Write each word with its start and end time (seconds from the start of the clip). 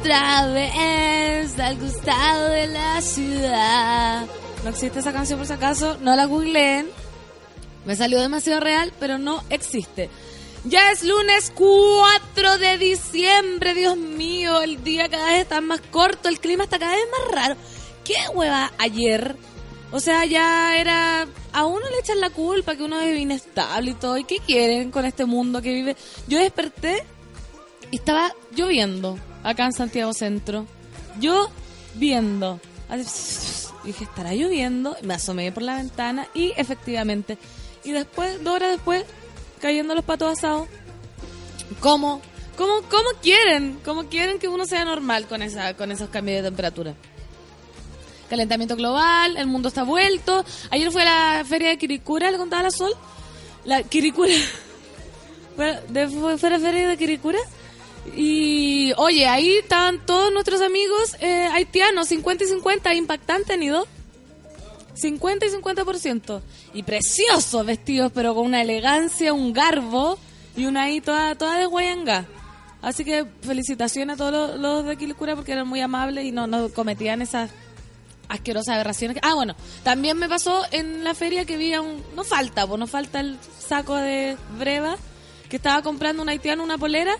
otra 0.00 0.46
vez 0.46 1.58
al 1.58 1.78
costado 1.78 2.48
de 2.50 2.66
la 2.68 3.02
ciudad. 3.02 4.26
No 4.64 4.70
existe 4.70 5.00
esa 5.00 5.12
canción 5.12 5.38
por 5.38 5.46
si 5.46 5.52
acaso, 5.52 5.98
no 6.00 6.16
la 6.16 6.24
googleen, 6.24 6.88
me 7.84 7.96
salió 7.96 8.18
demasiado 8.20 8.60
real, 8.60 8.94
pero 8.98 9.18
no 9.18 9.44
existe. 9.50 10.08
Ya 10.64 10.90
es 10.90 11.04
lunes 11.04 11.52
4 11.54 12.58
de 12.58 12.78
diciembre, 12.78 13.74
Dios 13.74 13.98
mío, 13.98 14.62
el 14.62 14.82
día 14.82 15.08
cada 15.10 15.32
vez 15.32 15.42
está 15.42 15.60
más 15.60 15.82
corto, 15.90 16.30
el 16.30 16.40
clima 16.40 16.64
está 16.64 16.78
cada 16.78 16.92
vez 16.92 17.04
más 17.10 17.34
raro. 17.34 17.56
¿Qué 18.02 18.16
hueva 18.34 18.72
ayer? 18.78 19.36
O 19.92 20.00
sea, 20.00 20.24
ya 20.24 20.78
era... 20.78 21.26
A 21.52 21.66
uno 21.66 21.90
le 21.90 21.98
echan 21.98 22.20
la 22.20 22.30
culpa 22.30 22.74
que 22.74 22.84
uno 22.84 23.00
vive 23.00 23.18
inestable 23.18 23.90
y 23.90 23.94
todo. 23.94 24.16
¿Y 24.16 24.24
qué 24.24 24.38
quieren 24.38 24.90
con 24.90 25.04
este 25.04 25.26
mundo 25.26 25.60
que 25.60 25.72
vive? 25.72 25.96
Yo 26.26 26.38
desperté 26.38 27.04
y 27.90 27.96
estaba 27.96 28.32
lloviendo 28.54 29.18
acá 29.42 29.66
en 29.66 29.72
Santiago 29.72 30.12
Centro. 30.12 30.66
Yo 31.20 31.50
viendo. 31.94 32.60
Dije, 33.84 34.04
¿estará 34.04 34.34
lloviendo? 34.34 34.96
Me 35.02 35.14
asomé 35.14 35.52
por 35.52 35.62
la 35.62 35.76
ventana 35.76 36.28
y 36.34 36.52
efectivamente. 36.56 37.38
Y 37.84 37.92
después, 37.92 38.42
dos 38.42 38.54
horas 38.54 38.72
después, 38.72 39.04
cayendo 39.60 39.94
los 39.94 40.04
patos 40.04 40.38
asados. 40.38 40.68
¿Cómo? 41.80 42.20
¿Cómo, 42.56 42.82
cómo 42.90 43.08
quieren? 43.22 43.78
¿Cómo 43.84 44.06
quieren 44.06 44.38
que 44.38 44.48
uno 44.48 44.66
sea 44.66 44.84
normal 44.84 45.26
con, 45.26 45.40
esa, 45.40 45.74
con 45.74 45.90
esos 45.92 46.10
cambios 46.10 46.38
de 46.38 46.48
temperatura? 46.50 46.94
calentamiento 48.30 48.76
global, 48.76 49.36
el 49.36 49.48
mundo 49.48 49.68
está 49.68 49.82
vuelto. 49.82 50.44
Ayer 50.70 50.90
fue 50.92 51.04
la 51.04 51.44
feria 51.44 51.70
de 51.70 51.78
Kirikura, 51.78 52.30
le 52.30 52.38
contaba 52.38 52.62
la 52.62 52.70
Sol. 52.70 52.92
La 53.64 53.82
Kirikura. 53.82 54.32
Fue, 55.56 55.78
fue, 56.08 56.38
fue 56.38 56.48
la 56.48 56.58
feria 56.58 56.88
de 56.88 56.96
Kirikura. 56.96 57.38
Y 58.16 58.92
oye, 58.96 59.26
ahí 59.26 59.58
estaban 59.58 60.04
todos 60.04 60.32
nuestros 60.32 60.60
amigos 60.60 61.16
eh, 61.20 61.48
haitianos, 61.52 62.08
50 62.08 62.44
y 62.44 62.46
50, 62.48 62.94
impactante, 62.94 63.56
Nido. 63.56 63.86
50 64.94 65.46
y 65.46 65.48
50%. 65.50 66.42
Y 66.74 66.82
preciosos 66.82 67.64
vestidos, 67.64 68.12
pero 68.14 68.34
con 68.34 68.46
una 68.46 68.62
elegancia, 68.62 69.32
un 69.32 69.52
garbo 69.52 70.18
y 70.56 70.66
una 70.66 70.84
ahí 70.84 71.00
toda, 71.00 71.34
toda 71.36 71.58
de 71.58 71.66
guayanga. 71.66 72.26
Así 72.82 73.04
que 73.04 73.26
felicitaciones 73.42 74.14
a 74.14 74.16
todos 74.16 74.32
los, 74.32 74.60
los 74.60 74.84
de 74.84 74.96
Quilicura 74.96 75.36
porque 75.36 75.52
eran 75.52 75.68
muy 75.68 75.80
amables 75.80 76.24
y 76.24 76.32
no, 76.32 76.46
no 76.46 76.70
cometían 76.70 77.22
esas 77.22 77.50
asquerosas 78.28 78.74
aberraciones. 78.74 79.18
Ah, 79.22 79.34
bueno, 79.34 79.54
también 79.82 80.16
me 80.16 80.28
pasó 80.28 80.64
en 80.70 81.04
la 81.04 81.14
feria 81.14 81.44
que 81.44 81.56
vi 81.56 81.74
a 81.74 81.82
un... 81.82 82.02
No 82.14 82.24
falta, 82.24 82.66
pues 82.66 82.78
no 82.78 82.86
falta 82.86 83.20
el 83.20 83.36
saco 83.58 83.96
de 83.96 84.36
breva 84.58 84.96
que 85.48 85.56
estaba 85.56 85.82
comprando 85.82 86.22
un 86.22 86.28
haitiano 86.28 86.62
una 86.62 86.78
polera 86.78 87.16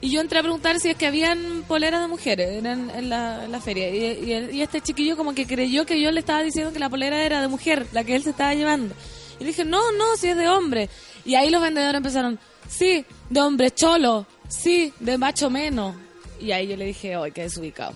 y 0.00 0.10
yo 0.10 0.20
entré 0.20 0.38
a 0.38 0.42
preguntar 0.42 0.78
si 0.78 0.90
es 0.90 0.96
que 0.96 1.06
habían 1.06 1.64
poleras 1.66 2.02
de 2.02 2.08
mujeres 2.08 2.64
en, 2.64 3.08
la, 3.08 3.60
feria. 3.64 3.88
Y, 3.88 4.56
y 4.56 4.62
este 4.62 4.80
chiquillo 4.80 5.16
como 5.16 5.34
que 5.34 5.46
creyó 5.46 5.86
que 5.86 6.00
yo 6.00 6.10
le 6.10 6.20
estaba 6.20 6.42
diciendo 6.42 6.72
que 6.72 6.78
la 6.78 6.90
polera 6.90 7.24
era 7.24 7.40
de 7.40 7.48
mujer, 7.48 7.86
la 7.92 8.04
que 8.04 8.14
él 8.14 8.22
se 8.22 8.30
estaba 8.30 8.54
llevando. 8.54 8.94
Y 9.38 9.44
le 9.44 9.48
dije, 9.48 9.64
no, 9.64 9.92
no, 9.92 10.16
si 10.16 10.28
es 10.28 10.36
de 10.36 10.48
hombre. 10.48 10.88
Y 11.24 11.34
ahí 11.34 11.50
los 11.50 11.62
vendedores 11.62 11.96
empezaron, 11.96 12.38
sí, 12.68 13.04
de 13.30 13.40
hombre 13.40 13.70
cholo, 13.70 14.26
sí, 14.48 14.92
de 15.00 15.18
macho 15.18 15.50
menos. 15.50 15.96
Y 16.40 16.52
ahí 16.52 16.68
yo 16.68 16.76
le 16.76 16.84
dije, 16.84 17.14
¡ay, 17.14 17.32
qué 17.32 17.42
desubicado! 17.42 17.94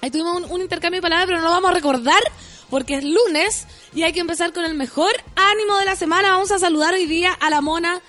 Ahí 0.00 0.10
tuvimos 0.10 0.36
un, 0.36 0.44
un 0.52 0.60
intercambio 0.60 0.98
de 0.98 1.02
palabras, 1.02 1.26
pero 1.26 1.38
no 1.38 1.44
lo 1.44 1.50
vamos 1.50 1.70
a 1.70 1.74
recordar 1.74 2.22
porque 2.70 2.96
es 2.96 3.04
lunes 3.04 3.66
y 3.94 4.02
hay 4.02 4.12
que 4.12 4.20
empezar 4.20 4.52
con 4.52 4.64
el 4.64 4.74
mejor 4.74 5.10
ánimo 5.34 5.76
de 5.78 5.84
la 5.84 5.96
semana. 5.96 6.30
Vamos 6.30 6.52
a 6.52 6.58
saludar 6.58 6.94
hoy 6.94 7.06
día 7.06 7.32
a 7.32 7.50
la 7.50 7.60
mona 7.60 8.00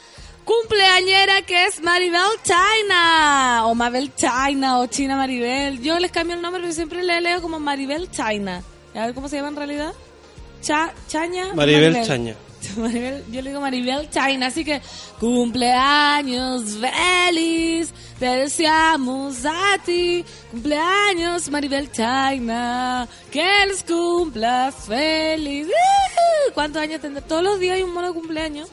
cumpleañera 0.49 1.43
que 1.43 1.65
es 1.65 1.79
Maribel 1.83 2.23
China 2.43 3.67
o 3.67 3.75
Mabel 3.75 4.11
China 4.15 4.79
o 4.79 4.87
China 4.87 5.15
Maribel. 5.15 5.79
Yo 5.81 5.99
les 5.99 6.11
cambio 6.11 6.35
el 6.35 6.41
nombre 6.41 6.61
pero 6.61 6.73
siempre 6.73 7.03
le 7.03 7.21
leo 7.21 7.39
como 7.41 7.59
Maribel 7.59 8.09
China. 8.09 8.63
A 8.95 9.05
ver 9.05 9.13
cómo 9.13 9.29
se 9.29 9.35
llama 9.35 9.49
en 9.49 9.55
realidad. 9.57 9.93
Cha, 10.61 10.91
Chaña. 11.07 11.53
Maribel 11.53 12.03
Chaña. 12.05 12.35
Maribel- 12.77 13.23
yo 13.31 13.41
le 13.43 13.49
digo 13.51 13.61
Maribel 13.61 14.09
China, 14.09 14.47
así 14.47 14.65
que 14.65 14.81
cumpleaños 15.19 16.63
feliz, 16.81 17.93
te 18.19 18.25
deseamos 18.25 19.45
a 19.45 19.77
ti, 19.85 20.25
cumpleaños 20.51 21.47
Maribel 21.49 21.91
China, 21.91 23.07
que 23.31 23.65
les 23.67 23.83
cumplas 23.83 24.73
feliz. 24.87 25.67
¿Cuántos 26.55 26.81
años 26.81 26.99
tendrá? 27.01 27.21
Todos 27.21 27.43
los 27.43 27.59
días 27.59 27.75
hay 27.75 27.83
un 27.83 27.93
mono 27.93 28.07
de 28.07 28.13
cumpleaños. 28.13 28.67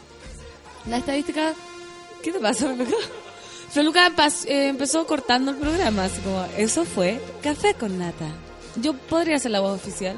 La 0.89 0.99
estadística, 0.99 1.53
¿qué 2.23 2.33
te 2.33 2.39
pasa, 2.39 2.69
Feluca? 2.69 2.97
Feluca 3.71 4.13
eh, 4.47 4.69
empezó 4.69 5.07
cortando 5.07 5.51
el 5.51 5.57
programa, 5.57 6.05
así 6.05 6.21
como, 6.21 6.47
eso 6.57 6.85
fue 6.85 7.21
Café 7.43 7.75
con 7.75 7.99
Nata. 7.99 8.29
Yo 8.77 8.95
podría 8.95 9.39
ser 9.39 9.51
la 9.51 9.61
voz 9.61 9.81
oficial. 9.81 10.17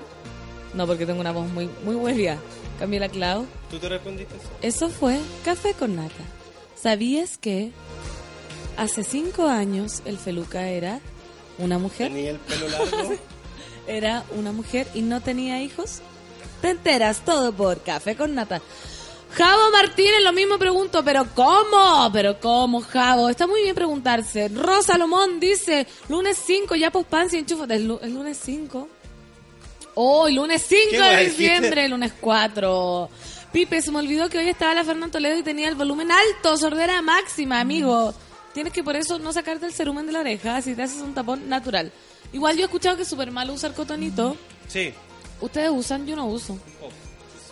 No, 0.75 0.87
porque 0.87 1.07
tengo 1.07 1.21
una 1.21 1.33
voz 1.33 1.49
muy, 1.51 1.71
muy 1.85 1.95
huevia. 1.95 2.39
Camila 2.79 3.09
Clau. 3.09 3.47
¿Tú 3.71 3.79
te 3.79 3.89
respondiste 3.89 4.37
eso? 4.37 4.49
Eso 4.61 4.89
fue 4.91 5.19
Café 5.45 5.73
con 5.73 5.97
Nata. 5.97 6.23
¿Sabías 6.81 7.39
que 7.39 7.73
hace 8.77 9.03
cinco 9.03 9.49
años 9.49 10.03
el 10.05 10.19
Feluca 10.19 10.69
era 10.69 11.01
una 11.57 11.79
mujer? 11.79 12.13
Tenía 12.13 12.31
el 12.33 12.39
pelo 12.39 12.69
largo. 12.69 13.15
Era 13.89 14.23
una 14.37 14.53
mujer 14.53 14.87
y 14.95 15.01
no 15.01 15.23
tenía 15.23 15.63
hijos. 15.63 16.01
Te 16.61 16.69
enteras 16.69 17.25
todo 17.25 17.55
por 17.55 17.81
Café 17.81 18.17
con 18.17 18.35
Nata. 18.35 18.61
Javo 19.35 19.71
Martínez, 19.71 20.21
lo 20.25 20.33
mismo 20.33 20.59
pregunto, 20.59 21.05
pero 21.05 21.27
¿cómo? 21.35 22.11
¿Pero 22.13 22.41
cómo, 22.41 22.81
Javo? 22.81 23.29
Está 23.29 23.47
muy 23.47 23.63
bien 23.63 23.75
preguntarse. 23.75 24.49
Rosa 24.49 24.97
Lomón 24.99 25.39
dice, 25.39 25.87
lunes 26.09 26.39
5, 26.45 26.75
ya 26.75 26.91
pospan 26.91 27.29
y 27.33 27.37
enchúfate. 27.37 27.75
¿El, 27.77 27.87
lu- 27.89 28.01
el 28.03 28.15
lunes 28.15 28.39
5? 28.43 28.89
Hoy, 29.95 30.35
lunes 30.35 30.65
5 30.67 30.83
¿Qué 30.91 30.99
de 31.01 31.25
diciembre, 31.27 31.89
lunes 31.89 32.13
4. 32.21 33.11
Pipe, 33.53 33.81
se 33.83 33.91
me 33.91 33.99
olvidó 33.99 34.29
que 34.29 34.39
hoy 34.39 34.49
estaba 34.49 34.75
la 34.75 34.85
Fernanda 34.85 35.13
Toledo 35.13 35.39
y 35.39 35.43
tenía 35.43 35.69
el 35.69 35.75
volumen 35.75 36.11
alto, 36.11 36.57
sordera 36.57 37.01
máxima, 37.03 37.61
amigo. 37.61 38.15
Tienes 38.55 38.73
que 38.73 38.83
por 38.83 38.97
eso 38.97 39.19
no 39.19 39.33
sacarte 39.33 39.67
el 39.67 39.73
cerumen 39.73 40.07
de 40.07 40.13
la 40.13 40.21
oreja, 40.21 40.61
si 40.63 40.75
te 40.75 40.83
haces 40.83 41.01
un 41.03 41.15
tapón 41.15 41.49
natural. 41.49 41.93
Igual 42.33 42.57
yo 42.57 42.63
he 42.63 42.65
escuchado 42.65 42.97
que 42.97 43.03
es 43.03 43.09
súper 43.09 43.31
malo 43.31 43.53
usar 43.53 43.73
cotonito. 43.75 44.37
Sí. 44.69 44.93
Ustedes 45.41 45.71
usan, 45.71 46.07
yo 46.07 46.17
no 46.17 46.27
uso. 46.27 46.59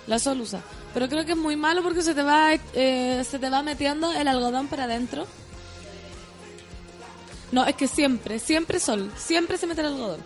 La 0.07 0.19
Sol 0.19 0.41
usa. 0.41 0.61
Pero 0.97 1.11
creo 1.11 1.27
que 1.27 1.33
es 1.33 1.37
muy 1.37 1.57
malo 1.57 1.83
porque 1.83 2.01
se 2.01 2.15
te 2.15 2.23
va 2.23 2.55
eh, 2.73 3.23
se 3.31 3.39
te 3.39 3.51
va 3.51 3.63
metiendo 3.63 4.11
el 4.13 4.27
algodón 4.27 4.67
para 4.67 4.85
adentro. 4.85 5.27
No, 7.53 7.67
es 7.67 7.77
que 7.77 7.87
siempre, 7.87 8.39
siempre 8.39 8.81
Sol, 8.81 9.13
siempre 9.15 9.59
se 9.59 9.67
mete 9.67 9.83
el 9.83 9.89
algodón. 9.89 10.21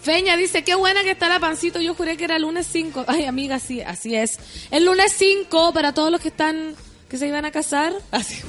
Feña 0.00 0.36
dice, 0.36 0.64
qué 0.64 0.74
buena 0.74 1.04
que 1.04 1.12
está 1.12 1.28
la 1.28 1.38
pancito, 1.38 1.80
yo 1.80 1.94
juré 1.94 2.16
que 2.16 2.24
era 2.24 2.40
lunes 2.40 2.66
5. 2.72 3.04
Ay, 3.06 3.26
amiga, 3.26 3.60
sí, 3.60 3.80
así 3.80 4.16
es. 4.16 4.40
El 4.72 4.84
lunes 4.84 5.12
5 5.16 5.72
para 5.72 5.94
todos 5.94 6.10
los 6.10 6.20
que 6.20 6.30
están, 6.30 6.74
que 7.12 7.18
se 7.18 7.28
iban 7.28 7.44
a 7.44 7.50
casar. 7.50 7.92
Así. 8.10 8.40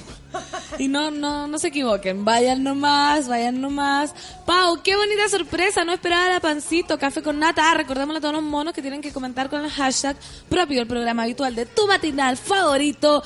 Y 0.79 0.87
no, 0.87 1.11
no, 1.11 1.47
no 1.47 1.59
se 1.59 1.67
equivoquen. 1.67 2.23
Vayan 2.23 2.63
nomás, 2.63 3.27
vayan 3.27 3.59
nomás. 3.59 4.15
Pau, 4.45 4.81
qué 4.81 4.95
bonita 4.95 5.27
sorpresa. 5.27 5.83
No 5.83 5.91
esperaba 5.91 6.29
la 6.29 6.39
pancito. 6.39 6.97
Café 6.97 7.21
con 7.21 7.39
nata. 7.39 7.69
Ah, 7.69 7.73
recordémosle 7.73 8.19
a 8.19 8.21
todos 8.21 8.35
los 8.35 8.43
monos 8.43 8.73
que 8.73 8.81
tienen 8.81 9.01
que 9.01 9.11
comentar 9.11 9.49
con 9.49 9.65
el 9.65 9.69
hashtag 9.69 10.15
propio 10.47 10.77
del 10.77 10.87
programa 10.87 11.23
habitual 11.23 11.53
de 11.55 11.65
tu 11.65 11.85
matinal 11.87 12.37
favorito. 12.37 13.21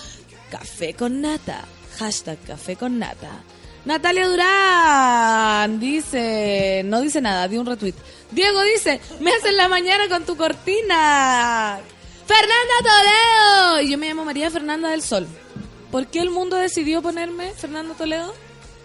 Café 0.49 0.95
con 0.95 1.21
nata. 1.21 1.65
Hashtag 1.99 2.39
café 2.39 2.75
con 2.75 2.97
nata. 2.97 3.43
Natalia 3.85 4.27
Durán 4.27 5.79
dice, 5.79 6.81
no 6.83 6.99
dice 6.99 7.21
nada, 7.21 7.47
dio 7.47 7.61
un 7.61 7.67
retweet. 7.67 7.95
Diego 8.31 8.61
dice, 8.63 8.99
me 9.19 9.31
hacen 9.31 9.55
la 9.55 9.69
mañana 9.69 10.09
con 10.09 10.25
tu 10.25 10.35
cortina. 10.35 11.79
Fernanda 12.27 12.73
Toledo. 12.83 13.81
Y 13.81 13.91
yo 13.91 13.97
me 13.97 14.07
llamo 14.07 14.25
María 14.25 14.51
Fernanda 14.51 14.89
del 14.89 15.01
Sol. 15.01 15.27
¿Por 15.91 16.07
qué 16.07 16.19
el 16.19 16.29
mundo 16.29 16.57
decidió 16.57 17.01
ponerme 17.01 17.53
Fernanda 17.53 17.95
Toledo? 17.95 18.33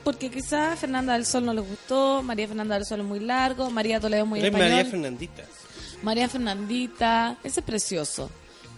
Porque 0.05 0.31
quizás 0.31 0.79
Fernanda 0.79 1.15
del 1.15 1.27
Sol 1.27 1.45
no 1.45 1.53
les 1.53 1.67
gustó, 1.67 2.23
María 2.23 2.47
Fernanda 2.47 2.77
del 2.77 2.85
Sol 2.85 3.01
es 3.01 3.07
muy 3.07 3.21
largo, 3.21 3.71
María 3.71 4.01
Toledo 4.01 4.23
es 4.23 4.29
muy 4.29 4.41
español. 4.41 4.69
María 4.69 4.85
Fernandita. 4.85 5.43
María 6.03 6.29
Fernandita, 6.29 7.37
ese 7.43 7.61
es 7.61 7.67
precioso. 7.67 8.31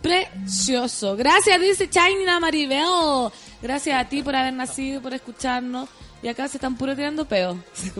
Precioso. 0.02 1.16
Gracias, 1.16 1.60
dice 1.60 1.88
China 1.88 2.40
Maribel. 2.40 3.30
Gracias 3.62 3.98
a 3.98 4.08
ti 4.08 4.22
por 4.22 4.36
haber 4.36 4.52
nacido, 4.52 5.00
por 5.00 5.14
escucharnos. 5.14 5.88
Y 6.22 6.28
acá 6.28 6.48
se 6.48 6.56
están 6.56 6.76
puro 6.76 6.94
tirando 6.94 7.26
peos. 7.26 7.56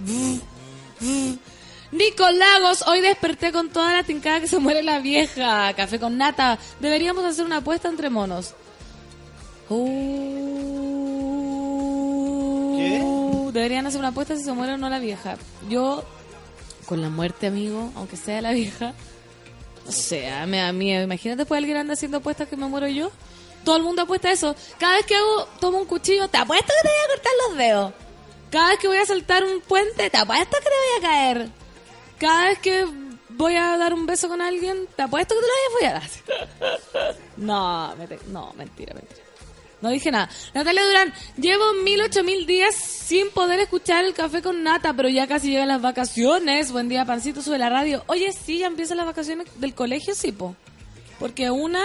Nico 1.95 2.29
Lagos, 2.29 2.83
hoy 2.89 3.01
desperté 3.01 3.53
con 3.53 3.71
toda 3.71 3.93
la 3.93 4.03
tincada 4.03 4.41
que 4.41 4.49
se 4.49 4.59
muere 4.59 4.83
la 4.83 4.99
vieja. 4.99 5.73
Café 5.75 6.01
con 6.01 6.19
nata. 6.19 6.59
Deberíamos 6.81 7.25
hacer 7.25 7.45
una 7.45 7.59
apuesta 7.59 7.89
entre 7.89 8.11
monos. 8.11 8.55
Uh, 9.69 10.33
Deberían 13.53 13.87
hacer 13.87 14.01
una 14.01 14.09
apuesta 14.09 14.37
si 14.37 14.43
se 14.43 14.51
muere 14.53 14.73
o 14.73 14.77
no 14.77 14.89
la 14.91 14.99
vieja. 14.99 15.37
Yo, 15.69 16.03
con 16.87 17.01
la 17.01 17.11
muerte, 17.11 17.47
amigo, 17.47 17.93
aunque 17.95 18.17
sea 18.17 18.43
la 18.43 18.51
vieja, 18.51 18.93
o 19.87 19.93
sea, 19.93 20.47
me 20.47 20.57
da 20.57 20.73
miedo. 20.73 21.05
Imagínate 21.05 21.43
después 21.43 21.59
alguien 21.59 21.77
anda 21.77 21.93
haciendo 21.93 22.17
apuestas 22.17 22.49
que 22.49 22.57
me 22.57 22.67
muero 22.67 22.89
yo. 22.89 23.13
Todo 23.65 23.77
el 23.77 23.85
mundo 23.85 24.03
apuesta 24.03 24.33
eso. 24.33 24.57
Cada 24.79 24.97
vez 24.97 25.07
que 25.07 25.15
hago, 25.15 25.47
tomo 25.61 25.79
un 25.79 25.87
cuchillo, 25.87 26.27
te 26.27 26.39
apuesto 26.39 26.67
que 26.67 26.89
te 26.89 26.93
voy 26.93 27.05
a 27.05 27.09
cortar 27.15 27.33
los 27.49 27.57
dedos. 27.57 27.93
Cada 28.51 28.71
vez 28.71 28.81
que 28.81 28.89
voy 28.89 28.97
a 28.97 29.07
saltar 29.07 29.45
un 29.45 29.61
puente, 29.61 30.11
te 30.11 30.17
apuesto 30.17 30.57
que 30.59 30.65
te 30.65 30.71
voy 30.71 30.99
a 30.99 31.01
caer. 31.01 31.64
Cada 32.25 32.45
vez 32.49 32.59
que 32.61 32.87
voy 33.31 33.55
a 33.57 33.77
dar 33.77 33.93
un 33.93 34.07
beso 34.07 34.29
con 34.29 34.41
alguien, 34.41 34.87
te 34.97 35.03
apuesto 35.03 35.35
que 35.35 35.41
te 35.43 35.47
lo 35.47 35.79
voy 35.79 35.89
a 35.89 35.93
dar. 36.01 37.15
No, 37.37 37.95
me 37.97 38.07
te- 38.07 38.19
no, 38.29 38.53
mentira, 38.55 38.95
mentira. 38.95 39.21
No 39.83 39.91
dije 39.91 40.11
nada. 40.11 40.31
Natalia 40.55 40.87
Durán, 40.87 41.13
llevo 41.37 41.75
mil, 41.85 42.01
ocho 42.01 42.25
mil 42.25 42.47
días 42.47 42.75
sin 42.75 43.29
poder 43.31 43.61
escuchar 43.61 44.07
el 44.07 44.15
café 44.15 44.41
con 44.41 44.63
nata, 44.63 44.95
pero 44.95 45.11
ya 45.11 45.27
casi 45.27 45.51
llegan 45.51 45.69
las 45.69 45.83
vacaciones. 45.83 46.73
Buen 46.73 46.89
día, 46.89 47.05
pancito, 47.05 47.43
sube 47.43 47.59
la 47.59 47.69
radio. 47.69 48.03
Oye, 48.07 48.33
sí, 48.33 48.59
ya 48.61 48.69
empiezan 48.69 48.97
las 48.97 49.07
vacaciones 49.07 49.47
del 49.61 49.75
colegio, 49.75 50.15
sí, 50.15 50.33
po. 50.33 50.57
Porque 51.19 51.51
una 51.51 51.83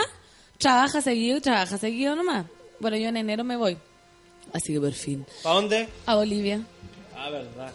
trabaja 0.58 1.02
seguido 1.02 1.38
y 1.38 1.42
trabaja 1.42 1.78
seguido 1.78 2.16
nomás. 2.16 2.46
Bueno, 2.80 2.96
yo 2.96 3.10
en 3.10 3.18
enero 3.18 3.44
me 3.44 3.58
voy. 3.58 3.78
Así 4.54 4.72
que 4.74 4.80
por 4.80 4.94
fin. 4.94 5.26
¿Para 5.44 5.56
dónde? 5.56 5.90
A 6.06 6.16
Bolivia. 6.16 6.62
Ah, 7.18 7.30
verdad. 7.30 7.74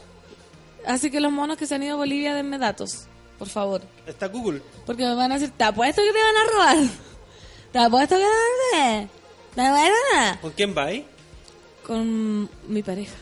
Así 0.87 1.11
que 1.11 1.21
los 1.21 1.33
monos 1.33 1.57
que 1.57 1.67
se 1.67 1.75
han 1.75 1.83
ido 1.83 1.95
a 1.95 1.97
Bolivia, 1.97 2.35
denme 2.35 2.59
datos, 2.59 3.07
por 3.39 3.49
favor. 3.49 3.83
Está 4.07 4.29
Google. 4.29 4.63
Porque 4.87 5.05
me 5.05 5.15
van 5.15 5.33
a 5.33 5.35
decir, 5.35 5.53
te 5.57 5.65
apuesto 5.65 6.03
que 6.03 6.13
te 6.13 6.19
van 6.19 6.37
a 6.37 6.51
robar. 6.51 6.91
Te 7.73 7.81
apuesto 7.81 8.15
que 8.15 8.23
te 8.23 8.29
van 8.77 9.03
a. 9.03 9.09
Te 9.53 9.63
apuesto 9.63 10.41
¿Con 10.43 10.51
quién 10.53 10.75
va 10.79 10.85
ahí? 10.85 11.05
Con 11.85 12.49
mi 12.69 12.85
pareja. 12.85 13.17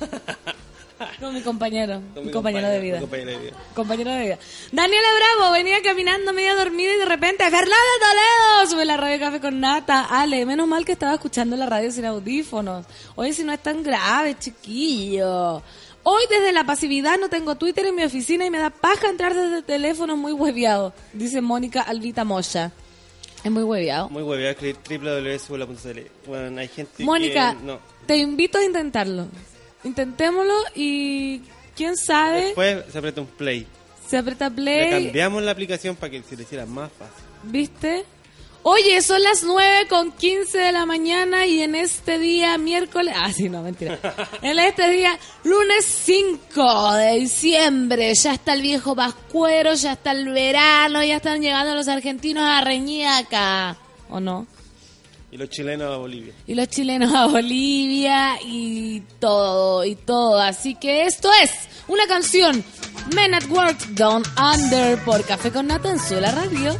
Con 1.20 1.34
mi 1.34 1.40
compañero. 1.40 2.02
Con 2.14 2.22
mi 2.22 2.28
mi 2.28 2.32
compañero 2.32 2.68
de 2.68 2.80
vida. 2.80 2.94
mi 2.96 3.00
compañero 3.00 3.30
de 3.30 3.38
vida. 3.38 3.56
Compañero 3.74 4.10
de 4.10 4.20
vida. 4.20 4.38
Daniela 4.72 5.08
Bravo 5.16 5.52
venía 5.52 5.82
caminando 5.82 6.32
media 6.32 6.54
dormida 6.54 6.92
y 6.92 6.98
de 6.98 7.04
repente, 7.06 7.44
Fernanda 7.44 7.74
Toledo, 8.00 8.70
sube 8.70 8.84
la 8.84 8.96
radio 8.96 9.18
Café 9.18 9.40
con 9.40 9.60
Nata. 9.60 10.06
Ale, 10.10 10.44
menos 10.44 10.68
mal 10.68 10.84
que 10.84 10.92
estaba 10.92 11.14
escuchando 11.14 11.56
la 11.56 11.66
radio 11.66 11.90
sin 11.90 12.04
audífonos. 12.04 12.84
Oye, 13.16 13.32
si 13.32 13.44
no 13.44 13.52
es 13.52 13.60
tan 13.60 13.82
grave, 13.82 14.36
chiquillo. 14.38 15.62
Hoy 16.02 16.22
desde 16.30 16.52
la 16.52 16.64
pasividad 16.64 17.18
no 17.18 17.28
tengo 17.28 17.56
Twitter 17.56 17.84
en 17.86 17.94
mi 17.94 18.02
oficina 18.04 18.46
y 18.46 18.50
me 18.50 18.58
da 18.58 18.70
paja 18.70 19.08
entrar 19.10 19.34
desde 19.34 19.58
el 19.58 19.64
teléfono 19.64 20.16
muy 20.16 20.32
hueviado, 20.32 20.94
dice 21.12 21.40
Mónica 21.40 21.82
Albita 21.82 22.24
Moya. 22.24 22.72
Es 23.44 23.50
muy 23.50 23.62
hueviado. 23.62 24.08
Muy 24.10 24.22
huevía 24.22 24.50
escribir 24.50 24.76
www.subula.cl. 25.00 25.98
Bueno, 26.26 26.60
hay 26.60 26.68
gente 26.68 27.02
Mónica, 27.04 27.56
que 27.58 27.64
no. 27.64 27.78
te 28.06 28.16
invito 28.16 28.58
a 28.58 28.64
intentarlo. 28.64 29.26
Intentémoslo 29.84 30.54
y 30.74 31.40
quién 31.74 31.96
sabe, 31.96 32.46
Después 32.46 32.84
se 32.92 32.98
aprieta 32.98 33.20
un 33.22 33.26
play. 33.28 33.66
se 34.06 34.18
aprieta 34.18 34.48
Le 34.50 34.54
play. 34.56 35.04
cambiamos 35.04 35.42
la 35.42 35.52
aplicación 35.52 35.96
para 35.96 36.10
que 36.10 36.22
se 36.22 36.36
le 36.36 36.42
hiciera 36.42 36.66
más 36.66 36.90
fácil. 36.92 37.24
¿Viste? 37.44 38.04
Oye, 38.62 39.00
son 39.00 39.22
las 39.22 39.42
9 39.42 39.86
con 39.88 40.12
15 40.12 40.58
de 40.58 40.72
la 40.72 40.84
mañana 40.84 41.46
y 41.46 41.62
en 41.62 41.74
este 41.74 42.18
día, 42.18 42.58
miércoles... 42.58 43.14
Ah, 43.16 43.32
sí, 43.32 43.48
no, 43.48 43.62
mentira. 43.62 43.98
En 44.42 44.58
este 44.58 44.90
día, 44.90 45.18
lunes 45.44 45.84
5 45.84 46.92
de 46.92 47.20
diciembre, 47.20 48.12
ya 48.14 48.34
está 48.34 48.52
el 48.52 48.60
viejo 48.60 48.94
pascuero, 48.94 49.72
ya 49.74 49.92
está 49.92 50.12
el 50.12 50.28
verano, 50.28 51.02
ya 51.02 51.16
están 51.16 51.40
llegando 51.40 51.74
los 51.74 51.88
argentinos 51.88 52.44
a 52.44 52.60
Reñaca. 52.60 53.78
¿O 54.10 54.20
no? 54.20 54.46
Y 55.32 55.38
los 55.38 55.48
chilenos 55.48 55.94
a 55.94 55.96
Bolivia. 55.96 56.34
Y 56.46 56.54
los 56.54 56.68
chilenos 56.68 57.14
a 57.14 57.26
Bolivia 57.26 58.36
y 58.44 59.00
todo, 59.20 59.84
y 59.84 59.94
todo. 59.94 60.38
Así 60.38 60.74
que 60.74 61.06
esto 61.06 61.30
es 61.42 61.50
una 61.88 62.06
canción, 62.06 62.62
Men 63.14 63.34
at 63.34 63.48
Work 63.48 63.78
Down 63.90 64.22
Under, 64.36 64.98
por 65.04 65.24
Café 65.24 65.50
con 65.50 65.68
Nata 65.68 65.90
en 65.90 65.98
Sola 65.98 66.32
Radio. 66.32 66.76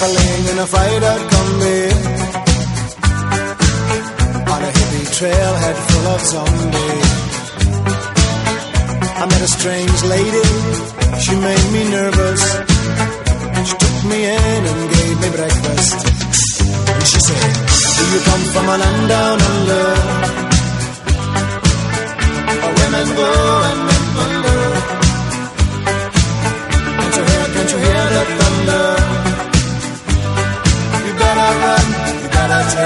Traveling 0.00 0.44
in 0.52 0.58
a 0.58 0.66
fighter 0.66 1.16
combi 1.30 1.80
on 4.52 4.60
a 4.68 4.70
hippie 4.76 5.08
trailhead 5.16 5.76
full 5.88 6.06
of 6.14 6.20
zombies. 6.32 7.10
I 9.20 9.24
met 9.30 9.42
a 9.48 9.50
strange 9.58 10.00
lady, 10.14 10.46
she 11.24 11.32
made 11.48 11.66
me 11.74 11.82
nervous. 11.98 12.42
She 13.68 13.74
took 13.82 13.98
me 14.10 14.18
in 14.24 14.62
and 14.70 14.80
gave 14.94 15.16
me 15.22 15.28
breakfast. 15.38 15.96
And 16.96 17.04
she 17.10 17.20
said, 17.28 17.50
Do 17.96 18.02
you 18.14 18.20
come 18.28 18.44
from 18.54 18.66
a 18.74 18.76
land 18.82 19.02
down 19.14 19.38
under? 19.52 19.86
Where 22.62 22.74
women 22.80 23.08
go 23.20 23.30
and 23.68 23.80
men 23.88 23.99
i'm 32.72 32.78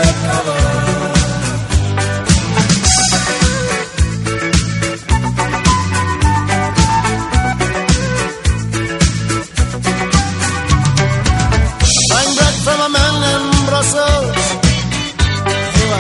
back 12.37 12.55
from 12.65 12.81
a 12.81 12.89
man 12.89 13.15
take 13.25 13.77
cover. 13.85 15.95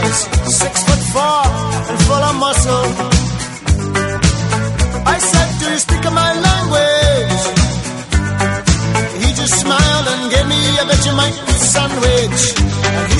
six 0.65 0.75
foot 0.87 1.03
four 1.13 1.43
and 1.91 1.99
full 2.07 2.25
of 2.31 2.35
muscle. 2.45 2.87
I 5.15 5.17
said, 5.19 5.49
Do 5.61 5.67
you 5.73 5.79
speak 5.79 6.05
my 6.13 6.31
language? 6.49 7.43
He 9.23 9.29
just 9.41 9.55
smiled 9.61 10.07
and 10.13 10.23
gave 10.33 10.47
me 10.55 10.61
a 10.83 10.85
Vegemite 10.91 11.39
sandwich 11.73 12.74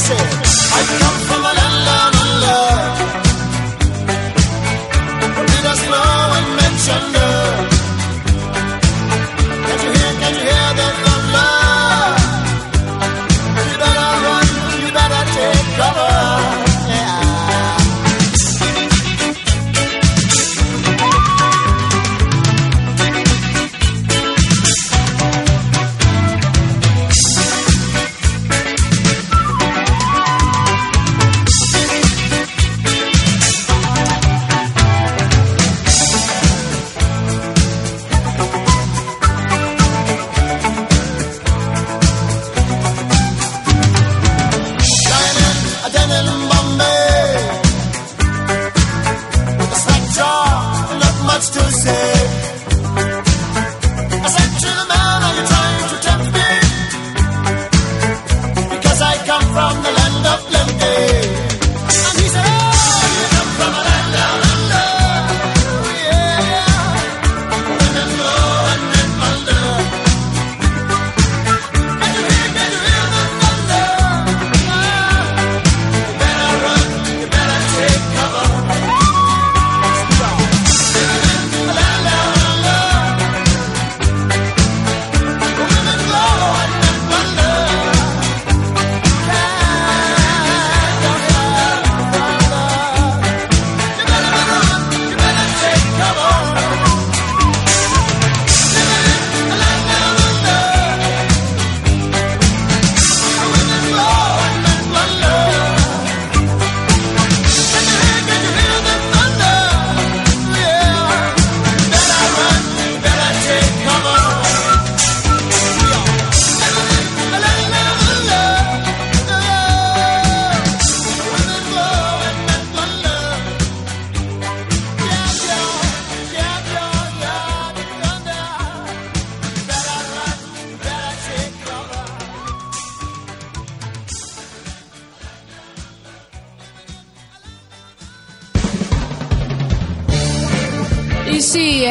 said, 0.05 0.21
I 0.21 0.83
come 1.01 1.19
from 1.29 1.41
a 1.41 1.53
land. 1.55 1.74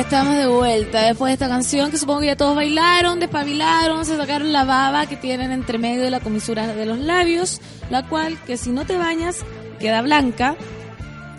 Estamos 0.03 0.35
de 0.35 0.47
vuelta 0.47 1.01
después 1.01 1.29
de 1.29 1.33
esta 1.33 1.47
canción 1.47 1.89
que 1.89 1.97
supongo 1.97 2.19
que 2.19 2.27
ya 2.27 2.35
todos 2.35 2.55
bailaron, 2.55 3.19
despabilaron, 3.19 4.05
se 4.05 4.17
sacaron 4.17 4.51
la 4.51 4.65
baba 4.65 5.05
que 5.05 5.15
tienen 5.15 5.51
entre 5.51 5.77
medio 5.77 6.01
de 6.01 6.11
la 6.11 6.19
comisura 6.19 6.67
de 6.67 6.85
los 6.85 6.99
labios, 6.99 7.61
la 7.89 8.07
cual 8.07 8.37
que 8.43 8.57
si 8.57 8.71
no 8.71 8.85
te 8.85 8.97
bañas 8.97 9.37
queda 9.79 10.01
blanca 10.01 10.57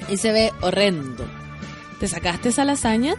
y 0.08 0.16
se 0.16 0.32
ve 0.32 0.50
horrendo. 0.62 1.28
¿Te 2.00 2.08
sacaste 2.08 2.48
esa 2.48 2.64
lasaña? 2.64 3.16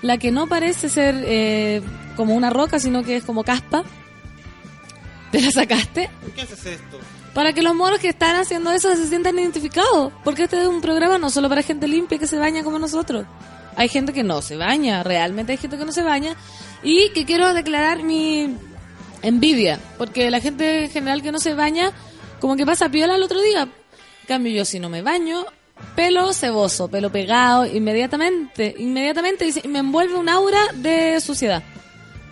La 0.00 0.16
que 0.16 0.30
no 0.30 0.46
parece 0.46 0.88
ser 0.88 1.22
eh, 1.26 1.82
como 2.16 2.34
una 2.34 2.48
roca, 2.48 2.78
sino 2.78 3.02
que 3.02 3.16
es 3.16 3.24
como 3.24 3.44
caspa. 3.44 3.84
¿Te 5.30 5.42
la 5.42 5.50
sacaste? 5.50 6.08
¿Por 6.22 6.32
qué 6.32 6.42
haces 6.42 6.64
esto? 6.64 6.98
Para 7.34 7.52
que 7.52 7.60
los 7.60 7.74
moros 7.74 7.98
que 7.98 8.08
están 8.08 8.36
haciendo 8.36 8.72
eso 8.72 8.96
se 8.96 9.06
sientan 9.08 9.38
identificados. 9.38 10.10
Porque 10.24 10.44
este 10.44 10.62
es 10.62 10.68
un 10.68 10.80
programa 10.80 11.18
no 11.18 11.28
solo 11.28 11.50
para 11.50 11.62
gente 11.62 11.86
limpia 11.86 12.18
que 12.18 12.26
se 12.26 12.38
baña 12.38 12.62
como 12.64 12.78
nosotros. 12.78 13.26
Hay 13.78 13.88
gente 13.88 14.12
que 14.12 14.24
no 14.24 14.42
se 14.42 14.56
baña, 14.56 15.04
realmente 15.04 15.52
hay 15.52 15.58
gente 15.58 15.78
que 15.78 15.84
no 15.84 15.92
se 15.92 16.02
baña. 16.02 16.34
Y 16.82 17.10
que 17.10 17.24
quiero 17.24 17.54
declarar 17.54 18.02
mi 18.02 18.56
envidia. 19.22 19.78
Porque 19.96 20.32
la 20.32 20.40
gente 20.40 20.86
en 20.86 20.90
general 20.90 21.22
que 21.22 21.30
no 21.30 21.38
se 21.38 21.54
baña, 21.54 21.92
como 22.40 22.56
que 22.56 22.66
pasa 22.66 22.88
piola 22.88 23.14
el 23.14 23.22
otro 23.22 23.40
día. 23.40 23.62
En 23.62 24.26
cambio, 24.26 24.52
yo 24.52 24.64
si 24.64 24.80
no 24.80 24.88
me 24.88 25.00
baño, 25.00 25.44
pelo 25.94 26.32
ceboso, 26.32 26.88
pelo 26.88 27.12
pegado, 27.12 27.66
inmediatamente, 27.66 28.74
inmediatamente 28.78 29.48
y 29.62 29.68
me 29.68 29.78
envuelve 29.78 30.16
un 30.16 30.28
aura 30.28 30.72
de 30.74 31.20
suciedad. 31.20 31.62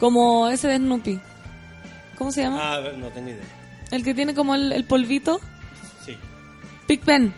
Como 0.01 0.49
ese 0.49 0.67
de 0.67 0.79
Snoopy. 0.79 1.21
¿Cómo 2.19 2.33
se 2.33 2.43
llama? 2.43 2.59
Ah, 2.61 2.81
no 2.97 3.07
tengo 3.11 3.29
idea. 3.29 3.45
El 3.93 4.03
que 4.03 4.15
tiene 4.15 4.35
como 4.35 4.57
el, 4.57 4.73
el 4.73 4.83
polvito. 4.83 5.41
Sí. 6.05 6.17
Big 6.89 7.05
Ben. 7.05 7.33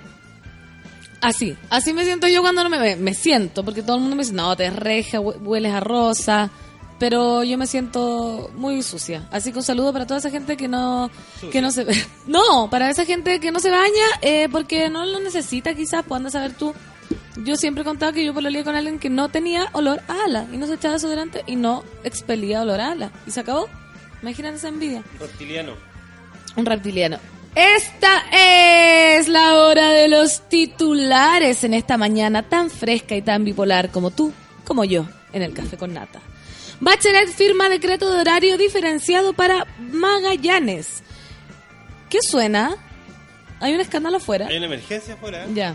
Así, 1.20 1.56
así 1.70 1.92
me 1.92 2.04
siento 2.04 2.28
yo 2.28 2.42
cuando 2.42 2.62
no 2.62 2.70
me 2.70 2.78
ve. 2.78 2.96
Me 2.96 3.12
siento, 3.14 3.64
porque 3.64 3.82
todo 3.82 3.96
el 3.96 4.02
mundo 4.02 4.16
me 4.16 4.22
dice, 4.22 4.34
no, 4.34 4.56
te 4.56 4.70
reja, 4.70 5.18
hue- 5.18 5.37
hueles 5.40 5.72
a 5.72 5.80
rosa. 5.80 6.50
Pero 6.98 7.44
yo 7.44 7.56
me 7.58 7.66
siento 7.68 8.50
muy 8.56 8.82
sucia. 8.82 9.28
Así 9.30 9.52
que 9.52 9.58
un 9.58 9.64
saludo 9.64 9.92
para 9.92 10.04
toda 10.06 10.18
esa 10.18 10.30
gente 10.30 10.56
que 10.56 10.66
no, 10.66 11.10
que 11.52 11.60
no 11.60 11.70
se 11.70 11.87
No, 12.26 12.68
para 12.70 12.90
esa 12.90 13.04
gente 13.04 13.38
que 13.38 13.52
no 13.52 13.60
se 13.60 13.70
baña 13.70 14.04
eh, 14.20 14.48
porque 14.50 14.90
no 14.90 15.04
lo 15.06 15.20
necesita 15.20 15.75
quizás, 15.75 16.04
pues 16.06 16.16
anda 16.16 16.28
a 16.28 16.32
saber 16.32 16.54
tú. 16.54 16.75
Yo 17.44 17.54
siempre 17.56 17.82
he 17.82 17.84
contado 17.84 18.12
que 18.12 18.25
yo 18.25 18.34
pololeé 18.34 18.64
con 18.64 18.75
alguien 18.75 18.98
que 18.98 19.10
no 19.10 19.28
tenía 19.28 19.68
olor 19.75 20.02
a 20.08 20.25
ala 20.25 20.46
y 20.52 20.56
no 20.56 20.66
se 20.66 20.75
echaba 20.75 20.94
desodorante 20.94 21.44
y 21.46 21.54
no 21.54 21.84
expelía 22.02 22.62
olor 22.62 22.80
a 22.80 22.90
ala. 22.90 23.12
Y 23.28 23.30
se 23.30 23.38
acabó. 23.40 23.68
Imagínate 24.22 24.56
esa 24.56 24.66
envidia. 24.68 25.04
Reptiliano. 25.20 25.75
Un 26.56 26.66
reptiliano. 26.66 27.18
Esta 27.55 28.25
es 28.31 29.28
la 29.28 29.55
hora 29.57 29.90
de 29.93 30.09
los 30.09 30.49
titulares 30.49 31.64
en 31.64 31.75
esta 31.75 31.97
mañana 31.97 32.43
tan 32.49 32.71
fresca 32.71 33.17
y 33.17 33.23
tan 33.23 33.45
bipolar 33.45 33.90
como 33.90 34.11
tú, 34.11 34.33
como 34.64 34.85
yo, 34.85 35.07
en 35.33 35.43
el 35.43 35.52
café 35.55 35.76
con 35.76 35.93
nata. 35.95 36.21
Bachelet 36.81 37.28
firma 37.31 37.69
decreto 37.69 38.12
de 38.12 38.21
horario 38.21 38.57
diferenciado 38.57 39.33
para 39.33 39.67
Magallanes. 39.90 41.02
¿Qué 42.09 42.19
suena? 42.23 42.76
Hay 43.61 43.75
un 43.75 43.81
escándalo 43.81 44.19
afuera. 44.19 44.47
Hay 44.49 44.57
una 44.59 44.67
emergencia 44.67 45.14
afuera. 45.14 45.45
¿eh? 45.45 45.49
Ya, 45.55 45.75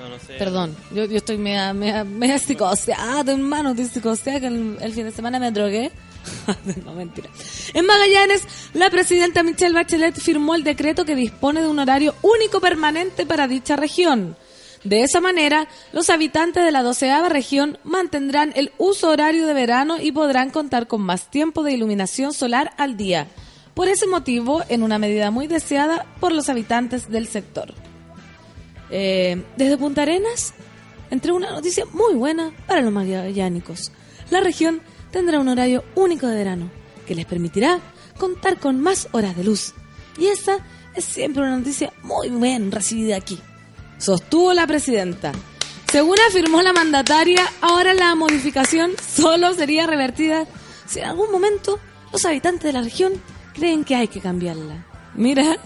No, 0.00 0.08
no 0.08 0.18
sé. 0.18 0.34
perdón. 0.38 0.74
Yo, 0.94 1.04
yo 1.04 1.18
estoy 1.18 1.36
media, 1.36 1.74
media, 1.74 2.04
media 2.04 2.38
psicoseada, 2.38 3.32
hermano. 3.32 3.70
Estoy 3.70 3.84
psicoseada 3.84 4.40
que 4.40 4.46
el, 4.46 4.78
el 4.80 4.92
fin 4.94 5.04
de 5.04 5.12
semana 5.12 5.38
me 5.38 5.50
drogué. 5.52 5.92
no, 6.84 6.92
mentira. 6.94 7.28
En 7.74 7.86
Magallanes, 7.86 8.42
la 8.74 8.90
presidenta 8.90 9.42
Michelle 9.42 9.74
Bachelet 9.74 10.14
firmó 10.18 10.54
el 10.54 10.64
decreto 10.64 11.04
que 11.04 11.14
dispone 11.14 11.60
de 11.60 11.68
un 11.68 11.78
horario 11.78 12.14
único 12.22 12.60
permanente 12.60 13.26
para 13.26 13.48
dicha 13.48 13.76
región. 13.76 14.36
De 14.84 15.02
esa 15.02 15.20
manera, 15.20 15.68
los 15.92 16.08
habitantes 16.08 16.64
de 16.64 16.70
la 16.70 16.82
doceava 16.82 17.28
región 17.28 17.78
mantendrán 17.82 18.52
el 18.54 18.72
uso 18.78 19.10
horario 19.10 19.46
de 19.46 19.54
verano 19.54 20.00
y 20.00 20.12
podrán 20.12 20.50
contar 20.50 20.86
con 20.86 21.02
más 21.02 21.30
tiempo 21.30 21.62
de 21.62 21.72
iluminación 21.72 22.32
solar 22.32 22.72
al 22.78 22.96
día. 22.96 23.26
Por 23.74 23.88
ese 23.88 24.06
motivo, 24.06 24.62
en 24.68 24.82
una 24.82 24.98
medida 24.98 25.30
muy 25.30 25.46
deseada 25.46 26.06
por 26.20 26.32
los 26.32 26.48
habitantes 26.48 27.10
del 27.10 27.26
sector. 27.26 27.74
Eh, 28.90 29.42
desde 29.56 29.76
Punta 29.76 30.02
Arenas, 30.02 30.54
entre 31.10 31.32
una 31.32 31.50
noticia 31.50 31.84
muy 31.92 32.14
buena 32.14 32.52
para 32.66 32.80
los 32.80 32.92
magallánicos. 32.92 33.92
La 34.30 34.40
región 34.40 34.80
tendrá 35.10 35.40
un 35.40 35.48
horario 35.48 35.84
único 35.94 36.26
de 36.26 36.36
verano 36.36 36.70
que 37.06 37.14
les 37.14 37.26
permitirá 37.26 37.80
contar 38.18 38.58
con 38.58 38.80
más 38.80 39.08
horas 39.12 39.36
de 39.36 39.44
luz. 39.44 39.74
Y 40.18 40.26
esa 40.26 40.58
es 40.94 41.04
siempre 41.04 41.42
una 41.42 41.56
noticia 41.58 41.92
muy 42.02 42.28
bien 42.28 42.72
recibida 42.72 43.16
aquí. 43.16 43.38
Sostuvo 43.98 44.52
la 44.52 44.66
presidenta. 44.66 45.32
Según 45.90 46.16
afirmó 46.28 46.60
la 46.62 46.72
mandataria, 46.72 47.44
ahora 47.60 47.94
la 47.94 48.14
modificación 48.14 48.92
solo 49.06 49.54
sería 49.54 49.86
revertida 49.86 50.46
si 50.86 51.00
en 51.00 51.06
algún 51.06 51.30
momento 51.30 51.78
los 52.12 52.24
habitantes 52.24 52.64
de 52.64 52.72
la 52.72 52.82
región 52.82 53.12
creen 53.54 53.84
que 53.84 53.96
hay 53.96 54.08
que 54.08 54.20
cambiarla. 54.20 54.84
Mira, 55.14 55.58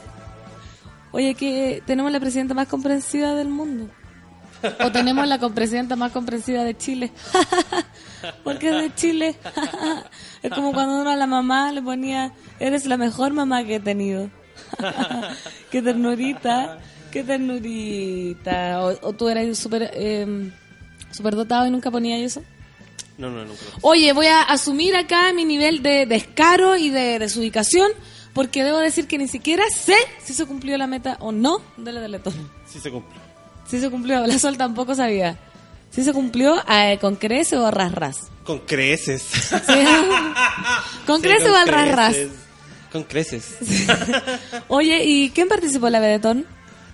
Oye, 1.12 1.34
que 1.34 1.82
tenemos 1.86 2.10
la 2.10 2.20
presidenta 2.20 2.54
más 2.54 2.68
comprensiva 2.68 3.34
del 3.34 3.48
mundo. 3.48 3.88
O 4.84 4.92
tenemos 4.92 5.26
la 5.26 5.38
presidenta 5.38 5.96
más 5.96 6.12
comprensiva 6.12 6.64
de 6.64 6.76
Chile. 6.76 7.12
Porque 8.44 8.68
es 8.68 8.74
de 8.76 8.94
Chile. 8.94 9.36
es 10.42 10.50
como 10.50 10.72
cuando 10.72 11.00
uno 11.00 11.10
a 11.10 11.16
la 11.16 11.26
mamá 11.26 11.72
le 11.72 11.82
ponía, 11.82 12.32
eres 12.60 12.86
la 12.86 12.96
mejor 12.96 13.32
mamá 13.32 13.64
que 13.64 13.76
he 13.76 13.80
tenido. 13.80 14.30
qué 15.70 15.82
ternurita, 15.82 16.78
qué 17.10 17.24
ternurita. 17.24 18.84
O, 18.84 19.08
o 19.08 19.12
tú 19.12 19.28
eras 19.28 19.58
súper 19.58 19.90
eh, 19.94 20.50
super 21.10 21.34
dotado 21.34 21.66
y 21.66 21.70
nunca 21.70 21.90
ponías 21.90 22.20
eso. 22.20 22.42
No, 23.18 23.30
no, 23.30 23.44
nunca. 23.44 23.60
Oye, 23.82 24.12
voy 24.12 24.26
a 24.26 24.42
asumir 24.42 24.96
acá 24.96 25.32
mi 25.32 25.44
nivel 25.44 25.82
de 25.82 26.06
descaro 26.06 26.76
y 26.76 26.90
de 26.90 27.18
desubicación, 27.18 27.90
porque 28.32 28.64
debo 28.64 28.78
decir 28.78 29.06
que 29.06 29.18
ni 29.18 29.28
siquiera 29.28 29.64
sé 29.74 29.96
si 30.22 30.32
se 30.32 30.46
cumplió 30.46 30.76
la 30.78 30.86
meta 30.86 31.18
o 31.20 31.30
no 31.32 31.60
de 31.76 31.92
la 31.92 32.00
Teletón. 32.00 32.50
Sí 32.66 32.80
se 32.80 32.90
cumple. 32.90 33.21
Si 33.66 33.80
se 33.80 33.90
cumplió, 33.90 34.26
la 34.26 34.38
Sol 34.38 34.56
tampoco 34.56 34.94
sabía. 34.94 35.38
Si 35.90 36.02
se 36.02 36.12
cumplió 36.12 36.56
eh, 36.70 36.98
con 37.00 37.16
crece 37.16 37.56
o 37.56 37.70
ras 37.70 37.92
ras. 37.92 38.18
Con 38.44 38.60
creces. 38.60 39.22
¿Sí? 39.22 39.84
¿Con 41.06 41.20
Sí, 41.20 41.28
crece 41.28 41.50
o 41.50 41.56
al 41.56 41.68
ras 41.68 41.88
ras? 41.92 42.14
creces. 42.14 42.32
Con 42.90 43.04
creces. 43.04 43.56
Oye, 44.68 45.04
¿y 45.04 45.30
quién 45.30 45.48
participó 45.48 45.86
en 45.86 45.92
la 45.92 46.00
Teletón? 46.00 46.46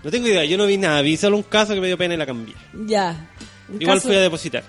No 0.04 0.10
tengo 0.10 0.28
idea, 0.28 0.44
yo 0.44 0.56
no 0.58 0.66
vi 0.66 0.76
nada. 0.78 1.00
Vi 1.02 1.16
solo 1.16 1.36
un 1.36 1.42
caso 1.42 1.74
que 1.74 1.80
me 1.80 1.86
dio 1.88 1.98
pena 1.98 2.14
y 2.14 2.16
la 2.16 2.26
cambié. 2.26 2.54
Ya. 2.86 3.28
Igual 3.78 3.96
caso- 3.98 4.08
fui 4.08 4.16
a 4.16 4.20
depositar. 4.20 4.62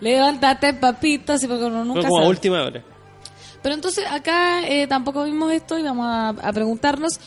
Levántate, 0.00 0.74
papito, 0.74 1.32
así 1.32 1.46
porque 1.46 1.64
uno 1.64 1.84
nunca 1.84 2.02
como 2.08 2.22
a 2.22 2.28
última 2.28 2.62
hora. 2.64 2.82
Pero 3.62 3.74
entonces 3.74 4.04
acá 4.10 4.66
eh, 4.68 4.86
tampoco 4.86 5.24
vimos 5.24 5.52
esto 5.52 5.78
y 5.78 5.82
vamos 5.82 6.06
a, 6.06 6.28
a 6.30 6.52
preguntarnos 6.52 7.18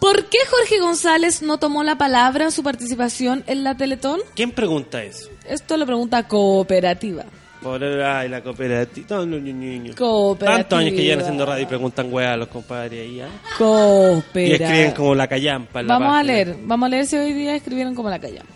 ¿por 0.00 0.24
qué 0.24 0.38
Jorge 0.48 0.80
González 0.80 1.42
no 1.42 1.58
tomó 1.58 1.82
la 1.84 1.96
palabra 1.96 2.44
en 2.44 2.52
su 2.52 2.62
participación 2.62 3.44
en 3.46 3.64
la 3.64 3.76
Teletón? 3.76 4.20
¿Quién 4.34 4.52
pregunta 4.52 5.02
eso? 5.02 5.28
Esto 5.48 5.76
lo 5.76 5.86
pregunta 5.86 6.26
Cooperativa. 6.26 7.24
Por 7.62 7.84
ay, 7.84 8.28
la 8.30 8.42
cooperativa. 8.42 9.18
No, 9.18 9.26
no, 9.26 9.38
no, 9.38 9.52
no, 9.52 9.88
no. 9.88 9.94
Cooperativa. 9.94 10.58
Tantos 10.60 10.78
años 10.78 10.94
que 10.94 11.02
llevan 11.02 11.20
haciendo 11.20 11.44
radio 11.44 11.62
y 11.62 11.66
preguntan 11.66 12.10
weá 12.10 12.32
a 12.32 12.36
los 12.38 12.48
compadres 12.48 13.00
ahí. 13.00 13.20
¿ah? 13.20 13.28
Y 13.28 13.58
Cooperativa. 13.58 14.66
escriben 14.66 14.92
como 14.92 15.14
la 15.14 15.28
callampa. 15.28 15.82
la 15.82 15.98
Vamos 15.98 16.16
a 16.16 16.22
leer, 16.22 16.56
vamos 16.62 16.86
a 16.86 16.90
leer 16.90 17.06
si 17.06 17.16
hoy 17.16 17.34
día 17.34 17.54
escribieron 17.54 17.94
como 17.94 18.08
la 18.08 18.18
callampa. 18.18 18.54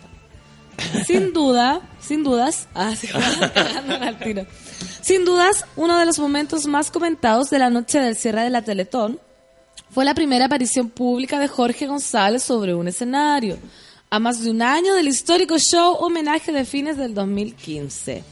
Sin 1.07 1.33
duda, 1.33 1.83
sin 2.01 2.25
dudas, 2.25 2.69
ah, 2.75 2.97
sí, 2.97 3.07
cagándola 3.55 4.09
al 4.09 4.19
tiro. 4.19 4.47
Sin 5.03 5.27
dudas, 5.27 5.67
uno 5.77 5.99
de 5.99 6.07
los 6.07 6.19
momentos 6.19 6.67
más 6.67 6.91
comentados 6.91 7.51
de 7.51 7.59
la 7.59 7.69
noche 7.69 8.01
del 8.01 8.17
cierre 8.17 8.43
de 8.43 8.51
la 8.51 8.63
Teletón 8.63 9.21
fue 9.95 10.05
la 10.05 10.15
primera 10.15 10.47
aparición 10.47 10.91
pública 10.91 11.39
de 11.39 11.47
Jorge 11.47 11.87
González 11.87 12.43
sobre 12.43 12.75
un 12.75 12.89
escenario, 12.89 13.59
a 14.11 14.19
más 14.19 14.43
de 14.43 14.51
un 14.51 14.61
año 14.61 14.93
del 14.95 15.07
histórico 15.07 15.57
show 15.57 15.95
homenaje 16.01 16.51
de 16.51 16.65
fines 16.65 16.97
del 16.97 17.15
2015. 17.15 18.25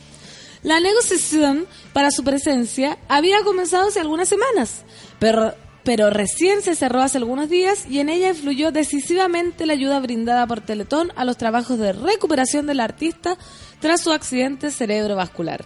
La 0.65 0.81
negociación 0.81 1.67
para 1.93 2.11
su 2.11 2.25
presencia 2.25 2.99
había 3.09 3.45
comenzado 3.45 3.87
hace 3.87 4.01
algunas 4.01 4.29
semanas, 4.29 4.83
pero, 5.21 5.55
pero 5.85 6.11
recién 6.11 6.63
se 6.63 6.75
cerró 6.75 7.01
hace 7.01 7.19
algunos 7.19 7.49
días 7.49 7.87
y 7.89 8.01
en 8.01 8.09
ella 8.09 8.31
influyó 8.31 8.73
decisivamente 8.73 9.65
la 9.65 9.75
ayuda 9.75 10.01
brindada 10.01 10.49
por 10.49 10.63
Teletón 10.63 11.13
a 11.15 11.25
los 11.25 11.37
trabajos 11.37 11.79
de 11.79 11.93
recuperación 11.93 12.67
del 12.67 12.81
artista 12.81 13.39
tras 13.79 14.01
su 14.01 14.11
accidente 14.11 14.73
cerebrovascular. 14.73 15.65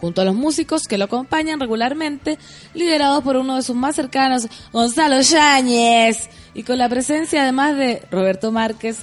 Junto 0.00 0.22
a 0.22 0.24
los 0.24 0.34
músicos 0.34 0.88
que 0.88 0.96
lo 0.98 1.04
acompañan 1.04 1.60
regularmente, 1.60 2.38
liderados 2.74 3.22
por 3.22 3.36
uno 3.36 3.56
de 3.56 3.62
sus 3.62 3.76
más 3.76 3.96
cercanos, 3.96 4.48
Gonzalo 4.72 5.20
Yáñez, 5.20 6.30
y 6.54 6.62
con 6.62 6.78
la 6.78 6.88
presencia 6.88 7.42
además 7.42 7.76
de 7.76 8.02
Roberto 8.10 8.50
Márquez, 8.50 9.00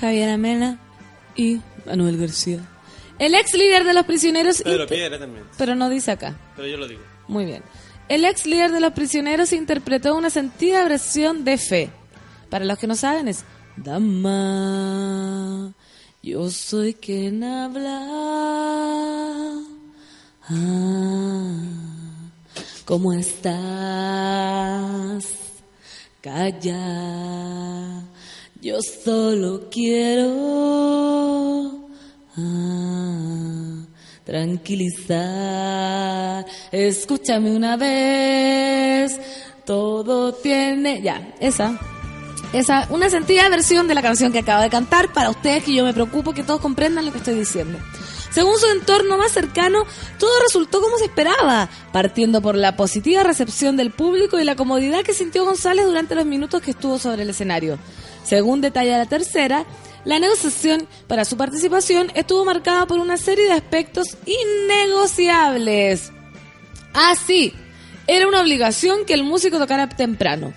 Javier 0.00 0.30
Amena 0.30 0.78
y 1.36 1.60
Manuel 1.86 2.16
García. 2.16 2.60
El 3.18 3.34
ex 3.34 3.52
líder 3.52 3.84
de 3.84 3.92
los 3.92 4.06
prisioneros... 4.06 4.62
Pedro 4.62 4.86
Piedra 4.86 5.18
también. 5.18 5.44
Pero 5.58 5.74
no 5.74 5.90
dice 5.90 6.10
acá. 6.12 6.38
Pero 6.56 6.68
yo 6.68 6.78
lo 6.78 6.88
digo. 6.88 7.02
Muy 7.28 7.44
bien. 7.44 7.62
El 8.08 8.24
ex 8.24 8.46
líder 8.46 8.72
de 8.72 8.80
los 8.80 8.94
prisioneros 8.94 9.52
interpretó 9.52 10.16
una 10.16 10.30
sentida 10.30 10.82
versión 10.84 11.44
de 11.44 11.58
Fe. 11.58 11.90
Para 12.48 12.64
los 12.64 12.78
que 12.78 12.86
no 12.86 12.96
saben 12.96 13.28
es 13.28 13.44
Dama. 13.76 15.72
Yo 16.22 16.50
soy 16.50 16.94
quien 16.94 17.44
habla. 17.44 18.06
Ah, 20.52 21.52
¿Cómo 22.84 23.12
estás? 23.12 23.54
Calla. 26.20 28.02
Yo 28.60 28.82
solo 28.82 29.68
quiero 29.70 30.28
ah, 32.36 33.84
tranquilizar. 34.24 36.44
Escúchame 36.72 37.54
una 37.54 37.76
vez. 37.76 39.20
Todo 39.64 40.34
tiene. 40.34 41.00
Ya, 41.00 41.32
esa. 41.38 41.78
Esa, 42.52 42.88
una 42.90 43.08
sentida 43.08 43.48
versión 43.48 43.86
de 43.86 43.94
la 43.94 44.02
canción 44.02 44.32
que 44.32 44.40
acabo 44.40 44.62
de 44.62 44.70
cantar 44.70 45.12
para 45.12 45.30
ustedes 45.30 45.62
que 45.62 45.74
yo 45.74 45.84
me 45.84 45.94
preocupo 45.94 46.32
que 46.32 46.42
todos 46.42 46.60
comprendan 46.60 47.06
lo 47.06 47.12
que 47.12 47.18
estoy 47.18 47.36
diciendo. 47.36 47.78
Según 48.30 48.58
su 48.58 48.66
entorno 48.66 49.18
más 49.18 49.32
cercano, 49.32 49.84
todo 50.18 50.30
resultó 50.42 50.80
como 50.80 50.98
se 50.98 51.06
esperaba, 51.06 51.68
partiendo 51.92 52.40
por 52.40 52.54
la 52.54 52.76
positiva 52.76 53.22
recepción 53.22 53.76
del 53.76 53.90
público 53.90 54.38
y 54.38 54.44
la 54.44 54.56
comodidad 54.56 55.02
que 55.02 55.14
sintió 55.14 55.44
González 55.44 55.86
durante 55.86 56.14
los 56.14 56.26
minutos 56.26 56.62
que 56.62 56.70
estuvo 56.70 56.98
sobre 56.98 57.22
el 57.22 57.30
escenario. 57.30 57.78
Según 58.24 58.60
detalla 58.60 58.98
la 58.98 59.06
tercera, 59.06 59.64
la 60.04 60.18
negociación 60.18 60.86
para 61.08 61.24
su 61.24 61.36
participación 61.36 62.10
estuvo 62.14 62.44
marcada 62.44 62.86
por 62.86 63.00
una 63.00 63.16
serie 63.16 63.46
de 63.46 63.52
aspectos 63.52 64.16
innegociables. 64.26 66.12
Así, 66.94 67.52
era 68.06 68.26
una 68.28 68.40
obligación 68.40 69.04
que 69.04 69.14
el 69.14 69.24
músico 69.24 69.58
tocara 69.58 69.88
temprano. 69.88 70.52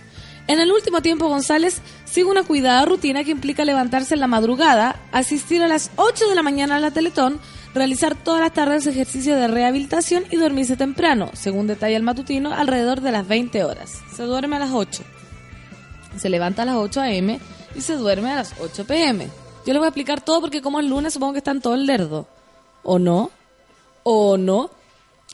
En 0.48 0.60
el 0.60 0.72
último 0.72 1.02
tiempo, 1.02 1.28
González 1.28 1.82
sigue 2.06 2.26
una 2.26 2.44
cuidada 2.44 2.86
rutina 2.86 3.24
que 3.24 3.32
implica 3.32 3.66
levantarse 3.66 4.14
en 4.14 4.20
la 4.20 4.28
madrugada, 4.28 5.00
asistir 5.12 5.64
a 5.64 5.68
las 5.68 5.90
8 5.96 6.30
de 6.30 6.36
la 6.36 6.44
mañana 6.44 6.76
a 6.76 6.80
la 6.80 6.92
Teletón, 6.92 7.40
realizar 7.74 8.16
todas 8.16 8.42
las 8.42 8.54
tardes 8.54 8.88
ejercicio 8.88 9.36
de 9.36 9.48
rehabilitación 9.48 10.26
y 10.30 10.38
dormirse 10.38 10.78
temprano, 10.78 11.32
según 11.34 11.68
detalla 11.68 11.98
el 11.98 12.04
matutino, 12.04 12.54
alrededor 12.54 13.02
de 13.02 13.12
las 13.12 13.28
20 13.28 13.64
horas. 13.64 14.00
Se 14.16 14.24
duerme 14.24 14.58
a 14.58 14.60
las 14.60 14.72
8. 14.72 15.04
Se 16.18 16.30
levanta 16.30 16.62
a 16.62 16.66
las 16.66 16.76
8 16.76 17.02
a.m. 17.02 17.40
y 17.76 17.82
se 17.82 17.96
duerme 17.96 18.32
a 18.32 18.36
las 18.36 18.54
8 18.60 18.86
p.m. 18.86 19.28
Yo 19.66 19.74
les 19.74 19.78
voy 19.78 19.86
a 19.86 19.90
explicar 19.90 20.22
todo 20.22 20.42
porque 20.42 20.62
como 20.62 20.80
es 20.80 20.86
lunes 20.86 21.14
supongo 21.14 21.34
que 21.34 21.40
están 21.40 21.62
todo 21.62 21.74
el 21.74 21.86
lerdo. 21.86 22.28
¿O 22.84 23.00
no? 23.00 23.32
¿O 24.04 24.38
no? 24.38 24.70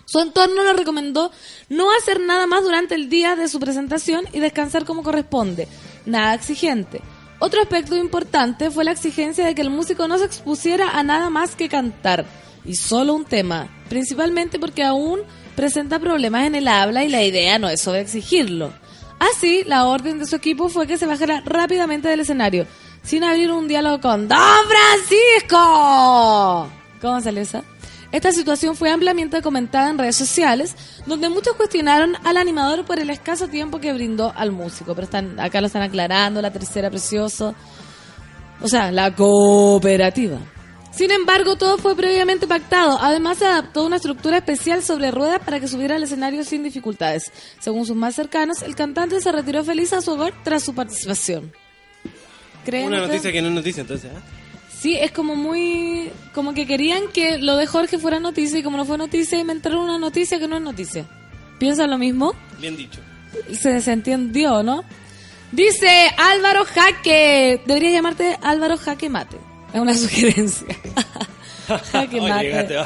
Su 0.05 0.19
entorno 0.19 0.63
le 0.63 0.73
recomendó 0.73 1.31
no 1.67 1.87
hacer 1.95 2.19
nada 2.19 2.47
más 2.47 2.63
durante 2.63 2.95
el 2.95 3.09
día 3.09 3.35
de 3.35 3.47
su 3.47 3.59
presentación 3.59 4.25
y 4.31 4.39
descansar 4.39 4.85
como 4.85 5.03
corresponde, 5.03 5.67
nada 6.05 6.35
exigente. 6.35 7.01
Otro 7.39 7.61
aspecto 7.61 7.95
importante 7.95 8.69
fue 8.69 8.83
la 8.83 8.91
exigencia 8.91 9.45
de 9.45 9.55
que 9.55 9.61
el 9.61 9.69
músico 9.69 10.07
no 10.07 10.17
se 10.17 10.25
expusiera 10.25 10.91
a 10.91 11.03
nada 11.03 11.29
más 11.29 11.55
que 11.55 11.69
cantar, 11.69 12.25
y 12.65 12.75
solo 12.75 13.13
un 13.13 13.23
tema, 13.23 13.69
principalmente 13.87 14.59
porque 14.59 14.83
aún 14.83 15.21
presenta 15.55 15.99
problemas 15.99 16.45
en 16.45 16.55
el 16.55 16.67
habla 16.67 17.05
y 17.05 17.09
la 17.09 17.23
idea 17.23 17.57
no 17.57 17.69
es 17.69 17.81
sobreexigirlo. 17.81 18.73
Así, 19.19 19.63
la 19.65 19.85
orden 19.85 20.19
de 20.19 20.25
su 20.25 20.35
equipo 20.35 20.69
fue 20.69 20.85
que 20.85 20.97
se 20.97 21.05
bajara 21.05 21.41
rápidamente 21.45 22.09
del 22.09 22.21
escenario, 22.21 22.67
sin 23.03 23.23
abrir 23.23 23.51
un 23.51 23.67
diálogo 23.67 24.01
con 24.01 24.27
¡Don 24.27 24.37
Francisco! 24.67 26.69
¿Cómo 27.01 27.21
sale 27.21 27.41
esa? 27.41 27.63
Esta 28.11 28.31
situación 28.31 28.75
fue 28.75 28.89
ampliamente 28.89 29.41
comentada 29.41 29.89
en 29.89 29.97
redes 29.99 30.15
sociales, 30.15 30.75
donde 31.05 31.29
muchos 31.29 31.55
cuestionaron 31.55 32.15
al 32.23 32.37
animador 32.37 32.83
por 32.83 32.99
el 32.99 33.11
escaso 33.11 33.47
tiempo 33.47 33.79
que 33.79 33.93
brindó 33.93 34.33
al 34.35 34.51
músico. 34.51 34.95
Pero 34.95 35.05
están, 35.05 35.39
acá 35.39 35.61
lo 35.61 35.67
están 35.67 35.83
aclarando, 35.83 36.41
la 36.41 36.51
tercera 36.51 36.89
precioso. 36.89 37.53
O 38.61 38.67
sea, 38.67 38.91
la 38.91 39.15
cooperativa. 39.15 40.39
Sin 40.91 41.11
embargo, 41.11 41.55
todo 41.55 41.77
fue 41.77 41.95
previamente 41.95 42.47
pactado. 42.47 42.97
Además, 42.99 43.37
se 43.37 43.45
adaptó 43.45 43.85
una 43.85 43.97
estructura 43.97 44.37
especial 44.37 44.81
sobre 44.81 45.11
ruedas 45.11 45.39
para 45.45 45.59
que 45.59 45.67
subiera 45.67 45.95
al 45.95 46.03
escenario 46.03 46.43
sin 46.43 46.63
dificultades. 46.63 47.31
Según 47.59 47.85
sus 47.85 47.95
más 47.95 48.15
cercanos, 48.15 48.63
el 48.63 48.75
cantante 48.75 49.21
se 49.21 49.31
retiró 49.31 49.63
feliz 49.63 49.93
a 49.93 50.01
su 50.01 50.11
hogar 50.11 50.33
tras 50.43 50.63
su 50.63 50.73
participación. 50.73 51.53
¿Creen 52.65 52.87
Una 52.87 53.01
noticia 53.01 53.31
que 53.31 53.41
no 53.41 53.49
es 53.49 53.53
noticia, 53.53 53.81
entonces. 53.81 54.11
¿ah? 54.13 54.21
Sí, 54.79 54.95
es 54.95 55.11
como 55.11 55.35
muy... 55.35 56.09
Como 56.33 56.53
que 56.53 56.65
querían 56.65 57.09
que 57.13 57.37
lo 57.37 57.57
de 57.57 57.67
Jorge 57.67 57.99
fuera 57.99 58.19
noticia 58.19 58.59
y 58.59 58.63
como 58.63 58.77
no 58.77 58.85
fue 58.85 58.97
noticia, 58.97 59.37
inventaron 59.37 59.79
una 59.81 59.97
noticia 59.97 60.39
que 60.39 60.47
no 60.47 60.55
es 60.55 60.61
noticia. 60.61 61.05
¿Piensa 61.59 61.85
lo 61.85 61.97
mismo? 61.97 62.33
Bien 62.59 62.77
dicho. 62.77 63.01
Se 63.51 63.73
desentendió, 63.73 64.63
¿no? 64.63 64.83
Dice 65.51 65.89
Álvaro 66.17 66.63
Jaque. 66.63 67.61
Debería 67.65 67.91
llamarte 67.91 68.37
Álvaro 68.41 68.77
Jaque 68.77 69.09
Mate. 69.09 69.37
Es 69.73 69.81
una 69.81 69.93
sugerencia. 69.95 70.67
Jaque 71.91 72.21
Mate. 72.21 72.79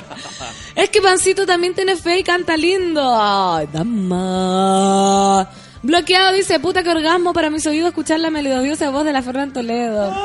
Es 0.75 0.89
que 0.89 0.99
Pancito 1.01 1.45
también 1.45 1.75
tiene 1.75 1.95
fe 1.95 2.19
y 2.19 2.23
canta 2.23 2.57
lindo. 2.57 3.15
Ay, 3.15 3.67
dama. 3.71 5.47
Bloqueado 5.83 6.31
dice, 6.31 6.61
puta 6.61 6.81
que 6.81 6.89
orgasmo 6.89 7.33
para 7.33 7.49
mis 7.49 7.67
oídos 7.67 7.89
escuchar 7.89 8.17
la 8.21 8.29
melodiosa 8.29 8.89
voz 8.89 9.03
de 9.03 9.11
la 9.11 9.21
Ferran 9.21 9.51
Toledo. 9.51 10.15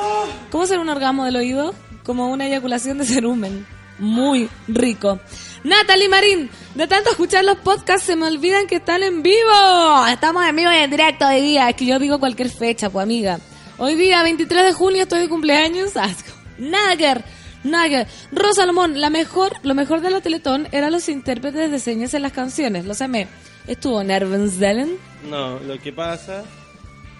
¿Cómo 0.52 0.66
será 0.66 0.80
un 0.80 0.88
orgasmo 0.88 1.24
del 1.24 1.34
oído? 1.34 1.74
Como 2.04 2.28
una 2.28 2.46
eyaculación 2.46 2.98
de 2.98 3.04
cerumen. 3.04 3.66
Muy 3.98 4.48
rico. 4.68 5.18
Natalie 5.64 6.08
Marín, 6.08 6.48
de 6.76 6.86
tanto 6.86 7.10
escuchar 7.10 7.44
los 7.44 7.58
podcasts 7.58 8.06
se 8.06 8.14
me 8.14 8.28
olvidan 8.28 8.68
que 8.68 8.76
están 8.76 9.02
en 9.02 9.20
vivo. 9.20 10.06
Estamos 10.08 10.46
en 10.46 10.54
vivo 10.54 10.70
y 10.70 10.76
en 10.76 10.90
directo 10.92 11.26
hoy 11.26 11.40
día. 11.40 11.68
Es 11.68 11.74
que 11.74 11.86
yo 11.86 11.98
digo 11.98 12.20
cualquier 12.20 12.50
fecha, 12.50 12.88
pues 12.88 13.02
amiga. 13.02 13.40
Hoy 13.78 13.96
día, 13.96 14.22
23 14.22 14.64
de 14.64 14.72
junio, 14.72 15.02
estoy 15.02 15.18
de 15.18 15.28
cumpleaños. 15.28 15.96
Asco. 15.96 16.30
Nagger. 16.58 17.24
Nagger. 17.64 18.06
Rosa 18.30 18.60
Salomón, 18.60 19.00
la 19.00 19.10
mejor, 19.10 19.56
lo 19.64 19.74
mejor 19.74 20.02
de 20.02 20.10
la 20.10 20.20
Teletón 20.20 20.68
eran 20.70 20.92
los 20.92 21.08
intérpretes 21.08 21.68
de 21.68 21.80
señas 21.80 22.14
en 22.14 22.22
las 22.22 22.32
canciones. 22.32 22.84
Los 22.84 23.02
amé. 23.02 23.26
Estuvo 23.68 24.02
Nervensdelen. 24.02 24.96
No, 25.30 25.58
lo 25.60 25.78
que 25.78 25.92
pasa 25.92 26.42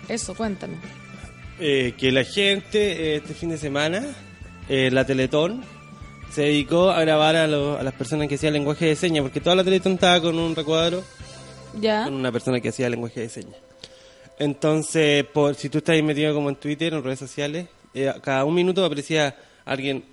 Eso, 0.09 0.35
cuéntame. 0.35 0.75
eh, 1.61 1.95
que 1.99 2.11
la 2.11 2.25
gente 2.25 2.79
eh, 3.15 3.17
este 3.17 3.35
fin 3.35 3.51
de 3.51 3.59
semana, 3.59 4.03
eh, 4.69 4.91
la 4.91 5.05
Teletón, 5.05 5.63
se 6.33 6.43
dedicó 6.43 6.91
a 6.91 7.01
grabar 7.03 7.37
a, 7.37 7.47
lo- 7.47 7.79
a 7.79 7.83
las 7.83 7.95
personas 7.95 8.29
que 8.29 8.35
hacían 8.37 8.53
lenguaje 8.55 8.87
de 8.87 8.97
señas, 8.97 9.23
porque 9.23 9.41
toda 9.41 9.57
la 9.57 9.65
Teletón 9.65 9.93
estaba 9.95 10.21
con 10.21 10.39
un 10.39 10.55
recuadro 10.57 11.03
¿Ya? 11.81 12.05
con 12.05 12.15
una 12.15 12.33
persona 12.33 12.61
que 12.61 12.69
hacía 12.71 12.89
lenguaje 12.89 13.21
de 13.21 13.29
señas. 13.29 13.57
Entonces, 14.39 15.25
por 15.25 15.55
si 15.55 15.69
tú 15.69 15.79
estás 15.79 16.01
metido 16.03 16.33
como 16.35 16.49
en 16.49 16.57
Twitter, 16.57 16.95
en 16.95 17.03
redes 17.03 17.19
sociales, 17.19 17.67
eh, 17.93 18.13
cada 18.23 18.45
un 18.45 18.55
minuto 18.55 18.85
aparecía 18.85 19.37
alguien 19.65 20.05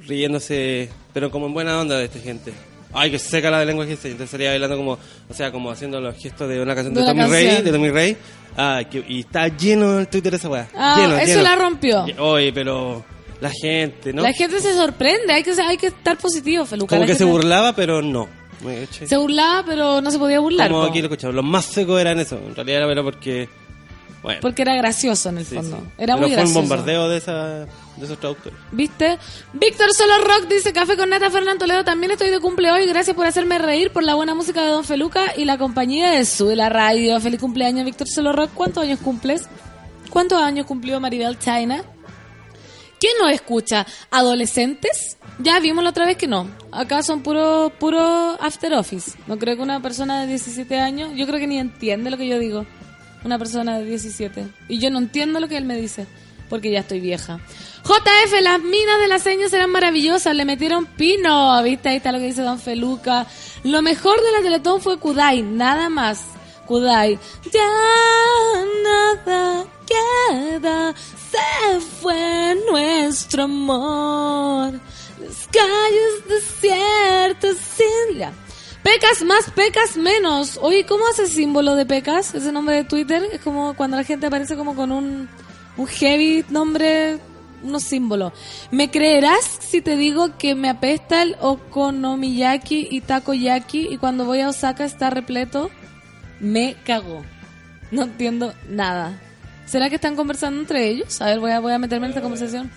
riéndose, 0.00 0.88
pero 1.12 1.30
como 1.30 1.46
en 1.46 1.54
buena 1.54 1.78
onda 1.80 1.98
de 1.98 2.06
esta 2.06 2.18
gente. 2.18 2.52
Ay, 2.94 3.10
que 3.10 3.18
se 3.18 3.28
seca 3.28 3.50
la 3.50 3.58
de 3.58 3.66
lenguaje 3.66 3.90
de 3.90 3.96
señas. 3.96 4.12
Entonces 4.12 4.30
salía 4.30 4.50
bailando 4.50 4.76
como, 4.76 4.92
o 4.92 5.34
sea, 5.34 5.50
como 5.52 5.70
haciendo 5.70 6.00
los 6.00 6.16
gestos 6.16 6.48
de 6.48 6.60
una 6.60 6.74
canción 6.74 6.94
de, 6.94 7.02
Tommy 7.04 7.24
Rey, 7.24 7.62
de 7.62 7.72
Tommy 7.72 7.90
Rey. 7.90 8.16
Ah, 8.56 8.82
que- 8.88 9.04
y 9.06 9.20
está 9.20 9.48
lleno 9.48 9.98
el 9.98 10.08
Twitter 10.08 10.34
esa 10.34 10.48
weá. 10.48 10.68
Ah, 10.74 10.96
lleno, 10.98 11.16
eso 11.16 11.26
lleno. 11.26 11.42
la 11.42 11.56
rompió. 11.56 12.06
Oye, 12.18 12.52
pero 12.52 13.04
la 13.40 13.50
gente, 13.50 14.12
¿no? 14.12 14.22
La 14.22 14.32
gente 14.32 14.60
se 14.60 14.72
sorprende. 14.74 15.32
Hay 15.32 15.42
que, 15.42 15.50
hay 15.60 15.76
que 15.76 15.88
estar 15.88 16.16
positivo, 16.16 16.64
Feluca. 16.64 16.96
como 16.96 17.06
que 17.06 17.14
se 17.14 17.24
burlaba, 17.24 17.74
pero 17.74 18.00
no. 18.00 18.28
Se 18.90 19.16
burlaba, 19.16 19.64
pero 19.66 20.00
no 20.00 20.10
se 20.10 20.18
podía 20.18 20.40
burlar. 20.40 20.70
Como 20.70 20.82
po. 20.82 20.88
aquí 20.88 21.00
lo 21.00 21.06
escuchamos. 21.08 21.34
Los 21.34 21.44
más 21.44 21.66
secos 21.66 22.00
eran 22.00 22.18
eso. 22.18 22.38
En 22.46 22.54
realidad 22.54 22.90
era 22.90 23.02
porque... 23.02 23.48
Bueno. 24.24 24.40
Porque 24.40 24.62
era 24.62 24.74
gracioso 24.74 25.28
en 25.28 25.38
el 25.38 25.44
Sí, 25.46 25.54
fondo. 25.54 25.76
sí. 25.76 25.82
Era 25.98 26.14
Pero 26.14 26.18
muy 26.18 26.26
fue 26.28 26.36
gracioso. 26.36 26.58
un 26.60 26.68
bombardeo 26.68 27.08
de, 27.10 27.18
esa, 27.18 27.44
de 27.60 28.04
esos 28.04 28.18
traductores. 28.18 28.58
¿Viste? 28.72 29.18
Víctor 29.52 29.92
Solo 29.92 30.18
Rock 30.18 30.48
dice 30.48 30.72
Café 30.72 30.96
con 30.96 31.10
Nata 31.10 31.30
Fernando 31.30 31.60
Toledo. 31.60 31.84
También 31.84 32.10
estoy 32.10 32.30
de 32.30 32.40
cumple 32.40 32.72
hoy. 32.72 32.86
Gracias 32.86 33.14
por 33.14 33.26
hacerme 33.26 33.58
reír, 33.58 33.92
por 33.92 34.02
la 34.02 34.14
buena 34.14 34.34
música 34.34 34.62
de 34.64 34.70
Don 34.70 34.82
Feluca 34.82 35.34
y 35.36 35.44
la 35.44 35.58
compañía 35.58 36.10
de 36.12 36.24
su 36.24 36.46
de 36.46 36.56
la 36.56 36.70
radio. 36.70 37.20
Feliz 37.20 37.38
cumpleaños, 37.38 37.84
Víctor 37.84 38.08
Solo 38.08 38.32
Rock. 38.32 38.50
¿Cuántos 38.54 38.82
años 38.82 38.98
cumples? 39.00 39.42
¿Cuántos 40.10 40.40
años 40.42 40.64
cumplió 40.66 40.98
Maribel 41.00 41.38
China? 41.38 41.84
¿Quién 42.98 43.12
nos 43.20 43.30
escucha? 43.30 43.86
¿Adolescentes? 44.10 45.18
Ya 45.38 45.60
vimos 45.60 45.84
la 45.84 45.90
otra 45.90 46.06
vez 46.06 46.16
que 46.16 46.26
no. 46.26 46.48
Acá 46.72 47.02
son 47.02 47.22
puro, 47.22 47.70
puro 47.78 48.00
after 48.40 48.72
office. 48.74 49.12
No 49.26 49.38
creo 49.38 49.56
que 49.56 49.62
una 49.62 49.80
persona 49.82 50.22
de 50.22 50.28
17 50.28 50.78
años, 50.78 51.10
yo 51.14 51.26
creo 51.26 51.38
que 51.38 51.46
ni 51.46 51.58
entiende 51.58 52.10
lo 52.10 52.16
que 52.16 52.26
yo 52.26 52.38
digo. 52.38 52.64
Una 53.24 53.38
persona 53.38 53.78
de 53.78 53.84
17. 53.84 54.46
Y 54.68 54.78
yo 54.78 54.90
no 54.90 54.98
entiendo 54.98 55.40
lo 55.40 55.48
que 55.48 55.56
él 55.56 55.64
me 55.64 55.76
dice, 55.76 56.06
porque 56.48 56.70
ya 56.70 56.80
estoy 56.80 57.00
vieja. 57.00 57.40
JF, 57.84 58.40
las 58.42 58.60
minas 58.60 58.98
de 59.00 59.08
las 59.08 59.22
señas 59.22 59.52
eran 59.52 59.70
maravillosas, 59.70 60.34
le 60.34 60.44
metieron 60.44 60.86
pino. 60.86 61.62
¿Viste? 61.62 61.88
Ahí 61.88 61.96
está 61.96 62.12
lo 62.12 62.18
que 62.18 62.26
dice 62.26 62.42
Don 62.42 62.58
Feluca. 62.58 63.26
Lo 63.62 63.82
mejor 63.82 64.22
de 64.22 64.32
la 64.32 64.42
Teletón 64.42 64.80
fue 64.80 64.98
Kudai, 64.98 65.42
nada 65.42 65.88
más. 65.88 66.20
Kudai. 66.66 67.18
Ya 67.52 67.70
nada 68.82 69.64
queda, 69.86 70.94
se 71.30 71.80
fue 71.80 72.56
nuestro 72.70 73.44
amor. 73.44 74.72
Las 75.20 75.48
calles 75.48 76.28
desiertas 76.28 77.56
sin... 77.56 78.18
Ya. 78.18 78.32
Pecas 78.84 79.22
más, 79.22 79.50
pecas 79.50 79.96
menos. 79.96 80.58
Oye, 80.60 80.84
¿cómo 80.84 81.06
hace 81.06 81.26
símbolo 81.26 81.74
de 81.74 81.86
pecas? 81.86 82.34
Ese 82.34 82.52
nombre 82.52 82.76
de 82.76 82.84
Twitter 82.84 83.22
es 83.32 83.40
como 83.40 83.74
cuando 83.74 83.96
la 83.96 84.04
gente 84.04 84.26
aparece 84.26 84.56
como 84.56 84.76
con 84.76 84.92
un, 84.92 85.26
un 85.78 85.86
heavy 85.86 86.44
nombre 86.50 87.18
unos 87.62 87.82
símbolos. 87.84 88.34
¿Me 88.70 88.90
creerás 88.90 89.42
si 89.42 89.80
te 89.80 89.96
digo 89.96 90.36
que 90.36 90.54
me 90.54 90.68
apesta 90.68 91.22
el 91.22 91.34
okonomiyaki 91.40 92.88
y 92.90 93.00
takoyaki 93.00 93.88
y 93.90 93.96
cuando 93.96 94.26
voy 94.26 94.40
a 94.40 94.50
Osaka 94.50 94.84
está 94.84 95.08
repleto? 95.08 95.70
Me 96.38 96.76
cagó. 96.84 97.24
No 97.90 98.02
entiendo 98.02 98.52
nada. 98.68 99.18
¿Será 99.64 99.88
que 99.88 99.94
están 99.94 100.14
conversando 100.14 100.60
entre 100.60 100.88
ellos? 100.88 101.22
A 101.22 101.26
ver, 101.26 101.40
voy 101.40 101.52
a, 101.52 101.60
voy 101.60 101.72
a 101.72 101.78
meterme 101.78 102.06
en 102.06 102.10
esta 102.10 102.20
conversación. 102.20 102.70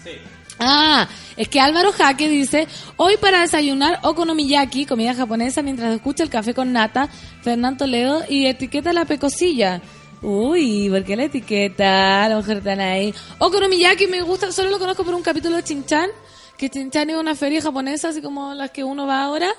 Ah, 0.60 1.08
es 1.36 1.48
que 1.50 1.60
Álvaro 1.60 1.91
Jaque 1.91 2.28
dice, 2.30 2.67
hoy 2.96 3.17
para 3.17 3.41
desayunar 3.41 4.00
okonomiyaki, 4.04 4.86
comida 4.86 5.13
japonesa, 5.13 5.62
mientras 5.62 5.93
escucha 5.96 6.24
el 6.24 6.30
café 6.30 6.54
con 6.54 6.74
nata, 6.74 7.10
Fernando 7.41 7.86
Toledo, 7.86 8.24
y 8.28 8.48
etiqueta 8.48 8.91
la 8.91 9.06
pecosilla. 9.06 9.82
Uy, 10.22 10.89
¿por 10.89 11.04
qué 11.04 11.15
la 11.15 11.26
etiqueta? 11.26 12.24
A 12.24 12.30
lo 12.30 12.38
mejor 12.38 12.58
están 12.58 12.80
ahí. 12.80 13.13
Okonomiyaki 13.38 14.08
me 14.08 14.22
gusta, 14.24 14.52
solo 14.52 14.72
lo 14.72 14.80
conozco 14.80 15.04
por 15.04 15.13
un 15.13 15.22
capítulo 15.22 15.58
de 15.58 15.63
Chinchan, 15.63 16.10
que 16.58 16.70
Chinchan 16.70 17.12
es 17.12 17.17
una 17.17 17.36
feria 17.36 17.62
japonesa, 17.62 18.10
así 18.10 18.22
como 18.22 18.56
las 18.56 18.72
que 18.72 18.84
uno 18.84 19.06
va 19.06 19.22
ahora, 19.22 19.52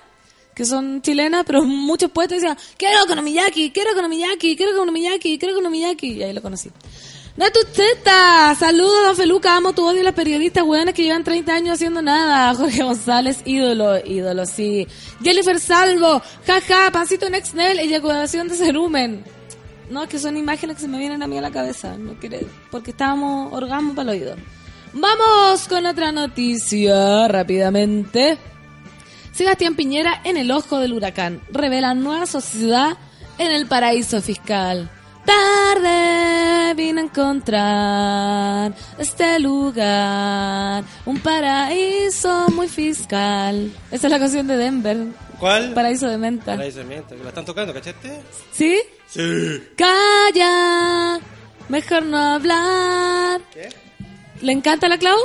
que 0.52 0.64
son 0.64 1.00
chilenas, 1.00 1.44
pero 1.46 1.62
muchos 1.62 2.10
puestos 2.10 2.38
decían, 2.38 2.58
quiero 2.76 3.04
okonomiyaki, 3.04 3.70
quiero 3.70 3.92
okonomiyaki, 3.92 4.56
quiero 4.56 4.72
okonomiyaki, 4.72 5.38
quiero 5.38 5.54
okonomiyaki, 5.54 6.14
y 6.14 6.22
ahí 6.24 6.32
lo 6.32 6.42
conocí. 6.42 6.70
Natuteta, 7.38 8.52
saludos, 8.58 9.04
don 9.06 9.16
Feluca, 9.16 9.56
amo 9.56 9.72
tu 9.72 9.86
odio 9.86 10.00
a 10.00 10.04
las 10.06 10.14
periodistas 10.14 10.64
hueones 10.64 10.92
que 10.92 11.04
llevan 11.04 11.22
30 11.22 11.54
años 11.54 11.74
haciendo 11.74 12.02
nada. 12.02 12.52
Jorge 12.56 12.82
González, 12.82 13.42
ídolo, 13.44 13.96
ídolo, 14.04 14.44
sí. 14.44 14.88
Jennifer 15.22 15.60
Salvo, 15.60 16.20
jaja, 16.44 16.90
pancito 16.90 17.30
next 17.30 17.54
level, 17.54 17.78
eyaculación 17.78 18.48
de 18.48 18.56
cerumen. 18.56 19.22
No, 19.88 20.02
es 20.02 20.08
que 20.08 20.18
son 20.18 20.36
imágenes 20.36 20.74
que 20.74 20.82
se 20.82 20.88
me 20.88 20.98
vienen 20.98 21.22
a 21.22 21.28
mí 21.28 21.38
a 21.38 21.40
la 21.40 21.52
cabeza, 21.52 21.96
no 21.96 22.18
quiere, 22.18 22.44
porque 22.72 22.90
estábamos 22.90 23.52
orgasmo 23.52 23.94
para 23.94 24.10
el 24.10 24.20
oído. 24.20 24.34
Vamos 24.92 25.68
con 25.68 25.86
otra 25.86 26.10
noticia, 26.10 27.28
rápidamente. 27.28 28.36
Sebastián 29.30 29.76
Piñera 29.76 30.22
en 30.24 30.38
el 30.38 30.50
ojo 30.50 30.80
del 30.80 30.92
huracán. 30.92 31.40
Revela 31.52 31.94
nueva 31.94 32.26
sociedad 32.26 32.98
en 33.38 33.52
el 33.52 33.68
paraíso 33.68 34.20
fiscal. 34.20 34.90
Tarde 35.28 36.72
vine 36.74 37.02
a 37.02 37.04
encontrar 37.04 38.72
este 38.98 39.38
lugar, 39.38 40.82
un 41.04 41.18
paraíso 41.20 42.48
muy 42.54 42.66
fiscal. 42.66 43.70
Esa 43.90 44.06
es 44.06 44.10
la 44.10 44.18
canción 44.18 44.46
de 44.46 44.56
Denver, 44.56 44.96
¿Cuál? 45.38 45.74
Paraíso 45.74 46.08
de 46.08 46.16
Menta. 46.16 46.56
Paraíso 46.56 46.78
de 46.78 46.84
Menta, 46.86 47.14
que 47.14 47.22
la 47.22 47.28
están 47.28 47.44
tocando, 47.44 47.74
¿cachaste? 47.74 48.20
¿Sí? 48.52 48.78
Sí. 49.06 49.62
Calla, 49.76 51.20
mejor 51.68 52.04
no 52.04 52.16
hablar. 52.16 53.42
¿Qué? 53.52 53.68
¿Le 54.40 54.52
encanta 54.52 54.88
la 54.88 54.96
Clau? 54.96 55.18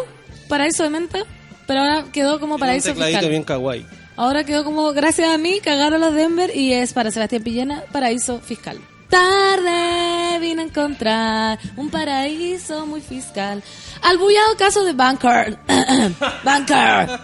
Paraíso 0.50 0.84
de 0.84 0.90
Menta. 0.90 1.20
Pero 1.66 1.80
ahora 1.80 2.04
quedó 2.12 2.42
como 2.42 2.56
un 2.56 2.60
paraíso 2.60 2.90
tecladito 2.90 3.20
fiscal. 3.20 3.30
bien 3.30 3.44
kawaii. 3.44 3.86
Ahora 4.18 4.44
quedó 4.44 4.66
como, 4.66 4.92
gracias 4.92 5.30
a 5.30 5.38
mí, 5.38 5.62
cagaron 5.64 6.02
los 6.02 6.14
Denver 6.14 6.54
y 6.54 6.74
es 6.74 6.92
para 6.92 7.10
Sebastián 7.10 7.42
Pillena, 7.42 7.84
paraíso 7.94 8.42
fiscal. 8.42 8.80
Tarde 9.10 10.40
vine 10.40 10.64
a 10.64 10.66
encontrar 10.66 11.60
un 11.78 11.90
paraíso 11.90 12.86
muy 12.86 13.02
fiscal. 13.02 13.64
Al 14.02 14.18
bullado 14.18 14.58
caso 14.58 14.84
de 14.84 14.94
Banker. 14.94 15.60
Banker. 16.44 17.20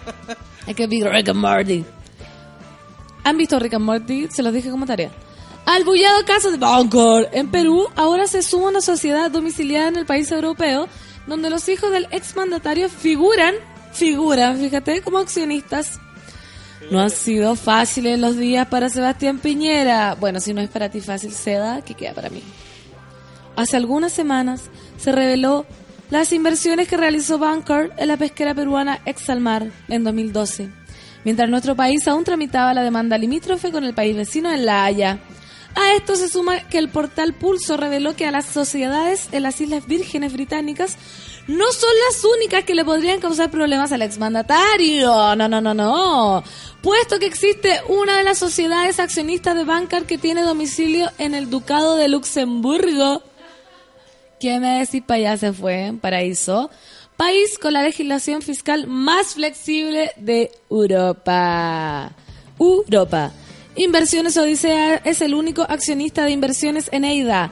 Hay 0.67 0.73
que 0.73 0.87
ver 0.87 1.11
Rick 1.11 1.29
and 1.29 1.39
Morty. 1.39 1.85
¿Han 3.23 3.37
visto 3.37 3.59
Rick 3.59 3.73
and 3.73 3.85
Morty? 3.85 4.27
Se 4.29 4.43
los 4.43 4.53
dije 4.53 4.69
como 4.69 4.85
tarea. 4.85 5.11
Al 5.65 5.83
bullado 5.83 6.25
caso 6.25 6.51
de 6.51 6.57
Banker. 6.57 7.29
En 7.33 7.49
Perú, 7.49 7.87
ahora 7.95 8.27
se 8.27 8.41
suma 8.41 8.69
una 8.69 8.81
sociedad 8.81 9.29
domiciliada 9.31 9.87
en 9.87 9.97
el 9.97 10.05
país 10.05 10.31
europeo 10.31 10.87
donde 11.29 11.49
los 11.49 11.69
hijos 11.69 11.91
del 11.91 12.07
exmandatario 12.11 12.89
figuran, 12.89 13.53
figuran, 13.93 14.57
fíjate, 14.57 15.01
como 15.01 15.19
accionistas. 15.19 15.99
No 16.91 16.99
han 16.99 17.11
sido 17.11 17.55
fáciles 17.55 18.19
los 18.19 18.35
días 18.35 18.67
para 18.67 18.89
Sebastián 18.89 19.37
Piñera. 19.37 20.15
Bueno, 20.19 20.39
si 20.39 20.53
no 20.53 20.61
es 20.61 20.69
para 20.69 20.89
ti 20.89 21.01
fácil, 21.01 21.31
Seda, 21.31 21.83
que 21.83 21.93
queda 21.93 22.13
para 22.13 22.29
mí. 22.29 22.41
Hace 23.55 23.77
algunas 23.77 24.11
semanas 24.11 24.63
se 24.97 25.11
reveló 25.11 25.67
las 26.09 26.33
inversiones 26.33 26.87
que 26.87 26.97
realizó 26.97 27.37
Banker 27.37 27.91
en 27.97 28.07
la 28.07 28.17
pesquera 28.17 28.55
peruana 28.55 29.01
Exalmar 29.05 29.67
en 29.87 30.03
2012, 30.03 30.69
mientras 31.23 31.47
nuestro 31.49 31.75
país 31.75 32.07
aún 32.07 32.23
tramitaba 32.23 32.73
la 32.73 32.81
demanda 32.81 33.19
limítrofe 33.19 33.71
con 33.71 33.83
el 33.83 33.93
país 33.93 34.15
vecino 34.15 34.51
en 34.51 34.65
La 34.65 34.85
Haya. 34.85 35.19
A 35.75 35.93
esto 35.93 36.15
se 36.15 36.27
suma 36.27 36.61
que 36.69 36.79
el 36.79 36.89
portal 36.89 37.33
Pulso 37.33 37.77
reveló 37.77 38.15
que 38.15 38.25
a 38.25 38.31
las 38.31 38.45
sociedades 38.45 39.29
en 39.31 39.43
las 39.43 39.61
Islas 39.61 39.85
Vírgenes 39.85 40.33
Británicas 40.33 40.97
no 41.49 41.71
son 41.71 41.89
las 42.07 42.23
únicas 42.23 42.63
que 42.63 42.75
le 42.75 42.85
podrían 42.85 43.19
causar 43.19 43.49
problemas 43.49 43.91
al 43.91 44.03
exmandatario. 44.03 45.35
No, 45.35 45.47
no, 45.49 45.59
no, 45.59 45.73
no. 45.73 46.43
Puesto 46.83 47.17
que 47.17 47.25
existe 47.25 47.81
una 47.87 48.17
de 48.17 48.23
las 48.23 48.37
sociedades 48.37 48.99
accionistas 48.99 49.55
de 49.55 49.63
Bancar 49.63 50.03
que 50.05 50.19
tiene 50.19 50.43
domicilio 50.43 51.09
en 51.17 51.33
el 51.33 51.49
Ducado 51.49 51.95
de 51.95 52.07
Luxemburgo. 52.07 53.23
¿Qué 54.39 54.59
me 54.59 54.79
decís 54.79 55.01
para 55.01 55.17
allá 55.17 55.37
se 55.37 55.51
fue? 55.51 55.91
Paraíso. 55.99 56.69
País 57.17 57.57
con 57.57 57.73
la 57.73 57.81
legislación 57.81 58.43
fiscal 58.43 58.85
más 58.85 59.33
flexible 59.33 60.11
de 60.17 60.51
Europa. 60.69 62.11
Europa. 62.59 63.31
Inversiones 63.75 64.37
Odisea 64.37 64.97
es 64.97 65.23
el 65.23 65.33
único 65.33 65.63
accionista 65.63 66.25
de 66.25 66.31
inversiones 66.31 66.89
en 66.91 67.05
EIDA. 67.05 67.51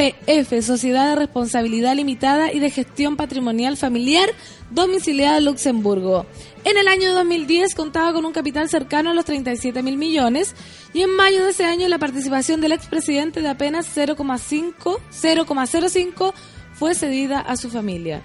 SPF, 0.00 0.62
Sociedad 0.62 1.10
de 1.10 1.16
Responsabilidad 1.16 1.94
Limitada 1.94 2.50
y 2.52 2.58
de 2.58 2.70
Gestión 2.70 3.16
Patrimonial 3.16 3.76
Familiar, 3.76 4.30
domiciliada 4.70 5.36
en 5.36 5.44
Luxemburgo. 5.44 6.24
En 6.64 6.78
el 6.78 6.88
año 6.88 7.12
2010 7.12 7.74
contaba 7.74 8.14
con 8.14 8.24
un 8.24 8.32
capital 8.32 8.70
cercano 8.70 9.10
a 9.10 9.14
los 9.14 9.26
37 9.26 9.82
mil 9.82 9.98
millones 9.98 10.54
y 10.94 11.02
en 11.02 11.14
mayo 11.14 11.44
de 11.44 11.50
ese 11.50 11.66
año 11.66 11.86
la 11.88 11.98
participación 11.98 12.62
del 12.62 12.72
expresidente 12.72 13.42
de 13.42 13.48
apenas 13.50 13.94
0,5 13.94 14.98
0,05 15.12 16.32
fue 16.72 16.94
cedida 16.94 17.40
a 17.40 17.58
su 17.58 17.68
familia. 17.68 18.22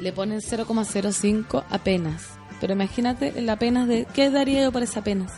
Le 0.00 0.12
ponen 0.12 0.40
0,05 0.40 1.64
apenas. 1.70 2.30
Pero 2.60 2.72
imagínate 2.72 3.32
el 3.36 3.48
apenas 3.48 3.86
de... 3.86 4.08
¿Qué 4.12 4.28
daría 4.30 4.64
yo 4.64 4.72
por 4.72 4.82
esa 4.82 5.00
apenas? 5.00 5.32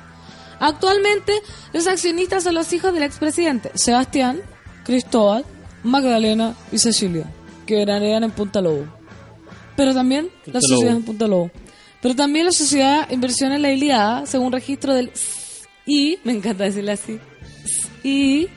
Actualmente, 0.60 1.34
los 1.74 1.86
accionistas 1.86 2.44
son 2.44 2.54
los 2.54 2.72
hijos 2.72 2.94
del 2.94 3.02
expresidente 3.02 3.70
Sebastián, 3.74 4.40
Cristóbal, 4.86 5.44
Magdalena 5.82 6.54
y 6.70 6.78
Cecilia, 6.78 7.24
que 7.66 7.74
veranean 7.74 8.22
en 8.22 8.30
Punta 8.30 8.60
Lobo. 8.60 8.86
Pero 9.76 9.92
también 9.92 10.28
la 10.46 10.60
sociedad 10.60 10.96
en 10.96 11.02
Punta 11.02 11.26
Lobo. 11.26 11.50
Pero 12.00 12.14
también 12.14 12.46
la 12.46 12.52
sociedad 12.52 13.10
Inversiones 13.10 13.60
La 13.60 13.72
Iliada, 13.72 14.26
según 14.26 14.52
registro 14.52 14.94
del 14.94 15.10
I, 15.86 16.18
me 16.22 16.32
encanta 16.32 16.64
decirle 16.64 16.92
así, 16.92 17.18
I, 18.04 18.48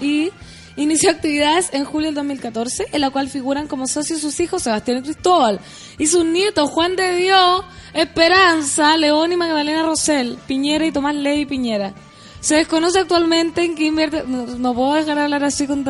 y 0.00 0.30
inició 0.76 1.10
actividades 1.10 1.70
en 1.72 1.84
julio 1.84 2.06
del 2.08 2.14
2014, 2.14 2.86
en 2.92 3.00
la 3.00 3.10
cual 3.10 3.28
figuran 3.28 3.66
como 3.66 3.88
socios 3.88 4.20
sus 4.20 4.38
hijos 4.38 4.62
Sebastián 4.62 4.98
y 4.98 5.02
Cristóbal 5.02 5.60
y 5.98 6.06
sus 6.06 6.24
nietos 6.24 6.70
Juan 6.70 6.94
de 6.94 7.16
Dios, 7.16 7.64
Esperanza, 7.94 8.96
León 8.96 9.32
y 9.32 9.36
Magdalena 9.36 9.82
Rosell, 9.82 10.38
Piñera 10.46 10.86
y 10.86 10.92
Tomás 10.92 11.16
Ley 11.16 11.46
Piñera. 11.46 11.94
Se 12.42 12.56
desconoce 12.56 12.98
actualmente 12.98 13.64
en 13.64 13.76
qué 13.76 13.84
invierte. 13.84 14.24
No, 14.26 14.44
no 14.46 14.74
puedo 14.74 14.94
dejar 14.94 15.14
de 15.14 15.22
hablar 15.22 15.44
así 15.44 15.68
con 15.68 15.84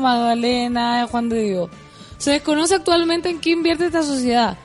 Magdalena, 0.00 1.08
Juan 1.10 1.28
de. 1.28 1.68
Se 2.18 2.30
desconoce 2.30 2.76
actualmente 2.76 3.28
en 3.28 3.40
qué 3.40 3.50
invierte 3.50 3.86
esta 3.86 4.04
sociedad. 4.04 4.56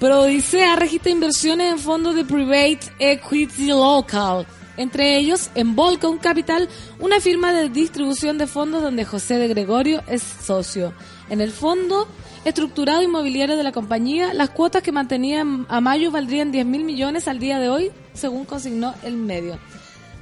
Pero 0.00 0.22
Odisea 0.22 0.74
registra 0.74 1.12
inversiones 1.12 1.72
en 1.72 1.78
fondos 1.78 2.16
de 2.16 2.24
Private 2.24 2.80
Equity 2.98 3.68
Local. 3.68 4.48
Entre 4.76 5.16
ellos, 5.16 5.48
en 5.54 5.76
Volcom 5.76 6.18
Capital, 6.18 6.68
una 6.98 7.20
firma 7.20 7.52
de 7.52 7.68
distribución 7.68 8.36
de 8.36 8.48
fondos 8.48 8.82
donde 8.82 9.04
José 9.04 9.38
de 9.38 9.46
Gregorio 9.46 10.02
es 10.08 10.24
socio. 10.24 10.92
En 11.30 11.40
el 11.40 11.52
fondo 11.52 12.08
estructurado 12.44 13.00
inmobiliario 13.00 13.56
de 13.56 13.62
la 13.62 13.70
compañía, 13.70 14.34
las 14.34 14.50
cuotas 14.50 14.82
que 14.82 14.90
mantenían 14.90 15.66
a 15.68 15.80
mayo 15.80 16.10
valdrían 16.10 16.50
10 16.50 16.66
mil 16.66 16.82
millones 16.82 17.28
al 17.28 17.38
día 17.38 17.60
de 17.60 17.68
hoy, 17.68 17.92
según 18.12 18.44
consignó 18.44 18.92
el 19.04 19.16
medio. 19.16 19.60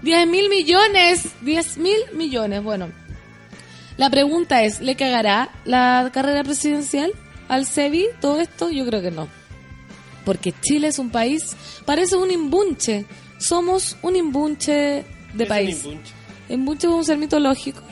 10 0.03 0.27
mil 0.29 0.49
millones, 0.49 1.29
10 1.43 1.79
mil 1.79 1.99
millones. 2.15 2.63
Bueno, 2.63 2.91
la 3.97 4.11
pregunta 4.11 4.63
es, 4.65 4.81
¿le 4.81 4.97
cagará 4.97 5.51
la 5.65 6.11
carrera 6.13 6.43
presidencial 6.43 7.13
al 7.49 7.67
SEBI 7.67 8.07
todo 8.21 8.41
esto? 8.41 8.71
Yo 8.71 8.85
creo 8.87 9.01
que 9.03 9.11
no. 9.11 9.29
Porque 10.25 10.53
Chile 10.61 10.89
es 10.89 10.99
un 10.99 11.11
país, 11.11 11.57
parece 11.85 12.17
un 12.17 12.31
imbunche. 12.31 13.05
Somos 13.39 13.97
un 14.03 14.17
imbunche 14.17 14.73
de 14.73 15.05
Es 15.35 15.41
un 15.43 15.49
país. 15.49 15.85
imbunche. 15.85 16.13
Imbunche 16.49 16.87
es 16.87 16.93
un 16.93 17.05
ser 17.05 17.19
mitológico 17.19 17.83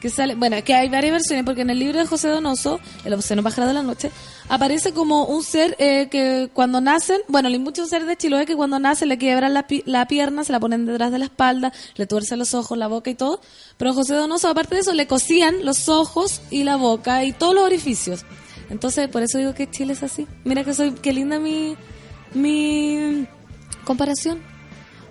que 0.00 0.08
sale, 0.10 0.34
bueno, 0.34 0.56
que 0.64 0.74
hay 0.74 0.88
varias 0.88 1.12
versiones, 1.12 1.44
porque 1.44 1.60
en 1.60 1.70
el 1.70 1.78
libro 1.78 1.98
de 1.98 2.06
José 2.06 2.28
Donoso, 2.28 2.80
El 3.04 3.12
obsceno 3.12 3.42
pájaro 3.42 3.68
de 3.68 3.74
la 3.74 3.82
noche, 3.82 4.10
aparece 4.48 4.92
como 4.92 5.24
un 5.26 5.42
ser 5.42 5.76
eh, 5.78 6.08
que 6.10 6.48
cuando 6.54 6.80
nacen, 6.80 7.20
bueno, 7.28 7.48
hay 7.48 7.58
muchos 7.58 7.90
seres 7.90 8.06
de 8.08 8.16
Chiloé 8.16 8.46
que 8.46 8.56
cuando 8.56 8.78
nacen 8.78 9.08
le 9.10 9.18
quiebran 9.18 9.52
la, 9.52 9.66
pi- 9.66 9.82
la 9.84 10.06
pierna, 10.08 10.42
se 10.42 10.52
la 10.52 10.60
ponen 10.60 10.86
detrás 10.86 11.12
de 11.12 11.18
la 11.18 11.26
espalda, 11.26 11.72
le 11.96 12.06
tuercen 12.06 12.38
los 12.38 12.54
ojos, 12.54 12.78
la 12.78 12.86
boca 12.88 13.10
y 13.10 13.14
todo, 13.14 13.40
pero 13.76 13.92
José 13.92 14.14
Donoso, 14.14 14.48
aparte 14.48 14.74
de 14.76 14.80
eso, 14.80 14.94
le 14.94 15.06
cosían 15.06 15.64
los 15.66 15.88
ojos 15.90 16.40
y 16.50 16.64
la 16.64 16.76
boca 16.76 17.22
y 17.24 17.32
todos 17.32 17.54
los 17.54 17.64
orificios. 17.64 18.24
Entonces, 18.70 19.08
por 19.08 19.22
eso 19.22 19.36
digo 19.36 19.52
que 19.52 19.68
Chile 19.70 19.92
es 19.92 20.02
así. 20.02 20.26
Mira 20.44 20.64
que 20.64 20.72
soy, 20.74 20.92
qué 20.92 21.12
linda 21.12 21.38
mi, 21.38 21.76
mi 22.34 23.26
comparación 23.84 24.38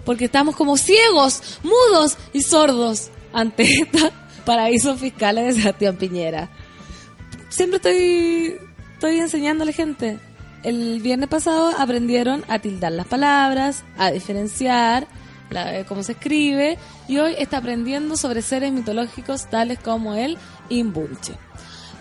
porque 0.06 0.26
estamos 0.26 0.56
como 0.56 0.78
ciegos, 0.78 1.42
mudos 1.62 2.18
y 2.34 2.42
sordos 2.42 3.10
ante 3.34 3.64
esta 3.82 4.12
paraíso 4.54 4.96
fiscales 4.98 5.46
de 5.56 5.62
Sebastián 5.62 5.96
Piñera. 5.96 6.50
Siempre 7.50 7.78
estoy, 7.78 8.56
estoy 8.94 9.20
enseñándole 9.20 9.74
gente. 9.74 10.18
El 10.64 11.02
viernes 11.02 11.30
pasado 11.30 11.72
aprendieron 11.78 12.44
a 12.48 12.58
tildar 12.58 12.94
las 12.94 13.06
palabras, 13.06 13.84
a 13.96 14.10
diferenciar 14.10 15.06
la- 15.52 15.78
eh, 15.78 15.86
cómo 15.88 16.02
se 16.02 16.14
escribe, 16.14 16.80
y 17.08 17.20
hoy 17.20 17.36
está 17.38 17.58
aprendiendo 17.58 18.18
sobre 18.18 18.42
seres 18.42 18.72
mitológicos 18.72 19.48
tales 19.52 19.78
como 19.78 20.16
el 20.16 20.36
Imbunche. 20.70 21.34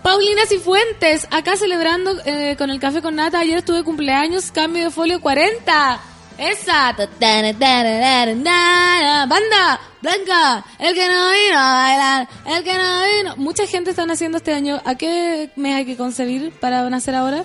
Paulina 0.03 0.47
Cifuentes, 0.49 1.29
acá 1.31 1.55
celebrando 1.57 2.13
eh, 2.25 2.55
con 2.57 2.71
el 2.71 2.81
café 2.81 3.03
con 3.03 3.17
nata. 3.17 3.41
Ayer 3.41 3.59
estuve 3.59 3.85
cumpleaños, 3.85 4.53
cambio 4.53 4.85
de 4.85 4.91
folio 4.91 5.21
40. 5.21 6.01
Esa. 6.39 6.93
Banda, 9.27 9.81
Blanca, 10.01 10.65
el 10.79 10.95
que 10.95 11.09
no 11.09 11.31
vino 11.33 11.59
a 11.59 11.75
bailar, 11.75 12.29
el 12.47 12.63
que 12.65 12.75
no 12.75 13.03
vino. 13.17 13.37
Mucha 13.37 13.67
gente 13.67 13.91
está 13.91 14.07
naciendo 14.07 14.39
este 14.39 14.53
año. 14.53 14.81
¿A 14.85 14.95
qué 14.95 15.51
mes 15.57 15.75
hay 15.75 15.85
que 15.85 15.97
concebir 15.97 16.53
para 16.53 16.89
nacer 16.89 17.17
ahora? 17.17 17.45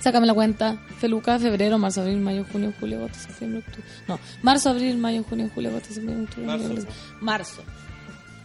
Sácame 0.00 0.26
la 0.26 0.34
cuenta. 0.34 0.78
Feluca, 0.98 1.38
febrero, 1.38 1.78
marzo, 1.78 2.02
abril, 2.02 2.18
mayo, 2.18 2.44
junio, 2.52 2.74
julio, 2.78 2.98
agosto, 2.98 3.18
septiembre, 3.18 3.64
octubre. 3.66 3.84
No, 4.06 4.18
marzo, 4.42 4.70
abril, 4.70 4.98
mayo, 4.98 5.24
junio, 5.28 5.50
julio, 5.54 5.70
agosto, 5.70 5.94
septiembre, 5.94 6.24
octubre. 6.24 6.46
Marzo. 6.46 6.86
Marzo. 7.20 7.62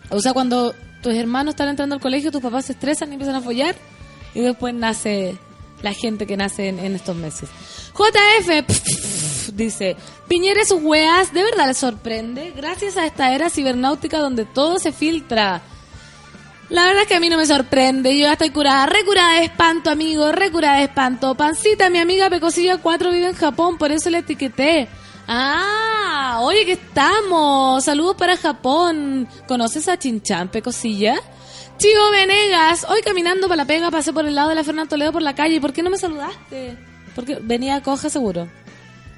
O 0.09 0.21
sea, 0.21 0.33
cuando 0.33 0.73
tus 1.01 1.13
hermanos 1.13 1.53
están 1.53 1.67
entrando 1.69 1.95
al 1.95 2.01
colegio, 2.01 2.31
tus 2.31 2.41
papás 2.41 2.65
se 2.65 2.73
estresan 2.73 3.09
y 3.09 3.13
empiezan 3.13 3.35
a 3.35 3.41
follar. 3.41 3.75
Y 4.33 4.41
después 4.41 4.73
nace 4.73 5.37
la 5.81 5.93
gente 5.93 6.25
que 6.25 6.37
nace 6.37 6.69
en, 6.69 6.79
en 6.79 6.95
estos 6.95 7.15
meses. 7.15 7.49
JF 7.93 9.14
dice: 9.53 9.95
Piñera 10.27 10.63
sus 10.65 10.81
weas, 10.81 11.33
¿de 11.33 11.43
verdad 11.43 11.67
les 11.67 11.77
sorprende? 11.77 12.53
Gracias 12.55 12.97
a 12.97 13.05
esta 13.05 13.33
era 13.33 13.49
cibernáutica 13.49 14.19
donde 14.19 14.45
todo 14.45 14.79
se 14.79 14.91
filtra. 14.91 15.61
La 16.69 16.85
verdad 16.85 17.03
es 17.03 17.07
que 17.07 17.15
a 17.15 17.19
mí 17.19 17.29
no 17.29 17.37
me 17.37 17.45
sorprende. 17.45 18.17
Yo 18.17 18.23
ya 18.23 18.33
estoy 18.33 18.49
curada, 18.49 18.87
recurada 18.87 19.39
de 19.39 19.45
espanto, 19.45 19.91
amigo, 19.91 20.31
recurada 20.31 20.77
de 20.77 20.85
espanto. 20.85 21.35
Pancita, 21.35 21.89
mi 21.89 21.99
amiga 21.99 22.29
Pecosilla 22.29 22.77
4 22.77 23.11
vive 23.11 23.27
en 23.27 23.35
Japón, 23.35 23.77
por 23.77 23.91
eso 23.91 24.09
le 24.09 24.19
etiqueté. 24.19 24.87
Ah, 25.27 26.39
oye, 26.41 26.65
que 26.65 26.73
estamos. 26.73 27.83
Saludos 27.83 28.15
para 28.15 28.35
Japón. 28.35 29.27
¿Conoces 29.47 29.87
a 29.87 29.97
Chinchan, 29.97 30.49
Pecosilla? 30.49 31.15
Chivo 31.77 32.09
Venegas, 32.11 32.85
hoy 32.89 33.01
caminando 33.01 33.47
para 33.47 33.57
la 33.57 33.65
pega 33.65 33.91
pasé 33.91 34.13
por 34.13 34.25
el 34.25 34.33
lado 34.33 34.49
de 34.49 34.55
la 34.55 34.63
Fernando 34.63 34.89
Toledo 34.89 35.11
por 35.11 35.21
la 35.21 35.35
calle. 35.35 35.59
¿Por 35.59 35.73
qué 35.73 35.83
no 35.83 35.89
me 35.89 35.97
saludaste? 35.97 36.77
Porque 37.13 37.37
venía 37.41 37.83
coja 37.83 38.09
seguro. 38.09 38.47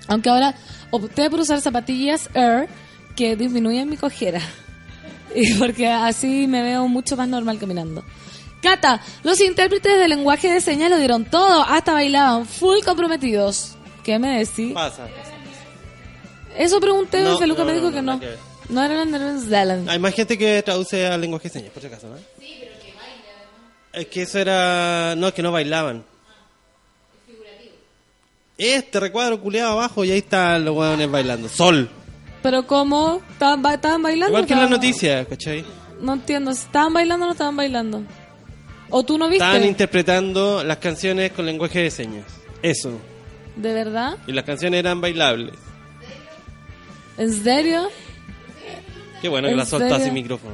Aunque 0.07 0.29
ahora 0.29 0.55
opté 0.91 1.29
por 1.29 1.39
usar 1.39 1.61
zapatillas 1.61 2.29
Air 2.33 2.67
que 3.15 3.35
disminuyen 3.35 3.89
mi 3.89 3.97
cojera. 3.97 4.41
Y 5.35 5.53
porque 5.55 5.87
así 5.87 6.47
me 6.47 6.63
veo 6.63 6.87
mucho 6.87 7.17
más 7.17 7.27
normal 7.27 7.59
caminando. 7.59 8.03
Cata, 8.61 9.01
los 9.23 9.39
intérpretes 9.41 9.99
de 9.99 10.07
lenguaje 10.07 10.51
de 10.51 10.61
señas 10.61 10.89
lo 10.89 10.97
dieron 10.97 11.25
todo, 11.25 11.63
hasta 11.63 11.93
bailaban, 11.93 12.45
full 12.45 12.79
comprometidos. 12.83 13.75
¿Qué 14.03 14.17
me 14.17 14.39
decís? 14.39 14.73
Pasa. 14.73 15.03
pasa. 15.03 15.33
Eso 16.57 16.79
pregunté, 16.79 17.21
No, 17.21 17.35
y 17.35 17.37
Feluca 17.37 17.61
no, 17.61 17.67
me 17.67 17.73
dijo 17.73 17.87
no, 17.87 17.91
que 17.91 18.01
no, 18.01 18.19
que. 18.19 18.35
No 18.69 18.83
eran 18.83 18.97
los 18.97 19.07
Netherlands 19.07 19.47
Zealand. 19.47 19.89
Hay 19.89 19.99
más 19.99 20.13
gente 20.13 20.37
que 20.37 20.61
traduce 20.63 21.05
al 21.05 21.21
lenguaje 21.21 21.49
de 21.49 21.53
señas, 21.53 21.71
por 21.71 21.81
si 21.81 21.87
acaso, 21.87 22.07
¿no? 22.07 22.17
Sí, 22.17 22.57
pero 22.59 22.73
que 22.79 22.93
baila. 22.93 23.93
Es 23.93 24.07
que 24.07 24.21
eso 24.23 24.39
era... 24.39 25.15
No, 25.15 25.27
es 25.27 25.33
que 25.33 25.43
no 25.43 25.51
bailaban. 25.51 26.03
Este 28.57 28.99
recuadro 28.99 29.39
culeado 29.39 29.73
abajo 29.73 30.03
y 30.03 30.11
ahí 30.11 30.17
están 30.19 30.65
los 30.65 30.75
hueones 30.75 31.09
bailando. 31.11 31.47
Sol. 31.49 31.89
Pero 32.41 32.65
¿cómo? 32.65 33.21
¿Estaban, 33.31 33.61
ba- 33.61 33.73
estaban 33.75 34.01
bailando? 34.01 34.29
Igual 34.31 34.45
que 34.47 34.53
en 34.53 34.59
las 34.61 34.69
noticias, 34.69 35.27
¿cachai? 35.27 35.63
No 36.01 36.13
entiendo, 36.13 36.51
¿estaban 36.51 36.93
bailando 36.93 37.25
o 37.25 37.27
no 37.27 37.31
estaban 37.33 37.55
bailando? 37.55 38.03
¿O 38.89 39.03
tú 39.03 39.17
no 39.17 39.27
viste? 39.27 39.43
Estaban 39.43 39.67
interpretando 39.67 40.63
las 40.63 40.77
canciones 40.77 41.31
con 41.33 41.45
lenguaje 41.45 41.79
de 41.83 41.91
señas. 41.91 42.25
Eso. 42.61 42.91
¿De 43.55 43.73
verdad? 43.73 44.17
Y 44.27 44.31
las 44.31 44.43
canciones 44.45 44.79
eran 44.79 45.01
bailables. 45.01 45.53
¿En 47.17 47.33
serio? 47.33 47.89
Qué 49.21 49.29
bueno 49.29 49.47
que 49.47 49.51
¿En 49.53 49.57
la 49.57 49.65
soltó 49.65 49.89
serio? 49.89 50.05
sin 50.05 50.13
micrófono. 50.13 50.53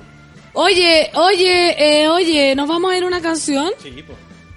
Oye, 0.54 1.10
oye, 1.16 2.04
eh, 2.04 2.08
oye, 2.08 2.56
¿nos 2.56 2.68
vamos 2.68 2.92
a 2.92 2.98
ir 2.98 3.04
a 3.04 3.08
una 3.08 3.22
canción? 3.22 3.72
Sí, 3.82 3.92
po. 4.08 4.14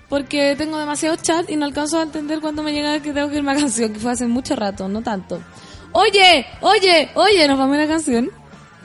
Porque 0.09 0.55
tengo 0.57 0.79
demasiado 0.79 1.17
chat 1.17 1.51
y 1.51 1.57
no 1.57 1.65
alcanzo 1.65 1.99
a 1.99 2.03
entender 2.03 2.41
cuándo 2.41 2.63
me 2.63 2.73
llega 2.73 3.01
que 3.01 3.13
tengo 3.13 3.29
que 3.29 3.39
ir 3.39 3.49
a 3.49 3.55
canción, 3.57 3.93
que 3.93 3.99
fue 3.99 4.13
hace 4.13 4.27
mucho 4.27 4.57
rato, 4.57 4.89
no 4.89 5.03
tanto. 5.03 5.41
Oye, 5.93 6.47
oye, 6.61 7.11
oye, 7.15 7.49
nos 7.49 7.59
vamos 7.59 7.75
a 7.75 7.77
ir 7.77 7.83
a 7.83 7.85
una 7.85 7.95
canción. 7.95 8.31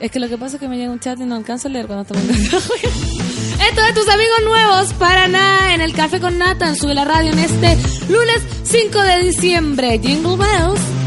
Es 0.00 0.10
que 0.10 0.18
lo 0.18 0.28
que 0.28 0.36
pasa 0.36 0.56
es 0.56 0.60
que 0.60 0.68
me 0.68 0.76
llega 0.76 0.90
un 0.90 0.98
chat 0.98 1.20
y 1.20 1.24
no 1.24 1.36
alcanzo 1.36 1.68
a 1.68 1.70
leer 1.70 1.86
cuando 1.86 2.02
estamos 2.02 2.24
en 2.28 3.60
Esto 3.60 3.82
de 3.82 3.92
tus 3.92 4.08
amigos 4.08 4.38
nuevos 4.44 4.92
para 4.94 5.28
nada 5.28 5.74
en 5.74 5.80
el 5.80 5.92
Café 5.94 6.18
con 6.20 6.38
Nata 6.38 6.68
en 6.68 6.76
Sube 6.76 6.94
la 6.94 7.04
Radio 7.04 7.32
en 7.32 7.38
este 7.38 7.76
lunes 8.08 8.42
5 8.64 9.02
de 9.02 9.18
diciembre. 9.22 10.00
Jingle 10.02 10.36
Bells. 10.36 11.01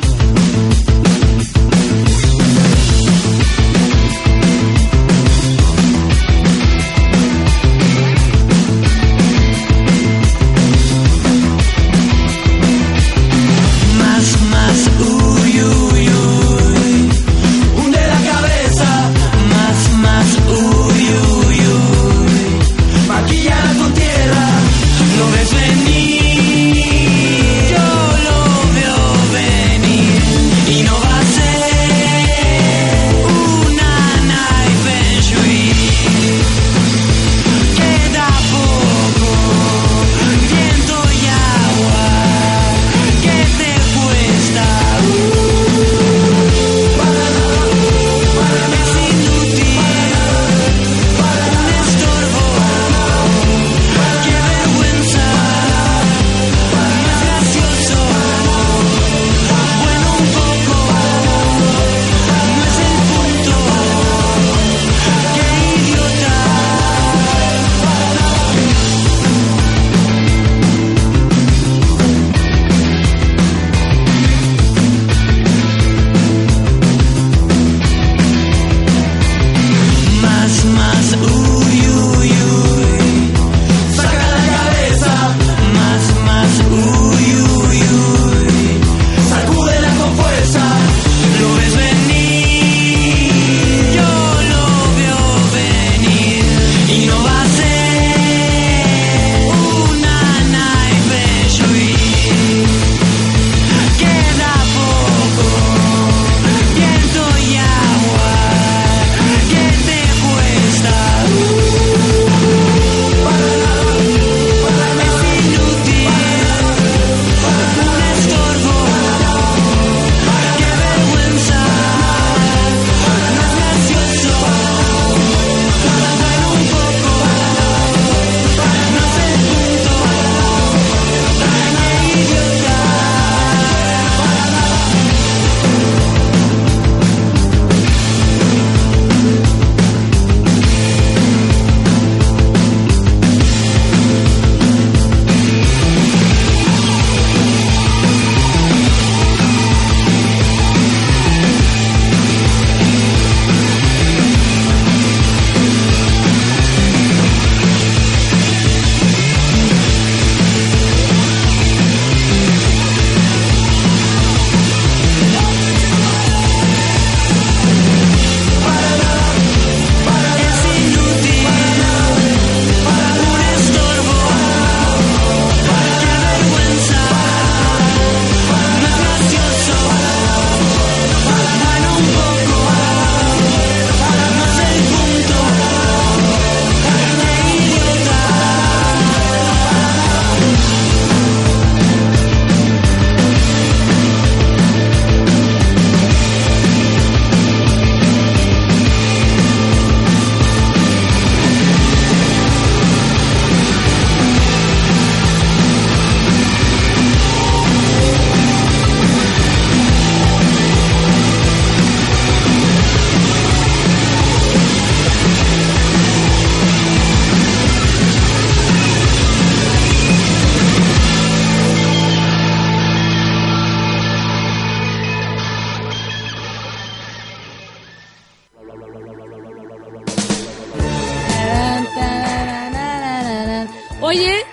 Oye, 234.06 234.46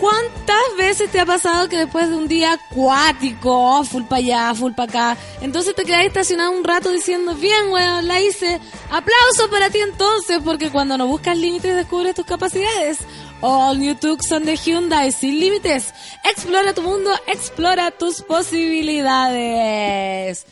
¿cuántas 0.00 0.76
veces 0.76 1.12
te 1.12 1.20
ha 1.20 1.26
pasado 1.26 1.68
que 1.68 1.76
después 1.76 2.08
de 2.08 2.16
un 2.16 2.26
día 2.26 2.54
acuático, 2.54 3.84
full 3.84 4.02
para 4.02 4.16
allá, 4.16 4.52
full 4.52 4.72
para 4.72 5.12
acá, 5.12 5.20
entonces 5.40 5.76
te 5.76 5.84
quedas 5.84 6.06
estacionado 6.06 6.50
un 6.50 6.64
rato 6.64 6.90
diciendo, 6.90 7.36
bien, 7.36 7.70
weón, 7.70 8.08
la 8.08 8.20
hice, 8.20 8.60
aplauso 8.90 9.48
para 9.48 9.70
ti 9.70 9.78
entonces, 9.78 10.40
porque 10.44 10.72
cuando 10.72 10.98
no 10.98 11.06
buscas 11.06 11.38
límites 11.38 11.76
descubres 11.76 12.16
tus 12.16 12.26
capacidades. 12.26 12.98
All 13.42 13.78
New 13.78 13.94
Tucson 13.94 14.44
de 14.44 14.56
Hyundai, 14.56 15.12
sin 15.12 15.38
límites. 15.38 15.94
Explora 16.24 16.74
tu 16.74 16.82
mundo, 16.82 17.12
explora 17.28 17.92
tus 17.92 18.22
posibilidades. 18.22 20.46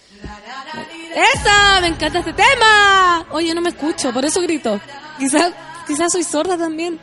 ¡Esa! 1.35 1.81
¡Me 1.81 1.89
encanta 1.89 2.21
este 2.21 2.35
tema! 2.35 3.27
Oye, 3.33 3.53
no 3.53 3.61
me 3.61 3.71
escucho, 3.71 4.13
por 4.13 4.25
eso 4.25 4.41
grito. 4.43 4.81
Quizás 5.19 5.53
quizás 5.89 6.13
soy 6.13 6.23
sorda 6.23 6.57
también. 6.57 7.01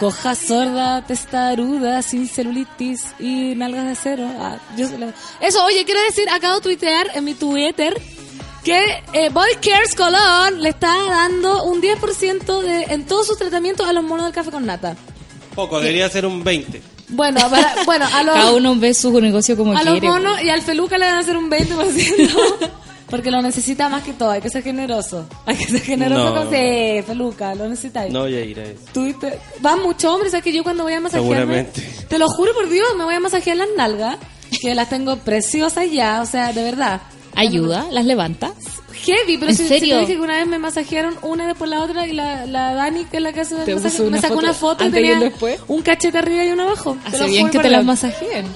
Coja 0.00 0.34
sorda, 0.34 1.04
testaruda, 1.06 2.02
sin 2.02 2.28
celulitis 2.28 3.04
y 3.20 3.54
nalgas 3.54 3.84
de 3.84 3.90
acero. 3.92 4.28
Ah, 4.40 4.56
yo 4.76 4.88
se 4.88 4.98
la- 4.98 5.12
Eso, 5.40 5.64
oye, 5.64 5.84
quiero 5.84 6.00
decir, 6.02 6.28
acabo 6.28 6.56
de 6.56 6.60
tuitear 6.62 7.06
en 7.14 7.24
mi 7.24 7.34
Twitter 7.34 8.00
que 8.64 8.80
eh, 9.12 9.28
Body 9.30 9.54
Cares 9.62 9.94
Colón 9.94 10.60
le 10.62 10.70
está 10.70 10.92
dando 11.08 11.64
un 11.64 11.80
10% 11.80 12.60
de, 12.62 12.82
en 12.94 13.06
todos 13.06 13.26
sus 13.28 13.38
tratamientos 13.38 13.86
a 13.86 13.92
los 13.92 14.02
monos 14.02 14.24
del 14.26 14.34
café 14.34 14.50
con 14.50 14.66
nata. 14.66 14.96
Poco, 15.54 15.78
debería 15.80 16.08
ser 16.08 16.26
un 16.26 16.42
20. 16.42 16.82
Bueno, 17.08 17.40
para- 17.50 17.74
bueno 17.84 18.06
a 18.12 18.22
los, 18.24 18.34
Cada 18.34 18.52
uno 18.52 18.74
ve 18.76 18.94
su 18.94 19.20
negocio 19.20 19.56
como 19.56 19.72
a 19.72 19.82
los 19.84 19.92
quiere. 19.92 20.08
monos 20.08 20.42
y 20.42 20.48
al 20.48 20.62
feluca 20.62 20.98
le 20.98 21.06
van 21.06 21.16
a 21.16 21.18
hacer 21.20 21.36
un 21.36 21.50
20%. 21.50 22.70
Porque 23.12 23.30
lo 23.30 23.40
necesita 23.42 23.88
más 23.88 24.02
que 24.02 24.12
todo, 24.14 24.30
hay 24.30 24.40
que 24.40 24.48
ser 24.50 24.62
generoso. 24.64 25.28
Hay 25.46 25.54
que 25.56 25.66
ser 25.66 25.80
generoso 25.82 26.24
No. 26.24 26.34
con 26.34 26.50
sí, 26.50 27.02
feluca, 27.06 27.54
lo 27.54 27.68
necesitáis. 27.68 28.12
No 28.12 28.20
voy 28.22 28.34
a 28.34 28.40
ir 28.44 28.58
a 28.58 28.64
eso. 28.64 28.80
Tuviste- 28.92 29.38
Van 29.60 29.80
muchos 29.82 30.10
hombres, 30.12 30.32
¿sabes 30.32 30.42
que 30.42 30.52
yo 30.52 30.64
cuando 30.64 30.82
voy 30.84 30.94
a 30.94 31.00
masajearme? 31.00 31.36
Seguramente. 31.36 31.88
Te 32.08 32.18
lo 32.18 32.26
juro 32.28 32.52
por 32.54 32.68
Dios, 32.70 32.88
me 32.96 33.04
voy 33.04 33.14
a 33.14 33.20
masajear 33.20 33.58
las 33.58 33.68
nalgas, 33.76 34.16
que 34.60 34.74
las 34.74 34.88
tengo 34.88 35.16
preciosas 35.18 35.90
ya, 35.92 36.22
o 36.22 36.26
sea, 36.26 36.52
de 36.52 36.62
verdad. 36.64 37.02
Ayuda, 37.36 37.86
las 37.90 38.04
levanta. 38.06 38.52
Heavy, 39.04 39.36
pero 39.36 39.50
¿En 39.50 39.56
si, 39.56 39.62
si 39.64 39.68
serio? 39.68 39.94
te 39.96 40.00
dije 40.00 40.14
que 40.14 40.20
una 40.20 40.36
vez 40.38 40.46
me 40.46 40.58
masajearon 40.58 41.14
una 41.22 41.46
después 41.46 41.68
la 41.68 41.80
otra 41.82 42.06
y 42.06 42.12
la, 42.12 42.46
la 42.46 42.72
Dani, 42.74 43.04
que 43.04 43.18
es 43.18 43.22
la 43.22 43.32
que 43.32 43.40
hace 43.40 43.56
Te 43.56 43.74
me 43.74 43.80
una 44.06 44.20
sacó 44.20 44.34
foto 44.34 44.38
una 44.38 44.54
foto 44.54 44.84
y 44.84 44.86
antes 44.86 45.00
y 45.00 45.02
tenía 45.02 45.14
un 45.18 45.20
después. 45.30 45.60
un 45.68 45.82
cachete 45.82 46.16
arriba 46.18 46.44
y 46.44 46.50
uno 46.50 46.62
abajo. 46.64 46.96
Te 47.10 47.16
Hace 47.16 47.26
bien 47.26 47.50
que 47.50 47.58
te 47.58 47.68
las 47.68 47.84
masajeen. 47.84 48.46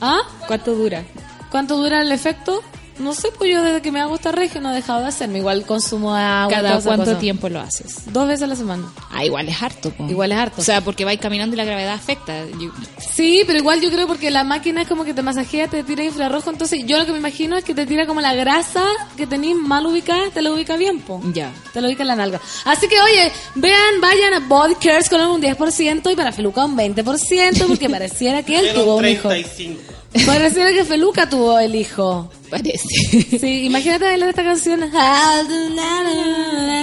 ¿Ah? 0.00 0.20
¿Cuánto 0.46 0.74
dura? 0.74 1.02
¿Cuánto 1.50 1.76
dura 1.76 2.00
el 2.02 2.12
efecto? 2.12 2.62
No 2.98 3.12
sé, 3.12 3.28
pues 3.36 3.50
yo 3.50 3.62
desde 3.62 3.82
que 3.82 3.90
me 3.90 4.00
hago 4.00 4.14
esta 4.14 4.30
regio 4.30 4.60
no 4.60 4.70
he 4.70 4.74
dejado 4.74 5.00
de 5.02 5.08
hacerme. 5.08 5.38
Igual 5.38 5.66
consumo 5.66 6.14
agua. 6.14 6.48
¿Cada 6.54 6.80
cuánto 6.80 7.04
cosa. 7.06 7.18
tiempo 7.18 7.48
lo 7.48 7.60
haces? 7.60 8.12
Dos 8.12 8.28
veces 8.28 8.42
a 8.44 8.46
la 8.46 8.56
semana. 8.56 8.84
Ah, 9.10 9.24
igual 9.24 9.48
es 9.48 9.60
harto. 9.62 9.90
po. 9.90 10.06
Igual 10.08 10.30
es 10.32 10.38
harto. 10.38 10.60
O 10.60 10.64
sea, 10.64 10.80
porque 10.80 11.04
vais 11.04 11.18
caminando 11.20 11.54
y 11.54 11.56
la 11.56 11.64
gravedad 11.64 11.94
afecta. 11.94 12.44
Yo- 12.60 12.70
Sí, 13.14 13.42
pero 13.46 13.58
igual 13.58 13.80
yo 13.80 13.90
creo 13.90 14.06
porque 14.06 14.30
la 14.30 14.44
máquina 14.44 14.82
es 14.82 14.88
como 14.88 15.04
que 15.04 15.12
te 15.14 15.22
masajea, 15.22 15.68
te 15.68 15.82
tira 15.84 16.02
infrarrojo, 16.04 16.50
entonces 16.50 16.84
yo 16.86 16.98
lo 16.98 17.06
que 17.06 17.12
me 17.12 17.18
imagino 17.18 17.56
es 17.56 17.64
que 17.64 17.74
te 17.74 17.86
tira 17.86 18.06
como 18.06 18.20
la 18.20 18.34
grasa 18.34 18.84
que 19.16 19.26
tenéis 19.26 19.56
mal 19.56 19.86
ubicada, 19.86 20.30
te 20.32 20.42
la 20.42 20.52
ubica 20.52 20.76
bien, 20.76 21.00
po. 21.00 21.20
Ya. 21.32 21.52
Te 21.72 21.80
lo 21.80 21.88
ubica 21.88 22.02
en 22.02 22.08
la 22.08 22.16
nalga. 22.16 22.40
Así 22.64 22.88
que, 22.88 23.00
oye, 23.00 23.30
vean, 23.56 24.00
vayan 24.00 24.34
a 24.34 24.40
Body 24.40 24.74
Cares 24.76 25.08
con 25.08 25.20
un 25.20 25.40
10% 25.40 26.10
y 26.12 26.16
para 26.16 26.32
Feluca 26.32 26.64
un 26.64 26.76
20%, 26.76 27.66
porque 27.66 27.88
pareciera 27.90 28.42
que 28.42 28.58
él 28.58 28.72
tuvo 28.74 28.96
un 28.96 29.04
un 29.04 29.10
hijo. 29.10 29.28
35. 29.28 29.80
Pareciera 30.26 30.72
que 30.72 30.84
Feluca 30.84 31.28
tuvo 31.28 31.58
el 31.58 31.74
hijo. 31.74 32.30
Parece. 32.50 33.38
Sí, 33.38 33.64
imagínate 33.64 34.04
bailar 34.04 34.28
esta 34.28 34.44
canción 34.44 34.80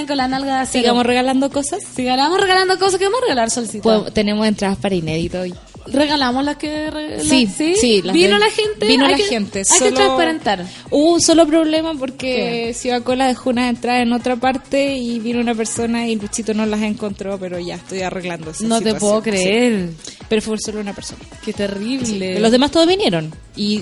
con 0.08 0.18
la 0.18 0.28
nalga 0.28 0.62
así. 0.62 0.80
Sigamos 0.80 1.06
regalando 1.06 1.50
cosas. 1.50 1.82
Sigamos 1.96 2.40
regalando 2.40 2.78
cosas 2.78 3.00
que 3.00 3.06
vamos 3.06 3.20
a 3.22 3.24
regalar, 3.24 3.50
Solcita. 3.50 3.84
Pues, 3.84 4.14
tenemos 4.14 4.46
entradas 4.46 4.78
para 4.78 4.96
inédito 4.96 5.40
hoy. 5.40 5.54
Regalamos 5.88 6.44
las 6.46 6.58
que... 6.58 7.20
Sí, 7.24 7.48
sí. 7.48 8.02
las 8.04 8.14
Vino 8.14 8.36
de- 8.36 8.40
la 8.40 8.50
gente. 8.50 8.86
Vino 8.88 9.08
la 9.08 9.18
que- 9.18 9.24
gente. 9.24 9.64
Hay 9.70 9.80
que 9.80 9.92
transparentar. 9.92 10.66
Hubo 10.90 11.14
un 11.14 11.22
solo 11.22 11.46
problema 11.48 11.94
porque 11.96 12.74
Ciudad 12.76 13.02
Cola 13.04 13.28
dejó 13.28 13.50
unas 13.50 13.70
entradas 13.70 14.04
en 14.04 14.14
otra 14.14 14.36
parte 14.36 14.96
y 14.98 15.20
vino 15.20 15.40
una 15.40 15.56
persona 15.56 16.08
y 16.08 16.16
Luchito 16.16 16.54
no 16.54 16.66
las 16.66 16.82
encontró, 16.82 17.40
pero 17.40 17.60
ya 17.60 17.76
estoy 17.76 18.02
arreglando 18.02 18.52
esa 18.52 18.64
No 18.66 18.80
te 18.82 18.94
puedo 18.96 19.22
creer. 19.22 19.90
sí. 20.06 20.14
Pero 20.30 20.42
fue 20.42 20.58
solo 20.60 20.80
una 20.82 20.94
persona. 20.94 21.20
Qué 21.44 21.52
terrible. 21.54 22.40
Los 22.40 22.52
demás 22.52 22.72
todos 22.72 22.88
vinieron 22.88 23.34
y 23.56 23.82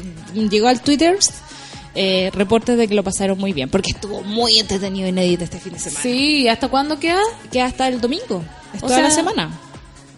llegó 0.49 0.67
al 0.67 0.81
Twitter 0.81 1.17
eh, 1.95 2.29
reportes 2.33 2.77
de 2.77 2.87
que 2.87 2.93
lo 2.95 3.03
pasaron 3.03 3.37
muy 3.37 3.51
bien 3.53 3.69
porque 3.69 3.91
estuvo 3.91 4.21
muy 4.23 4.57
entretenido 4.59 5.07
y 5.07 5.09
inédito 5.09 5.43
este 5.43 5.59
fin 5.59 5.73
de 5.73 5.79
semana. 5.79 6.01
Sí, 6.01 6.47
¿hasta 6.47 6.67
cuándo 6.69 6.99
queda? 6.99 7.21
Que 7.51 7.61
hasta 7.61 7.87
el 7.87 7.99
domingo. 7.99 8.43
Es 8.73 8.83
O 8.83 8.87
toda 8.87 9.01
la 9.01 9.11
semana. 9.11 9.49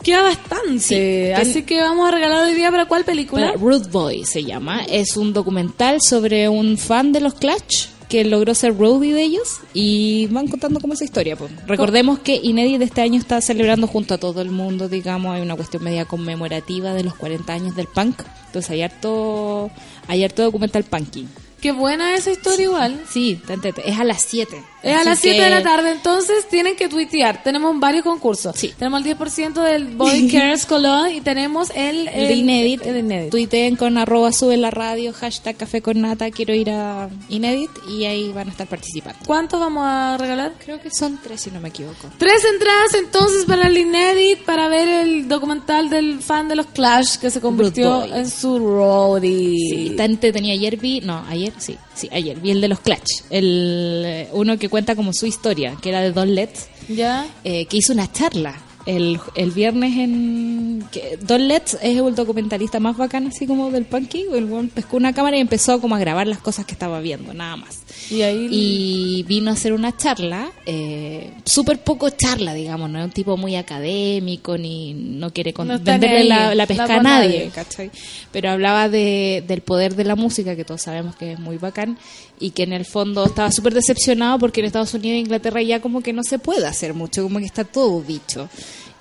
Queda 0.03 0.23
bastante. 0.23 0.79
Sí. 0.79 1.31
Así 1.31 1.63
que 1.63 1.79
vamos 1.81 2.07
a 2.07 2.11
regalar 2.11 2.43
hoy 2.45 2.53
día 2.55 2.71
para 2.71 2.85
cuál 2.85 3.03
película. 3.05 3.47
Para 3.47 3.57
Rude 3.57 3.87
Boy 3.89 4.25
se 4.25 4.43
llama. 4.43 4.83
Es 4.83 5.15
un 5.17 5.33
documental 5.33 5.99
sobre 6.01 6.49
un 6.49 6.77
fan 6.77 7.11
de 7.11 7.19
los 7.21 7.35
Clash 7.35 7.87
que 8.09 8.25
logró 8.25 8.53
ser 8.53 8.77
roadie 8.77 9.13
de 9.13 9.21
ellos 9.21 9.59
y 9.73 10.27
van 10.27 10.47
contando 10.49 10.79
como 10.81 10.93
esa 10.93 11.05
historia. 11.05 11.37
pues. 11.37 11.49
Recordemos 11.65 12.19
que 12.19 12.35
Inédit 12.43 12.79
de 12.79 12.85
este 12.85 13.01
año 13.01 13.17
está 13.17 13.39
celebrando 13.39 13.87
junto 13.87 14.13
a 14.15 14.17
todo 14.17 14.41
el 14.41 14.51
mundo, 14.51 14.89
digamos, 14.89 15.33
hay 15.33 15.41
una 15.41 15.55
cuestión 15.55 15.83
media 15.83 16.03
conmemorativa 16.03 16.93
de 16.93 17.03
los 17.05 17.15
40 17.15 17.53
años 17.53 17.75
del 17.75 17.87
punk. 17.87 18.21
Entonces 18.47 18.69
hay 18.71 18.81
harto, 18.81 19.71
hay 20.07 20.25
harto 20.25 20.43
documental 20.43 20.83
punky. 20.83 21.25
Qué 21.61 21.71
buena 21.71 22.15
esa 22.15 22.31
historia 22.31 22.65
igual. 22.65 23.01
Sí, 23.09 23.39
te- 23.47 23.55
te- 23.71 23.89
es 23.89 23.97
a 23.97 24.03
las 24.03 24.21
7. 24.23 24.61
Es 24.83 24.95
a 24.97 25.03
las 25.03 25.19
7 25.19 25.41
de 25.41 25.49
la 25.49 25.61
tarde, 25.61 25.91
entonces 25.91 26.47
tienen 26.49 26.75
que 26.75 26.87
tuitear. 26.89 27.43
Tenemos 27.43 27.79
varios 27.79 28.03
concursos. 28.03 28.55
Sí. 28.55 28.73
Tenemos 28.77 29.05
el 29.05 29.17
10% 29.17 29.53
del 29.63 29.87
Body 29.95 30.27
Cares 30.31 30.65
Colón 30.65 31.11
y 31.13 31.21
tenemos 31.21 31.69
el, 31.75 32.07
El 32.07 32.27
de 32.27 32.33
Inédit, 32.33 32.85
el 32.85 32.93
de 32.93 32.99
Inédit. 32.99 33.31
tuiteen 33.31 33.75
con 33.75 33.97
arroba 33.97 34.31
sube 34.31 34.57
la 34.57 34.71
radio, 34.71 35.13
hashtag 35.13 35.55
café 35.55 35.81
con 35.81 36.01
nata, 36.01 36.31
quiero 36.31 36.53
ir 36.53 36.71
a 36.71 37.09
Inédit 37.29 37.69
y 37.89 38.05
ahí 38.05 38.31
van 38.31 38.47
a 38.47 38.51
estar 38.51 38.67
participando. 38.67 39.19
¿Cuántos 39.25 39.59
vamos 39.59 39.83
a 39.85 40.17
regalar? 40.17 40.53
Creo 40.63 40.81
que 40.81 40.89
son 40.89 41.19
tres 41.21 41.41
si 41.41 41.51
no 41.51 41.59
me 41.59 41.69
equivoco. 41.69 42.09
Tres 42.17 42.43
entradas 42.51 42.93
entonces 42.95 43.45
para 43.45 43.67
el 43.67 43.77
Inédit 43.77 44.39
para 44.45 44.67
ver 44.67 44.87
el 45.07 45.27
documental 45.27 45.89
del 45.89 46.21
fan 46.21 46.47
de 46.47 46.55
los 46.55 46.65
Clash 46.67 47.17
que 47.17 47.29
se 47.29 47.39
convirtió 47.39 48.03
en 48.05 48.29
su 48.29 48.57
roadie. 48.57 49.57
Sí, 49.69 49.87
está 49.91 50.05
entretenido. 50.05 50.53
Ayer 50.53 50.77
vi, 50.77 51.01
no, 51.01 51.23
ayer, 51.29 51.53
sí, 51.57 51.77
sí, 51.93 52.09
ayer 52.11 52.39
vi 52.39 52.51
el 52.51 52.61
de 52.61 52.67
los 52.67 52.79
Clutch. 52.79 53.23
El, 53.29 54.03
eh, 54.05 54.29
uno 54.33 54.57
que 54.57 54.69
cuenta 54.71 54.95
como 54.95 55.13
su 55.13 55.27
historia, 55.27 55.75
que 55.79 55.89
era 55.89 56.01
de 56.01 56.11
Don 56.11 56.33
Letts, 56.33 56.69
¿Ya? 56.89 57.27
eh, 57.43 57.65
que 57.67 57.77
hizo 57.77 57.93
una 57.93 58.11
charla 58.11 58.55
el, 58.85 59.19
el 59.35 59.51
viernes 59.51 59.97
en... 59.97 60.83
Que 60.91 61.17
Don 61.21 61.47
Letts 61.47 61.77
es 61.81 61.97
el 61.97 62.15
documentalista 62.15 62.79
más 62.79 62.97
bacán, 62.97 63.27
así 63.27 63.45
como 63.47 63.69
del 63.71 63.85
punky. 63.85 64.25
El 64.33 64.45
weón 64.45 64.69
pescó 64.69 64.97
una 64.97 65.13
cámara 65.13 65.37
y 65.37 65.41
empezó 65.41 65.79
como 65.79 65.95
a 65.95 65.99
grabar 65.99 66.27
las 66.27 66.39
cosas 66.39 66.65
que 66.65 66.73
estaba 66.73 66.99
viendo, 67.01 67.33
nada 67.33 67.55
más. 67.57 67.79
Y 68.09 68.21
ahí... 68.23 68.47
Y 68.51 69.23
vino 69.23 69.51
a 69.51 69.53
hacer 69.53 69.73
una 69.73 69.95
charla, 69.95 70.51
eh, 70.65 71.31
súper 71.45 71.79
poco 71.83 72.09
charla, 72.09 72.53
digamos, 72.53 72.89
no 72.89 72.99
es 72.99 73.05
un 73.05 73.11
tipo 73.11 73.37
muy 73.37 73.55
académico, 73.55 74.57
ni 74.57 74.93
no 74.93 75.31
quiere 75.31 75.53
con- 75.53 75.67
No 75.67 75.79
venderle 75.79 76.23
la, 76.25 76.65
pesca 76.67 76.83
a 76.85 77.01
nadie, 77.01 77.37
nadie. 77.39 77.51
¿cachai? 77.53 77.91
Pero 78.31 78.49
hablaba 78.49 78.89
de, 78.89 79.43
del 79.47 79.61
poder 79.61 79.95
de 79.95 80.03
la 80.03 80.15
música, 80.15 80.55
que 80.55 80.65
todos 80.65 80.81
sabemos 80.81 81.15
que 81.15 81.33
es 81.33 81.39
muy 81.39 81.57
bacán, 81.57 81.97
y 82.39 82.51
que 82.51 82.63
en 82.63 82.73
el 82.73 82.85
fondo 82.85 83.23
estaba 83.25 83.51
súper 83.51 83.73
decepcionado 83.75 84.39
porque 84.39 84.61
en 84.61 84.65
Estados 84.65 84.93
Unidos 84.95 85.15
e 85.15 85.19
Inglaterra 85.19 85.61
ya 85.61 85.79
como 85.79 86.01
que 86.01 86.11
no 86.11 86.23
se 86.23 86.39
puede 86.39 86.65
hacer 86.65 86.93
mucho, 86.95 87.21
como 87.23 87.39
que 87.39 87.45
está 87.45 87.63
todo 87.63 88.01
dicho. 88.01 88.49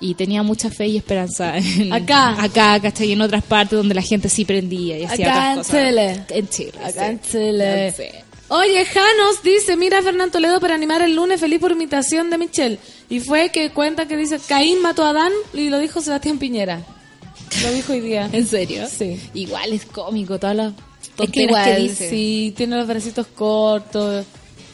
Y 0.01 0.15
tenía 0.15 0.41
mucha 0.43 0.69
fe 0.69 0.87
y 0.87 0.97
esperanza 0.97 1.55
en, 1.57 1.93
Acá. 1.93 2.41
acá, 2.41 2.79
¿cachai? 2.81 3.09
Y 3.09 3.11
en 3.13 3.21
otras 3.21 3.43
partes 3.43 3.77
donde 3.77 3.93
la 3.95 4.01
gente 4.01 4.27
sí 4.29 4.43
prendía 4.45 4.97
y 4.97 5.03
hacía 5.05 5.27
Acá 5.27 5.45
en 5.53 5.59
otras 5.59 5.67
cosas. 5.67 5.87
Chile. 5.87 6.25
En 6.29 6.49
Chile. 6.49 6.71
Acá 6.83 6.91
sí. 7.05 7.11
en 7.11 7.21
Chile. 7.21 7.93
Sí. 7.95 8.03
Oye, 8.49 8.83
Janos 8.83 9.43
dice, 9.43 9.77
mira 9.77 9.99
a 9.99 10.01
Fernán 10.01 10.29
Toledo 10.31 10.59
para 10.59 10.75
animar 10.75 11.01
el 11.01 11.15
lunes 11.15 11.39
feliz 11.39 11.59
por 11.59 11.71
imitación 11.71 12.29
de 12.29 12.37
Michelle. 12.37 12.79
Y 13.09 13.19
fue 13.21 13.49
que 13.49 13.69
cuenta 13.69 14.07
que 14.07 14.17
dice, 14.17 14.39
Caín 14.45 14.81
mató 14.81 15.05
a 15.05 15.11
Adán 15.11 15.31
y 15.53 15.69
lo 15.69 15.79
dijo 15.79 16.01
Sebastián 16.01 16.37
Piñera. 16.37 16.81
Lo 17.63 17.71
dijo 17.71 17.93
hoy 17.93 18.01
día. 18.01 18.27
¿En 18.33 18.45
serio? 18.47 18.87
Sí. 18.89 19.19
Igual 19.35 19.71
es 19.71 19.85
cómico, 19.85 20.37
todas 20.39 20.55
las 20.55 20.73
Es 21.19 21.29
que 21.29 21.43
igual, 21.43 21.63
que 21.75 21.81
dice. 21.81 22.09
sí, 22.09 22.53
tiene 22.57 22.75
los 22.75 22.87
bracitos 22.87 23.27
cortos 23.27 24.25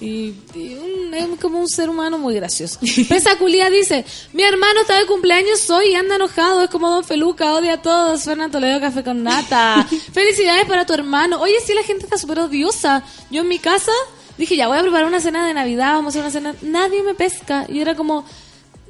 y, 0.01 0.33
y 0.55 0.75
un- 0.75 1.13
es 1.13 1.27
como 1.39 1.59
un 1.59 1.67
ser 1.67 1.89
humano 1.89 2.17
muy 2.17 2.35
gracioso. 2.35 2.79
Pesa 3.09 3.37
Culia 3.37 3.69
dice, 3.69 4.05
mi 4.33 4.43
hermano 4.43 4.81
está 4.81 4.97
de 4.99 5.05
cumpleaños 5.05 5.69
hoy 5.69 5.87
y 5.89 5.95
anda 5.95 6.15
enojado, 6.15 6.63
es 6.63 6.69
como 6.69 6.89
Don 6.89 7.03
Feluca, 7.03 7.53
odia 7.53 7.73
a 7.73 7.81
todos, 7.81 8.23
Fernando 8.23 8.59
Toledo 8.59 8.79
Café 8.79 9.03
con 9.03 9.23
Nata. 9.23 9.87
Felicidades 10.13 10.65
para 10.65 10.85
tu 10.85 10.93
hermano. 10.93 11.39
Oye, 11.41 11.55
sí, 11.65 11.73
la 11.73 11.83
gente 11.83 12.03
está 12.05 12.17
súper 12.17 12.39
odiosa. 12.39 13.03
Yo 13.31 13.41
en 13.41 13.47
mi 13.47 13.59
casa 13.59 13.91
dije, 14.37 14.55
ya 14.55 14.67
voy 14.67 14.77
a 14.77 14.81
preparar 14.81 15.07
una 15.07 15.19
cena 15.21 15.45
de 15.47 15.53
Navidad, 15.53 15.93
vamos 15.93 16.15
a 16.15 16.19
hacer 16.19 16.41
una 16.41 16.53
cena. 16.53 16.55
Nadie 16.61 17.01
me 17.03 17.13
pesca. 17.15 17.65
Y 17.69 17.79
era 17.79 17.95
como, 17.95 18.25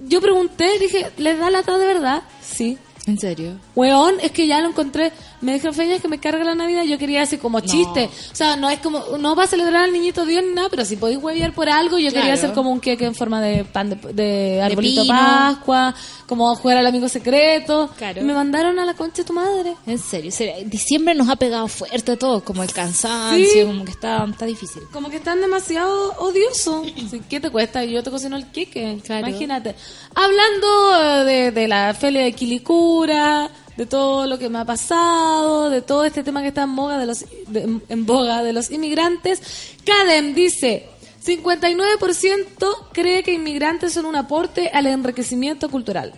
yo 0.07 0.19
pregunté, 0.21 0.77
dije, 0.79 1.11
¿les 1.17 1.39
da 1.39 1.49
lata 1.49 1.77
de 1.77 1.85
verdad? 1.85 2.23
Sí. 2.41 2.77
¿En 3.05 3.17
serio? 3.17 3.57
Weón, 3.73 4.15
es 4.21 4.31
que 4.31 4.47
ya 4.47 4.59
lo 4.59 4.67
encontré. 4.67 5.13
Me 5.41 5.53
dijeron, 5.53 5.75
Feña, 5.75 5.99
que 5.99 6.07
me 6.07 6.19
carga 6.19 6.43
la 6.43 6.55
Navidad. 6.55 6.83
Yo 6.83 6.97
quería 6.97 7.21
así 7.21 7.37
como 7.37 7.59
chiste. 7.59 8.09
O 8.31 8.35
sea, 8.35 8.55
no 8.55 8.69
es 8.69 8.79
como, 8.79 9.03
no 9.19 9.35
va 9.35 9.43
a 9.43 9.47
celebrar 9.47 9.83
al 9.83 9.93
niñito 9.93 10.25
Dios 10.25 10.43
ni 10.43 10.53
nada, 10.53 10.67
pero 10.69 10.83
si 10.83 10.95
podéis 10.97 11.19
huevear 11.21 11.53
por 11.53 11.69
algo, 11.69 11.99
yo 11.99 12.11
quería 12.11 12.33
hacer 12.33 12.53
como 12.53 12.71
un 12.71 12.79
queque 12.79 13.05
en 13.05 13.13
forma 13.15 13.39
de 13.41 13.63
pan 13.63 13.89
de, 13.89 13.95
de 14.13 14.61
arbolito. 14.61 15.05
Pascua, 15.07 15.93
como 16.25 16.55
jugar 16.55 16.77
al 16.77 16.87
amigo 16.87 17.07
secreto. 17.07 17.89
Claro. 17.97 18.21
Y 18.21 18.23
me 18.23 18.33
mandaron 18.33 18.79
a 18.79 18.85
la 18.85 18.93
concha 18.95 19.17
de 19.17 19.23
tu 19.25 19.33
madre. 19.33 19.75
En 19.85 19.99
serio, 19.99 20.31
serio. 20.31 20.53
Diciembre 20.65 21.13
nos 21.13 21.29
ha 21.29 21.35
pegado 21.35 21.67
fuerte 21.67 22.13
a 22.13 22.17
todos, 22.17 22.41
como 22.43 22.63
el 22.63 22.73
cansancio, 22.73 23.45
Sí. 23.47 23.63
como 23.65 23.85
que 23.85 23.91
está, 23.91 24.25
está 24.25 24.45
difícil. 24.45 24.81
Como 24.91 25.09
que 25.09 25.17
están 25.17 25.39
demasiado 25.39 26.13
odiosos. 26.17 26.87
¿Qué 27.29 27.39
te 27.39 27.49
cuesta? 27.51 27.85
Yo 27.85 28.01
te 28.01 28.09
cocino 28.09 28.35
el 28.37 28.49
queque. 28.51 28.99
Claro. 29.05 29.27
Imagínate. 29.27 29.75
Hablando 30.15 31.23
de, 31.25 31.51
de 31.51 31.67
la 31.67 31.93
feria 31.93 32.23
de 32.23 32.33
Quilicura, 32.33 33.49
de 33.77 33.85
todo 33.85 34.25
lo 34.25 34.37
que 34.39 34.49
me 34.49 34.59
ha 34.59 34.65
pasado, 34.65 35.69
de 35.69 35.81
todo 35.81 36.03
este 36.03 36.23
tema 36.23 36.41
que 36.41 36.47
está 36.49 36.63
en 36.63 36.75
boga 36.75 36.97
de 36.97 37.05
los, 37.05 37.25
de- 37.47 37.79
en 37.87 38.05
boga 38.05 38.43
de 38.43 38.53
los 38.53 38.71
inmigrantes, 38.71 39.41
Cadem 39.85 40.33
dice... 40.33 40.89
59% 41.25 42.87
cree 42.93 43.21
que 43.21 43.33
inmigrantes 43.33 43.91
son 43.91 44.05
un 44.05 44.15
aporte 44.15 44.69
al 44.73 44.87
enriquecimiento 44.87 45.67
cultural. 45.69 46.13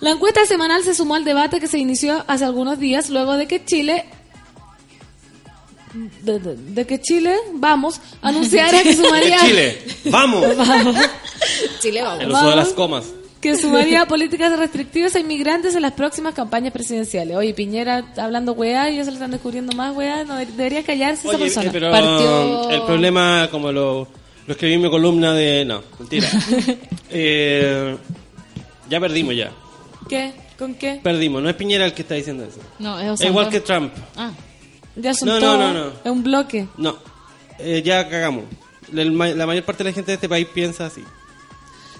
La 0.00 0.10
encuesta 0.10 0.44
semanal 0.44 0.82
se 0.84 0.94
sumó 0.94 1.14
al 1.14 1.24
debate 1.24 1.58
que 1.58 1.66
se 1.68 1.78
inició 1.78 2.22
hace 2.26 2.44
algunos 2.44 2.78
días 2.78 3.08
luego 3.08 3.32
de 3.38 3.46
que 3.48 3.64
Chile 3.64 4.04
de, 6.22 6.38
de- 6.38 6.56
de 6.56 6.86
que 6.86 7.00
Chile, 7.00 7.34
vamos, 7.54 7.98
anunciara 8.20 8.82
que 8.82 8.94
sumaría 9.02 9.38
Chile, 9.38 9.78
vamos. 10.06 10.44
Chile, 11.80 12.02
vamos. 12.04 12.22
El 12.22 12.30
uso 12.32 12.50
de 12.50 12.56
las 12.56 12.68
comas. 12.74 13.04
Que 13.52 13.56
sumaría 13.56 14.06
políticas 14.08 14.58
restrictivas 14.58 15.14
a 15.16 15.20
inmigrantes 15.20 15.74
en 15.76 15.82
las 15.82 15.92
próximas 15.92 16.34
campañas 16.34 16.72
presidenciales. 16.72 17.36
Oye, 17.36 17.54
Piñera 17.54 18.04
hablando 18.16 18.52
weá 18.52 18.90
y 18.90 18.96
ya 18.96 19.04
se 19.04 19.10
le 19.10 19.16
están 19.16 19.30
descubriendo 19.30 19.74
más 19.76 19.94
weá, 19.96 20.24
no 20.24 20.36
de- 20.36 20.46
debería 20.46 20.82
callarse 20.84 21.26
esa 21.28 21.36
Oye, 21.36 21.44
persona. 21.44 21.66
eh, 21.66 21.70
pero 21.72 21.90
Partió- 21.90 22.70
el 22.70 22.82
problema, 22.82 23.48
como 23.50 23.70
lo, 23.72 24.08
lo 24.46 24.52
escribí 24.52 24.74
en 24.74 24.82
mi 24.82 24.90
columna 24.90 25.32
de... 25.34 25.64
No, 25.64 25.82
mentira. 25.98 26.28
Eh, 27.10 27.96
ya 28.90 29.00
perdimos 29.00 29.34
ya. 29.36 29.52
¿Qué? 30.08 30.32
¿Con 30.58 30.74
qué? 30.74 31.00
Perdimos. 31.02 31.42
No 31.42 31.48
es 31.48 31.54
Piñera 31.56 31.84
el 31.84 31.92
que 31.94 32.02
está 32.02 32.14
diciendo 32.14 32.44
eso. 32.44 32.58
No, 32.78 32.98
es 32.98 33.08
Osorno. 33.10 33.30
igual 33.30 33.48
que 33.48 33.60
Trump. 33.60 33.92
Ah, 34.16 34.30
Ya 34.96 35.14
son 35.14 35.28
No, 35.28 35.34
no, 35.34 35.40
todos- 35.40 35.58
no, 35.58 35.72
no. 35.72 35.86
Es 36.04 36.10
un 36.10 36.22
bloque. 36.22 36.66
No. 36.78 36.96
Eh, 37.58 37.82
ya 37.84 38.08
cagamos. 38.08 38.44
La 38.92 39.46
mayor 39.46 39.64
parte 39.64 39.82
de 39.84 39.90
la 39.90 39.94
gente 39.94 40.10
de 40.12 40.14
este 40.16 40.28
país 40.28 40.46
piensa 40.52 40.86
así. 40.86 41.02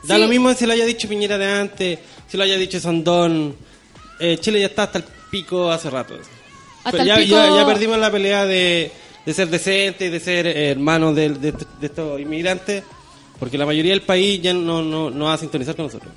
Da 0.06 0.14
Sí. 0.16 0.20
lo 0.20 0.28
mismo 0.28 0.52
si 0.54 0.66
lo 0.66 0.72
haya 0.72 0.84
dicho 0.84 1.08
Piñera 1.08 1.36
de 1.38 1.46
antes, 1.46 1.98
si 2.28 2.36
lo 2.36 2.44
haya 2.44 2.56
dicho 2.56 2.78
Sondón. 2.80 3.56
Eh, 4.18 4.38
Chile 4.40 4.60
ya 4.60 4.66
está 4.66 4.84
hasta 4.84 4.98
el 4.98 5.04
pico 5.30 5.70
hace 5.70 5.90
rato. 5.90 6.14
Hasta 6.84 7.02
el 7.02 7.06
ya, 7.08 7.16
pico- 7.16 7.34
ya, 7.36 7.54
ya 7.56 7.66
perdimos 7.66 7.98
la 7.98 8.10
pelea 8.10 8.46
de, 8.46 8.90
de 9.26 9.34
ser 9.34 9.48
decentes, 9.48 10.10
de 10.10 10.20
ser 10.20 10.46
hermanos 10.46 11.14
de, 11.16 11.30
de- 11.30 11.52
de 11.52 11.86
estos 11.86 12.20
inmigrantes, 12.20 12.82
porque 13.38 13.58
la 13.58 13.66
mayoría 13.66 13.90
del 13.92 14.02
país 14.02 14.40
ya 14.40 14.54
no, 14.54 14.82
no, 14.82 15.10
no 15.10 15.24
va 15.26 15.34
a 15.34 15.38
sintonizar 15.38 15.74
con 15.76 15.86
nosotros. 15.86 16.12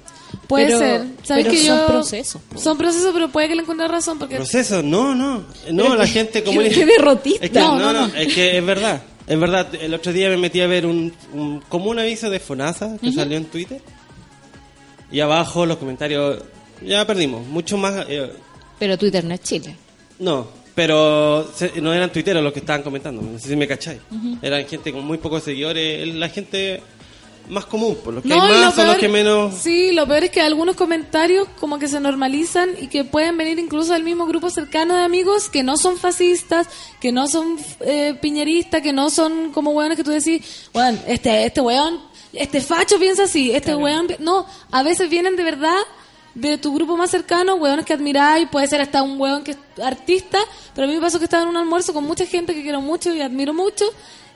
Puede 0.48 0.68
Pero- 0.68 0.80
ser. 0.80 1.02
¿Sabes 1.24 1.46
pero 1.46 1.56
que 1.56 1.66
son 1.66 1.78
yo... 1.80 1.88
procesos, 1.88 2.42
po. 2.44 2.60
Son 2.60 2.78
procesos, 2.78 3.12
pero 3.14 3.30
puede 3.30 3.48
que 3.50 3.56
le 3.56 3.62
encuentre 3.64 3.88
razón 3.88 4.18
porque... 4.20 4.36
Proceso, 4.36 4.82
no, 4.84 5.14
no. 5.16 5.44
No, 5.72 5.96
la 5.96 6.08
gente 6.08 6.44
como... 6.46 6.62
derrotista. 6.62 7.46
Es 7.46 7.52
que, 7.52 7.60
no, 7.60 7.78
no, 7.80 7.92
no, 7.94 8.08
no. 8.08 8.16
es 8.16 8.34
que 8.34 8.58
es 8.58 8.66
verdad. 8.66 9.02
Es 9.30 9.40
verdad, 9.40 9.74
el 9.76 9.94
otro 9.94 10.12
día 10.12 10.28
me 10.30 10.36
metí 10.38 10.60
a 10.60 10.68
ver 10.68 10.86
un, 10.86 11.14
un- 11.34 11.62
como 11.70 11.90
un 11.92 12.00
aviso 12.00 12.30
de 12.30 12.40
FONASA 12.40 12.98
que 13.00 13.12
salió 13.14 13.38
en 13.38 13.46
Twitter. 13.46 13.80
Y 15.12 15.20
abajo 15.22 15.66
los 15.66 15.78
comentarios, 15.78 16.44
ya 16.86 17.06
perdimos, 17.08 17.46
mucho 17.48 17.78
más... 17.78 18.06
eh, 18.10 18.32
pero 18.78 18.98
Twitter 18.98 19.24
no 19.24 19.34
es 19.34 19.42
Chile. 19.42 19.76
no, 20.20 20.48
pero 20.76 21.50
se- 21.56 21.80
no 21.82 21.94
eran 21.94 22.12
tuiteros 22.12 22.42
los 22.44 22.54
que 22.54 22.60
estaban 22.60 22.82
comentando, 22.84 23.22
no 23.22 23.38
sé 23.40 23.50
si 23.50 23.56
me 23.56 23.68
cacháis. 23.68 24.00
Eran 24.42 24.66
gente 24.66 24.92
con 24.92 25.04
muy 25.06 25.18
pocos 25.18 25.44
seguidores, 25.44 26.08
la 26.16 26.30
gente 26.30 26.82
más 27.50 27.66
común, 27.66 27.98
por 28.04 28.14
los 28.14 28.24
que 28.24 28.30
No, 28.30 28.42
hay 28.42 28.60
más 28.60 28.76
son 28.76 28.88
los 28.88 28.98
que 28.98 29.10
menos... 29.10 29.56
Sí, 29.56 29.92
lo 29.92 30.08
peor 30.08 30.26
es 30.26 30.30
que 30.32 30.42
algunos 30.42 30.76
comentarios 30.76 31.48
como 31.60 31.80
que 31.80 31.88
se 31.88 32.00
normalizan 32.00 32.70
y 32.80 32.88
que 32.88 33.04
pueden 33.04 33.38
venir 33.38 33.60
incluso 33.60 33.94
del 33.94 34.04
mismo 34.04 34.26
grupo 34.28 34.50
cercano 34.50 34.96
de 34.96 35.04
amigos 35.04 35.50
que 35.50 35.64
no 35.64 35.76
son 35.76 35.98
fascistas, 35.98 36.68
que 37.02 37.12
no 37.12 37.28
son 37.28 37.58
eh, 37.82 38.18
piñeristas, 38.22 38.82
que 38.82 38.94
no 38.94 39.10
son 39.10 39.52
como 39.52 39.72
hueones 39.72 39.98
que 39.98 40.04
tú 40.04 40.12
decís, 40.12 40.70
weón, 40.74 41.00
este, 41.08 41.46
este 41.46 41.60
weón, 41.62 42.00
este 42.34 42.62
facho 42.62 43.00
piensa 43.00 43.24
así, 43.24 43.52
este 43.52 43.76
weón... 43.76 44.08
pi-". 44.08 44.18
No, 44.20 44.46
a 44.72 44.84
veces 44.84 45.10
vienen 45.10 45.36
de 45.36 45.44
verdad 45.44 45.78
de 46.36 46.58
tu 46.58 46.74
grupo 46.74 46.96
más 46.96 47.10
cercano, 47.10 47.56
hueones 47.56 47.86
que 47.86 47.94
admiráis, 47.94 48.48
puede 48.50 48.68
ser 48.68 48.82
hasta 48.82 49.02
un 49.02 49.20
hueón 49.20 49.44
que 49.44 49.52
es 49.52 49.58
artista, 49.84 50.38
pero 50.76 50.86
a 50.86 50.88
mí 50.88 50.96
me 50.96 51.02
pasó 51.02 51.18
que 51.18 51.26
estaba 51.26 51.44
en 51.44 51.50
un 51.50 51.58
almuerzo 51.58 51.94
con 51.94 52.04
mucha 52.04 52.26
gente 52.26 52.54
que 52.54 52.62
quiero 52.62 52.82
mucho 52.82 53.14
y 53.14 53.22
admiro 53.22 53.54
mucho, 53.54 53.86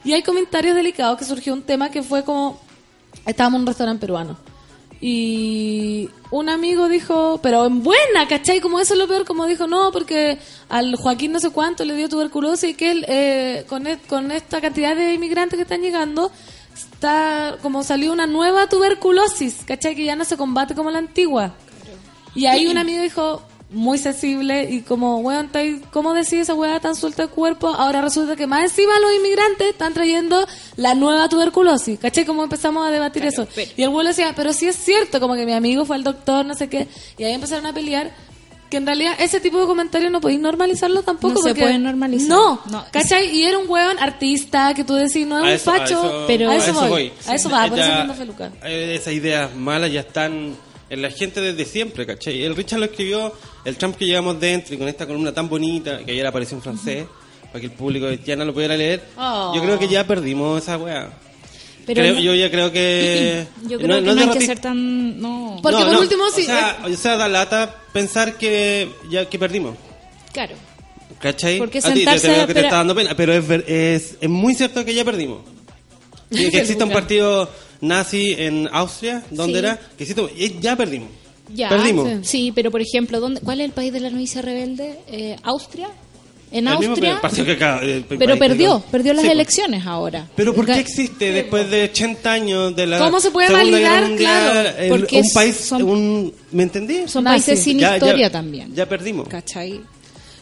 y 0.04 0.14
hay 0.14 0.24
comentarios 0.24 0.76
delicados 0.76 1.18
que 1.18 1.26
surgió 1.26 1.54
un 1.54 1.62
tema 1.62 1.90
que 1.90 2.04
fue 2.04 2.24
como 2.24 2.60
estábamos 3.26 3.58
en 3.58 3.62
un 3.62 3.68
restaurante 3.68 4.02
peruano. 4.02 4.38
Y 5.06 6.10
un 6.32 6.48
amigo 6.48 6.88
dijo, 6.88 7.40
pero 7.44 7.66
en 7.66 7.84
buena, 7.84 8.26
¿cachai? 8.30 8.62
Como 8.62 8.80
eso 8.80 8.94
es 8.94 9.00
lo 9.00 9.08
peor, 9.08 9.26
como 9.26 9.46
dijo, 9.48 9.68
no, 9.68 9.92
porque 9.92 10.38
al 10.70 10.96
Joaquín 10.96 11.34
no 11.34 11.42
sé 11.42 11.50
cuánto 11.50 11.84
le 11.84 11.94
dio 11.96 12.08
tuberculosis 12.08 12.70
y 12.70 12.74
que 12.74 12.92
él, 12.92 13.06
eh, 13.10 13.66
con, 13.68 13.86
e- 13.86 14.00
con 14.08 14.32
esta 14.32 14.62
cantidad 14.62 14.96
de 14.96 15.14
inmigrantes 15.14 15.58
que 15.58 15.64
están 15.64 15.82
llegando, 15.82 16.32
está 16.74 17.58
como 17.62 17.84
salió 17.84 18.14
una 18.14 18.28
nueva 18.28 18.70
tuberculosis, 18.70 19.58
¿cachai? 19.66 19.94
Que 19.94 20.06
ya 20.06 20.16
no 20.16 20.24
se 20.24 20.38
combate 20.38 20.74
como 20.74 20.90
la 20.90 21.00
antigua. 21.00 21.54
Y 22.34 22.46
ahí 22.46 22.68
un 22.68 22.78
amigo 22.78 23.04
dijo, 23.04 23.44
muy 23.74 23.98
sensible, 23.98 24.70
y 24.72 24.82
como, 24.82 25.18
weón, 25.20 25.50
¿cómo 25.92 26.14
decís 26.14 26.34
esa 26.34 26.54
weá 26.54 26.80
tan 26.80 26.96
suelta 26.96 27.24
de 27.24 27.28
cuerpo? 27.30 27.68
Ahora 27.70 28.02
resulta 28.02 28.36
que 28.36 28.48
más 28.48 28.64
encima 28.64 29.00
los 29.00 29.14
inmigrantes 29.16 29.68
están 29.70 29.94
trayendo 29.94 30.46
la 30.78 30.94
nueva 30.96 31.28
tuberculosis, 31.28 32.00
¿cachai? 32.00 32.24
Como 32.26 32.44
empezamos 32.44 32.88
a 32.88 32.92
debatir 32.92 33.26
eso. 33.26 33.48
Y 33.76 33.84
el 33.84 33.90
weón 33.90 34.06
decía, 34.08 34.34
pero 34.36 34.54
sí 34.54 34.68
es 34.68 34.76
cierto, 34.76 35.20
como 35.20 35.36
que 35.36 35.46
mi 35.46 35.54
amigo 35.54 35.86
fue 35.86 35.96
al 35.96 36.04
doctor, 36.04 36.46
no 36.46 36.54
sé 36.56 36.70
qué, 36.70 36.88
y 37.18 37.24
ahí 37.24 37.34
empezaron 37.34 37.66
a 37.66 37.74
pelear. 37.74 38.12
Que 38.70 38.78
en 38.78 38.88
realidad 38.88 39.14
ese 39.20 39.40
tipo 39.40 39.60
de 39.60 39.68
comentarios 39.68 40.12
no 40.12 40.20
podéis 40.20 40.40
normalizarlo 40.40 41.04
tampoco. 41.04 41.36
No 41.36 41.42
se 41.42 41.54
pueden 41.54 41.84
normalizar. 41.84 42.28
No, 42.28 42.60
No. 42.72 42.84
¿cachai? 42.90 43.30
Y 43.30 43.44
era 43.44 43.60
un 43.60 43.70
weón 43.70 44.00
artista 44.00 44.74
que 44.74 44.84
tú 44.84 44.96
decís, 44.96 45.28
no 45.28 45.38
es 45.38 45.44
A 45.44 45.46
un 45.46 45.50
eso- 45.54 45.72
a 45.72 45.78
facho. 45.78 45.94
eso- 46.04 46.24
pero- 46.26 46.50
a 46.50 46.56
eso, 46.56 46.74
voy. 46.90 47.14
A 47.28 47.36
eso 47.36 47.50
va, 47.52 47.68
por 47.68 47.78
eso 47.78 47.92
ando 47.94 48.16
feluca. 48.16 48.52
Esas 48.66 49.14
ideas 49.14 49.54
malas 49.56 49.92
ya 49.92 50.00
están 50.00 50.56
en 50.94 51.02
la 51.02 51.12
gente 51.12 51.42
desde 51.42 51.66
siempre, 51.66 52.06
¿cachai? 52.06 52.44
El 52.44 52.56
Richard 52.56 52.80
lo 52.80 52.86
escribió, 52.86 53.34
el 53.66 53.76
Trump 53.78 53.96
que 53.98 54.06
llevamos 54.06 54.40
dentro 54.40 54.74
y 54.76 54.78
con 54.78 54.88
esta 54.88 55.06
columna 55.06 55.34
tan 55.34 55.50
bonita, 55.50 56.00
que 56.06 56.12
ayer 56.12 56.26
apareció 56.26 56.58
en 56.58 56.64
francés, 56.64 57.06
para 57.48 57.60
que 57.60 57.66
el 57.68 57.72
público 57.74 58.08
haitiano 58.08 58.46
lo 58.46 58.54
pudiera 58.54 58.76
leer. 58.78 59.04
Oh. 59.18 59.52
Yo 59.56 59.62
creo 59.62 59.78
que 59.80 59.88
ya 59.88 60.06
perdimos 60.08 60.62
esa 60.62 60.78
weá. 60.78 61.10
Pero 61.86 62.02
Creo- 62.02 62.14
no- 62.14 62.20
yo 62.22 62.34
ya 62.34 62.50
creo 62.50 62.72
que... 62.72 63.46
Yo 63.68 63.78
creo 63.78 63.98
que 64.00 64.02
no, 64.04 64.12
es 64.14 64.18
hay 64.28 64.30
que 64.40 64.46
ser 64.46 64.60
tan... 64.60 65.20
No, 65.20 65.60
Porque 65.62 65.84
por 65.84 65.98
último, 65.98 66.24
sí, 66.34 66.44
O 66.44 66.46
sea, 66.46 66.78
o 66.86 66.90
sea, 66.96 67.18
da 67.18 67.28
lata 67.28 67.76
pensar 67.92 68.38
que 68.38 68.90
ya 69.10 69.26
que 69.30 69.38
perdimos. 69.38 69.76
claro. 70.32 70.56
¿Cachai? 71.20 71.58
Porque 71.58 71.78
A 71.78 71.82
ti 71.82 71.88
te- 71.88 71.96
sentarse 72.20 72.28
te 72.42 72.48
que 72.48 72.54
te 72.54 72.60
está 72.62 72.76
dando 72.78 72.94
pena, 72.96 73.16
pero 73.16 73.34
es, 73.34 73.48
ver- 73.48 73.64
es, 73.68 74.16
es 74.20 74.30
muy 74.30 74.54
cierto 74.56 74.84
que 74.84 74.94
ya 74.94 75.06
perdimos. 75.06 75.40
Que, 76.30 76.50
que 76.50 76.58
existe 76.60 76.84
un 76.84 76.90
partido 76.92 77.50
nazi 77.84 78.36
en 78.38 78.68
Austria, 78.72 79.24
¿dónde 79.30 79.54
Sí. 79.60 79.60
era? 79.60 79.80
Que 79.98 80.04
existe, 80.04 80.22
y 80.36 80.60
ya 80.60 80.76
perdimos. 80.76 81.10
Ya, 81.54 81.70
Perdimos. 81.70 82.10
Sí, 82.26 82.52
pero 82.56 82.72
por 82.72 82.82
ejemplo, 82.82 83.20
¿dónde, 83.20 83.42
¿cuál 83.42 83.60
es 83.62 83.66
el 83.66 83.72
país 83.74 83.92
de 83.94 84.00
la 84.00 84.10
novicia 84.10 84.42
rebelde? 84.42 84.98
Eh, 85.08 85.36
¿Austria? 85.44 85.90
En 86.52 86.68
El 86.68 86.78
mismo 86.78 86.92
Austria... 86.94 87.20
partido 87.20 87.46
que 87.48 87.52
acá, 87.54 87.80
el 87.82 88.06
Pero 88.06 88.38
perdió, 88.38 88.80
perdió 88.92 89.14
las 89.14 89.24
Sí, 89.24 89.28
pues. 89.28 89.36
elecciones 89.36 89.86
ahora. 89.88 90.28
Pero 90.36 90.54
¿por 90.54 90.66
qué 90.68 90.80
existe 90.80 91.32
después 91.32 91.70
de 91.70 91.84
80 91.86 92.32
años 92.32 92.76
de 92.76 92.86
la 92.88 93.00
¿Cómo 93.00 93.20
se 93.20 93.32
puede 93.32 93.48
Segunda 93.48 93.72
validar? 93.72 94.04
Mundial, 94.08 94.52
Claro, 94.52 94.70
el- 94.78 94.90
porque 94.90 95.20
un 95.22 95.30
país, 95.34 95.56
son- 95.58 95.84
un, 95.84 96.34
¿me 96.52 96.64
entendí? 96.64 97.08
Son 97.08 97.24
países 97.24 97.60
sin 97.60 97.80
Ya- 97.80 97.90
ya- 97.90 97.96
historia 97.98 98.32
también. 98.32 98.74
Ya 98.74 98.88
perdimos. 98.88 99.28
¿Cachai? 99.28 99.82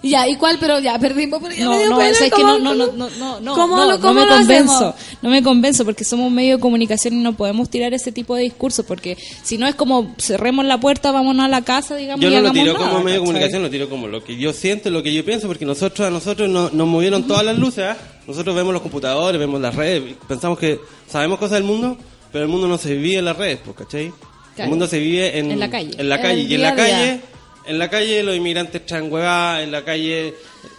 Ya, 0.04 0.28
¿y 0.28 0.36
cuál? 0.36 0.58
Pero 0.60 0.80
ya 0.80 0.98
perdimos. 0.98 1.40
Me 1.42 1.56
No, 1.60 1.72
no, 1.74 1.98
pena, 1.98 2.10
o 2.12 2.14
sea, 2.16 2.28
es 2.28 2.34
que 2.34 2.42
¿cómo- 2.42 2.58
no, 2.58 2.74
no, 2.74 2.74
no, 2.74 2.86
cómo- 2.88 2.98
no, 2.98 3.10
no, 3.20 3.40
no, 3.40 3.54
¿Cómo 3.54 3.76
no, 3.78 3.86
lo- 3.86 3.92
no 3.98 4.02
cómo 4.02 4.14
me 4.16 4.26
lo 4.26 4.36
convenzo, 4.36 4.74
hacemos? 4.74 4.96
no 5.22 5.30
me 5.30 5.44
convenzo 5.44 5.86
porque 5.86 6.04
somos 6.04 6.28
un 6.28 6.34
medio 6.34 6.56
de 6.56 6.60
comunicación 6.62 7.14
y 7.14 7.18
no 7.18 7.34
podemos 7.34 7.70
tirar 7.70 7.94
ese 7.94 8.12
tipo 8.12 8.36
de 8.36 8.42
discursos 8.44 8.84
porque 8.86 9.16
si 9.44 9.60
no 9.60 9.68
es 9.68 9.76
como 9.76 10.16
cerremos 10.18 10.66
la 10.66 10.80
puerta, 10.80 11.12
vámonos 11.12 11.46
a 11.46 11.50
la 11.50 11.62
casa, 11.62 11.96
digamos, 11.96 12.22
Yo 12.24 12.30
y 12.30 12.32
no 12.34 12.42
lo 12.42 12.50
hagamos 12.50 12.64
tiro 12.64 12.74
nada, 12.80 12.90
como 12.92 13.04
medio 13.04 13.20
de 13.20 13.26
comunicación, 13.26 13.62
lo 13.62 13.70
tiro 13.70 13.90
como 13.90 14.08
lo 14.08 14.24
que 14.24 14.38
yo 14.38 14.54
siento, 14.54 14.90
lo 14.90 15.04
que 15.04 15.14
yo 15.14 15.24
pienso, 15.24 15.46
porque 15.48 15.66
nosotros 15.66 16.08
a 16.08 16.10
nosotros 16.10 16.50
no- 16.50 16.72
nos 16.72 16.88
movieron 16.88 17.28
todas 17.28 17.46
las 17.46 17.60
luces. 17.60 17.86
¿ah? 17.90 17.98
Nosotros 18.28 18.56
vemos 18.56 18.74
los 18.74 18.82
computadores, 18.82 19.40
vemos 19.40 19.62
las 19.62 19.76
redes, 19.76 20.02
y 20.12 20.16
pensamos 20.28 20.58
que 20.58 20.80
sabemos 21.08 21.38
cosas 21.38 21.56
del 21.60 21.64
mundo, 21.64 21.96
pero 22.32 22.44
el 22.46 22.50
mundo 22.50 22.68
no 22.68 22.78
se 22.80 22.96
vive 22.96 23.18
en 23.20 23.26
las 23.26 23.38
redes, 23.38 23.60
pues, 23.64 23.78
¿cachai? 23.78 24.06
El 24.08 24.14
Claro. 24.56 24.70
mundo 24.72 24.88
se 24.88 25.00
vive 25.00 25.38
en, 25.38 25.52
En 25.52 25.60
la 25.60 25.70
calle. 25.70 25.92
En 25.98 26.10
la 26.10 26.20
calle. 26.22 26.42
el 26.42 26.52
Y 26.52 26.56
en 26.56 26.62
la 26.62 26.70
a 26.70 26.76
día. 26.76 27.22
En 27.66 27.80
la 27.80 27.90
calle 27.90 28.24
los 28.24 28.36
inmigrantes 28.36 28.86
traen 28.86 29.12
huevadas, 29.12 29.64
en 29.64 29.72
la 29.72 29.84
calle... 29.84 30.34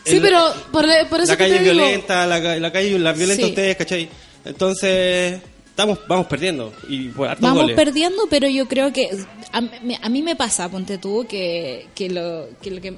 Sí, 0.05 0.19
pero 0.21 0.53
por, 0.73 0.85
por 1.09 1.21
eso 1.21 1.33
la 1.33 1.37
que 1.37 1.45
calle 1.45 1.51
te 1.55 1.57
es 1.59 1.63
violenta. 1.63 1.87
violenta, 1.89 2.27
la, 2.27 2.43
ca- 2.43 2.57
la 2.57 2.73
calle 2.73 2.99
la 2.99 3.13
violenta 3.13 3.45
Sí. 3.45 3.49
ustedes, 3.51 3.77
¿cachai? 3.77 4.09
Entonces, 4.45 5.41
estamos 5.71 5.99
vamos 6.09 6.27
perdiendo 6.27 6.73
y 6.89 7.09
hartos 7.09 7.41
Vamos 7.41 7.63
goles. 7.63 7.77
perdiendo, 7.77 8.27
pero 8.29 8.49
yo 8.49 8.67
creo 8.69 8.93
que 8.93 9.11
a, 9.53 9.61
mí- 9.61 9.99
a 10.01 10.09
mí 10.09 10.23
me 10.23 10.37
pasa, 10.37 10.69
ponte 10.69 10.99
tú, 10.99 11.27
que, 11.29 11.87
que 11.95 12.11
lo 12.11 12.49
que... 12.61 12.71
Lo 12.71 12.81
que 12.81 12.95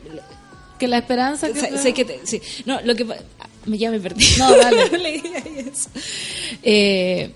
Que 0.79 0.89
la 0.89 0.99
esperanza 0.99 1.53
que... 1.53 1.61
sé- 1.61 1.79
sé 1.79 1.93
que 1.95 2.05
te- 2.05 2.21
sí. 2.25 2.41
No, 2.67 2.81
lo 2.83 2.95
que... 2.95 3.07
ya 3.67 3.91
me 3.91 4.01
perdí. 4.01 4.25
No, 4.39 4.57
dale. 4.57 4.89
Leí 4.99 5.23
ahí 5.35 5.71
eso. 5.73 5.89
Eh, 6.63 7.31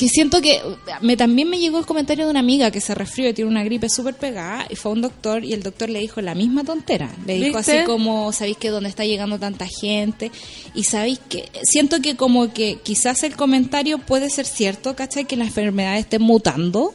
que 0.00 0.08
siento 0.08 0.40
que 0.40 0.62
me 1.02 1.14
también 1.14 1.50
me 1.50 1.58
llegó 1.58 1.78
el 1.78 1.84
comentario 1.84 2.24
de 2.24 2.30
una 2.30 2.40
amiga 2.40 2.70
que 2.70 2.80
se 2.80 2.94
resfrió 2.94 3.28
y 3.28 3.34
tiene 3.34 3.50
una 3.50 3.62
gripe 3.64 3.90
súper 3.90 4.14
pegada 4.14 4.66
y 4.70 4.74
fue 4.74 4.92
a 4.92 4.94
un 4.94 5.02
doctor 5.02 5.44
y 5.44 5.52
el 5.52 5.62
doctor 5.62 5.90
le 5.90 5.98
dijo 5.98 6.22
la 6.22 6.34
misma 6.34 6.64
tontera. 6.64 7.14
Le 7.26 7.34
dijo 7.34 7.58
¿Viste? 7.58 7.80
así 7.80 7.84
como, 7.84 8.32
¿sabéis 8.32 8.56
que 8.56 8.70
dónde 8.70 8.88
está 8.88 9.04
llegando 9.04 9.38
tanta 9.38 9.66
gente? 9.66 10.32
Y 10.74 10.84
sabéis 10.84 11.20
que 11.28 11.50
siento 11.64 12.00
que 12.00 12.16
como 12.16 12.50
que 12.54 12.78
quizás 12.82 13.24
el 13.24 13.36
comentario 13.36 13.98
puede 13.98 14.30
ser 14.30 14.46
cierto, 14.46 14.96
¿cachai? 14.96 15.26
Que 15.26 15.36
la 15.36 15.44
enfermedad 15.44 15.98
esté 15.98 16.18
mutando, 16.18 16.94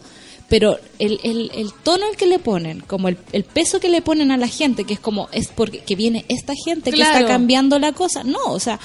pero 0.50 0.80
el, 0.98 1.20
el, 1.24 1.52
el 1.54 1.74
tono 1.84 2.08
al 2.08 2.18
que 2.18 2.26
le 2.26 2.40
ponen, 2.40 2.80
como 2.80 3.08
el, 3.08 3.20
el 3.34 3.44
peso 3.44 3.80
que 3.80 3.90
le 3.90 4.02
ponen 4.02 4.32
a 4.32 4.38
la 4.38 4.48
gente, 4.48 4.84
que 4.84 4.96
es 4.96 5.00
como, 5.00 5.30
es 5.32 5.50
porque 5.50 5.78
que 5.80 5.96
viene 5.96 6.26
esta 6.28 6.54
gente 6.56 6.92
que 6.92 7.04
está 7.04 7.28
cambiando 7.28 7.78
la 7.78 7.92
cosa. 7.92 8.24
No, 8.24 8.40
o 8.46 8.60
sea, 8.60 8.80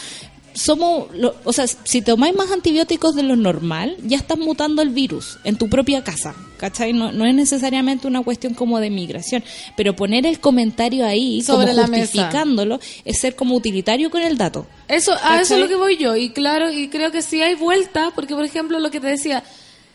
somos, 0.55 1.07
lo- 1.15 1.35
o 1.45 1.53
sea, 1.53 1.67
si 1.67 2.03
tomáis 2.03 2.35
más 2.37 2.51
antibióticos 2.51 3.15
de 3.15 3.23
lo 3.23 3.37
normal, 3.37 3.97
ya 4.05 4.17
estás 4.17 4.39
mutando 4.39 4.83
el 4.83 4.91
virus 4.91 5.39
en 5.45 5.57
tu 5.57 5.69
propia 5.69 6.03
casa, 6.05 6.35
¿cachai? 6.59 6.93
No, 6.93 7.13
no 7.13 7.25
es 7.25 7.35
necesariamente 7.35 8.07
una 8.07 8.23
cuestión 8.23 8.55
como 8.55 8.81
de 8.81 8.91
migración, 8.91 9.43
pero 9.77 9.95
poner 9.97 10.27
el 10.27 10.41
comentario 10.41 11.07
ahí, 11.07 11.43
Sobre 11.43 11.69
como 11.69 11.77
la 11.81 11.87
justificándolo, 11.87 12.81
es 13.05 13.19
ser 13.19 13.35
como 13.37 13.55
utilitario 13.55 14.11
con 14.11 14.23
el 14.23 14.37
dato. 14.37 14.67
Eso, 14.89 15.13
a 15.23 15.41
eso 15.41 15.55
es 15.55 15.61
lo 15.61 15.69
que 15.69 15.77
voy 15.77 15.97
yo. 15.97 16.17
Y 16.17 16.31
claro, 16.31 16.71
y 16.73 16.89
creo 16.89 17.11
que 17.13 17.23
sí 17.23 17.41
hay 17.43 17.55
vuelta, 17.55 18.11
porque 18.15 18.35
por 18.35 18.45
ejemplo 18.45 18.79
lo 18.81 18.91
que 18.91 19.01
te 19.01 19.07
decía, 19.07 19.43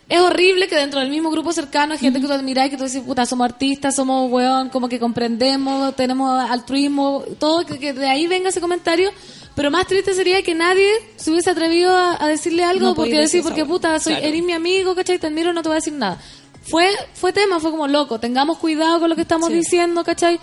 es 0.08 0.20
horrible 0.20 0.68
que 0.68 0.76
dentro 0.76 1.00
del 1.00 1.10
mismo 1.10 1.30
grupo 1.32 1.52
cercano 1.52 1.92
hay 1.94 1.98
gente 1.98 2.20
que 2.20 2.26
tú 2.28 2.32
admiras 2.32 2.68
y 2.68 2.70
que 2.70 2.76
tú 2.76 2.84
dices, 2.84 3.02
puta, 3.02 3.26
somos 3.26 3.44
artistas, 3.44 3.96
somos 3.96 4.30
weón, 4.30 4.68
como 4.70 4.88
que 4.88 4.98
comprendemos, 5.00 5.94
tenemos 5.96 6.38
altruismo, 6.48 7.24
todo, 7.40 7.66
que, 7.66 7.78
que 7.78 7.92
de 7.92 8.08
ahí 8.08 8.26
venga 8.26 8.48
ese 8.50 8.60
comentario. 8.60 9.10
Pero 9.56 9.70
más 9.70 9.86
triste 9.88 10.14
sería 10.14 10.42
que 10.42 10.54
nadie 10.54 10.88
se 11.16 11.30
hubiese 11.32 11.50
atrevido 11.50 11.90
a, 11.96 12.22
a 12.22 12.28
decirle 12.28 12.62
algo 12.62 12.88
No 12.88 12.94
porque 12.94 13.18
decir, 13.18 13.42
porque 13.42 13.64
puta, 13.64 13.98
soy, 13.98 14.12
Claro. 14.12 14.28
eres 14.28 14.44
mi 14.44 14.52
amigo, 14.52 14.94
¿cachai? 14.94 15.18
Te 15.18 15.26
admiro, 15.26 15.52
no 15.52 15.62
te 15.62 15.68
voy 15.68 15.76
a 15.76 15.80
decir 15.80 15.94
nada. 15.94 16.20
Fue, 16.62 16.88
fue 17.14 17.32
tema, 17.32 17.58
fue 17.58 17.70
como 17.70 17.88
loco, 17.88 18.20
tengamos 18.20 18.58
cuidado 18.58 19.00
con 19.00 19.08
lo 19.08 19.16
que 19.16 19.22
estamos 19.22 19.48
Sí. 19.48 19.54
diciendo, 19.54 20.04
¿cachai? 20.04 20.38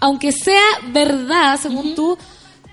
Aunque 0.00 0.30
sea 0.32 0.62
verdad, 0.92 1.58
según 1.60 1.94
tú, 1.94 2.16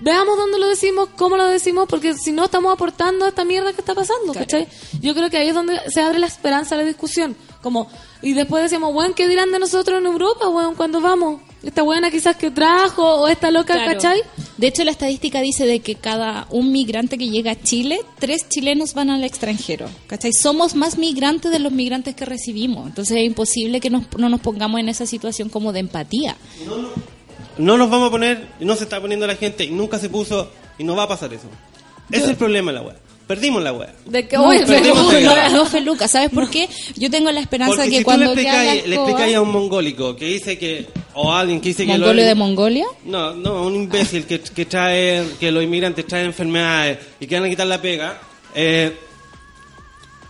veamos 0.00 0.36
dónde 0.36 0.58
lo 0.58 0.68
decimos, 0.68 1.08
cómo 1.16 1.36
lo 1.36 1.46
decimos, 1.46 1.86
porque 1.88 2.14
si 2.14 2.30
no 2.32 2.44
estamos 2.44 2.72
aportando 2.72 3.24
a 3.24 3.28
esta 3.28 3.44
mierda 3.44 3.72
que 3.72 3.80
está 3.80 3.94
pasando, 3.94 4.32
Claro. 4.32 4.40
¿cachai? 4.46 4.68
Yo 5.00 5.14
creo 5.14 5.30
que 5.30 5.38
ahí 5.38 5.48
es 5.48 5.54
donde 5.54 5.80
se 5.92 6.00
abre 6.00 6.18
la 6.20 6.26
esperanza 6.26 6.76
de 6.76 6.82
la 6.82 6.88
discusión. 6.88 7.36
Como, 7.62 7.88
y 8.22 8.34
después 8.34 8.62
decimos, 8.62 8.94
weón, 8.94 9.14
¿qué 9.14 9.26
dirán 9.26 9.50
de 9.52 9.58
nosotros 9.58 9.98
en 9.98 10.06
Europa, 10.06 10.48
weón, 10.48 10.74
cuando 10.74 11.00
vamos? 11.00 11.40
Esta 11.62 11.82
buena 11.82 12.10
quizás 12.10 12.36
que 12.36 12.50
trajo, 12.50 13.02
o 13.20 13.28
esta 13.28 13.50
loca, 13.52 13.74
Claro. 13.74 13.92
¿cachai? 13.92 14.20
De 14.58 14.66
hecho, 14.66 14.82
la 14.84 14.90
estadística 14.90 15.40
dice 15.40 15.64
de 15.64 15.78
que 15.80 15.94
cada 15.94 16.46
un 16.50 16.72
migrante 16.72 17.16
que 17.18 17.28
llega 17.30 17.52
a 17.52 17.60
Chile, 17.60 18.00
tres 18.18 18.48
chilenos 18.48 18.94
van 18.94 19.10
al 19.10 19.22
extranjero. 19.24 19.88
¿Cachai? 20.08 20.32
Somos 20.32 20.74
más 20.74 20.98
migrantes 20.98 21.52
de 21.52 21.58
los 21.60 21.70
migrantes 21.72 22.14
que 22.16 22.24
recibimos. 22.24 22.88
Entonces 22.88 23.16
es 23.18 23.24
imposible 23.24 23.80
que 23.80 23.90
nos- 23.90 24.04
no 24.18 24.28
nos 24.28 24.40
pongamos 24.40 24.80
en 24.80 24.88
esa 24.88 25.06
situación 25.06 25.48
como 25.48 25.72
de 25.72 25.80
empatía. 25.80 26.36
No 27.58 27.76
nos 27.76 27.90
vamos 27.90 28.08
a 28.08 28.10
poner, 28.10 28.48
no 28.60 28.74
se 28.76 28.84
está 28.84 29.00
poniendo 29.00 29.26
la 29.26 29.36
gente, 29.36 29.64
y 29.64 29.70
nunca 29.70 29.98
se 29.98 30.08
puso, 30.08 30.50
y 30.78 30.84
no 30.84 30.96
va 30.96 31.04
a 31.04 31.08
pasar 31.08 31.32
eso. 31.32 31.46
Ese 32.10 32.24
es 32.24 32.30
el 32.30 32.36
problema 32.36 32.72
de 32.72 32.78
la 32.78 32.84
wea. 32.84 32.96
Perdimos 33.34 33.62
la 33.62 33.72
wea. 33.72 33.94
De 34.06 34.26
que, 34.28 34.36
No, 34.36 34.48
oye, 34.48 34.64
perdimos 34.66 35.12
no, 35.52 35.64
Feluca, 35.66 36.06
¿sabes 36.08 36.30
por 36.30 36.50
qué? 36.50 36.68
Yo 36.96 37.10
tengo 37.10 37.30
la 37.30 37.40
esperanza 37.40 37.76
Porque 37.76 37.90
que 37.90 37.98
si 37.98 38.04
cuando 38.04 38.26
le 38.26 38.32
explicáis, 38.42 38.86
le 38.86 38.94
Escobar- 38.96 39.08
explicáis 39.08 39.36
a 39.36 39.40
un 39.40 39.50
mongólico 39.52 40.16
que 40.16 40.24
dice 40.26 40.58
que, 40.58 40.86
o 41.14 41.32
a 41.32 41.40
alguien 41.40 41.60
que 41.60 41.68
dice 41.70 41.86
que... 41.86 41.92
¿Mongolio 41.92 42.14
los- 42.14 42.24
de 42.26 42.34
Mongolia? 42.34 42.86
No, 43.04 43.32
no, 43.34 43.62
un 43.66 43.74
imbécil 43.74 44.26
que, 44.26 44.40
que 44.40 44.64
trae, 44.66 45.24
que 45.40 45.50
los 45.50 45.62
inmigrantes 45.64 46.06
traen 46.06 46.26
enfermedades 46.26 46.98
y 47.20 47.26
que 47.26 47.34
van 47.36 47.44
a 47.46 47.48
quitar 47.50 47.66
la 47.66 47.80
pega, 47.80 48.20
eh, 48.54 48.94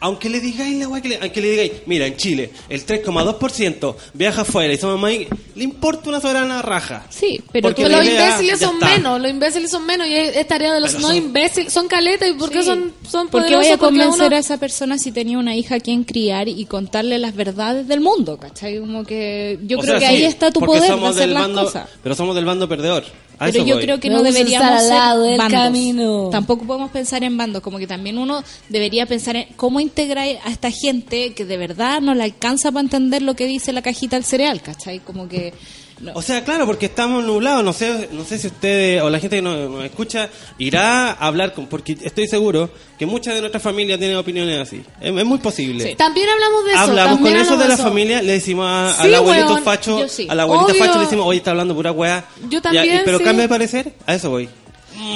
aunque 0.03 0.29
le 0.29 0.41
digáis 0.41 0.77
la 0.77 1.01
que 1.01 1.09
le, 1.09 1.19
aunque 1.23 1.41
le 1.41 1.51
digáis, 1.51 1.73
mira, 1.87 2.07
en 2.07 2.17
Chile 2.17 2.51
el 2.69 2.85
3,2% 2.85 3.95
viaja 4.15 4.43
afuera 4.43 4.73
y 4.73 4.77
somos 4.77 5.01
más, 5.01 5.13
le 5.13 5.65
importa 5.65 6.09
una 6.11 6.21
soberana 6.21 6.61
raja. 6.63 7.07
Sí, 7.11 7.41
pero 7.53 7.71
los 7.71 7.79
idea 7.79 8.31
imbéciles 8.31 8.61
son 8.61 8.75
está. 8.75 8.87
menos, 8.89 9.21
los 9.21 9.31
imbéciles 9.31 9.71
son 9.71 9.87
menos 9.87 10.07
y 10.07 10.15
es, 10.15 10.37
es 10.37 10.47
tarea 10.47 10.75
de 10.75 10.81
los 10.81 10.91
Pero 10.91 11.03
no 11.03 11.09
son- 11.09 11.17
imbéciles, 11.17 11.73
son 11.73 11.89
caletas 11.89 12.29
y 12.29 12.33
por 12.35 12.51
qué 12.51 12.61
Sí. 12.61 12.67
son, 12.67 12.93
son 13.09 13.29
¿Por 13.29 13.47
qué 13.47 13.55
vaya 13.57 13.75
a 13.75 13.79
convencer 13.79 14.27
uno- 14.27 14.37
a 14.37 14.39
esa 14.39 14.59
persona 14.59 14.99
si 14.99 15.13
tenía 15.13 15.39
una 15.39 15.55
hija 15.57 15.77
a 15.77 15.81
quien 15.81 16.05
criar 16.05 16.49
y 16.49 16.65
contarle 16.67 17.19
las 17.19 17.35
verdades 17.35 17.87
del 17.89 18.01
mundo? 18.01 18.37
¿Cachai? 18.39 18.79
Como 18.81 19.05
que 19.05 19.59
yo 19.67 19.79
O 19.79 19.83
creo 19.83 19.99
sea, 19.99 20.09
que 20.11 20.17
sí, 20.17 20.23
ahí 20.23 20.29
está 20.29 20.51
tu 20.51 20.61
poder 20.61 20.83
de 20.83 20.89
somos 20.89 21.11
hacer 21.11 21.21
del 21.23 21.35
las 21.35 21.43
bando- 21.45 21.65
cosas. 21.65 21.89
Pero 22.03 22.15
somos 22.15 22.35
del 22.35 22.45
bando 22.45 22.69
perdedor. 22.69 23.05
A 23.39 23.47
Pero 23.47 23.65
yo 23.65 23.75
voy. 23.75 23.85
creo 23.85 23.99
que 24.01 24.09
no 24.11 24.23
deberíamos 24.23 24.53
estar 24.69 24.73
al 24.73 24.81
ser 24.81 24.91
lado 24.91 25.23
del 25.25 25.39
bandos. 25.39 25.61
camino. 25.61 26.29
Tampoco 26.31 26.65
podemos 26.65 26.91
pensar 26.91 27.25
en 27.25 27.37
bandos, 27.37 27.63
como 27.63 27.79
que 27.79 27.87
también 27.87 28.19
uno 28.19 28.43
debería 28.69 29.07
pensar 29.07 29.37
en 29.37 29.47
cómo 29.57 29.81
integrar 29.81 30.27
a 30.45 30.51
esta 30.51 30.71
gente 30.71 31.33
que 31.35 31.45
de 31.45 31.57
verdad 31.57 32.01
no 32.01 32.15
le 32.15 32.25
alcanza 32.25 32.71
para 32.71 32.83
entender 32.83 33.23
lo 33.23 33.35
que 33.35 33.47
dice 33.47 33.73
la 33.73 33.83
cajita 33.83 34.17
del 34.17 34.25
cereal, 34.25 34.63
¿cachai? 34.63 35.01
Como 35.01 35.29
que... 35.29 35.53
no. 36.01 36.13
O 36.15 36.23
sea, 36.23 36.43
claro, 36.45 36.67
porque 36.67 36.87
estamos 36.87 37.25
nublados. 37.25 37.63
No 37.65 37.73
sé, 37.73 38.09
no 38.13 38.25
sé 38.25 38.39
si 38.39 38.49
ustedes 38.49 39.01
o 39.03 39.11
la 39.11 39.19
gente 39.21 39.37
que 39.37 39.43
nos, 39.43 39.71
nos 39.71 39.85
escucha 39.85 40.29
irá 40.59 41.11
a 41.13 41.27
hablar 41.27 41.53
con. 41.55 41.67
Porque 41.67 41.97
estoy 42.03 42.27
seguro 42.27 42.71
que 42.99 43.07
muchas 43.07 43.35
de 43.35 43.41
nuestras 43.41 43.63
familias 43.63 43.99
tienen 43.99 44.17
opiniones 44.17 44.59
así. 44.61 44.83
Es, 45.01 45.15
es 45.17 45.25
muy 45.25 45.39
posible. 45.39 45.85
Sí. 45.91 45.95
También 45.97 46.29
hablamos 46.29 46.65
de 46.65 46.71
eso. 46.73 46.81
Hablamos 46.81 47.21
con 47.21 47.37
eso 47.37 47.57
de 47.57 47.69
la 47.69 47.77
familia, 47.77 48.23
le 48.23 48.33
decimos 48.33 48.67
a- 48.69 48.95
Sí, 49.01 49.07
al 49.09 49.15
abuelito 49.15 49.53
weón, 49.53 49.63
facho, 49.65 50.09
sí. 50.09 50.27
a 50.29 50.35
la 50.35 50.43
abuelita 50.43 50.73
Obvio. 50.73 50.85
facho 50.85 50.99
le 50.99 51.05
decimos, 51.05 51.27
oye, 51.27 51.39
está 51.39 51.51
hablando 51.53 51.75
pura 51.75 51.93
weá. 51.93 52.25
Yo 52.49 52.61
también, 52.63 53.03
pero 53.05 53.19
cambia 53.21 53.43
de 53.43 53.49
parecer, 53.49 53.93
a 54.07 54.15
eso 54.15 54.31
voy. 54.31 54.49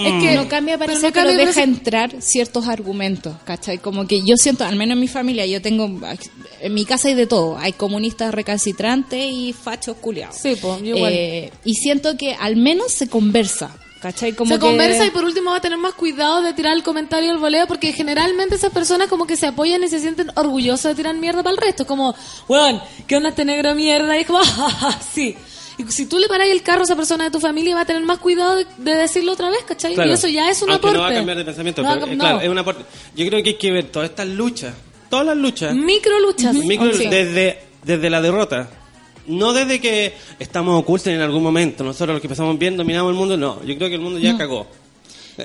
Es 0.07 0.23
que 0.23 0.35
no 0.37 0.49
cambia 0.49 0.79
pero 0.79 0.93
parecer, 0.93 1.09
no 1.11 1.13
pero, 1.15 1.27
cambia 1.29 1.47
deja 1.47 1.61
parecer. 1.61 1.65
entrar 1.65 2.23
ciertos 2.23 2.67
argumentos, 2.69 3.37
¿cachai? 3.45 3.79
Como 3.79 4.07
que 4.07 4.21
yo 4.21 4.37
siento, 4.37 4.65
al 4.65 4.77
menos 4.77 4.95
en 4.95 5.01
mi 5.01 5.09
familia, 5.09 5.47
yo 5.47 5.61
tengo, 5.63 5.85
en 6.61 6.75
mi 6.75 6.85
casa 6.85 7.09
hay 7.09 7.15
de 7.15 7.27
todo, 7.27 7.57
hay 7.59 7.73
comunistas 7.73 8.33
recalcitrantes 8.35 9.21
y 9.31 9.53
fachos 9.53 9.97
culiados. 9.99 10.37
Sí, 10.37 10.57
yo 10.63 10.79
igual. 10.97 11.13
Eh, 11.13 11.53
y 11.65 11.75
siento 11.75 12.17
que 12.17 12.35
al 12.35 12.57
menos 12.57 12.93
se 12.93 13.09
conversa, 13.09 13.77
¿cachai? 14.01 14.33
Como 14.35 14.49
se 14.55 14.61
que- 14.61 14.67
conversa 14.67 15.07
y 15.07 15.11
por 15.11 15.25
último 15.25 15.51
va 15.51 15.57
a 15.59 15.61
tener 15.61 15.79
más 15.79 15.95
cuidado 15.95 16.43
de 16.43 16.53
tirar 16.53 16.77
el 16.77 16.83
comentario 16.83 17.31
al 17.31 17.39
voleo 17.39 17.67
porque 17.67 17.93
generalmente 17.93 18.55
esas 18.57 18.73
personas 18.73 19.09
como 19.09 19.27
que 19.27 19.37
se 19.37 19.47
apoyan 19.47 19.83
y 19.85 19.89
se 19.89 19.99
sienten 20.01 20.31
orgullosos 20.37 20.85
de 20.91 20.95
tirar 20.95 21.15
mierda 21.17 21.43
para 21.43 21.55
el 21.55 21.61
resto. 21.61 21.87
Como, 21.87 22.15
weón, 22.49 22.81
¿qué 23.07 23.17
onda 23.17 23.31
este 23.31 23.45
negro 23.45 23.75
mierda? 23.75 24.17
Y 24.17 24.21
es 24.23 24.27
como, 24.27 24.41
"Ah, 24.45 24.99
sí. 25.15 25.37
Y 25.79 25.85
si 25.93 26.07
tú 26.07 26.19
le 26.19 26.27
paras 26.29 26.49
el 26.49 26.63
carro 26.63 26.81
a 26.81 26.85
esa 26.85 26.97
persona 26.97 27.25
de 27.25 27.31
tu 27.31 27.39
familia 27.41 27.75
va 27.75 27.83
a 27.83 27.85
tener 27.85 28.03
más 28.03 28.19
cuidado 28.19 28.57
de, 28.57 28.67
de 28.79 28.95
decirlo 28.95 29.33
otra 29.33 29.51
vez, 29.51 29.61
¿cachai? 29.67 29.95
Claro. 29.95 30.11
Y 30.11 30.15
eso 30.15 30.29
ya 30.29 30.51
es 30.51 30.63
un 30.63 30.71
Aunque 30.71 30.89
aporte. 30.89 30.97
no 30.97 31.03
va 31.03 31.09
a 31.11 31.15
cambiar 31.15 31.37
de 31.37 31.45
pensamiento, 31.45 31.83
No 31.83 31.93
pero, 31.95 32.07
eh, 32.13 32.17
claro, 32.17 32.41
es 32.41 32.49
un 32.49 32.59
aporte. 32.59 32.85
Yo 33.15 33.27
creo 33.27 33.43
que 33.43 33.51
hay 33.51 33.57
que 33.57 33.71
ver 33.73 33.85
todas 33.87 34.09
estas 34.11 34.27
luchas, 34.29 34.75
todas 35.11 35.27
las 35.27 35.37
luchas, 35.37 35.75
Micro 35.75 36.19
luchas. 36.21 36.55
micro- 36.57 36.93
Sí. 36.95 37.07
desde, 37.09 37.59
desde 37.85 38.09
la 38.11 38.21
derrota. 38.23 38.71
No 39.27 39.53
desde 39.53 39.81
que 39.81 40.15
estamos 40.39 40.81
ocultos 40.81 41.09
en 41.09 41.21
algún 41.21 41.43
momento, 41.43 41.83
nosotros 41.85 42.15
los 42.15 42.23
que 42.23 42.29
pasamos 42.29 42.57
bien 42.59 42.77
dominamos 42.77 43.11
el 43.11 43.17
mundo, 43.17 43.37
no. 43.37 43.63
Yo 43.65 43.77
creo 43.77 43.89
que 43.89 43.97
el 43.97 44.01
mundo 44.01 44.19
ya 44.21 44.37
cagó. 44.39 44.67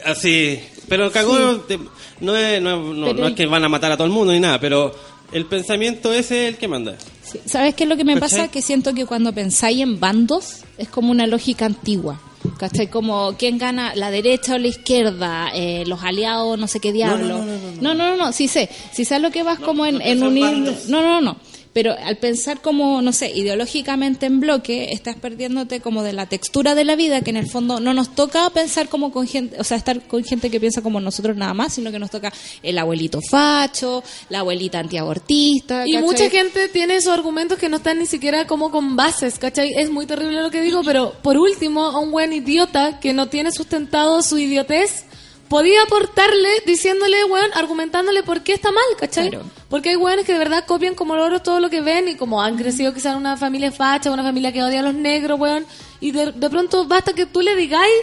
Así, 0.05 0.57
pero 0.87 1.11
cagó 1.11 1.37
no, 1.37 1.51
es, 1.67 1.79
no, 2.21 2.35
es- 2.37 2.61
no- 2.61 3.05
Pero- 3.07 3.13
no 3.19 3.27
es 3.27 3.33
que 3.35 3.45
van 3.47 3.63
a 3.65 3.69
matar 3.69 3.91
a 3.91 3.97
todo 3.97 4.05
el 4.07 4.13
mundo 4.13 4.31
ni 4.31 4.39
nada, 4.39 4.59
pero 4.59 4.95
el 5.33 5.45
pensamiento 5.47 6.13
ese 6.13 6.43
es 6.47 6.53
el 6.53 6.57
que 6.57 6.67
manda. 6.67 6.95
Sí, 7.31 7.39
¿Sabes 7.45 7.75
qué 7.75 7.83
es 7.83 7.89
lo 7.89 7.97
que 7.97 8.03
me 8.03 8.13
¿Cachai? 8.15 8.29
pasa? 8.29 8.47
Que 8.51 8.61
siento 8.61 8.93
que 8.93 9.05
cuando 9.05 9.33
pensáis 9.33 9.81
en 9.81 9.99
bandos 9.99 10.63
es 10.77 10.89
como 10.89 11.11
una 11.11 11.27
lógica 11.27 11.65
antigua. 11.65 12.19
¿Cachai? 12.57 12.87
Como 12.87 13.35
quién 13.37 13.57
gana, 13.59 13.93
la 13.95 14.09
derecha 14.09 14.55
o 14.55 14.57
la 14.57 14.67
izquierda, 14.67 15.49
eh, 15.53 15.83
los 15.85 16.03
aliados, 16.03 16.57
no 16.57 16.67
sé 16.67 16.79
qué 16.79 16.91
diablo. 16.91 17.43
No, 17.79 17.93
no, 17.93 17.93
no, 17.93 18.17
no, 18.17 18.31
sí 18.33 18.47
sé. 18.47 18.67
Sí 18.91 19.05
sé 19.05 19.15
a 19.15 19.19
lo 19.19 19.29
que 19.29 19.43
vas 19.43 19.59
como 19.59 19.85
en, 19.85 19.95
no 19.95 20.01
en 20.01 20.23
unir. 20.23 20.75
No, 20.87 21.01
no, 21.01 21.21
no. 21.21 21.37
Pero 21.73 21.95
al 21.97 22.17
pensar 22.17 22.61
como, 22.61 23.01
no 23.01 23.13
sé, 23.13 23.31
ideológicamente 23.31 24.25
en 24.25 24.39
bloque, 24.39 24.91
estás 24.91 25.15
perdiéndote 25.15 25.79
como 25.79 26.03
de 26.03 26.13
la 26.13 26.25
textura 26.25 26.75
de 26.75 26.83
la 26.83 26.95
vida, 26.95 27.21
que 27.21 27.29
en 27.29 27.37
el 27.37 27.47
fondo 27.47 27.79
no 27.79 27.93
nos 27.93 28.13
toca 28.13 28.49
pensar 28.49 28.89
como 28.89 29.11
con 29.11 29.27
gente, 29.27 29.57
o 29.59 29.63
sea, 29.63 29.77
estar 29.77 30.01
con 30.07 30.23
gente 30.23 30.49
que 30.49 30.59
piensa 30.59 30.81
como 30.81 30.99
nosotros 30.99 31.37
nada 31.37 31.53
más, 31.53 31.73
sino 31.73 31.91
que 31.91 31.99
nos 31.99 32.11
toca 32.11 32.33
el 32.61 32.77
abuelito 32.77 33.21
facho, 33.21 34.03
la 34.29 34.39
abuelita 34.39 34.79
antiabortista. 34.79 35.87
Y 35.87 35.97
mucha 35.97 36.29
gente 36.29 36.67
tiene 36.67 36.97
esos 36.97 37.13
argumentos 37.13 37.57
que 37.57 37.69
no 37.69 37.77
están 37.77 37.99
ni 37.99 38.05
siquiera 38.05 38.47
como 38.47 38.69
con 38.71 38.95
bases, 38.95 39.39
¿cachai? 39.39 39.73
Es 39.75 39.89
muy 39.89 40.05
terrible 40.05 40.41
lo 40.41 40.51
que 40.51 40.61
digo, 40.61 40.81
pero 40.83 41.13
por 41.21 41.37
último, 41.37 41.85
a 41.85 41.99
un 41.99 42.11
buen 42.11 42.33
idiota 42.33 42.99
que 42.99 43.13
no 43.13 43.27
tiene 43.27 43.51
sustentado 43.51 44.21
su 44.21 44.37
idiotez, 44.37 45.05
podía 45.51 45.83
aportarle 45.83 46.49
diciéndole, 46.65 47.25
weón, 47.25 47.51
argumentándole 47.53 48.23
por 48.23 48.41
qué 48.41 48.53
está 48.53 48.71
mal, 48.71 48.83
¿cachai? 48.97 49.29
Claro. 49.29 49.45
Porque 49.69 49.89
hay 49.89 49.97
weones 49.97 50.25
que 50.25 50.31
de 50.31 50.39
verdad 50.39 50.63
copian 50.65 50.95
como 50.95 51.15
loros 51.17 51.43
todo 51.43 51.59
lo 51.59 51.69
que 51.69 51.81
ven 51.81 52.07
y 52.07 52.15
como 52.15 52.41
han 52.41 52.57
crecido 52.57 52.93
quizás 52.93 53.11
en 53.13 53.17
una 53.19 53.35
familia 53.35 53.69
facha, 53.71 54.11
una 54.11 54.23
familia 54.23 54.53
que 54.53 54.63
odia 54.63 54.79
a 54.79 54.83
los 54.83 54.93
negros, 54.93 55.37
weón, 55.37 55.65
y 55.99 56.11
de, 56.11 56.31
de 56.31 56.49
pronto 56.49 56.85
basta 56.87 57.11
que 57.11 57.25
tú 57.25 57.41
le 57.41 57.55
digáis 57.57 57.93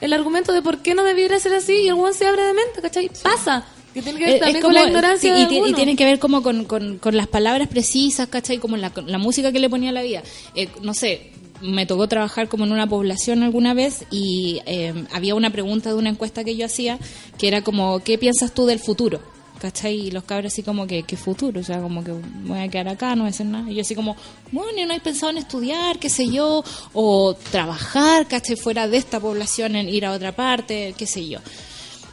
el 0.00 0.12
argumento 0.12 0.52
de 0.52 0.62
por 0.62 0.78
qué 0.78 0.94
no 0.94 1.02
debiera 1.02 1.38
ser 1.40 1.54
así 1.54 1.72
y 1.74 1.88
el 1.88 1.94
weón 1.94 2.14
se 2.14 2.24
abre 2.24 2.44
de 2.44 2.54
mente, 2.54 2.80
¿cachai? 2.80 3.10
Pasa. 3.22 3.66
Que 3.92 4.00
tiene 4.00 4.18
que 4.20 4.24
ver 4.24 4.34
es 4.36 4.40
también 4.40 4.62
con 4.62 4.72
la 4.72 4.84
ignorancia 4.84 5.36
sí, 5.36 5.42
y, 5.66 5.72
tiene 5.74 5.96
que 5.96 6.04
ver 6.04 6.18
como 6.20 6.42
con, 6.42 6.64
con- 6.66 6.98
con 6.98 7.16
las 7.16 7.26
palabras 7.26 7.66
precisas, 7.68 8.28
¿cachai? 8.28 8.58
Como 8.58 8.76
la, 8.76 8.92
la 9.06 9.18
música 9.18 9.50
que 9.50 9.58
le 9.58 9.68
ponía 9.68 9.90
a 9.90 9.92
la 9.92 10.02
vida. 10.02 10.22
Eh, 10.54 10.68
no 10.82 10.94
sé, 10.94 11.31
me 11.62 11.86
tocó 11.86 12.08
trabajar 12.08 12.48
como 12.48 12.64
en 12.64 12.72
una 12.72 12.88
población 12.88 13.42
alguna 13.42 13.72
vez 13.72 14.04
y 14.10 14.60
eh, 14.66 15.06
había 15.12 15.34
una 15.34 15.50
pregunta 15.50 15.90
de 15.90 15.96
una 15.96 16.10
encuesta 16.10 16.44
que 16.44 16.56
yo 16.56 16.66
hacía 16.66 16.98
que 17.38 17.48
era 17.48 17.62
como, 17.62 18.00
¿qué 18.00 18.18
piensas 18.18 18.52
tú 18.52 18.66
del 18.66 18.80
futuro? 18.80 19.20
¿Cachai? 19.60 20.08
Y 20.08 20.10
los 20.10 20.24
cabros 20.24 20.52
así 20.52 20.64
como 20.64 20.88
que, 20.88 21.04
¿qué 21.04 21.16
futuro? 21.16 21.60
O 21.60 21.62
sea, 21.62 21.80
como 21.80 22.02
que 22.02 22.10
voy 22.10 22.58
a 22.58 22.66
quedar 22.66 22.88
acá, 22.88 23.14
no 23.14 23.22
voy 23.22 23.28
a 23.28 23.30
hacer 23.30 23.46
nada. 23.46 23.70
Y 23.70 23.76
yo 23.76 23.82
así 23.82 23.94
como, 23.94 24.16
bueno, 24.50 24.76
¿y 24.76 24.84
no 24.84 24.92
hay 24.92 24.98
pensado 24.98 25.30
en 25.30 25.38
estudiar, 25.38 26.00
qué 26.00 26.10
sé 26.10 26.28
yo? 26.28 26.64
O 26.92 27.34
trabajar, 27.52 28.26
¿cachai? 28.26 28.56
Fuera 28.56 28.88
de 28.88 28.96
esta 28.96 29.20
población, 29.20 29.76
en 29.76 29.88
ir 29.88 30.04
a 30.04 30.12
otra 30.12 30.34
parte, 30.34 30.96
qué 30.98 31.06
sé 31.06 31.28
yo. 31.28 31.38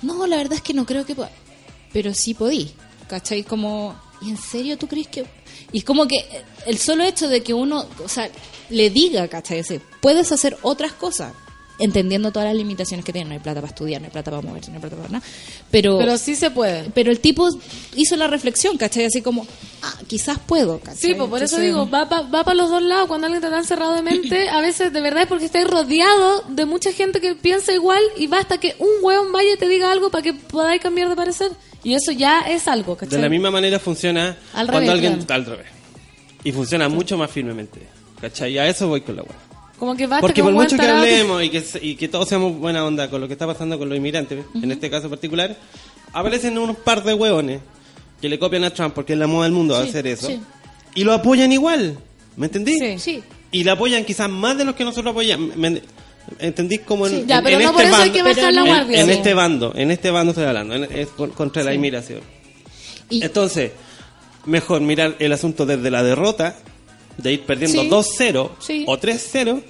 No, 0.03 0.27
la 0.27 0.37
verdad 0.37 0.53
es 0.53 0.61
que 0.61 0.75
no 0.75 0.85
creo 0.85 1.07
que. 1.07 1.15
Pero 1.91 2.13
sí 2.13 2.35
podí. 2.35 2.69
¿Cachai? 3.07 3.41
Como, 3.41 3.95
¿y 4.21 4.29
en 4.29 4.37
serio 4.37 4.77
tú 4.77 4.87
crees 4.87 5.07
que.? 5.07 5.25
Y 5.71 5.79
es 5.79 5.83
como 5.83 6.07
que 6.07 6.23
el 6.67 6.77
solo 6.77 7.03
hecho 7.03 7.27
de 7.27 7.41
que 7.41 7.55
uno, 7.55 7.83
o 8.03 8.07
sea, 8.07 8.29
le 8.69 8.89
diga, 8.89 9.27
¿cachai? 9.27 9.63
Puedes 10.01 10.31
hacer 10.31 10.57
otras 10.61 10.93
cosas, 10.93 11.33
entendiendo 11.79 12.31
todas 12.31 12.47
las 12.49 12.55
limitaciones 12.57 13.05
que 13.05 13.13
tiene. 13.13 13.29
No 13.29 13.33
hay 13.33 13.39
plata 13.39 13.61
para 13.61 13.69
estudiar, 13.71 14.01
no 14.01 14.05
hay 14.07 14.11
plata 14.11 14.31
para 14.31 14.41
moverse, 14.43 14.69
no 14.69 14.75
hay 14.75 14.81
plata 14.81 14.95
para 14.97 15.09
nada. 15.09 15.25
Pero, 15.71 15.97
Pero 15.97 16.17
sí 16.17 16.35
se 16.35 16.51
puede. 16.51 16.89
pero 16.93 17.09
el 17.11 17.19
tipo 17.19 17.47
hizo 17.95 18.15
la 18.17 18.27
reflexión, 18.27 18.77
¿cachai? 18.77 19.05
Así 19.05 19.21
como, 19.21 19.47
ah, 19.81 19.93
quizás 20.07 20.39
puedo, 20.39 20.79
¿cachai? 20.79 20.97
Sí, 20.97 21.13
pues 21.15 21.29
por 21.29 21.41
eso 21.41 21.57
digo, 21.59 21.89
va 21.89 22.07
para 22.09 22.23
va 22.23 22.43
pa 22.43 22.53
los 22.53 22.69
dos 22.69 22.83
lados. 22.83 23.07
Cuando 23.07 23.27
alguien 23.27 23.43
está 23.43 23.55
tan 23.55 23.65
cerrado 23.65 23.93
de 23.93 24.01
mente, 24.01 24.49
a 24.51 24.61
veces 24.61 24.91
de 24.91 25.01
verdad 25.01 25.23
es 25.23 25.27
porque 25.29 25.45
estáis 25.45 25.67
rodeado 25.67 26.43
de 26.49 26.65
mucha 26.65 26.91
gente 26.91 27.21
que 27.21 27.35
piensa 27.35 27.71
igual 27.73 28.01
y 28.17 28.27
basta 28.27 28.57
que 28.57 28.75
un 28.79 28.89
hueón 29.01 29.31
vaya 29.31 29.53
y 29.53 29.57
te 29.57 29.67
diga 29.67 29.91
algo 29.91 30.09
para 30.09 30.21
que 30.23 30.33
podáis 30.33 30.81
cambiar 30.81 31.09
de 31.09 31.15
parecer. 31.15 31.51
Y 31.81 31.93
eso 31.93 32.11
ya 32.11 32.41
es 32.41 32.67
algo, 32.67 32.97
¿cachai? 32.97 33.15
De 33.15 33.21
la 33.21 33.29
misma 33.29 33.51
manera 33.51 33.79
funciona 33.79 34.37
Al 34.53 34.67
cuando 34.67 34.91
revés, 34.91 35.05
alguien 35.05 35.25
claro. 35.25 35.43
al 35.43 35.49
revés. 35.49 35.67
Y 36.43 36.51
funciona 36.51 36.89
mucho 36.89 37.17
más 37.17 37.31
firmemente. 37.31 37.98
¿Cachai? 38.21 38.53
Y 38.53 38.57
a 38.57 38.67
eso 38.67 38.87
voy 38.87 39.01
con 39.01 39.15
la 39.15 39.23
weá. 39.23 39.35
Como 39.77 39.95
que 39.95 40.07
basta 40.07 40.21
Porque 40.21 40.35
que 40.35 40.43
por 40.43 40.51
mucho 40.51 40.75
que 40.77 40.85
hablemos 40.85 41.41
y 41.43 41.49
que, 41.49 41.63
y 41.81 41.95
que 41.95 42.07
todos 42.09 42.27
seamos 42.27 42.57
buena 42.57 42.83
onda 42.85 43.09
con 43.09 43.21
lo 43.21 43.27
que 43.27 43.33
está 43.33 43.47
pasando 43.47 43.79
con 43.79 43.87
los 43.87 43.97
inmigrantes, 43.97 44.43
en 44.61 44.71
este 44.71 44.89
caso 44.89 45.09
particular, 45.09 45.55
aparecen 46.11 46.57
unos 46.57 46.75
par 46.77 47.01
de 47.03 47.13
hueones 47.13 47.61
que 48.21 48.27
le 48.27 48.37
copian 48.37 48.65
a 48.65 48.71
Trump 48.71 48.93
porque 48.93 49.13
es 49.13 49.19
la 49.19 49.27
moda 49.27 49.45
del 49.45 49.53
mundo 49.53 49.77
hacer 49.77 50.05
eso. 50.07 50.27
sí. 50.27 50.39
Y 50.95 51.03
lo 51.05 51.13
apoyan 51.13 51.51
igual. 51.53 51.97
¿Me 52.35 52.47
entendí? 52.47 52.77
Sí. 52.77 52.99
Sí. 52.99 53.23
Y 53.51 53.63
lo 53.63 53.71
apoyan 53.71 54.03
quizás 54.03 54.29
más 54.29 54.57
de 54.57 54.65
los 54.65 54.75
que 54.75 54.83
nosotros 54.83 55.11
apoyamos. 55.11 55.55
¿Me 55.55 55.81
entendí? 56.39 56.79
Como 56.79 57.07
en, 57.07 57.25
Ya, 57.25 57.37
en- 57.37 57.43
pero 57.43 57.57
en 57.57 57.63
no 57.63 57.69
este 57.69 57.73
por 57.73 57.85
eso 57.85 57.95
hay 57.95 58.09
bando- 58.09 58.13
que 58.13 58.23
bajar 58.23 58.53
la 58.53 58.63
guardia. 58.63 58.99
En, 58.99 59.05
Sí. 59.05 59.11
este 59.13 59.33
bando, 59.33 59.71
en 59.75 59.91
este 59.91 60.11
bando 60.11 60.31
estoy 60.31 60.45
hablando, 60.45 60.75
en- 60.75 60.83
es 60.91 61.07
con- 61.09 61.29
contra 61.31 61.63
la 61.63 61.73
inmigración. 61.73 62.19
Y- 63.09 63.23
Entonces, 63.23 63.71
mejor 64.45 64.81
mirar 64.81 65.15
el 65.19 65.31
asunto 65.31 65.65
desde 65.65 65.89
la 65.89 66.03
derrota, 66.03 66.55
de 67.21 67.33
ir 67.33 67.41
perdiendo 67.45 67.81
Sí. 67.83 67.89
2-0 67.89 68.51
Sí. 68.59 68.83
o 68.87 68.97
3-0, 68.97 69.61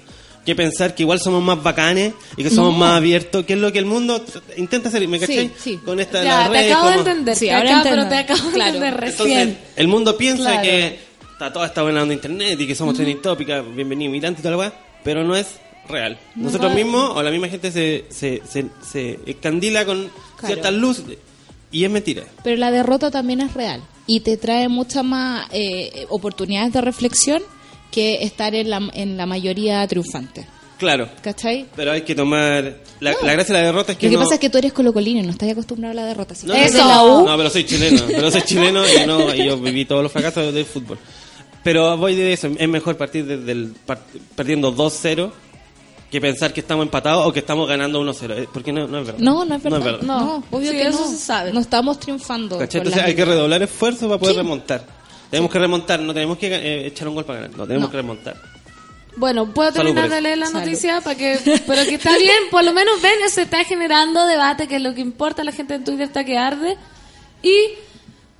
que 0.44 0.54
pensar 0.54 0.94
que 0.94 1.02
igual 1.02 1.20
somos 1.20 1.42
más 1.42 1.62
bacanes 1.62 2.14
y 2.36 2.42
que 2.42 2.50
somos 2.50 2.72
No. 2.72 2.78
más 2.78 2.96
abiertos, 2.96 3.44
que 3.44 3.52
es 3.52 3.58
lo 3.58 3.70
que 3.72 3.78
el 3.78 3.84
mundo 3.84 4.24
intenta 4.56 4.88
hacer, 4.88 5.06
¿me 5.06 5.20
cachai? 5.20 5.48
Sí, 5.48 5.52
sí. 5.58 5.76
Con 5.84 6.00
esta 6.00 6.24
Ya, 6.24 6.48
la 6.48 6.52
te 6.52 6.60
red, 6.62 6.70
acabo 6.72 6.86
de 6.88 6.96
como- 6.96 7.08
entender. 7.08 7.36
Sí, 7.36 7.44
te 7.46 7.52
ahora 7.52 7.70
acabo- 7.80 7.90
pero 7.90 8.08
te 8.08 8.14
acabo 8.16 8.48
de 8.48 8.54
Claro. 8.54 8.74
entender 8.76 9.04
Entonces, 9.10 9.36
recién. 9.36 9.58
el 9.76 9.88
mundo 9.88 10.16
piensa 10.16 10.44
Claro. 10.44 10.62
que 10.62 10.98
está 11.32 11.52
toda 11.52 11.66
esta 11.66 11.82
buena 11.82 12.02
onda 12.02 12.10
de 12.10 12.14
internet 12.14 12.60
y 12.60 12.66
que 12.66 12.74
somos 12.74 12.94
trending 12.94 13.20
topic, 13.20 13.48
bienvenido 13.74 14.10
migrante 14.10 14.40
y 14.40 14.42
toda 14.42 14.52
la 14.52 14.58
weá, 14.58 14.72
pero 15.04 15.24
no 15.24 15.36
es 15.36 15.46
real. 15.88 16.18
Nosotros 16.36 16.72
mismos 16.74 17.12
o 17.14 17.22
la 17.22 17.30
misma 17.30 17.48
gente 17.48 17.70
se, 17.70 18.06
se, 18.10 18.40
se, 18.50 18.66
se 18.90 19.18
escandila 19.26 19.84
con 19.84 20.08
Claro. 20.38 20.54
ciertas 20.54 20.72
luces 20.72 21.04
y 21.72 21.84
es 21.84 21.90
mentira. 21.90 22.24
Pero 22.44 22.56
la 22.56 22.70
derrota 22.70 23.10
también 23.10 23.40
es 23.40 23.54
real 23.54 23.82
y 24.06 24.20
te 24.20 24.36
trae 24.36 24.68
muchas 24.68 25.04
más 25.04 25.46
eh, 25.52 26.06
oportunidades 26.08 26.72
de 26.72 26.80
reflexión 26.80 27.42
que 27.90 28.22
estar 28.24 28.54
en 28.54 28.70
la, 28.70 28.80
en 28.94 29.16
la 29.16 29.26
mayoría 29.26 29.86
triunfante. 29.86 30.46
Claro. 30.78 31.08
¿Cachai? 31.22 31.66
Pero 31.76 31.92
hay 31.92 32.02
que 32.02 32.14
tomar. 32.14 32.78
La, 33.00 33.14
la 33.22 33.32
gracia 33.32 33.54
de 33.54 33.60
la 33.60 33.66
derrota 33.66 33.92
es 33.92 33.98
que. 33.98 34.06
Lo 34.06 34.10
que 34.12 34.16
no- 34.16 34.22
pasa 34.22 34.34
es 34.36 34.40
que 34.40 34.48
tú 34.48 34.56
eres 34.56 34.72
colocolino 34.72 35.20
y 35.20 35.22
no 35.24 35.30
estás 35.30 35.50
acostumbrado 35.50 35.92
a 35.92 35.94
la 35.94 36.06
derrota. 36.06 36.34
Si 36.34 36.46
No, 36.46 36.54
no, 36.54 36.60
no. 36.70 36.88
la 36.88 37.04
U, 37.04 37.26
No, 37.26 37.36
pero 37.36 37.50
soy 37.50 37.64
chileno. 37.64 38.02
Pero 38.06 38.30
soy 38.30 38.42
chileno 38.42 38.82
y, 38.88 39.06
no, 39.06 39.34
y 39.34 39.44
yo 39.44 39.58
viví 39.58 39.84
todos 39.84 40.02
los 40.02 40.10
fracasos 40.10 40.54
del 40.54 40.64
fútbol. 40.64 40.98
Pero 41.62 41.98
voy 41.98 42.14
de 42.14 42.32
eso. 42.32 42.48
Es 42.58 42.68
mejor 42.68 42.96
partir 42.96 43.26
desde 43.26 43.52
el, 43.52 43.74
par- 43.84 44.00
perdiendo 44.34 44.74
2-0 44.74 45.30
que 46.10 46.20
pensar 46.20 46.52
que 46.52 46.60
estamos 46.60 46.84
empatados 46.84 47.26
o 47.26 47.32
que 47.32 47.38
estamos 47.40 47.68
ganando 47.68 48.00
1-0. 48.02 48.30
Eh, 48.36 48.48
Porque 48.52 48.72
no, 48.72 48.86
no 48.88 48.98
es 48.98 49.06
verdad. 49.06 49.20
no, 49.20 49.44
no 49.44 49.54
es 49.54 49.62
verdad. 49.62 50.00
No 50.02 50.20
No, 50.20 50.44
obvio 50.50 50.70
Sí, 50.72 50.76
que 50.76 50.86
eso 50.88 51.00
no. 51.00 51.06
se 51.10 51.16
sabe. 51.18 51.52
No 51.52 51.60
estamos 51.60 52.00
triunfando. 52.00 52.60
Entonces 52.60 52.96
hay 53.02 53.14
que 53.14 53.24
redoblar 53.24 53.62
esfuerzos 53.62 54.08
para 54.08 54.18
poder 54.18 54.34
Sí. 54.34 54.40
remontar. 54.42 54.84
Tenemos 55.30 55.50
que 55.52 55.58
remontar, 55.60 56.00
no 56.00 56.12
tenemos 56.12 56.36
que 56.38 56.48
eh, 56.48 56.86
echar 56.88 57.06
un 57.08 57.14
gol 57.14 57.24
para 57.24 57.42
ganar. 57.42 57.56
No, 57.56 57.64
tenemos 57.66 57.88
No. 57.88 57.90
que 57.92 57.96
remontar. 57.96 58.36
Bueno, 59.16 59.52
puedo 59.52 59.70
Salud 59.72 59.86
terminar 59.86 60.08
de 60.10 60.20
leer 60.20 60.38
la 60.38 60.46
Salud. 60.46 60.60
noticia 60.60 61.00
para 61.00 61.16
que, 61.16 61.38
pero 61.66 61.82
que 61.84 61.94
está 61.96 62.16
bien, 62.18 62.44
por 62.50 62.64
lo 62.64 62.72
menos 62.72 63.00
ven, 63.02 63.12
se 63.28 63.42
está 63.42 63.62
generando 63.64 64.24
debate, 64.26 64.66
que 64.68 64.76
es 64.76 64.82
lo 64.82 64.94
que 64.94 65.00
importa, 65.00 65.44
la 65.44 65.52
gente 65.52 65.74
en 65.74 65.84
Twitter 65.84 66.02
está 66.06 66.24
que 66.24 66.36
arde. 66.38 66.76
Y 67.42 67.54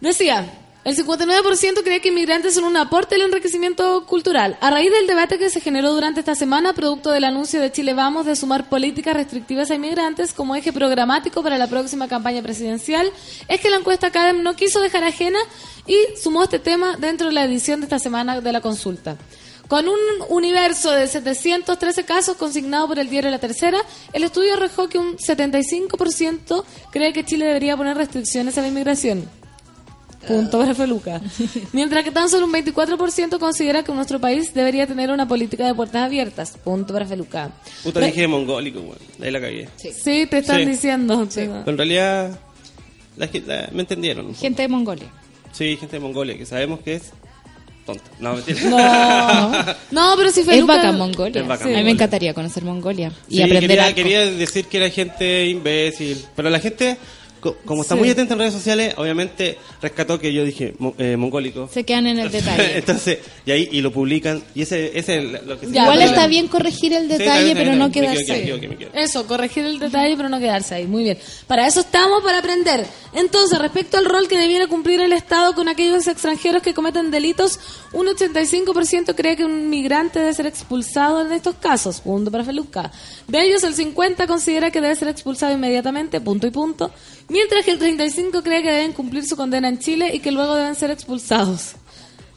decía, 0.01 0.47
el 0.83 0.97
59% 0.97 1.83
cree 1.83 2.01
que 2.01 2.09
inmigrantes 2.09 2.55
son 2.55 2.65
un 2.65 2.77
aporte 2.77 3.15
al 3.15 3.23
enriquecimiento 3.23 4.07
cultural. 4.07 4.57
A 4.63 4.71
raíz 4.71 4.91
del 4.91 5.07
debate 5.07 5.39
que 5.39 5.51
se 5.51 5.61
generó 5.61 5.93
durante 5.93 6.21
esta 6.21 6.35
semana, 6.35 6.73
producto 6.73 7.11
del 7.11 7.25
anuncio 7.25 7.61
de 7.61 7.71
Chile 7.71 7.93
Vamos 7.93 8.25
de 8.25 8.35
sumar 8.35 8.71
políticas 8.71 9.15
restrictivas 9.15 9.71
a 9.71 9.75
inmigrantes 9.75 10.33
como 10.33 10.57
eje 10.57 10.73
programático 10.73 11.43
para 11.43 11.59
la 11.59 11.67
próxima 11.67 12.09
campaña 12.09 12.41
presidencial, 12.43 13.13
es 13.47 13.61
que 13.61 13.69
la 13.69 13.77
encuesta 13.77 14.11
CADEM 14.11 14.43
no 14.43 14.57
quiso 14.57 14.81
dejar 14.81 15.05
ajena 15.05 15.39
y 15.87 15.97
sumó 16.17 16.45
este 16.45 16.59
tema 16.59 16.97
dentro 16.97 17.27
de 17.27 17.35
la 17.35 17.45
edición 17.45 17.81
de 17.81 17.85
esta 17.85 17.99
semana 17.99 18.41
de 18.41 18.53
la 18.53 18.63
consulta. 18.63 19.19
Con 19.69 19.87
un 19.87 19.99
universo 20.31 20.91
de 20.93 21.07
713 21.07 22.05
casos 22.05 22.37
consignados 22.37 22.89
por 22.89 22.99
el 22.99 23.11
diario 23.11 23.31
La 23.31 23.39
Tercera, 23.39 23.79
el 24.15 24.25
estudio 24.25 24.55
arrojó 24.55 24.89
que 24.89 24.99
un 24.99 25.19
75% 25.19 26.65
cree 26.91 27.13
que 27.13 27.25
Chile 27.25 27.45
debería 27.45 27.77
poner 27.77 27.97
restricciones 27.99 28.57
a 28.57 28.63
la 28.63 28.69
inmigración. 28.69 29.40
Punto 30.27 30.59
para 30.59 30.75
Feluca. 30.75 31.21
Mientras 31.73 32.05
que 32.05 32.11
tan 32.11 32.29
solo 32.29 32.47
un 32.47 32.53
24% 32.53 33.39
considera 33.39 33.83
que 33.83 33.93
nuestro 33.93 34.21
país 34.21 34.53
debería 34.53 34.87
tener 34.87 35.11
una 35.11 35.27
política 35.27 35.67
de 35.67 35.75
puertas 35.75 36.03
abiertas. 36.05 36.57
Punto 36.63 36.95
Feluca. 37.07 37.51
Puta, 37.83 38.01
Re- 38.01 38.07
dije 38.07 38.27
mongólico, 38.29 38.81
weón. 38.81 38.99
Ahí 39.23 39.31
la 39.31 39.41
cagué. 39.41 39.69
Sí, 39.77 40.27
te 40.27 40.39
están 40.39 40.59
Sí. 40.61 40.67
diciendo. 40.67 41.27
Pero 41.35 41.71
en 41.71 41.77
realidad, 41.77 42.39
la 43.17 43.29
la- 43.47 43.69
me 43.73 43.81
entendieron. 43.81 44.35
Gente 44.35 44.63
de 44.63 44.69
Mongolia. 44.69 45.09
Sí, 45.53 45.77
gente 45.77 45.97
de 45.97 46.01
Mongolia, 46.01 46.37
que 46.37 46.47
sabemos 46.47 46.81
que 46.81 46.95
es 46.97 47.11
tonta. 47.87 48.05
No, 48.21 48.35
mentira. 48.47 49.77
No, 49.91 50.15
pero 50.17 50.31
si 50.31 50.41
Es 50.41 50.47
Feluca... 50.47 50.77
bacán 50.77 50.99
Mongolia. 50.99 51.41
Es 51.43 51.49
bacán 51.49 51.67
a 51.67 51.69
mí 51.69 51.73
me 51.73 51.77
Mongolia. 51.79 51.93
encantaría 51.95 52.35
conocer 52.35 52.63
Mongolia 52.65 53.13
y 53.29 53.37
Sí, 53.37 53.43
aprender 53.43 53.69
quería, 53.71 53.85
algo. 53.85 53.97
quería 53.97 54.21
decir 54.31 54.67
que 54.67 54.77
era 54.77 54.91
gente 54.91 55.47
imbécil, 55.47 56.25
pero 56.37 56.51
la 56.51 56.61
gente, 56.61 56.99
como 57.41 57.83
está 57.83 57.95
Sí. 57.95 58.01
muy 58.01 58.11
atenta 58.11 58.35
en 58.35 58.39
redes 58.41 58.53
sociales, 58.55 58.95
obviamente 58.97 59.59
rescató 59.81 60.19
que 60.19 60.33
yo 60.33 60.45
dije 60.45 60.75
eh, 60.99 61.17
mongólico. 61.17 61.69
Se 61.73 61.85
quedan 61.85 62.07
en 62.07 62.19
el 62.19 62.31
detalle. 62.33 62.79
Entonces, 62.79 63.19
y 63.47 63.51
ahí 63.51 63.69
y 63.73 63.81
lo 63.81 63.93
publican, 63.93 64.43
y 64.55 64.63
ese, 64.63 64.99
ese 64.99 65.19
es 65.19 65.43
lo 65.47 65.59
que 65.59 65.67
se 65.67 65.73
Ya, 65.73 65.83
Igual 65.83 66.03
está 66.03 66.27
bien 66.27 66.49
corregir 66.49 66.93
el 66.93 67.09
detalle, 67.09 67.55
pero 67.55 67.75
no. 67.75 67.87
Me 67.87 67.93
quedarse. 67.93 68.33
me 68.33 68.69
me 68.69 68.75
equivoqué. 68.75 68.89
Eso, 68.95 69.27
corregir 69.27 69.65
el 69.65 69.79
detalle, 69.79 70.17
pero 70.17 70.29
no 70.29 70.39
quedarse 70.39 70.75
ahí. 70.75 70.87
Muy 70.87 71.03
bien. 71.05 71.19
Para 71.47 71.67
eso 71.67 71.81
estamos, 71.81 72.23
para 72.23 72.39
aprender. 72.39 72.87
Entonces, 73.15 73.59
respecto 73.59 73.97
al 73.97 74.05
rol 74.05 74.29
que 74.29 74.39
debiera 74.39 74.67
cumplir 74.69 75.01
el 75.01 75.13
Estado 75.13 75.55
con 75.55 75.69
aquellos 75.69 76.07
extranjeros 76.07 76.63
que 76.63 76.75
cometen 76.75 77.11
delitos, 77.11 77.59
un 77.93 78.07
85% 78.07 79.15
cree 79.15 79.37
que 79.37 79.45
un 79.45 79.69
migrante 79.71 80.19
debe 80.21 80.35
ser 80.35 80.47
expulsado 80.47 81.21
en 81.25 81.33
estos 81.33 81.55
casos. 81.57 82.01
Punto 82.01 82.31
para 82.31 82.45
Feluca. 82.45 82.91
De 83.27 83.43
ellos, 83.45 83.65
el 83.65 83.75
50% 83.75 84.27
considera 84.27 84.71
que 84.71 84.81
debe 84.81 84.95
ser 84.97 85.09
expulsado 85.09 85.53
inmediatamente. 85.55 86.21
Punto 86.21 86.47
y 86.47 86.51
punto. 86.51 86.91
Mientras 87.31 87.65
que 87.65 87.71
el 87.71 87.79
35% 87.79 88.43
cree 88.43 88.63
que 88.63 88.71
deben 88.71 88.93
cumplir 88.93 89.25
su 89.25 89.37
condena 89.37 89.69
en 89.69 89.79
Chile 89.79 90.11
y 90.15 90.19
que 90.19 90.33
luego 90.33 90.57
deben 90.57 90.75
ser 90.75 90.91
expulsados. 90.91 91.77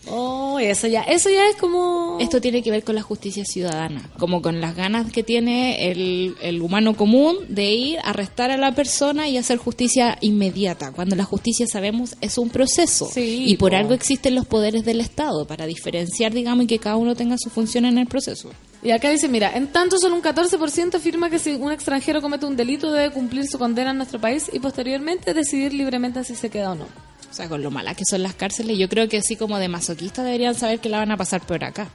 Oh, 0.08 0.60
eso 0.60 0.88
ya, 0.88 1.02
eso 1.04 1.30
ya 1.30 1.48
es 1.48 1.56
como... 1.56 2.18
Esto 2.20 2.41
tiene 2.41 2.62
que 2.62 2.72
ver 2.72 2.84
con 2.84 2.96
la 2.96 3.02
justicia 3.02 3.46
ciudadana, 3.46 4.10
como 4.20 4.41
con 4.41 4.60
las 4.60 4.76
ganas 4.76 5.12
que 5.12 5.24
tiene 5.24 5.89
el, 5.91 6.36
el 6.41 6.62
humano 6.62 6.96
común 6.96 7.38
de 7.48 7.72
ir, 7.72 8.00
arrestar 8.04 8.52
a 8.52 8.58
la 8.58 8.76
persona 8.76 9.30
y 9.30 9.38
hacer 9.38 9.58
justicia 9.58 10.18
inmediata, 10.20 10.91
cuando 10.91 11.16
la 11.16 11.24
justicia 11.24 11.66
sabemos 11.68 12.18
es 12.20 12.38
un 12.38 12.50
proceso 12.50 13.10
Sí, 13.14 13.46
y 13.48 13.56
por 13.56 13.72
po. 13.72 13.78
algo 13.78 13.94
existen 13.94 14.36
los 14.36 14.46
poderes 14.46 14.84
del 14.84 15.00
Estado, 15.00 15.46
para 15.46 15.66
diferenciar, 15.66 16.34
digamos, 16.34 16.66
y 16.66 16.68
que 16.68 16.80
cada 16.80 16.98
uno 16.98 17.16
tenga 17.16 17.38
su 17.38 17.50
función 17.50 17.86
en 17.86 17.98
el 17.98 18.08
proceso. 18.08 18.52
Y 18.84 18.92
acá 18.92 19.10
dice, 19.10 19.30
mira, 19.30 19.56
en 19.56 19.68
tanto 19.68 19.98
solo 19.98 20.16
un 20.16 20.22
14% 20.22 20.96
afirma 20.96 21.30
que 21.30 21.40
si 21.40 21.56
un 21.56 21.72
extranjero 21.72 22.22
comete 22.22 22.46
un 22.46 22.58
delito 22.58 22.92
debe 22.92 23.14
cumplir 23.14 23.48
su 23.48 23.58
condena 23.58 23.92
en 23.92 23.98
nuestro 23.98 24.20
país 24.20 24.50
y 24.52 24.60
posteriormente 24.60 25.34
decidir 25.34 25.74
libremente 25.74 26.24
si 26.26 26.36
se 26.36 26.50
queda 26.50 26.72
o 26.72 26.76
no. 26.76 26.84
O 26.84 27.34
sea, 27.34 27.48
con 27.48 27.64
lo 27.64 27.72
malas 27.72 27.96
que 27.96 28.04
son 28.06 28.22
las 28.22 28.36
cárceles, 28.36 28.78
yo 28.78 28.90
creo 28.90 29.08
que 29.08 29.18
así 29.18 29.38
como 29.38 29.58
de 29.58 29.70
masoquista 29.70 30.22
deberían 30.22 30.54
saber 30.54 30.80
que 30.80 30.90
la 30.90 30.98
van 31.00 31.12
a 31.12 31.18
pasar 31.18 31.42
por 31.42 31.64
acá. 31.64 31.88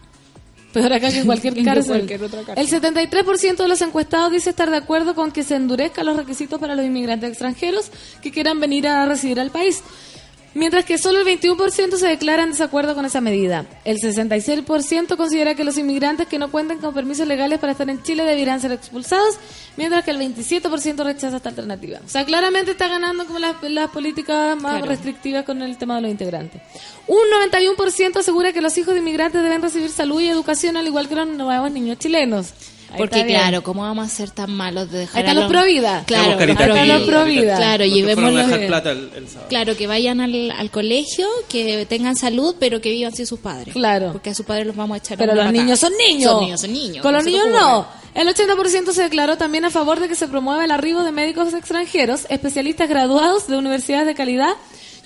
Peor 0.73 0.93
acá 0.93 1.11
que 1.11 1.19
en 1.19 1.27
cualquier 1.27 1.55
cárcel. 1.65 2.07
cualquier 2.07 2.25
otra 2.25 2.43
cárcel. 2.43 2.83
El 2.83 2.83
73% 2.83 3.57
de 3.57 3.69
los 3.69 3.83
encuestados 3.83 4.33
dice 4.33 4.51
estar 4.51 4.71
de 4.71 4.79
acuerdo 4.79 5.15
con 5.15 5.31
que 5.31 5.43
se 5.43 5.57
endurezcan 5.57 6.07
los 6.07 6.17
requisitos 6.17 6.59
para 6.59 6.75
los 6.75 6.85
inmigrantes 6.85 7.31
extranjeros 7.31 7.91
que 8.23 8.31
quieran 8.31 8.61
venir 8.61 8.89
a 8.89 9.05
residir 9.07 9.39
al 9.41 9.51
país. 9.51 9.83
Mientras 10.55 10.85
que 10.85 10.99
solo 10.99 11.21
el 11.21 11.27
21% 11.41 11.97
se 11.97 12.09
declara 12.09 12.43
en 12.43 12.51
desacuerdo 12.51 12.95
con 12.95 13.05
esa 13.05 13.21
medida. 13.21 13.67
El 13.85 13.99
66% 13.99 15.17
considera 15.17 15.55
que 15.55 15.63
los 15.63 15.77
inmigrantes 15.79 16.27
que 16.27 16.39
no 16.39 16.51
cuenten 16.51 16.79
con 16.79 16.95
permisos 16.95 17.29
legales 17.29 17.59
para 17.59 17.73
estar 17.73 17.89
en 17.91 18.03
Chile 18.03 18.25
deberán 18.25 18.61
ser 18.61 18.73
expulsados, 18.73 19.37
mientras 19.77 20.05
que 20.05 20.11
el 20.11 20.19
27% 20.19 21.05
rechaza 21.05 21.37
esta 21.37 21.51
alternativa. 21.51 22.01
O 22.05 22.09
sea, 22.09 22.25
claramente 22.25 22.73
está 22.73 22.89
ganando 22.89 23.27
como 23.27 23.39
las, 23.39 23.57
las 23.63 23.91
políticas 23.91 24.57
más 24.57 24.77
Claro. 24.79 24.87
restrictivas 24.87 25.45
con 25.45 25.63
el 25.63 25.77
tema 25.77 25.97
de 25.97 26.03
los 26.03 26.11
integrantes. 26.11 26.61
Un 27.07 27.19
91% 27.51 28.17
asegura 28.17 28.53
que 28.53 28.61
los 28.61 28.77
hijos 28.79 28.95
de 28.95 29.01
inmigrantes 29.01 29.43
deben 29.43 29.63
recibir 29.63 29.91
salud 29.91 30.21
y 30.21 30.29
educación 30.29 30.77
al 30.77 30.87
igual 30.87 31.09
que 31.09 31.15
los 31.15 31.29
nuevos 31.29 31.71
niños 31.71 31.99
chilenos. 31.99 32.53
Ahí 32.91 32.99
Porque 32.99 33.27
claro, 33.27 33.63
¿cómo 33.63 33.83
vamos 33.83 34.07
a 34.07 34.09
ser 34.09 34.31
tan 34.31 34.51
malos 34.51 34.91
de 34.91 35.01
dejar 35.01 35.17
Ahí 35.17 35.23
están 35.29 35.37
a 35.37 35.41
los 35.43 35.51
pro 35.51 35.65
vida. 35.65 36.05
Claro, 36.07 36.25
los 36.29 36.37
pro 36.37 36.39
caritativos, 36.39 36.77
Ahí 36.79 36.83
están 36.83 36.99
los 36.99 37.09
pro 37.09 37.25
vida. 37.25 37.57
Claro, 37.57 37.85
Los 38.49 38.59
plata 38.67 38.91
el, 38.93 39.11
el 39.15 39.29
sábado. 39.29 39.49
Claro, 39.49 39.77
que 39.77 39.87
vayan 39.87 40.21
al, 40.21 40.51
al 40.51 40.71
colegio, 40.71 41.27
que 41.49 41.85
tengan 41.87 42.17
salud, 42.17 42.57
pero 42.59 42.81
que 42.81 42.91
vivan 42.91 43.15
sin 43.15 43.27
sus 43.27 43.41
padres. 43.41 43.75
Claro. 43.75 44.13
Porque 44.13 44.31
a 44.31 44.35
sus 44.35 44.47
padres 44.47 44.67
los 44.67 44.77
vamos 44.77 44.95
a 44.95 44.99
echar 44.99 45.19
Pero 45.19 45.35
los 45.35 45.45
patada. 45.45 45.53
niños 45.63 45.79
son 45.79 45.93
niños. 45.99 46.31
Son 46.33 46.41
niños, 46.41 46.61
son 46.63 46.73
niños. 46.73 47.03
Con 47.03 47.13
los 47.13 47.25
niños 47.25 47.47
no. 47.53 47.87
El 48.15 48.27
80% 48.27 48.93
se 48.93 49.03
declaró 49.03 49.37
también 49.37 49.65
a 49.67 49.71
favor 49.71 50.01
de 50.01 50.09
que 50.09 50.15
se 50.15 50.27
promueva 50.27 50.65
el 50.65 50.71
arribo 50.71 51.03
de 51.03 51.13
médicos 51.13 51.53
extranjeros, 51.55 52.27
especialistas 52.31 52.89
graduados 52.89 53.47
de 53.49 53.57
universidades 53.59 54.07
de 54.07 54.15
calidad, 54.15 54.55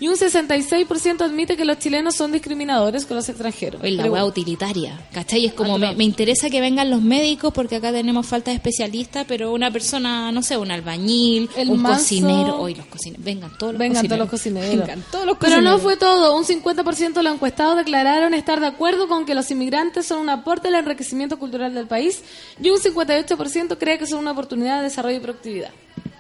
y 0.03 0.09
un 0.09 0.17
66% 0.17 1.21
admite 1.21 1.57
que 1.57 1.65
los 1.65 1.79
chilenos 1.79 2.17
son 2.17 2.33
discriminadores 2.33 3.07
con 3.07 3.17
los 3.17 3.29
extranjeros. 3.29 3.81
La 3.85 4.03
Pero- 4.03 4.13
hueá 4.15 4.25
utilitaria, 4.25 5.01
¿cachai? 5.13 5.47
Es 5.47 5.55
como, 5.55 5.79
me, 5.79 5.95
me 5.95 6.03
interesa 6.03 6.51
que 6.51 6.61
vengan 6.61 6.91
los 6.91 7.01
médicos 7.03 7.53
porque 7.55 7.77
acá 7.77 7.93
tenemos 7.93 8.27
falta 8.27 8.51
de 8.51 8.57
especialistas, 8.57 9.25
pero 9.29 9.53
una 9.53 9.71
persona, 9.71 10.33
no 10.33 10.43
sé, 10.43 10.57
un 10.57 10.73
albañil, 10.73 11.49
El 11.57 11.71
un 11.71 11.81
manso- 11.83 11.99
cocinero, 12.01 12.61
hoy 12.61 12.75
los 12.75 12.87
cocineros, 12.87 13.25
vengan 13.25 13.57
todos 13.57 13.75
los 13.75 13.79
Vengan 13.79 14.03
cocineros. 14.03 14.09
todos 14.09 14.19
los 14.19 14.31
cocineros. 14.31 14.71
Vengan 14.87 15.05
todos 15.13 15.25
los 15.27 15.37
Pero 15.39 15.53
cocineros. 15.53 15.79
no 15.79 15.83
fue 15.85 15.97
todo. 15.97 16.37
Un 16.37 16.45
50% 16.45 17.21
de 17.21 17.23
los 17.23 17.35
encuestados 17.35 17.77
declararon 17.77 18.35
estar 18.35 18.59
de 18.59 18.67
acuerdo 18.67 19.07
con 19.07 19.25
que 19.25 19.37
los 19.37 19.49
inmigrantes 19.53 20.05
son 20.07 20.19
un 20.19 20.31
aporte 20.31 20.67
al 20.67 20.75
enriquecimiento 20.75 21.39
cultural 21.39 21.75
del 21.75 21.87
país 21.87 22.23
y 22.61 22.71
un 22.71 22.79
58% 22.81 23.79
cree 23.79 23.99
que 23.99 24.07
son 24.07 24.19
una 24.19 24.33
oportunidad 24.33 24.79
de 24.79 24.83
desarrollo 24.85 25.19
y 25.19 25.21
productividad. 25.21 25.71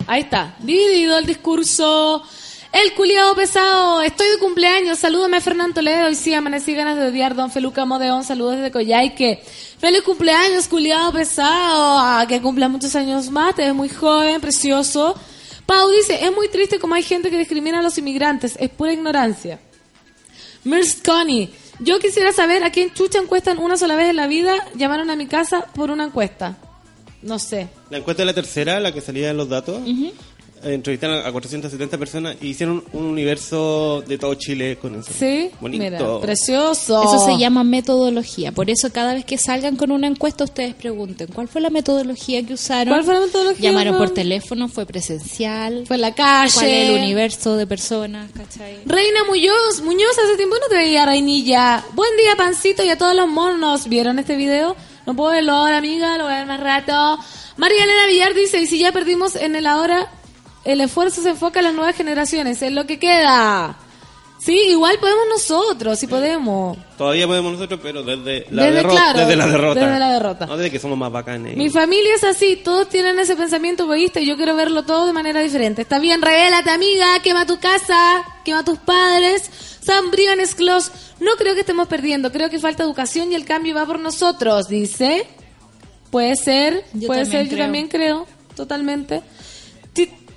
Ahí 0.06 0.22
está, 0.22 0.56
dividido 0.60 1.18
el 1.18 1.26
discurso. 1.26 2.22
El 2.72 2.94
culiado 2.94 3.34
pesado, 3.34 4.00
estoy 4.00 4.30
de 4.30 4.38
cumpleaños, 4.38 4.98
salúdame 4.98 5.42
Fernando 5.42 5.74
Toledo 5.74 6.08
y 6.08 6.14
sí, 6.14 6.32
amanecí 6.32 6.74
ganas 6.74 6.96
de 6.96 7.08
odiar 7.08 7.34
Don 7.34 7.50
Feluca 7.50 7.84
Modeón, 7.84 8.24
saludos 8.24 8.56
desde 8.56 8.70
Coyhaique. 8.70 9.42
Feliz 9.78 10.00
cumpleaños, 10.00 10.68
culiado 10.68 11.12
pesado, 11.12 11.98
ah, 11.98 12.24
que 12.26 12.40
cumpla 12.40 12.70
muchos 12.70 12.96
años 12.96 13.30
más, 13.30 13.54
te 13.54 13.62
ves 13.62 13.74
muy 13.74 13.90
joven, 13.90 14.40
precioso. 14.40 15.14
Pau 15.66 15.90
dice, 15.90 16.24
es 16.24 16.34
muy 16.34 16.48
triste 16.48 16.78
como 16.78 16.94
hay 16.94 17.02
gente 17.02 17.28
que 17.28 17.36
discrimina 17.36 17.80
a 17.80 17.82
los 17.82 17.98
inmigrantes, 17.98 18.56
es 18.58 18.70
pura 18.70 18.94
ignorancia. 18.94 19.60
Merce 20.64 21.02
Connie, 21.04 21.50
yo 21.78 21.98
quisiera 21.98 22.32
saber 22.32 22.64
a 22.64 22.72
quién 22.72 22.94
chucha 22.94 23.18
encuestan 23.18 23.58
una 23.58 23.76
sola 23.76 23.96
vez 23.96 24.08
en 24.08 24.16
la 24.16 24.26
vida, 24.26 24.54
llamaron 24.74 25.10
a 25.10 25.16
mi 25.16 25.26
casa 25.26 25.66
por 25.74 25.90
una 25.90 26.04
encuesta. 26.04 26.56
No 27.20 27.38
sé. 27.38 27.68
La 27.90 27.98
encuesta 27.98 28.22
de 28.22 28.26
la 28.26 28.34
tercera, 28.34 28.80
la 28.80 28.92
que 28.92 29.00
salía 29.02 29.30
en 29.30 29.36
los 29.36 29.48
datos, 29.48 29.80
entrevistaron 30.64 31.24
a 31.24 31.32
470 31.32 31.98
personas 31.98 32.36
y 32.40 32.48
hicieron 32.48 32.84
un 32.92 33.04
universo 33.04 34.02
de 34.06 34.18
todo 34.18 34.34
Chile 34.34 34.76
con 34.80 34.94
eso. 34.94 35.12
¿Sí? 35.12 35.50
Bonito. 35.60 35.84
Mira, 35.84 36.20
precioso. 36.20 37.02
Eso 37.02 37.26
se 37.26 37.38
llama 37.38 37.64
metodología. 37.64 38.52
Por 38.52 38.70
eso 38.70 38.90
cada 38.92 39.14
vez 39.14 39.24
que 39.24 39.38
salgan 39.38 39.76
con 39.76 39.90
una 39.90 40.06
encuesta 40.06 40.44
ustedes 40.44 40.74
pregunten, 40.74 41.28
¿cuál 41.32 41.48
fue 41.48 41.60
la 41.60 41.70
metodología 41.70 42.44
que 42.44 42.54
usaron? 42.54 42.92
¿Cuál 42.92 43.04
fue 43.04 43.14
la 43.14 43.20
metodología? 43.20 43.70
Llamaron 43.70 43.98
por 43.98 44.10
teléfono, 44.10 44.68
fue 44.68 44.86
presencial. 44.86 45.84
Fue 45.86 45.96
en 45.96 46.02
la 46.02 46.14
calle. 46.14 46.52
¿Cuál 46.54 46.66
es 46.66 46.88
el 46.88 46.98
universo 46.98 47.56
de 47.56 47.66
personas? 47.66 48.30
¿Cachai? 48.32 48.80
Reina 48.84 49.24
Muñoz, 49.28 49.82
Muñoz 49.82 50.18
hace 50.18 50.36
tiempo 50.36 50.56
no 50.60 50.68
te 50.68 50.76
veía, 50.76 51.06
Reinilla. 51.06 51.84
Buen 51.94 52.16
día, 52.16 52.36
Pancito, 52.36 52.84
y 52.84 52.88
a 52.88 52.98
todos 52.98 53.14
los 53.14 53.28
monos. 53.28 53.88
¿Vieron 53.88 54.18
este 54.18 54.36
video? 54.36 54.76
No 55.06 55.16
puedo 55.16 55.32
verlo 55.32 55.52
ahora, 55.52 55.78
amiga, 55.78 56.16
lo 56.16 56.24
voy 56.24 56.34
a 56.34 56.38
ver 56.38 56.46
más 56.46 56.60
rato. 56.60 57.18
María 57.56 57.84
Elena 57.84 58.06
Villar 58.06 58.34
dice, 58.34 58.60
y 58.60 58.66
si 58.66 58.78
ya 58.78 58.92
perdimos 58.92 59.36
en 59.36 59.56
el 59.56 59.66
ahora, 59.66 60.10
el 60.64 60.80
esfuerzo 60.80 61.22
se 61.22 61.30
enfoca 61.30 61.60
en 61.60 61.66
las 61.66 61.74
nuevas 61.74 61.96
generaciones, 61.96 62.62
es 62.62 62.72
lo 62.72 62.86
que 62.86 62.98
queda. 62.98 63.76
Sí, 64.38 64.58
igual 64.70 64.98
podemos 64.98 65.22
nosotros, 65.30 65.96
si 66.00 66.08
podemos. 66.08 66.76
Todavía 66.98 67.28
podemos 67.28 67.52
nosotros, 67.52 67.78
pero 67.80 68.02
desde 68.02 68.44
la, 68.50 68.64
Desde, 68.64 68.74
derrota, 68.76 68.94
claro, 68.96 69.18
desde 69.20 69.36
la 69.36 69.46
derrota. 69.46 69.80
desde 69.86 69.98
la 70.00 70.12
derrota. 70.12 70.46
No 70.46 70.56
desde 70.56 70.70
que 70.72 70.80
somos 70.80 70.98
más 70.98 71.12
bacanes. 71.12 71.56
Mi 71.56 71.70
familia 71.70 72.12
es 72.16 72.24
así, 72.24 72.56
todos 72.56 72.88
tienen 72.88 73.16
ese 73.20 73.36
pensamiento 73.36 73.84
egoísta 73.84 74.18
y 74.20 74.26
yo 74.26 74.36
quiero 74.36 74.56
verlo 74.56 74.82
todo 74.82 75.06
de 75.06 75.12
manera 75.12 75.40
diferente. 75.42 75.82
Está 75.82 76.00
bien, 76.00 76.20
revélate, 76.20 76.70
amiga, 76.70 77.06
quema 77.22 77.46
tu 77.46 77.60
casa, 77.60 78.24
quema 78.44 78.64
tus 78.64 78.78
padres. 78.80 79.48
San 79.80 80.10
Briones 80.10 80.56
Clos, 80.56 80.90
no 81.20 81.36
creo 81.36 81.54
que 81.54 81.60
estemos 81.60 81.86
perdiendo, 81.86 82.32
creo 82.32 82.50
que 82.50 82.58
falta 82.58 82.82
educación 82.82 83.30
y 83.30 83.36
el 83.36 83.44
cambio 83.44 83.76
va 83.76 83.86
por 83.86 84.00
nosotros, 84.00 84.66
dice. 84.66 85.24
Puede 86.10 86.34
ser, 86.34 86.84
Yo 86.94 87.06
puede 87.06 87.22
también 87.22 87.26
ser, 87.30 87.44
yo 87.44 87.50
creo. 87.54 87.64
también 87.64 87.88
creo, 87.88 88.26
totalmente. 88.56 89.22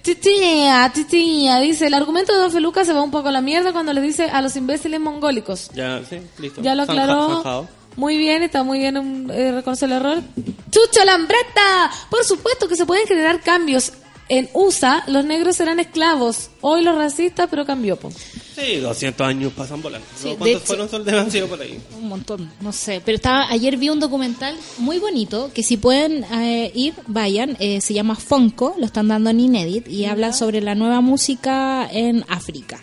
Ti- 0.06 0.14
Titiña, 0.16 0.94
titiña, 0.94 1.60
dice, 1.60 1.88
el 1.88 1.94
argumento 1.96 2.32
de 2.32 2.38
Don 2.40 2.52
Feluca 2.52 2.86
se 2.86 2.94
va 2.94 3.02
un 3.02 3.10
poco 3.10 3.30
a 3.30 3.32
la 3.32 3.42
mierda 3.42 3.74
cuando 3.74 3.92
le 3.92 4.02
dice 4.02 4.26
a 4.30 4.42
los 4.42 4.56
imbéciles 4.56 5.00
mongólicos. 5.00 5.70
Ya, 5.74 6.00
sí, 6.08 6.20
listo. 6.38 6.62
Ya 6.62 6.76
lo 6.76 6.84
aclaró. 6.84 7.68
Muy 7.96 8.18
bien, 8.18 8.44
está 8.44 8.64
muy 8.64 8.78
bien 8.80 9.28
eh, 9.32 9.52
reconocer 9.52 9.90
el 9.90 9.96
error. 9.96 10.22
¡Chucho 10.70 11.04
Lambreta! 11.06 11.90
Por 12.10 12.24
supuesto 12.24 12.68
que 12.68 12.76
se 12.76 12.86
pueden 12.86 13.08
generar 13.08 13.42
cambios. 13.42 13.94
En 14.28 14.50
USA, 14.54 15.04
los 15.08 15.24
negros 15.24 15.60
eran 15.60 15.80
esclavos. 15.80 16.50
Hoy 16.62 16.84
los 16.84 16.96
racistas, 16.98 17.48
pero 17.50 17.64
cambió. 17.66 17.96
po. 17.96 18.10
Sí, 18.12 18.78
200 18.78 19.28
años 19.28 19.54
pasan 19.54 19.82
volando. 19.84 20.08
Sí, 20.16 20.24
¿no? 20.26 20.30
de 20.32 20.38
¿Cuántos 20.38 20.58
hecho- 20.62 20.66
fueron 20.68 20.90
sol 20.90 21.06
de 21.06 21.32
sido 21.32 21.48
por 21.48 21.62
ahí? 21.62 21.80
Un 22.00 22.08
montón, 22.08 22.52
no 22.62 22.72
sé. 22.72 23.02
Pero 23.06 23.18
estaba, 23.18 23.48
ayer 23.52 23.78
vi 23.78 23.90
un 23.90 24.00
documental 24.00 24.56
muy 24.80 24.98
bonito 24.98 25.52
que 25.54 25.62
si 25.62 25.78
pueden 25.78 26.24
eh, 26.34 26.72
ir, 26.74 26.94
vayan. 27.08 27.56
eh, 27.60 27.82
se 27.82 27.94
llama 27.94 28.16
Fonco, 28.16 28.74
lo 28.80 28.86
están 28.86 29.10
dando 29.10 29.30
en 29.30 29.40
Inédit 29.42 29.88
y 29.88 30.06
habla 30.06 30.34
sobre 30.34 30.60
la 30.62 30.74
nueva 30.74 31.02
música 31.02 31.88
en 31.92 32.26
África. 32.28 32.80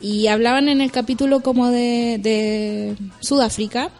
Y 0.00 0.26
hablaban 0.26 0.68
en 0.68 0.80
el 0.80 0.90
capítulo 0.90 1.40
como 1.40 1.68
de, 1.70 2.18
de 2.20 2.96
Sudáfrica 3.20 3.90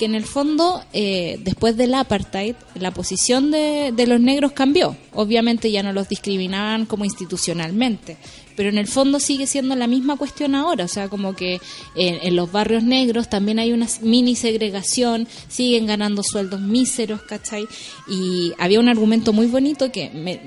que 0.00 0.06
en 0.06 0.14
el 0.14 0.24
fondo, 0.24 0.82
eh, 0.94 1.38
después 1.44 1.76
del 1.76 1.92
apartheid, 1.92 2.54
la 2.74 2.90
posición 2.90 3.50
de, 3.50 3.92
de 3.94 4.06
los 4.06 4.18
negros 4.18 4.52
cambió. 4.52 4.96
Obviamente 5.12 5.70
ya 5.70 5.82
no 5.82 5.92
los 5.92 6.08
discriminaban 6.08 6.86
como 6.86 7.04
institucionalmente, 7.04 8.16
pero 8.56 8.70
en 8.70 8.78
el 8.78 8.86
fondo 8.86 9.20
sigue 9.20 9.46
siendo 9.46 9.76
la 9.76 9.86
misma 9.86 10.16
cuestión 10.16 10.54
ahora. 10.54 10.86
O 10.86 10.88
sea, 10.88 11.10
como 11.10 11.34
que 11.34 11.60
en, 11.96 12.16
en 12.22 12.34
los 12.34 12.50
barrios 12.50 12.82
negros 12.82 13.28
también 13.28 13.58
hay 13.58 13.74
una 13.74 13.88
mini 14.00 14.36
segregación, 14.36 15.28
siguen 15.48 15.84
ganando 15.84 16.22
sueldos 16.22 16.62
míseros, 16.62 17.20
¿cachai? 17.20 17.66
Y 18.08 18.54
había 18.58 18.80
un 18.80 18.88
argumento 18.88 19.34
muy 19.34 19.48
bonito 19.48 19.92
que 19.92 20.08
me, 20.08 20.40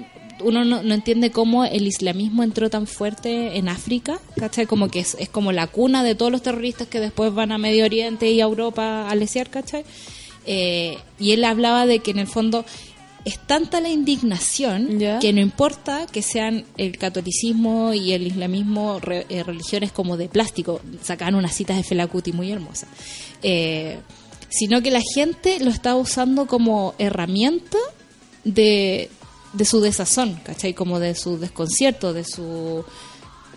uno 0.43 0.63
no, 0.65 0.83
no 0.83 0.93
entiende 0.93 1.31
cómo 1.31 1.65
el 1.65 1.87
islamismo 1.87 2.43
entró 2.43 2.69
tan 2.69 2.87
fuerte 2.87 3.57
en 3.57 3.69
África, 3.69 4.19
¿cachai? 4.37 4.65
Como 4.65 4.89
que 4.89 4.99
es, 4.99 5.15
es 5.19 5.29
como 5.29 5.51
la 5.51 5.67
cuna 5.67 6.03
de 6.03 6.15
todos 6.15 6.31
los 6.31 6.41
terroristas 6.41 6.87
que 6.87 6.99
después 6.99 7.33
van 7.33 7.51
a 7.51 7.57
Medio 7.57 7.85
Oriente 7.85 8.29
y 8.31 8.41
a 8.41 8.43
Europa 8.45 9.09
a 9.09 9.15
lesear, 9.15 9.49
¿cachai? 9.49 9.83
Eh, 10.45 10.97
y 11.19 11.31
él 11.31 11.43
hablaba 11.45 11.85
de 11.85 11.99
que 11.99 12.11
en 12.11 12.19
el 12.19 12.27
fondo 12.27 12.65
es 13.25 13.39
tanta 13.39 13.79
la 13.79 13.87
indignación 13.87 14.99
que 15.21 15.31
no 15.31 15.39
importa 15.39 16.05
que 16.11 16.21
sean 16.21 16.65
el 16.75 16.97
catolicismo 16.97 17.93
y 17.93 18.11
el 18.11 18.27
islamismo 18.27 18.99
re- 18.99 19.25
eh, 19.29 19.43
religiones 19.43 19.93
como 19.93 20.17
de 20.17 20.27
plástico, 20.27 20.81
sacaban 21.01 21.35
unas 21.35 21.55
citas 21.55 21.77
de 21.77 21.83
Felacuti 21.83 22.33
muy 22.33 22.51
hermosas, 22.51 22.89
eh, 23.41 23.99
sino 24.49 24.81
que 24.81 24.91
la 24.91 25.01
gente 25.15 25.57
lo 25.61 25.69
está 25.71 25.95
usando 25.95 26.47
como 26.47 26.95
herramienta 26.97 27.77
de, 28.43 29.09
de 29.53 29.65
su 29.65 29.81
desazón, 29.81 30.39
¿cachai? 30.43 30.73
Como 30.73 30.99
de 30.99 31.15
su 31.15 31.37
desconcierto, 31.37 32.13
de 32.13 32.23
su 32.23 32.83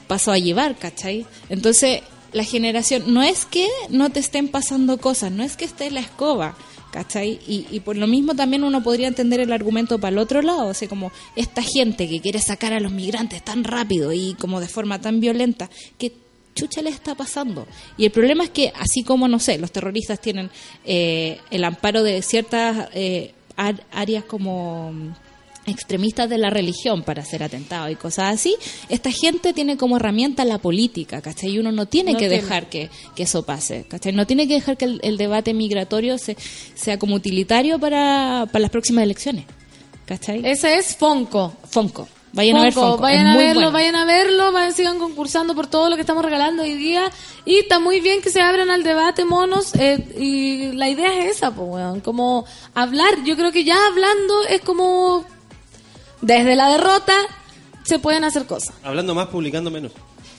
paso 0.07 0.31
a 0.31 0.39
llevar, 0.39 0.77
¿cachai? 0.79 1.27
Entonces, 1.49 2.03
la 2.33 2.45
generación, 2.45 3.05
no 3.13 3.23
es 3.23 3.45
que 3.47 3.67
no 3.89 4.11
te 4.11 4.21
estén 4.21 4.49
pasando 4.49 4.99
cosas, 4.99 5.33
no 5.33 5.43
es 5.43 5.57
que 5.57 5.65
esté 5.65 5.91
la 5.91 6.01
escoba, 6.01 6.57
¿cachai? 6.93 7.41
Y, 7.47 7.67
y 7.71 7.81
por 7.81 7.97
lo 7.97 8.07
mismo 8.07 8.35
también 8.35 8.63
uno 8.63 8.83
podría 8.83 9.09
entender 9.09 9.41
el 9.41 9.53
argumento 9.53 9.99
para 9.99 10.13
el 10.13 10.19
otro 10.19 10.43
lado, 10.43 10.67
o 10.67 10.75
sea, 10.75 10.89
como 10.89 11.13
esta 11.35 11.63
gente 11.63 12.09
que 12.09 12.21
quiere 12.21 12.41
sacar 12.41 12.73
a 12.73 12.81
los 12.81 12.93
migrantes 12.93 13.43
tan 13.43 13.65
rápido 13.65 14.13
y 14.13 14.35
como 14.35 14.61
de 14.61 14.69
forma 14.69 15.01
tan 15.01 15.21
violenta, 15.21 15.71
que 15.99 16.13
chucha 16.55 16.83
les 16.83 16.95
está 16.95 17.15
pasando. 17.15 17.67
Y 17.97 18.07
el 18.07 18.11
problema 18.11 18.45
es 18.45 18.51
que, 18.51 18.73
así 18.75 19.05
como, 19.05 19.29
no 19.29 19.39
sé, 19.39 19.59
los 19.59 19.71
terroristas 19.71 20.21
tienen 20.21 20.51
eh, 20.85 21.39
el 21.51 21.65
amparo 21.65 22.03
de 22.03 22.23
ciertas 22.23 22.89
eh, 22.95 23.33
áreas 23.57 24.25
como 24.25 24.93
extremistas 25.67 26.29
de 26.29 26.39
la 26.39 26.51
religión 26.51 27.03
para 27.03 27.23
hacer 27.23 27.43
atentados 27.43 27.91
y 27.91 27.97
cosas 27.97 28.35
así, 28.35 28.57
esta 28.89 29.11
gente 29.11 29.53
tiene 29.53 29.77
como 29.77 29.97
herramienta 29.97 30.45
la 30.45 30.59
política, 30.59 31.21
¿cachai? 31.21 31.51
Y 31.51 31.59
uno 31.59 31.73
no 31.73 31.87
tiene 31.87 32.13
No 32.13 32.19
que 32.19 32.29
tiene. 32.29 32.43
dejar 32.43 32.69
que, 32.69 32.91
que 33.15 33.25
eso 33.25 33.45
pase, 33.45 33.85
¿cachai? 33.89 34.13
No 34.13 34.27
tiene 34.27 34.47
que 34.47 34.55
dejar 34.55 34.77
que 34.77 34.85
el, 34.87 35.01
el 35.03 35.17
debate 35.17 35.55
migratorio 35.55 36.19
se, 36.19 36.37
sea 36.75 36.99
como 36.99 37.15
utilitario 37.17 37.79
para, 37.79 38.47
para 38.53 38.61
las 38.63 38.71
próximas 38.71 39.05
elecciones, 39.05 39.45
¿cachai? 40.05 40.41
Ese 40.45 40.77
es 40.77 40.97
Fonco. 40.97 41.53
Fonco. 41.69 42.09
Vayan 42.33 42.57
a 42.59 42.63
ver 42.65 42.73
Fonco, 42.75 42.89
Fonco. 42.89 43.03
Vayan 43.03 43.27
es 43.29 43.35
a 43.35 43.39
verlo, 43.39 43.55
bueno. 43.55 43.73
vayan 43.73 43.95
a 43.97 44.05
verlo, 44.05 44.53
vayan, 44.53 44.75
sigan 44.75 44.99
concursando 44.99 45.55
por 45.55 45.69
todo 45.69 45.89
lo 45.89 45.95
que 45.97 46.03
estamos 46.03 46.23
regalando 46.23 46.65
hoy 46.65 46.75
día. 46.75 47.11
Y 47.47 47.57
está 47.57 47.79
muy 47.79 48.01
bien 48.01 48.21
que 48.21 48.29
se 48.31 48.43
abran 48.43 48.69
al 48.71 48.83
debate, 48.83 49.25
monos. 49.25 49.75
eh, 49.75 50.05
y 50.19 50.73
la 50.73 50.89
idea 50.91 51.19
es 51.25 51.37
esa, 51.37 51.51
pues, 51.55 51.67
weón. 51.71 52.01
Como 52.01 52.45
hablar, 52.75 53.25
yo 53.25 53.37
creo 53.37 53.53
que 53.53 53.65
ya 53.65 53.77
hablando 53.87 54.43
es 54.51 54.61
como. 54.61 55.25
Desde 56.27 56.57
la 56.57 56.69
derrota 56.71 57.13
se 57.85 57.99
pueden 58.01 58.25
hacer 58.25 58.47
cosas. 58.47 58.75
Hablando 58.83 59.15
más, 59.15 59.29
publicando 59.29 59.71
menos. 59.71 59.93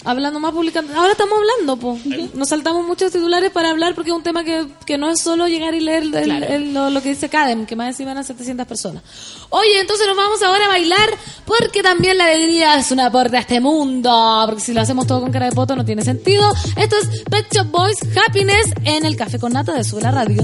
Hablando 0.03 0.39
más 0.39 0.51
publicando. 0.51 0.93
Ahora 0.95 1.11
estamos 1.13 1.37
hablando, 1.39 1.77
pues. 1.77 2.33
Nos 2.35 2.49
saltamos 2.49 2.85
muchos 2.85 3.11
titulares 3.11 3.51
para 3.51 3.69
hablar 3.71 3.95
porque 3.95 4.11
es 4.11 4.15
un 4.15 4.21
tema 4.23 4.43
que, 4.43 4.67
que 4.85 4.97
no 4.97 5.09
es 5.09 5.19
solo 5.21 5.47
llegar 5.47 5.73
y 5.75 5.79
leer 5.81 6.03
el- 6.03 6.13
el- 6.15 6.23
Claro. 6.25 6.45
el- 6.45 6.73
lo, 6.73 6.89
lo 6.89 7.01
que 7.01 7.09
dice 7.09 7.29
Cadem, 7.29 7.65
que 7.65 7.75
más 7.75 7.87
encima 7.87 8.11
eran 8.11 8.23
700 8.23 8.67
personas. 8.67 9.01
Oye, 9.49 9.79
entonces 9.81 10.05
nos 10.07 10.15
vamos 10.15 10.41
ahora 10.43 10.65
a 10.65 10.67
bailar 10.69 11.09
porque 11.45 11.81
también 11.83 12.17
la 12.17 12.25
alegría 12.25 12.77
es 12.77 12.91
un 12.91 12.99
aporte 12.99 13.37
a 13.37 13.39
este 13.41 13.59
mundo. 13.59 14.43
Porque 14.45 14.61
si 14.61 14.73
lo 14.73 14.81
hacemos 14.81 15.07
todo 15.07 15.21
con 15.21 15.31
cara 15.31 15.45
de 15.49 15.53
poto 15.53 15.75
no 15.75 15.83
tiene 15.85 16.03
sentido. 16.03 16.53
Esto 16.77 16.95
es 17.01 17.23
Pet 17.29 17.47
Shop 17.53 17.67
Boys 17.71 17.97
Happiness 18.27 18.71
en 18.83 19.05
el 19.05 19.15
Café 19.15 19.39
con 19.39 19.51
Nata 19.53 19.73
de 19.73 19.83
Sula 19.83 20.11
Radio. 20.11 20.43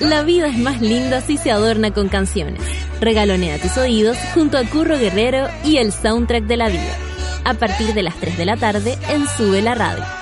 La 0.00 0.22
vida 0.22 0.46
es 0.46 0.56
más 0.56 0.80
linda 0.80 1.20
si 1.20 1.36
se 1.36 1.50
adorna 1.50 1.90
con 1.90 2.08
canciones. 2.08 2.62
Regalonea 3.00 3.58
tus 3.58 3.76
oídos 3.76 4.16
junto 4.32 4.56
a 4.56 4.64
Curro 4.64 4.96
Guerrero 4.96 5.48
y 5.64 5.78
el 5.78 5.92
soundtrack 5.92 6.44
de 6.44 6.56
la 6.56 6.68
vida. 6.68 6.96
A 7.44 7.54
partir 7.54 7.94
de 7.94 8.02
las 8.02 8.14
3 8.16 8.38
de 8.38 8.44
la 8.44 8.56
tarde 8.56 8.96
en 9.08 9.26
Sube 9.26 9.60
la 9.60 9.74
Radio. 9.74 10.17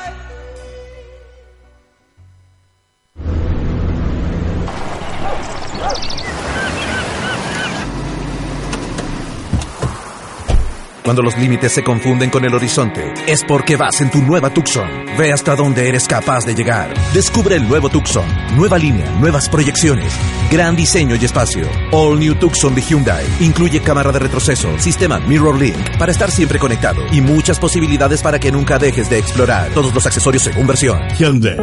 Cuando 11.07 11.23
los 11.23 11.39
límites 11.39 11.71
se 11.71 11.85
confunden 11.85 12.31
con 12.31 12.45
el 12.45 12.53
horizonte, 12.53 13.15
es 13.29 13.45
porque 13.45 13.77
vas 13.77 14.01
en 14.01 14.11
tu 14.11 14.21
nueva 14.23 14.53
Tucson. 14.53 15.05
Ve 15.17 15.33
hasta 15.33 15.55
dónde 15.55 15.89
eres 15.89 16.09
capaz 16.09 16.45
de 16.45 16.53
llegar. 16.53 16.93
Descubre 17.15 17.55
el 17.55 17.69
nuevo 17.69 17.89
Tucson. 17.89 18.27
Nueva 18.57 18.77
línea, 18.77 19.09
nuevas 19.21 19.49
proyecciones, 19.49 20.13
gran 20.51 20.75
diseño 20.75 21.15
y 21.15 21.25
espacio. 21.25 21.69
All 21.93 22.19
New 22.19 22.35
Tucson 22.35 22.75
de 22.75 22.83
Hyundai. 22.83 23.25
Incluye 23.39 23.81
cámara 23.81 24.11
de 24.11 24.19
retroceso, 24.19 24.77
sistema 24.81 25.21
Mirror 25.21 25.61
Link 25.61 25.97
para 25.97 26.11
estar 26.11 26.29
siempre 26.29 26.59
conectado 26.59 27.01
y 27.13 27.21
muchas 27.21 27.61
posibilidades 27.61 28.21
para 28.21 28.41
que 28.41 28.51
nunca 28.51 28.77
dejes 28.77 29.09
de 29.09 29.21
explorar. 29.21 29.71
Todos 29.75 29.95
los 29.95 30.07
accesorios 30.07 30.43
según 30.43 30.67
versión. 30.67 31.01
Hyundai. 31.17 31.57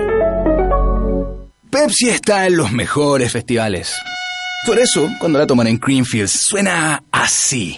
Pepsi 1.70 2.12
está 2.12 2.48
en 2.48 2.56
los 2.56 2.72
mejores 2.72 3.34
festivales. 3.34 3.94
Por 4.66 4.80
eso, 4.80 5.12
cuando 5.20 5.38
la 5.38 5.46
toman 5.46 5.68
en 5.68 5.78
Greenfields, 5.78 6.32
suena 6.32 7.04
así. 7.12 7.78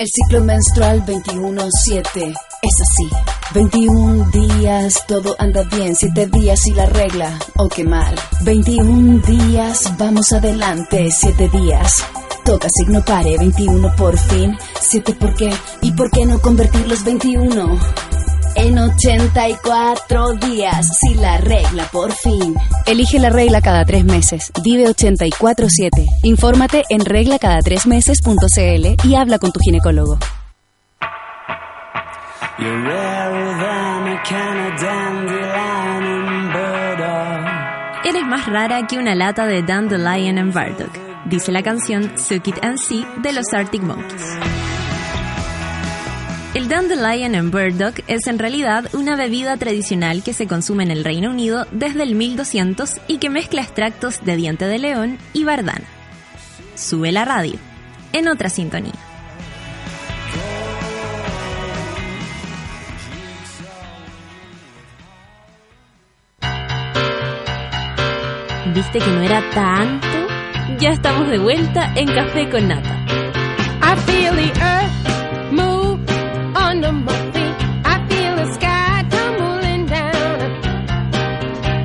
El 0.00 0.08
ciclo 0.08 0.42
menstrual 0.42 1.04
21-7 1.04 2.34
es 2.62 2.74
así. 2.80 3.10
21 3.52 4.30
días, 4.30 5.04
todo 5.06 5.36
anda 5.38 5.62
bien. 5.64 5.94
7 5.94 6.26
días 6.28 6.66
y 6.68 6.70
la 6.72 6.86
regla, 6.86 7.38
oh 7.58 7.68
qué 7.68 7.84
mal. 7.84 8.14
21 8.40 9.18
días, 9.26 9.92
vamos 9.98 10.32
adelante. 10.32 11.10
7 11.10 11.50
días, 11.50 12.02
toca 12.46 12.66
signo 12.70 13.04
pare. 13.04 13.36
21 13.36 13.94
por 13.96 14.16
fin. 14.16 14.56
7 14.80 15.12
por 15.20 15.34
qué 15.34 15.52
y 15.82 15.92
por 15.92 16.10
qué 16.10 16.24
no 16.24 16.40
convertir 16.40 16.88
los 16.88 17.04
21 17.04 17.78
en 18.54 18.78
84 18.78 20.32
días. 20.34 20.98
Si 20.98 21.14
la 21.14 21.38
regla 21.38 21.88
por 21.92 22.12
fin. 22.12 22.54
Elige 22.86 23.18
la 23.18 23.30
regla 23.30 23.60
cada 23.60 23.84
tres 23.84 24.04
meses. 24.04 24.52
Vive 24.62 24.86
84-7. 24.86 26.06
Infórmate 26.22 26.84
en 26.88 27.00
reglacada3meses.cl 27.00 29.08
y 29.08 29.14
habla 29.14 29.38
con 29.38 29.52
tu 29.52 29.60
ginecólogo. 29.60 30.18
Eres 38.04 38.26
más 38.26 38.46
rara 38.46 38.86
que 38.86 38.98
una 38.98 39.14
lata 39.14 39.46
de 39.46 39.62
Dandelion 39.62 40.38
and 40.38 40.52
Burdock, 40.52 40.92
dice 41.26 41.52
la 41.52 41.62
canción 41.62 42.18
Suck 42.18 42.48
It 42.48 42.56
and 42.62 42.78
See 42.78 43.06
de 43.22 43.32
los 43.32 43.52
Arctic 43.52 43.82
Monkeys. 43.82 44.69
El 46.52 46.68
Dandelion 46.68 47.36
and 47.36 47.52
Burdock 47.52 48.00
es 48.08 48.26
en 48.26 48.40
realidad 48.40 48.92
una 48.92 49.14
bebida 49.14 49.56
tradicional 49.56 50.24
que 50.24 50.32
se 50.32 50.48
consume 50.48 50.82
en 50.82 50.90
el 50.90 51.04
Reino 51.04 51.30
Unido 51.30 51.64
desde 51.70 52.02
el 52.02 52.16
1200 52.16 52.96
y 53.06 53.18
que 53.18 53.30
mezcla 53.30 53.62
extractos 53.62 54.24
de 54.24 54.34
diente 54.34 54.64
de 54.64 54.80
león 54.80 55.18
y 55.32 55.44
bardana. 55.44 55.84
Sube 56.74 57.12
la 57.12 57.24
radio, 57.24 57.54
en 58.12 58.26
otra 58.26 58.48
sintonía. 58.48 58.94
¿Viste 68.74 68.98
que 68.98 69.10
no 69.10 69.22
era 69.22 69.48
tanto? 69.50 70.08
Ya 70.80 70.90
estamos 70.90 71.28
de 71.28 71.38
vuelta 71.38 71.92
en 71.94 72.08
Café 72.08 72.50
con 72.50 72.66
Nata. 72.66 73.04
I 73.82 73.96
feel 74.04 74.34
the 74.34 74.60
earth 74.60 75.19
I 76.82 76.86
feel 78.08 78.36
the 78.36 78.46
sky 78.54 79.04
tumbling 79.10 79.84
down. 79.84 80.40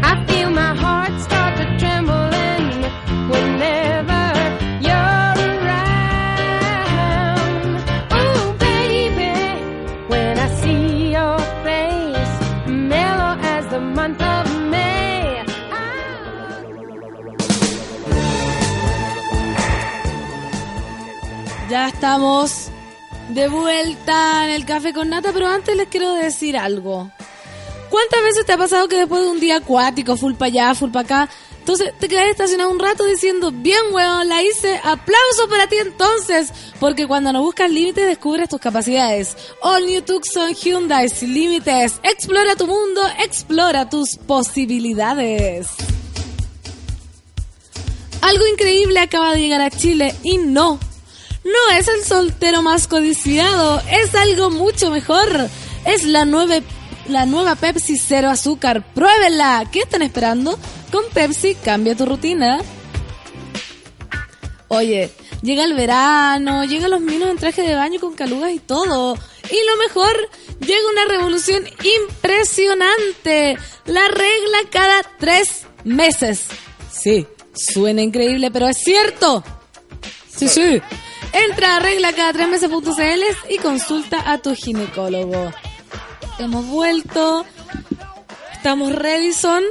I 0.03 0.25
feel 0.25 0.49
my 0.49 0.73
heart 0.73 1.19
start 1.19 1.57
to 1.57 1.65
trembling 1.77 2.81
whenever 3.29 4.23
you're 4.87 5.35
around. 5.51 6.15
Oh, 8.11 8.55
baby, 8.57 9.35
when 10.07 10.39
I 10.39 10.47
see 10.61 11.11
your 11.11 11.39
face, 11.65 12.39
mellow 12.67 13.37
as 13.41 13.67
the 13.67 13.81
month 13.81 14.21
of 14.21 14.45
May. 14.71 15.43
Ya 21.69 21.89
estamos 21.89 22.71
de 23.35 23.49
vuelta 23.49 24.45
en 24.45 24.51
el 24.51 24.65
café 24.65 24.93
con 24.93 25.09
nata, 25.09 25.31
pero 25.33 25.47
antes 25.47 25.75
les 25.75 25.89
quiero 25.89 26.13
decir 26.13 26.55
algo. 26.55 27.11
¿Cuántas 27.89 28.23
veces 28.23 28.45
te 28.45 28.53
ha 28.53 28.57
pasado 28.57 28.87
que 28.87 28.95
después 28.95 29.21
de 29.23 29.27
un 29.27 29.41
día 29.41 29.57
acuático, 29.57 30.15
full 30.15 30.35
para 30.35 30.47
allá, 30.47 30.73
full 30.73 30.89
para 30.89 31.03
acá, 31.03 31.29
entonces 31.59 31.91
te 31.99 32.07
quedas 32.07 32.29
estacionado 32.29 32.69
un 32.69 32.79
rato 32.79 33.03
diciendo, 33.03 33.51
bien 33.51 33.81
weón, 33.91 34.29
la 34.29 34.41
hice, 34.41 34.79
aplauso 34.81 35.49
para 35.49 35.67
ti 35.67 35.75
entonces, 35.81 36.53
porque 36.79 37.07
cuando 37.07 37.33
no 37.33 37.41
buscas 37.41 37.69
límites 37.69 38.07
descubres 38.07 38.47
tus 38.47 38.61
capacidades. 38.61 39.35
All 39.61 39.85
New 39.85 40.01
Tucson 40.01 40.53
Hyundai 40.53 41.09
sin 41.09 41.33
límites, 41.33 41.99
explora 42.03 42.55
tu 42.55 42.67
mundo, 42.67 43.01
explora 43.21 43.89
tus 43.89 44.15
posibilidades. 44.15 45.67
Algo 48.21 48.47
increíble 48.47 48.99
acaba 49.01 49.33
de 49.33 49.41
llegar 49.41 49.59
a 49.59 49.69
Chile 49.69 50.15
y 50.23 50.37
no, 50.37 50.79
no 51.45 51.77
es 51.77 51.87
el 51.87 52.03
soltero 52.03 52.63
más 52.63 52.87
codiciado, 52.87 53.79
es 53.91 54.15
algo 54.15 54.49
mucho 54.49 54.89
mejor. 54.89 55.47
Es 55.85 56.03
la 56.03 56.25
nueva, 56.25 56.55
la 57.07 57.27
nueva 57.27 57.55
Pepsi 57.55 57.97
Cero 57.97 58.29
Azúcar. 58.29 58.83
Pruébenla. 58.93 59.69
¿Qué 59.71 59.79
están 59.79 60.01
esperando? 60.01 60.57
Con 60.91 61.03
Pepsi 61.13 61.53
cambia 61.55 61.95
tu 61.95 62.07
rutina. 62.07 62.59
Oye, 64.69 65.11
llega 65.43 65.63
el 65.63 65.75
verano, 65.75 66.65
llegan 66.65 66.89
los 66.89 67.01
minos 67.01 67.29
en 67.29 67.37
traje 67.37 67.61
de 67.61 67.75
baño 67.75 67.99
con 67.99 68.15
calugas 68.15 68.51
y 68.51 68.59
todo. 68.59 69.15
Y 69.51 69.65
lo 69.67 69.77
mejor, 69.77 70.29
llega 70.59 70.89
una 70.91 71.05
revolución 71.05 71.63
impresionante. 72.09 73.55
La 73.85 74.07
regla 74.07 74.57
cada 74.71 75.03
tres 75.19 75.67
meses. 75.83 76.47
Sí, 76.91 77.27
suena 77.53 78.01
increíble, 78.01 78.49
pero 78.49 78.67
es 78.67 78.77
cierto. 78.77 79.43
Sí, 80.35 80.49
sí. 80.49 80.81
Entra 81.49 81.75
a 81.75 81.79
regla 81.79 82.13
cada 82.13 82.31
tres 82.33 82.47
meses.cl 82.47 83.51
y 83.53 83.57
consulta 83.57 84.31
a 84.31 84.37
tu 84.37 84.55
ginecólogo. 84.55 85.51
Hemos 86.39 86.65
vuelto. 86.67 87.45
Estamos 88.53 88.91
ready, 88.93 89.33
son. 89.33 89.63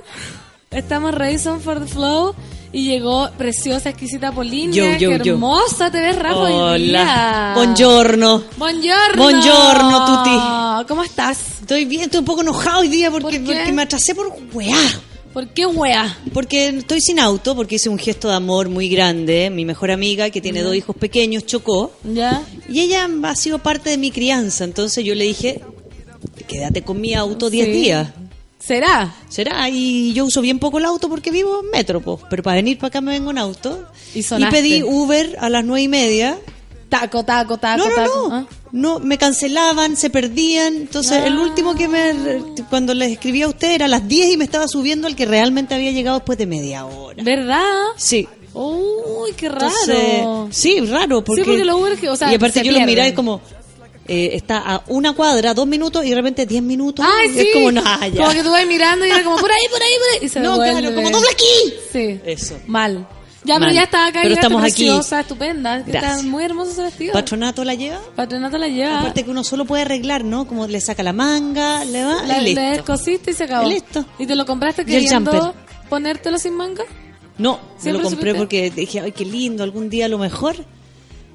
Estamos 0.71 1.15
ready, 1.15 1.39
son 1.39 1.61
for 1.61 1.81
the 1.81 1.87
flow. 1.87 2.35
Y 2.73 2.87
llegó 2.89 3.31
preciosa, 3.39 3.91
exquisita 3.91 4.33
Polinia. 4.33 4.99
Yo, 4.99 5.11
yo, 5.13 5.19
Qué 5.19 5.25
yo. 5.29 5.35
hermosa 5.35 5.91
te 5.93 6.01
ves, 6.01 6.17
Rafa, 6.19 6.37
Hola. 6.39 7.53
Buongiorno. 7.55 8.43
Buongiorno. 8.57 9.23
Buongiorno, 9.23 10.05
Tuti. 10.07 10.89
¿Cómo 10.89 11.05
estás? 11.05 11.61
Estoy 11.61 11.85
bien, 11.85 12.03
estoy 12.03 12.19
un 12.21 12.25
poco 12.27 12.41
enojado 12.43 12.81
hoy 12.81 12.89
día 12.89 13.11
porque, 13.13 13.23
¿Por 13.23 13.33
qué? 13.33 13.39
porque 13.59 13.73
me 13.73 13.83
atrasé 13.83 14.15
por 14.15 14.37
weá. 14.53 14.77
¿Por 15.35 15.49
qué 15.49 15.67
wea? 15.67 16.17
Porque 16.33 16.69
estoy 16.69 17.01
sin 17.01 17.19
auto, 17.19 17.55
porque 17.57 17.75
hice 17.75 17.89
un 17.89 17.99
gesto 17.99 18.29
de 18.29 18.35
amor 18.35 18.69
muy 18.69 18.89
grande. 18.89 19.51
Mi 19.51 19.65
mejor 19.65 19.91
amiga, 19.91 20.31
que 20.31 20.41
tiene 20.41 20.63
dos 20.63 20.75
hijos 20.77 20.95
pequeños, 20.97 21.45
chocó. 21.45 21.93
¿Ya? 22.05 22.43
Y 22.69 22.81
ella 22.81 23.09
ha 23.25 23.35
sido 23.35 23.59
parte 23.59 23.91
de 23.91 23.99
mi 23.99 24.13
crianza. 24.13 24.63
Entonces 24.65 25.05
yo 25.05 25.15
le 25.17 25.25
dije, 25.25 25.61
quédate 26.47 26.83
con 26.83 27.01
mi 27.01 27.15
auto 27.15 27.51
10 27.51 27.67
Sí. 27.67 27.73
días. 27.73 28.09
¿Será? 28.61 29.15
Será, 29.29 29.69
y 29.69 30.15
yo 30.15 30.25
uso 30.25 30.41
bien 30.41 30.59
poco 30.59 30.79
el 30.79 30.87
auto 30.87 31.11
porque 31.11 31.31
vivo 31.31 31.61
en 31.63 31.71
metro, 31.71 32.01
po. 32.01 32.19
pero 32.31 32.43
para 32.43 32.57
venir 32.57 32.79
para 32.79 32.89
acá 32.89 33.01
me 33.03 33.11
vengo 33.13 33.31
en 33.31 33.37
auto. 33.39 33.85
Y 34.15 34.23
pedí 34.47 34.83
Uber 34.83 35.37
a 35.41 35.51
las 35.51 35.65
nueve 35.65 35.83
y 35.83 35.89
media. 35.89 36.39
Taco, 37.01 37.25
taco, 37.25 37.57
taco, 37.59 37.79
No, 37.79 37.89
no, 37.89 37.95
taco. 37.95 38.29
no. 38.29 38.35
¿Ah? 38.37 38.47
No, 38.73 38.99
me 39.01 39.19
cancelaban, 39.19 39.97
se 39.97 40.11
perdían. 40.11 40.75
Entonces, 40.77 41.25
el 41.25 41.39
último 41.39 41.75
que 41.75 41.89
me. 41.89 42.13
Cuando 42.71 42.93
les 42.95 43.13
escribí 43.13 43.43
a 43.43 43.49
usted 43.49 43.71
era 43.73 43.87
a 43.87 43.89
las 43.89 44.07
10 44.09 44.33
y 44.33 44.37
me 44.37 44.45
estaba 44.45 44.67
subiendo 44.69 45.07
al 45.07 45.15
que 45.17 45.27
realmente 45.27 45.75
había 45.75 45.91
llegado 45.93 46.19
después 46.19 46.39
de 46.39 46.47
media 46.47 46.85
hora. 46.87 47.23
¿Verdad? 47.23 47.63
Sí. 47.97 48.29
Uy, 48.53 49.33
qué 49.37 49.49
raro. 49.49 49.67
Entonces, 49.67 50.57
sí, 50.57 50.81
raro. 50.81 51.25
Porque, 51.25 51.43
Sí, 51.43 51.49
porque 51.49 51.65
los 51.65 51.81
Uber 51.81 51.99
que- 51.99 52.09
o 52.09 52.17
sea, 52.17 52.31
y 52.31 52.37
aparte 52.37 52.61
se 52.61 52.65
yo 52.65 52.71
pierden. 52.71 52.87
miraba 52.87 53.09
y 53.09 53.13
como. 53.15 53.41
eh, 54.07 54.31
está 54.35 54.59
a 54.59 54.83
una 54.89 55.15
cuadra, 55.15 55.55
dos 55.55 55.67
minutos 55.67 56.05
y 56.05 56.11
de 56.11 56.15
repente 56.17 56.45
diez 56.47 56.63
minutos. 56.63 57.05
Ay, 57.09 57.31
sí. 57.31 57.41
Es 57.41 57.47
como, 57.55 57.73
nada, 57.73 58.07
ya. 58.09 58.19
Como 58.23 58.31
que 58.33 58.43
tú 58.43 58.51
vas 58.51 58.67
mirando 58.67 59.07
y 59.07 59.11
era 59.11 59.25
como 59.25 59.37
por 59.39 59.51
ahí, 59.51 59.67
por 59.71 59.83
ahí, 59.83 59.93
por 59.99 60.09
ahí. 60.21 60.27
Y 60.27 60.29
se 60.29 60.41
No, 60.41 60.57
claro, 60.57 60.95
como 60.95 61.11
dobla 61.11 61.31
aquí. 61.33 61.75
Sí. 61.93 62.21
Eso. 62.25 62.57
Mal. 62.67 63.07
Ya, 63.45 63.59
pero 63.59 63.73
ya 63.73 63.83
está 63.83 64.07
acá. 64.07 64.21
Pero 64.23 64.35
estamos 64.35 64.63
aquí. 64.63 64.85
preciosa, 64.85 65.21
estupenda. 65.21 65.79
Está 65.79 66.23
muy 66.23 66.45
hermoso 66.45 66.71
ese 66.73 66.83
vestido. 66.83 67.13
Patronato 67.13 67.63
la 67.65 67.75
lleva. 67.75 68.01
Patronato 68.17 68.57
la 68.57 68.69
lleva. 68.69 69.01
Aparte 69.01 69.23
que 69.25 69.31
uno 69.31 69.45
solo 69.45 69.65
puede 69.67 69.83
arreglar, 69.83 70.25
¿no? 70.25 70.47
Como 70.47 70.67
le 70.67 70.81
saca 70.81 71.03
la 71.03 71.13
manga, 71.13 71.85
le 71.85 72.05
va 72.05 72.23
La, 72.25 72.39
y 72.41 72.45
listo. 72.45 72.61
le 72.61 72.67
descosiste 72.71 73.31
y 73.33 73.35
se 73.35 73.45
acabó. 73.45 73.67
Y 73.69 73.75
listo. 73.75 74.05
¿Y 74.19 74.27
te 74.27 74.35
lo 74.35 74.47
compraste 74.47 74.85
queriendo 74.85 75.55
ponértelo 75.91 76.39
sin 76.39 76.55
manga? 76.57 76.85
No, 77.37 77.59
¿Siempre 77.79 78.03
lo 78.03 78.09
compré 78.09 78.31
supiste? 78.31 78.39
porque 78.39 78.71
dije, 78.71 79.01
ay, 79.01 79.13
qué 79.13 79.25
lindo, 79.25 79.63
algún 79.63 79.91
día 79.91 80.07
a 80.07 80.09
lo 80.09 80.19
mejor. 80.19 80.57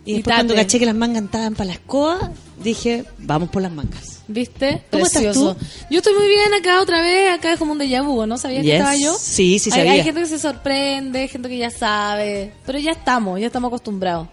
Y 0.06 0.12
Y 0.12 0.16
después 0.16 0.36
cuando 0.36 0.56
caché 0.56 0.80
que 0.80 0.86
las 0.86 0.96
mangas 0.96 1.24
estaban 1.24 1.54
para 1.56 1.68
la 1.68 1.74
escoba, 1.74 2.32
dije, 2.64 3.06
vamos 3.20 3.50
por 3.50 3.62
las 3.62 3.72
mangas. 3.72 4.22
¿Viste? 4.28 4.84
¿Cómo 4.92 5.06
estás 5.06 5.24
Precioso. 5.24 5.56
tú? 5.56 5.66
Yo 5.90 5.98
estoy 5.98 6.14
muy 6.14 6.28
bien 6.28 6.54
acá 6.54 6.82
otra 6.82 7.02
vez. 7.02 7.32
Acá 7.32 7.54
es 7.54 7.60
como 7.60 7.72
un 7.74 7.80
déjà 7.80 8.04
vu, 8.06 8.26
¿no? 8.28 8.38
¿Sabías 8.38 8.64
que 8.64 8.74
estaba 8.76 8.96
yo? 8.96 9.16
Sí, 9.20 9.58
sí 9.60 9.70
hay, 9.74 9.78
sabía. 9.80 9.92
hay 9.94 10.04
gente 10.04 10.22
que 10.22 10.28
se 10.28 10.40
sorprende, 10.40 11.28
gente 11.28 11.50
que 11.50 11.58
ya 11.58 11.70
sabe. 11.72 12.54
Pero 12.66 12.78
ya 12.80 12.92
estamos, 12.92 13.40
ya 13.40 13.48
estamos 13.48 13.70
acostumbrados. 13.70 14.28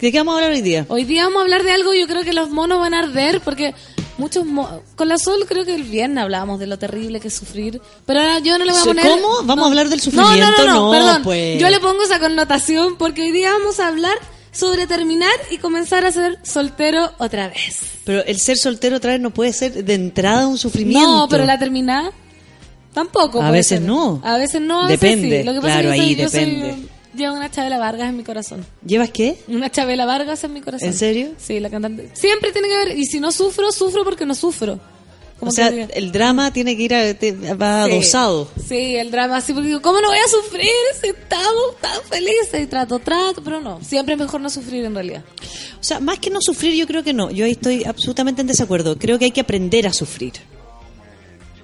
¿De 0.00 0.10
qué 0.12 0.18
vamos 0.18 0.32
a 0.32 0.36
hablar 0.36 0.52
hoy 0.52 0.62
día? 0.62 0.86
Hoy 0.88 1.04
día 1.04 1.24
vamos 1.24 1.40
a 1.40 1.42
hablar 1.42 1.62
de 1.64 1.70
algo, 1.72 1.92
yo 1.94 2.06
creo 2.06 2.22
que 2.22 2.32
los 2.34 2.50
monos 2.50 2.78
van 2.80 2.92
a 2.94 3.00
arder 3.00 3.40
porque 3.40 3.74
muchos 4.18 4.44
mo- 4.44 4.80
con 4.94 5.08
la 5.08 5.16
Sol 5.18 5.44
creo 5.48 5.64
que 5.64 5.74
el 5.74 5.84
viernes 5.84 6.22
hablábamos 6.22 6.58
de 6.58 6.66
lo 6.66 6.78
terrible 6.78 7.18
que 7.20 7.28
es 7.28 7.34
sufrir, 7.34 7.80
pero 8.06 8.20
ahora 8.20 8.38
yo 8.40 8.58
no 8.58 8.64
le 8.64 8.72
voy 8.72 8.80
a 8.80 8.84
¿So- 8.84 8.88
poner 8.90 9.06
cómo? 9.06 9.28
¿Vamos 9.44 9.56
no. 9.56 9.64
a 9.64 9.68
hablar 9.68 9.88
del 9.88 9.98
No, 9.98 10.04
no, 10.22 10.26
sufrimiento? 10.28 10.62
no, 10.62 10.66
no, 10.66 10.84
No, 10.86 10.90
perdón. 10.92 11.22
pues. 11.24 11.60
Yo 11.60 11.68
le 11.70 11.80
pongo 11.80 12.02
esa 12.02 12.18
connotación 12.20 12.96
porque 12.98 13.22
hoy 13.22 13.32
día 13.32 13.52
vamos 13.52 13.80
a 13.80 13.88
hablar 13.88 14.14
sobre 14.56 14.86
terminar 14.86 15.32
y 15.50 15.58
comenzar 15.58 16.04
a 16.04 16.12
ser 16.12 16.38
soltero 16.42 17.10
otra 17.18 17.48
vez. 17.48 17.78
Pero 18.04 18.24
el 18.24 18.38
ser 18.38 18.56
soltero 18.56 18.96
otra 18.96 19.12
vez 19.12 19.20
no 19.20 19.30
puede 19.30 19.52
ser 19.52 19.84
de 19.84 19.94
entrada 19.94 20.46
un 20.46 20.58
sufrimiento. 20.58 21.06
No, 21.06 21.28
pero 21.28 21.44
la 21.44 21.58
terminada 21.58 22.10
tampoco. 22.94 23.42
A 23.42 23.50
veces 23.50 23.78
ser. 23.80 23.82
no. 23.82 24.20
A 24.24 24.36
veces 24.38 24.60
no, 24.60 24.82
a 24.84 24.88
veces 24.88 25.00
Depende, 25.00 25.38
sí. 25.40 25.44
Lo 25.44 25.52
que 25.52 25.60
pasa 25.60 25.80
claro, 25.80 25.92
es 25.92 25.94
que 25.94 25.98
yo 26.00 26.02
ahí 26.04 26.14
soy- 26.14 26.22
yo 26.22 26.28
soy- 26.28 26.40
depende. 26.56 26.88
llevo 27.14 27.34
una 27.34 27.50
Chabela 27.50 27.78
Vargas 27.78 28.08
en 28.08 28.16
mi 28.16 28.22
corazón. 28.24 28.66
¿Llevas 28.86 29.10
qué? 29.10 29.38
Una 29.48 29.70
Chabela 29.70 30.06
Vargas 30.06 30.42
en 30.44 30.52
mi 30.52 30.60
corazón. 30.60 30.88
¿En 30.88 30.94
serio? 30.94 31.28
Sí, 31.38 31.60
la 31.60 31.68
cantante. 31.70 32.10
Siempre 32.14 32.52
tiene 32.52 32.68
que 32.68 32.76
ver. 32.76 32.98
Y 32.98 33.04
si 33.06 33.20
no 33.20 33.32
sufro, 33.32 33.70
sufro 33.72 34.04
porque 34.04 34.24
no 34.26 34.34
sufro. 34.34 34.78
Como 35.38 35.50
O 35.50 35.52
sea, 35.52 35.68
que- 35.70 35.88
el 35.94 36.12
drama 36.12 36.50
tiene 36.50 36.76
que 36.78 36.82
ir 36.82 36.94
a, 36.94 37.12
te- 37.12 37.32
va 37.32 37.84
Sí. 37.86 37.92
adosado. 37.92 38.48
Sí, 38.66 38.96
el 38.96 39.10
drama 39.10 39.36
así, 39.36 39.52
porque 39.52 39.68
digo, 39.68 39.82
¿cómo 39.82 40.00
no 40.00 40.08
voy 40.08 40.16
a 40.18 40.28
sufrir 40.28 40.66
si 41.00 41.08
estamos 41.08 41.76
tan 41.80 42.00
felices? 42.08 42.62
Y 42.62 42.66
trato, 42.66 42.98
trato, 43.00 43.42
pero 43.44 43.60
no. 43.60 43.78
Siempre 43.84 44.14
es 44.14 44.20
mejor 44.20 44.40
no 44.40 44.48
sufrir 44.48 44.84
en 44.86 44.94
realidad. 44.94 45.22
O 45.78 45.84
sea, 45.84 46.00
más 46.00 46.18
que 46.20 46.30
no 46.30 46.38
sufrir, 46.40 46.74
yo 46.74 46.86
creo 46.86 47.02
que 47.04 47.12
no. 47.12 47.30
Yo 47.30 47.44
ahí 47.44 47.50
estoy 47.52 47.84
absolutamente 47.84 48.40
en 48.40 48.46
desacuerdo. 48.46 48.98
Creo 48.98 49.18
que 49.18 49.26
hay 49.26 49.30
que 49.30 49.42
aprender 49.42 49.86
a 49.86 49.92
sufrir. 49.92 50.32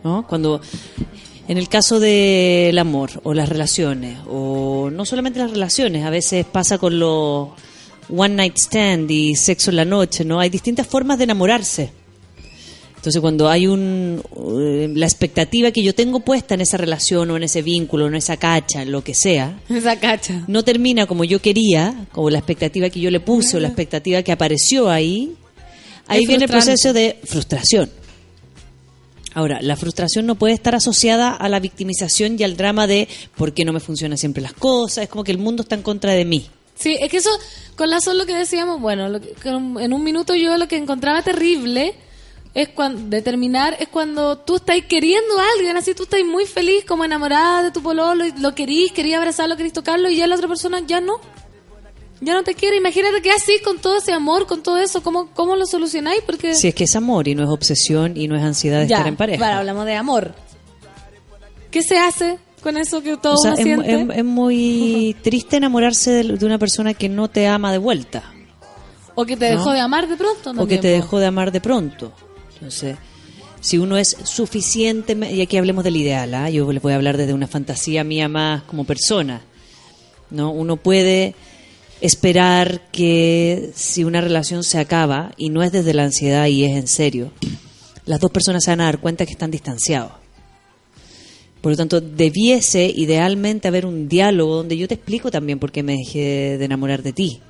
¿No? 0.04 0.26
Cuando, 0.26 0.60
en 1.48 1.56
el 1.58 1.68
caso 1.68 1.98
del 2.00 2.76
amor 2.78 3.20
o 3.24 3.32
las 3.34 3.48
relaciones, 3.48 4.18
o 4.28 4.90
no 4.92 5.04
solamente 5.06 5.38
las 5.38 5.50
relaciones, 5.50 6.04
a 6.04 6.10
veces 6.10 6.44
pasa 6.44 6.76
con 6.76 6.98
los 6.98 7.48
one 8.14 8.34
night 8.34 8.56
stand 8.58 9.10
y 9.10 9.34
sexo 9.36 9.70
en 9.70 9.76
la 9.76 9.84
noche, 9.84 10.24
¿no? 10.24 10.40
Hay 10.40 10.50
distintas 10.50 10.86
formas 10.86 11.18
de 11.18 11.24
enamorarse. 11.24 11.92
Entonces, 13.02 13.20
cuando 13.20 13.48
hay 13.48 13.66
un 13.66 14.22
eh, 14.60 14.88
la 14.94 15.06
expectativa 15.06 15.72
que 15.72 15.82
yo 15.82 15.92
tengo 15.92 16.20
puesta 16.20 16.54
en 16.54 16.60
esa 16.60 16.76
relación 16.76 17.32
o 17.32 17.36
en 17.36 17.42
ese 17.42 17.60
vínculo, 17.60 18.06
en 18.06 18.14
esa 18.14 18.36
cacha, 18.36 18.82
en 18.82 18.92
lo 18.92 19.02
que 19.02 19.12
sea, 19.12 19.58
Esa 19.68 19.98
cacha. 19.98 20.44
no 20.46 20.62
termina 20.62 21.08
como 21.08 21.24
yo 21.24 21.42
quería, 21.42 22.06
como 22.12 22.30
la 22.30 22.38
expectativa 22.38 22.90
que 22.90 23.00
yo 23.00 23.10
le 23.10 23.18
puse 23.18 23.56
o 23.56 23.60
la 23.60 23.66
expectativa 23.66 24.22
que 24.22 24.30
apareció 24.30 24.88
ahí, 24.88 25.34
ahí 26.06 26.26
viene 26.26 26.44
el 26.44 26.50
proceso 26.50 26.92
de 26.92 27.18
frustración. 27.24 27.90
Ahora, 29.34 29.60
la 29.62 29.74
frustración 29.74 30.24
no 30.24 30.36
puede 30.36 30.54
estar 30.54 30.76
asociada 30.76 31.32
a 31.32 31.48
la 31.48 31.58
victimización 31.58 32.36
y 32.38 32.44
al 32.44 32.56
drama 32.56 32.86
de 32.86 33.08
por 33.36 33.52
qué 33.52 33.64
no 33.64 33.72
me 33.72 33.80
funcionan 33.80 34.16
siempre 34.16 34.44
las 34.44 34.52
cosas, 34.52 35.02
es 35.02 35.10
como 35.10 35.24
que 35.24 35.32
el 35.32 35.38
mundo 35.38 35.64
está 35.64 35.74
en 35.74 35.82
contra 35.82 36.12
de 36.12 36.24
mí. 36.24 36.46
Sí, 36.76 36.96
es 37.00 37.10
que 37.10 37.16
eso, 37.16 37.30
con 37.74 37.90
la 37.90 38.00
Sol 38.00 38.16
lo 38.16 38.26
que 38.26 38.34
decíamos, 38.36 38.80
bueno, 38.80 39.08
lo 39.08 39.20
que 39.20 39.34
en 39.48 39.92
un 39.92 40.04
minuto 40.04 40.36
yo 40.36 40.56
lo 40.56 40.68
que 40.68 40.76
encontraba 40.76 41.22
terrible 41.22 41.96
es 42.54 42.68
cuando, 42.68 43.08
determinar, 43.08 43.76
es 43.80 43.88
cuando 43.88 44.36
tú 44.38 44.56
estás 44.56 44.76
queriendo 44.88 45.38
a 45.38 45.44
alguien, 45.56 45.76
así 45.76 45.94
tú 45.94 46.02
estás 46.02 46.20
muy 46.24 46.44
feliz, 46.46 46.84
como 46.86 47.04
enamorada 47.04 47.62
de 47.62 47.70
tu 47.70 47.82
pololo, 47.82 48.26
y 48.26 48.32
lo 48.38 48.54
querís, 48.54 48.92
querías 48.92 49.18
abrazarlo, 49.18 49.56
querís 49.56 49.72
tocarlo, 49.72 50.10
y 50.10 50.16
ya 50.16 50.26
la 50.26 50.34
otra 50.36 50.48
persona 50.48 50.80
ya 50.86 51.00
no. 51.00 51.20
Ya 52.20 52.34
no 52.34 52.44
te 52.44 52.54
quiere. 52.54 52.76
Imagínate 52.76 53.20
que 53.20 53.32
así, 53.32 53.58
con 53.64 53.78
todo 53.78 53.96
ese 53.96 54.12
amor, 54.12 54.46
con 54.46 54.62
todo 54.62 54.78
eso, 54.78 55.02
¿cómo, 55.02 55.28
cómo 55.34 55.56
lo 55.56 55.66
solucionáis? 55.66 56.20
Porque... 56.24 56.54
Si 56.54 56.68
es 56.68 56.74
que 56.74 56.84
es 56.84 56.94
amor 56.94 57.26
y 57.26 57.34
no 57.34 57.42
es 57.42 57.48
obsesión 57.48 58.16
y 58.16 58.28
no 58.28 58.36
es 58.36 58.42
ansiedad 58.42 58.80
de 58.82 58.86
ya, 58.86 58.98
estar 58.98 59.08
en 59.08 59.16
pareja. 59.16 59.38
Claro, 59.38 59.58
hablamos 59.58 59.86
de 59.86 59.96
amor. 59.96 60.32
¿Qué 61.72 61.82
se 61.82 61.98
hace 61.98 62.38
con 62.62 62.76
eso 62.76 63.02
que 63.02 63.16
todo 63.16 63.34
O 63.34 63.36
sea, 63.38 63.54
es, 63.54 63.66
es- 63.66 64.08
es 64.18 64.24
muy 64.24 65.16
triste 65.22 65.56
enamorarse 65.56 66.10
de, 66.12 66.36
de 66.36 66.46
una 66.46 66.58
persona 66.58 66.94
que 66.94 67.08
no 67.08 67.28
te 67.28 67.48
ama 67.48 67.72
de 67.72 67.78
vuelta. 67.78 68.22
o 69.16 69.24
que 69.24 69.36
te 69.36 69.46
dejó 69.46 69.70
¿no? 69.70 69.72
de 69.72 69.80
amar 69.80 70.06
de 70.06 70.16
pronto. 70.16 70.50
o 70.50 70.52
que 70.52 70.58
también, 70.58 70.80
te 70.80 70.88
dejó 70.88 71.18
de 71.18 71.26
amar 71.26 71.50
de 71.50 71.60
pronto. 71.60 72.12
Entonces, 72.62 72.96
si 73.60 73.78
uno 73.78 73.96
es 73.96 74.16
suficiente, 74.22 75.16
y 75.32 75.40
aquí 75.40 75.56
hablemos 75.56 75.82
del 75.82 75.96
ideal, 75.96 76.32
¿ah? 76.34 76.48
yo 76.48 76.72
les 76.72 76.80
voy 76.80 76.92
a 76.92 76.96
hablar 76.96 77.16
desde 77.16 77.34
una 77.34 77.48
fantasía 77.48 78.04
mía 78.04 78.28
más 78.28 78.62
como 78.62 78.84
persona, 78.84 79.42
¿no? 80.30 80.52
Uno 80.52 80.76
puede 80.76 81.34
esperar 82.00 82.88
que 82.92 83.72
si 83.74 84.04
una 84.04 84.20
relación 84.20 84.62
se 84.62 84.78
acaba, 84.78 85.32
y 85.36 85.48
no 85.48 85.64
es 85.64 85.72
desde 85.72 85.92
la 85.92 86.04
ansiedad 86.04 86.46
y 86.46 86.64
es 86.64 86.76
en 86.76 86.86
serio, 86.86 87.32
las 88.06 88.20
dos 88.20 88.30
personas 88.30 88.62
se 88.62 88.70
van 88.70 88.82
a 88.82 88.84
dar 88.84 89.00
cuenta 89.00 89.26
que 89.26 89.32
están 89.32 89.50
distanciados. 89.50 90.12
Por 91.60 91.72
lo 91.72 91.76
tanto, 91.76 92.00
debiese 92.00 92.92
idealmente 92.94 93.66
haber 93.66 93.86
un 93.86 94.08
diálogo 94.08 94.54
donde 94.54 94.76
yo 94.76 94.86
te 94.86 94.94
explico 94.94 95.32
también 95.32 95.58
por 95.58 95.72
qué 95.72 95.82
me 95.82 95.96
dejé 95.96 96.58
de 96.58 96.64
enamorar 96.64 97.02
de 97.02 97.12
ti. 97.12 97.40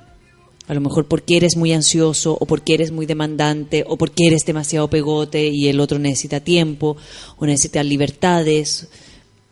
A 0.67 0.73
lo 0.73 0.79
mejor 0.81 1.05
porque 1.07 1.35
eres 1.37 1.57
muy 1.57 1.73
ansioso 1.73 2.37
o 2.39 2.45
porque 2.45 2.73
eres 2.73 2.91
muy 2.91 3.05
demandante 3.05 3.83
o 3.87 3.97
porque 3.97 4.27
eres 4.27 4.45
demasiado 4.45 4.89
pegote 4.89 5.47
y 5.47 5.67
el 5.67 5.79
otro 5.79 5.99
necesita 5.99 6.39
tiempo 6.39 6.95
o 7.37 7.45
necesita 7.45 7.83
libertades. 7.83 8.87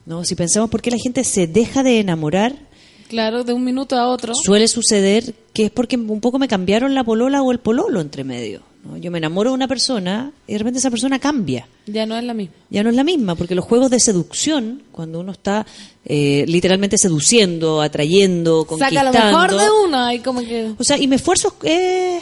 ¿no? 0.06 0.24
Si 0.24 0.36
pensamos 0.36 0.70
por 0.70 0.82
qué 0.82 0.90
la 0.92 0.98
gente 0.98 1.24
se 1.24 1.48
deja 1.48 1.84
de 1.84 2.00
enamorar, 2.00 2.56
Claro, 3.10 3.44
de 3.44 3.52
un 3.52 3.66
minuto 3.66 3.98
a 3.98 4.08
otro. 4.08 4.34
suele 4.34 4.70
suceder 4.70 5.36
que 5.54 5.66
es 5.66 5.72
porque 5.72 5.98
un 5.98 6.22
poco 6.22 6.40
me 6.40 6.48
cambiaron 6.48 6.96
la 6.96 7.04
polola 7.04 7.42
o 7.42 7.52
el 7.52 7.60
pololo 7.60 8.00
entre 8.00 8.24
medio. 8.24 8.62
¿No? 8.84 8.98
Yo 8.98 9.12
me 9.12 9.18
enamoro 9.18 9.52
de 9.52 9.56
una 9.56 9.68
persona 9.68 10.32
y 10.48 10.53
de 10.53 10.60
repente 10.60 10.80
esa 10.80 10.90
persona 10.90 11.20
cambia. 11.20 11.68
Ya 11.86 12.06
no 12.06 12.18
es 12.18 12.24
la 12.24 12.34
misma. 12.34 12.56
Ya 12.70 12.84
no 12.84 12.90
es 12.90 12.95
la 12.95 13.03
misma, 13.03 13.36
porque 13.36 13.56
los 13.56 13.66
juegos 13.66 13.90
de 13.90 13.99
seducción, 13.99 14.84
cuando 14.91 15.20
uno 15.20 15.32
está 15.32 15.66
eh, 16.06 16.45
literalmente 16.48 16.98
seduciendo, 16.98 17.82
atrayendo, 17.82 18.66
conquistando... 18.66 19.12
Saca 19.12 19.32
lo 19.32 19.38
mejor 19.38 19.60
de 19.60 19.72
uno 19.86 20.14
y 20.14 20.20
como 20.20 20.41
que... 20.41 20.74
O 20.78 20.84
sea, 20.84 20.98
y 20.98 21.08
mi 21.08 21.16
esfuerzo 21.16 21.56
es 21.64 21.72
eh, 21.72 22.22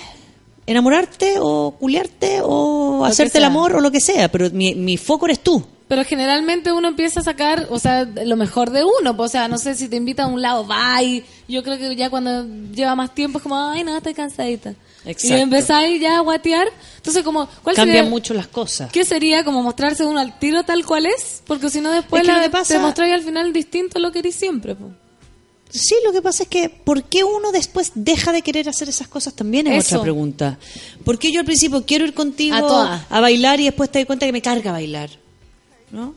enamorarte 0.71 1.35
o 1.39 1.71
culiarte 1.79 2.39
o 2.43 3.03
hacerte 3.05 3.37
el 3.39 3.43
amor 3.45 3.75
o 3.75 3.81
lo 3.81 3.91
que 3.91 3.99
sea, 3.99 4.29
pero 4.31 4.49
mi, 4.51 4.75
mi 4.75 4.97
foco 4.97 5.25
eres 5.25 5.39
tú. 5.41 5.63
Pero 5.87 6.05
generalmente 6.05 6.71
uno 6.71 6.87
empieza 6.89 7.21
a 7.21 7.23
sacar, 7.23 7.65
o 7.71 7.79
sea, 7.79 8.03
lo 8.05 8.35
mejor 8.35 8.69
de 8.69 8.83
uno. 8.83 9.17
pues, 9.17 9.29
O 9.29 9.31
sea, 9.31 9.47
no 9.47 9.57
sé 9.57 9.73
si 9.73 9.89
te 9.89 9.95
invita 9.95 10.23
a 10.25 10.27
un 10.27 10.39
lado, 10.39 10.63
bye. 10.65 11.23
Yo 11.47 11.63
creo 11.63 11.79
que 11.79 11.95
ya 11.95 12.11
cuando 12.11 12.45
lleva 12.71 12.93
más 12.95 13.15
tiempo 13.15 13.39
es 13.39 13.43
como, 13.43 13.57
ay, 13.57 13.83
no, 13.83 13.97
estoy 13.97 14.13
cansadita. 14.13 14.75
Exacto. 15.05 15.35
Y 15.37 15.39
empezáis 15.39 15.99
ya 15.99 16.17
a 16.17 16.21
guatear. 16.21 16.67
Entonces, 16.97 17.23
como, 17.23 17.47
¿cuál 17.63 17.75
Cambian 17.75 17.97
sería? 17.97 18.09
mucho 18.11 18.35
las 18.35 18.47
cosas. 18.47 18.91
¿Qué 18.91 19.03
sería 19.03 19.43
como 19.43 19.63
mostrarse 19.63 20.05
uno 20.05 20.19
al 20.19 20.37
tiro 20.37 20.61
tal 20.61 20.85
cual 20.85 21.07
es? 21.07 21.41
Porque 21.47 21.71
si 21.71 21.81
no 21.81 21.89
después 21.89 22.21
Es 22.21 22.27
que 22.27 22.35
la- 22.39 22.51
pasa- 22.51 22.75
te 22.75 22.79
mostráis 22.79 23.13
al 23.15 23.23
final 23.23 23.51
distinto 23.51 23.97
a 23.97 24.01
lo 24.01 24.11
que 24.11 24.19
eres 24.19 24.35
siempre. 24.35 24.75
pues. 24.75 24.91
Sí, 25.69 25.95
lo 26.03 26.11
que 26.11 26.21
pasa 26.21 26.43
es 26.43 26.49
que 26.49 26.69
¿por 26.69 27.03
qué 27.03 27.23
uno 27.23 27.51
después 27.51 27.91
deja 27.93 28.31
de 28.31 28.41
querer 28.41 28.67
hacer 28.67 28.89
esas 28.89 29.07
cosas 29.07 29.33
también 29.35 29.67
es 29.67 29.85
Eso. 29.85 29.97
otra 29.97 30.03
pregunta. 30.03 30.57
¿Por 31.05 31.19
qué 31.19 31.31
yo 31.31 31.39
al 31.39 31.45
principio 31.45 31.85
quiero 31.85 32.05
ir 32.05 32.13
contigo 32.13 32.55
A 32.55 33.19
bailar 33.21 33.59
y 33.59 33.65
después 33.65 33.91
te 33.91 33.99
doy 33.99 34.05
cuenta 34.05 34.25
que 34.25 34.31
me 34.31 34.41
carga 34.41 34.71
bailar? 34.71 35.11
¿No? 35.91 36.15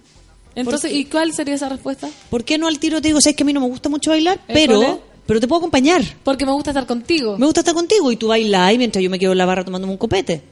Entonces, 0.55 0.93
¿y 0.93 1.05
cuál 1.07 1.33
sería 1.33 1.55
esa 1.55 1.69
respuesta? 1.69 2.09
¿Por 2.31 2.45
qué 2.45 2.59
no 2.59 2.67
al 2.67 2.79
tiro 2.79 3.01
te 3.01 3.09
digo, 3.09 3.21
sabes 3.21 3.37
que 3.37 3.43
a 3.43 3.47
mí 3.47 3.53
no 3.53 3.61
me 3.61 3.69
gusta 3.69 3.89
mucho 3.89 4.11
bailar, 4.11 4.39
¿Eh, 4.49 4.53
pero 4.53 5.03
pero 5.27 5.41
te 5.41 5.49
puedo 5.49 5.61
acompañar? 5.61 6.03
Porque 6.25 6.45
me 6.45 6.53
gusta 6.53 6.71
estar 6.71 6.87
contigo. 6.87 7.39
Me 7.39 7.47
gusta 7.47 7.61
estar 7.61 7.75
contigo 7.75 8.11
y 8.11 8.17
tú 8.17 8.29
bailas 8.29 8.77
mientras 8.77 9.03
yo 9.03 9.09
me 9.09 9.19
quedo 9.19 9.33
en 9.33 9.39
la 9.39 9.47
barra 9.47 9.65
tomándome 9.65 9.93
un 9.93 9.99
copete. 9.99 10.43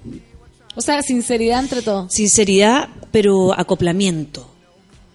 O 0.76 0.80
sea, 0.80 1.02
sinceridad 1.02 1.60
entre 1.60 1.82
todos. 1.82 2.12
Sinceridad, 2.12 2.88
pero 3.10 3.52
acoplamiento. 3.58 4.48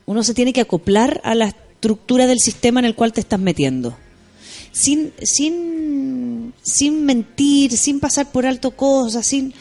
Uno 0.06 0.24
se 0.24 0.34
tiene 0.34 0.54
que 0.54 0.62
acoplar 0.62 1.22
a 1.24 1.34
la 1.34 1.56
estructura 1.86 2.26
del 2.26 2.40
sistema 2.40 2.80
en 2.80 2.86
el 2.88 2.96
cual 2.96 3.14
te 3.14 3.22
estás 3.22 3.40
metiendo. 3.40 3.96
Sin, 4.72 5.14
sin, 5.22 6.52
sin 6.64 7.06
mentir, 7.06 7.78
sin 7.78 8.00
pasar 8.00 8.32
por 8.32 8.46
alto 8.48 8.72
cosas, 8.72 9.26
sin 9.26 9.54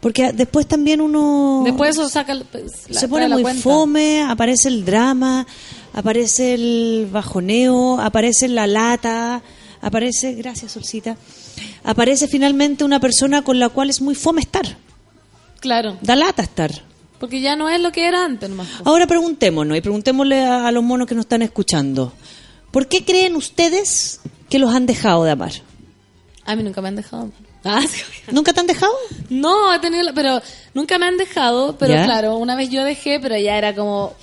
porque 0.00 0.32
después 0.32 0.66
también 0.66 1.00
uno 1.00 1.62
Después 1.64 1.90
eso 1.90 2.08
saca 2.08 2.34
pues, 2.50 2.88
la- 2.88 3.00
se 3.00 3.08
pone 3.08 3.28
muy 3.28 3.42
cuenta. 3.42 3.62
fome, 3.62 4.22
aparece 4.22 4.68
el 4.68 4.84
drama, 4.84 5.46
aparece 5.92 6.54
el 6.54 7.08
bajoneo, 7.12 8.00
aparece 8.00 8.48
la 8.48 8.66
lata, 8.66 9.42
aparece, 9.82 10.32
gracias 10.34 10.72
Solcita, 10.72 11.16
aparece 11.84 12.26
finalmente 12.28 12.84
una 12.84 13.00
persona 13.00 13.42
con 13.42 13.58
la 13.58 13.68
cual 13.68 13.90
es 13.90 14.00
muy 14.00 14.14
fome 14.14 14.40
estar, 14.40 14.76
Claro, 15.60 15.96
da 16.02 16.16
lata 16.16 16.42
estar. 16.42 16.70
Porque 17.18 17.40
ya 17.40 17.56
no 17.56 17.68
es 17.68 17.80
lo 17.80 17.92
que 17.92 18.06
era 18.06 18.24
antes 18.24 18.48
nomás. 18.50 18.68
Ahora 18.84 19.06
preguntémonos 19.06 19.76
y 19.76 19.80
preguntémosle 19.80 20.44
a, 20.44 20.66
a 20.66 20.72
los 20.72 20.82
monos 20.84 21.06
que 21.06 21.14
nos 21.14 21.24
están 21.24 21.42
escuchando, 21.42 22.12
¿por 22.70 22.88
qué 22.88 23.04
creen 23.04 23.36
ustedes 23.36 24.20
que 24.48 24.58
los 24.58 24.74
han 24.74 24.86
dejado 24.86 25.24
de 25.24 25.30
amar? 25.32 25.52
A 26.44 26.54
mí 26.56 26.62
nunca 26.62 26.80
me 26.80 26.88
han 26.88 26.96
dejado. 26.96 27.30
Ah, 27.68 27.82
sí. 27.82 28.00
¿Nunca 28.30 28.52
te 28.52 28.60
han 28.60 28.68
dejado? 28.68 28.92
No, 29.28 29.74
he 29.74 29.80
tenido, 29.80 30.14
pero 30.14 30.40
nunca 30.72 30.98
me 31.00 31.06
han 31.06 31.16
dejado, 31.16 31.76
pero 31.76 31.94
¿Ya? 31.94 32.04
claro, 32.04 32.36
una 32.36 32.54
vez 32.54 32.70
yo 32.70 32.84
dejé, 32.84 33.18
pero 33.18 33.36
ya 33.36 33.58
era 33.58 33.74
como, 33.74 34.14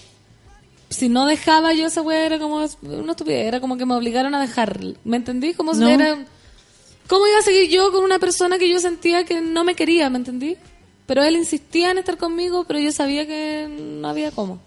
si 0.90 1.10
no 1.10 1.26
dejaba 1.26 1.74
yo 1.74 1.88
esa 1.88 2.02
wea 2.02 2.26
era 2.26 2.40
como 2.40 2.66
una 2.84 3.12
estupidez, 3.12 3.46
era 3.48 3.60
como 3.60 3.76
que 3.76 3.86
me 3.86 3.96
obligaron 3.96 4.34
a 4.34 4.40
dejar, 4.40 4.80
¿me 5.04 5.18
entendí? 5.18 5.54
Como 5.56 5.74
si 5.74 5.82
No. 5.82 5.90
era, 5.90 6.24
¿cómo 7.08 7.28
iba 7.28 7.40
a 7.40 7.42
seguir 7.42 7.70
yo 7.70 7.92
con 7.92 8.06
una 8.06 8.18
persona 8.18 8.58
que 8.58 8.70
yo 8.70 8.80
sentía 8.80 9.26
que 9.26 9.42
no 9.42 9.66
me 9.66 9.76
quería, 9.76 10.10
¿me 10.10 10.20
entendí? 10.20 10.56
Pero 11.06 11.24
él 11.24 11.36
insistía 11.36 11.92
en 11.92 11.98
estar 11.98 12.18
conmigo, 12.18 12.64
pero 12.66 12.80
yo 12.80 12.92
sabía 12.92 13.26
que 13.28 13.68
no 13.70 14.08
había 14.08 14.32
cómo. 14.32 14.60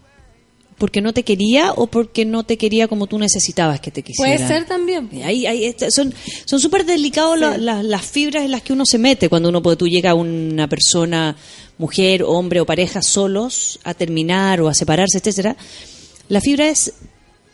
¿Porque 0.78 1.00
no 1.00 1.14
te 1.14 1.22
quería 1.22 1.72
o 1.72 1.86
porque 1.86 2.26
no 2.26 2.42
te 2.44 2.58
quería 2.58 2.86
como 2.86 3.06
tú 3.06 3.18
necesitabas 3.18 3.80
que 3.80 3.90
te 3.90 4.02
quisiera? 4.02 4.36
Puede 4.36 4.46
ser 4.46 4.66
también. 4.66 5.08
Ahí, 5.24 5.46
ahí 5.46 5.74
son 5.88 6.12
son 6.44 6.60
súper 6.60 6.84
delicados 6.84 7.38
la- 7.38 7.56
la- 7.56 7.82
las 7.82 8.02
fibras 8.04 8.44
en 8.44 8.50
las 8.50 8.60
que 8.60 8.74
uno 8.74 8.84
se 8.84 8.98
mete 8.98 9.30
cuando 9.30 9.48
uno 9.48 9.62
tú 9.62 9.88
llega 9.88 10.10
a 10.10 10.14
una 10.14 10.68
persona, 10.68 11.34
mujer, 11.78 12.22
hombre 12.22 12.60
o 12.60 12.66
pareja 12.66 13.00
solos 13.00 13.78
a 13.84 13.94
terminar 13.94 14.60
o 14.60 14.68
a 14.68 14.74
separarse, 14.74 15.16
etcétera. 15.16 15.56
La 16.28 16.42
fibra 16.42 16.68
es 16.68 16.92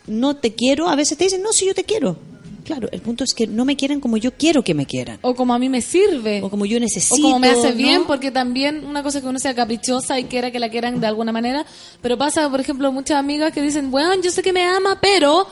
no 0.05 0.35
te 0.35 0.53
quiero, 0.53 0.89
a 0.89 0.95
veces 0.97 1.17
te 1.17 1.23
dicen, 1.23 1.41
no, 1.41 1.53
sí, 1.53 1.65
yo 1.65 1.73
te 1.73 1.85
quiero. 1.85 2.17
Claro, 2.63 2.87
el 2.91 3.01
punto 3.01 3.23
es 3.23 3.33
que 3.33 3.45
no 3.45 3.65
me 3.65 3.75
quieren 3.75 3.99
como 3.99 4.15
yo 4.17 4.31
quiero 4.33 4.63
que 4.63 4.73
me 4.73 4.85
quieran. 4.85 5.19
O 5.21 5.35
como 5.35 5.53
a 5.53 5.59
mí 5.59 5.67
me 5.69 5.81
sirve. 5.81 6.41
O 6.41 6.49
como 6.49 6.65
yo 6.65 6.79
necesito. 6.79 7.15
O 7.15 7.21
como 7.21 7.39
me 7.39 7.49
hace 7.49 7.71
¿no? 7.71 7.75
bien, 7.75 8.03
porque 8.05 8.31
también 8.31 8.85
una 8.85 9.03
cosa 9.03 9.17
es 9.17 9.23
que 9.23 9.29
uno 9.29 9.39
sea 9.39 9.53
caprichosa 9.53 10.19
y 10.19 10.25
quiera 10.25 10.49
que 10.51 10.59
la 10.59 10.69
quieran 10.69 10.99
de 11.01 11.07
alguna 11.07 11.31
manera, 11.31 11.65
pero 12.01 12.17
pasa, 12.17 12.49
por 12.49 12.61
ejemplo, 12.61 12.91
muchas 12.91 13.17
amigas 13.17 13.51
que 13.51 13.61
dicen, 13.61 13.91
bueno, 13.91 14.13
yo 14.21 14.31
sé 14.31 14.41
que 14.41 14.53
me 14.53 14.63
ama, 14.63 14.99
pero 15.01 15.45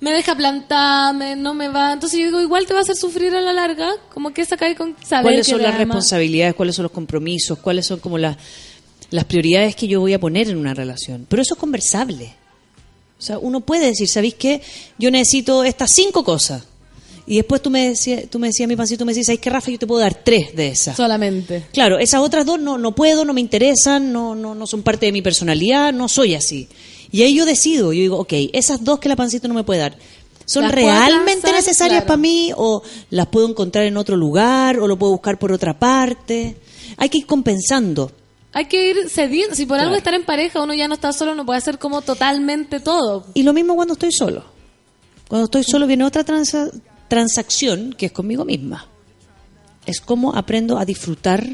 me 0.00 0.12
deja 0.12 0.34
plantada, 0.34 1.12
me- 1.12 1.36
no 1.36 1.52
me 1.54 1.68
va. 1.68 1.92
Entonces 1.92 2.18
yo 2.20 2.26
digo, 2.26 2.40
igual 2.40 2.66
te 2.66 2.72
va 2.72 2.80
a 2.80 2.82
hacer 2.82 2.96
sufrir 2.96 3.34
a 3.34 3.40
la 3.40 3.52
larga, 3.52 3.90
como 4.12 4.32
que 4.32 4.44
saca 4.44 4.66
ahí 4.66 4.74
con 4.74 4.96
saber 5.04 5.24
cuáles 5.24 5.46
que 5.46 5.52
son 5.52 5.62
las 5.62 5.70
ama. 5.74 5.78
responsabilidades, 5.84 6.54
cuáles 6.54 6.74
son 6.76 6.84
los 6.84 6.92
compromisos, 6.92 7.58
cuáles 7.58 7.86
son 7.86 7.98
como 8.00 8.16
las, 8.18 8.36
las 9.10 9.24
prioridades 9.24 9.76
que 9.76 9.88
yo 9.88 10.00
voy 10.00 10.14
a 10.14 10.18
poner 10.20 10.48
en 10.48 10.56
una 10.56 10.72
relación. 10.74 11.26
Pero 11.28 11.42
eso 11.42 11.54
es 11.54 11.60
conversable. 11.60 12.34
O 13.18 13.22
sea, 13.22 13.38
uno 13.38 13.60
puede 13.60 13.86
decir, 13.86 14.08
¿sabéis 14.08 14.34
qué? 14.34 14.60
Yo 14.98 15.10
necesito 15.10 15.64
estas 15.64 15.90
cinco 15.92 16.22
cosas. 16.24 16.62
Y 17.28 17.36
después 17.36 17.60
tú 17.60 17.70
me 17.70 17.88
decías, 17.88 18.24
tú 18.30 18.38
me 18.38 18.48
decías, 18.48 18.68
mi 18.68 18.76
pancito, 18.76 19.04
me 19.04 19.10
decías, 19.10 19.26
¿sabéis 19.26 19.40
qué, 19.40 19.50
Rafa? 19.50 19.70
Yo 19.70 19.78
te 19.78 19.86
puedo 19.86 20.00
dar 20.00 20.14
tres 20.22 20.54
de 20.54 20.68
esas. 20.68 20.96
Solamente. 20.96 21.64
Claro, 21.72 21.98
esas 21.98 22.20
otras 22.20 22.46
dos 22.46 22.60
no, 22.60 22.78
no 22.78 22.94
puedo, 22.94 23.24
no 23.24 23.32
me 23.32 23.40
interesan, 23.40 24.12
no, 24.12 24.34
no, 24.36 24.54
no 24.54 24.66
son 24.66 24.82
parte 24.82 25.06
de 25.06 25.12
mi 25.12 25.22
personalidad, 25.22 25.92
no 25.92 26.08
soy 26.08 26.34
así. 26.34 26.68
Y 27.10 27.22
ahí 27.22 27.34
yo 27.34 27.44
decido, 27.44 27.92
yo 27.92 28.00
digo, 28.00 28.18
ok, 28.18 28.32
esas 28.52 28.84
dos 28.84 29.00
que 29.00 29.08
la 29.08 29.16
pancito 29.16 29.48
no 29.48 29.54
me 29.54 29.64
puede 29.64 29.80
dar, 29.80 29.96
¿son 30.44 30.62
¿Las 30.64 30.72
puedo 30.72 30.86
realmente 30.86 31.50
necesarias 31.50 32.02
Claro. 32.02 32.06
para 32.06 32.16
mí 32.16 32.52
o 32.56 32.82
las 33.10 33.26
puedo 33.26 33.48
encontrar 33.48 33.86
en 33.86 33.96
otro 33.96 34.16
lugar 34.16 34.78
o 34.78 34.86
lo 34.86 34.96
puedo 34.96 35.12
buscar 35.12 35.38
por 35.38 35.50
otra 35.50 35.76
parte? 35.76 36.56
Hay 36.96 37.08
que 37.08 37.18
ir 37.18 37.26
compensando. 37.26 38.12
Hay 38.56 38.64
que 38.64 38.88
ir 38.88 39.10
cediendo. 39.10 39.54
Si 39.54 39.66
por 39.66 39.78
algo 39.78 39.94
estar 39.96 40.14
en 40.14 40.24
pareja 40.24 40.62
uno 40.62 40.72
ya 40.72 40.88
no 40.88 40.94
está 40.94 41.12
solo, 41.12 41.34
no 41.34 41.44
puede 41.44 41.58
hacer 41.58 41.78
como 41.78 42.00
totalmente 42.00 42.80
todo. 42.80 43.26
Y 43.34 43.42
lo 43.42 43.52
mismo 43.52 43.74
cuando 43.74 43.92
estoy 43.92 44.12
solo. 44.12 44.44
Cuando 45.28 45.44
estoy 45.44 45.62
solo 45.62 45.86
viene 45.86 46.04
otra 46.04 46.24
transa- 46.24 46.70
transacción 47.08 47.94
que 47.98 48.06
es 48.06 48.12
conmigo 48.12 48.46
misma. 48.46 48.86
Es 49.84 50.00
como 50.00 50.34
aprendo 50.34 50.78
a 50.78 50.86
disfrutar 50.86 51.46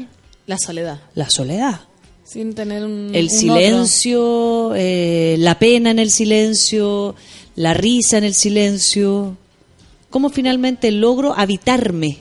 La 0.45 0.57
soledad. 0.57 1.01
la 1.13 1.29
soledad. 1.29 1.81
Sin 2.23 2.55
tener 2.55 2.85
un. 2.85 3.11
el 3.13 3.25
un 3.25 3.29
silencio, 3.29 4.71
eh, 4.75 5.35
la 5.39 5.59
pena 5.59 5.91
en 5.91 5.99
el 5.99 6.09
silencio, 6.09 7.15
la 7.57 7.73
risa 7.73 8.17
en 8.17 8.23
el 8.23 8.33
silencio. 8.33 9.35
¿Cómo 10.09 10.29
finalmente 10.29 10.89
logro 10.91 11.33
habitarme? 11.37 12.19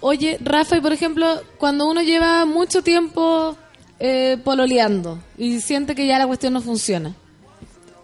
Oye, 0.00 0.38
Rafa, 0.40 0.78
y 0.78 0.80
por 0.80 0.94
ejemplo, 0.94 1.26
cuando 1.58 1.86
uno 1.86 2.00
lleva 2.02 2.46
mucho 2.46 2.82
tiempo 2.82 3.56
eh, 4.00 4.38
pololeando 4.42 5.18
y 5.38 5.60
siente 5.60 5.94
que 5.94 6.06
ya 6.06 6.18
la 6.18 6.26
cuestión 6.26 6.52
no 6.54 6.60
funciona, 6.60 7.14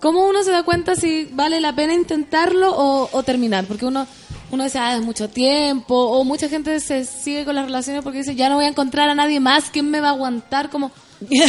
¿cómo 0.01 0.27
uno 0.29 0.43
se 0.45 0.51
da 0.53 0.63
cuenta 0.63 0.95
si 0.95 1.29
vale 1.33 1.61
la 1.61 1.75
pena 1.75 1.95
intentarlo 1.95 2.71
o, 2.77 3.09
o 3.13 3.23
terminar? 3.23 3.65
Porque 3.67 3.87
uno, 3.87 4.07
uno 4.51 4.65
dice, 4.65 4.79
ah, 4.79 4.95
es 4.97 5.03
mucho 5.03 5.29
tiempo, 5.29 5.95
o 5.97 6.23
mucha 6.25 6.49
gente 6.49 6.79
se 6.81 7.05
sigue 7.05 7.45
con 7.45 7.55
las 7.57 7.65
relaciones 7.67 8.03
porque 8.05 8.19
dice, 8.19 8.35
ya 8.37 8.49
no 8.49 8.57
voy 8.57 8.67
a 8.67 8.69
encontrar 8.69 9.09
a 9.09 9.15
nadie 9.15 9.41
más, 9.41 9.71
¿quién 9.71 9.91
me 9.91 10.01
va 10.01 10.09
a 10.09 10.13
aguantar? 10.13 10.71
Como, 10.71 10.91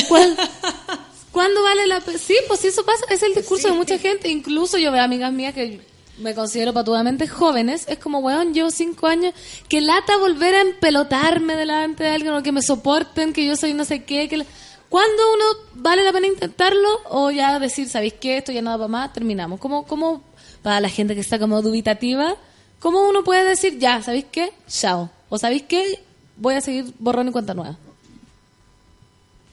¿cuál- 0.08 0.36
¿Cuándo 1.32 1.62
vale 1.62 1.86
la 1.86 2.00
pena? 2.00 2.18
Sí, 2.18 2.36
pues 2.48 2.62
sí, 2.62 2.68
eso 2.68 2.84
pasa, 2.84 3.04
es 3.12 3.22
el 3.22 3.36
discurso 3.36 3.68
de 3.68 3.76
mucha 3.76 4.00
gente, 4.00 4.28
incluso 4.30 4.78
yo 4.80 4.92
veo 4.92 5.04
amigas 5.04 5.32
mías 5.32 5.54
que 5.54 5.82
me 6.20 6.34
considero 6.34 6.74
patudamente 6.74 7.28
jóvenes, 7.28 7.86
es 7.88 8.00
como, 8.00 8.20
weón, 8.20 8.54
yo 8.54 8.72
cinco 8.72 9.08
años, 9.08 9.34
que 9.70 9.82
lata 9.82 10.18
volver 10.18 10.56
a 10.56 10.62
empelotarme 10.62 11.56
delante 11.56 12.04
de 12.06 12.10
alguien 12.10 12.34
o 12.34 12.42
que 12.44 12.52
me 12.52 12.62
soporten, 12.62 13.34
que 13.34 13.46
yo 13.46 13.56
soy 13.56 13.74
no 13.74 13.86
sé 13.86 14.04
qué, 14.04 14.28
que... 14.28 14.38
la- 14.38 14.46
¿Cuándo 14.90 15.22
uno 15.34 15.44
vale 15.74 16.02
la 16.04 16.14
pena 16.14 16.28
intentarlo 16.28 16.88
o 17.10 17.30
ya 17.30 17.60
decir, 17.60 17.90
¿sabéis 17.90 18.14
qué? 18.14 18.38
Esto 18.38 18.54
ya 18.54 18.62
no 18.62 18.70
da 18.70 18.78
para 18.78 18.88
más, 18.88 19.12
terminamos? 19.14 19.60
¿Cómo, 19.60 19.86
cómo, 19.86 20.22
para 20.62 20.80
la 20.80 20.88
gente 20.88 21.14
que 21.14 21.20
está 21.20 21.38
como 21.38 21.62
dubitativa, 21.62 22.36
cómo 22.80 23.06
uno 23.10 23.22
puede 23.26 23.44
decir, 23.44 23.78
ya, 23.80 24.02
¿sabéis 24.02 24.26
qué? 24.32 24.54
Chao. 24.70 25.10
O 25.28 25.38
¿sabéis 25.38 25.64
qué? 25.64 26.02
Voy 26.38 26.54
a 26.56 26.62
seguir 26.62 26.86
borrón 27.00 27.28
y 27.28 27.32
cuenta 27.34 27.54
nueva. 27.54 27.76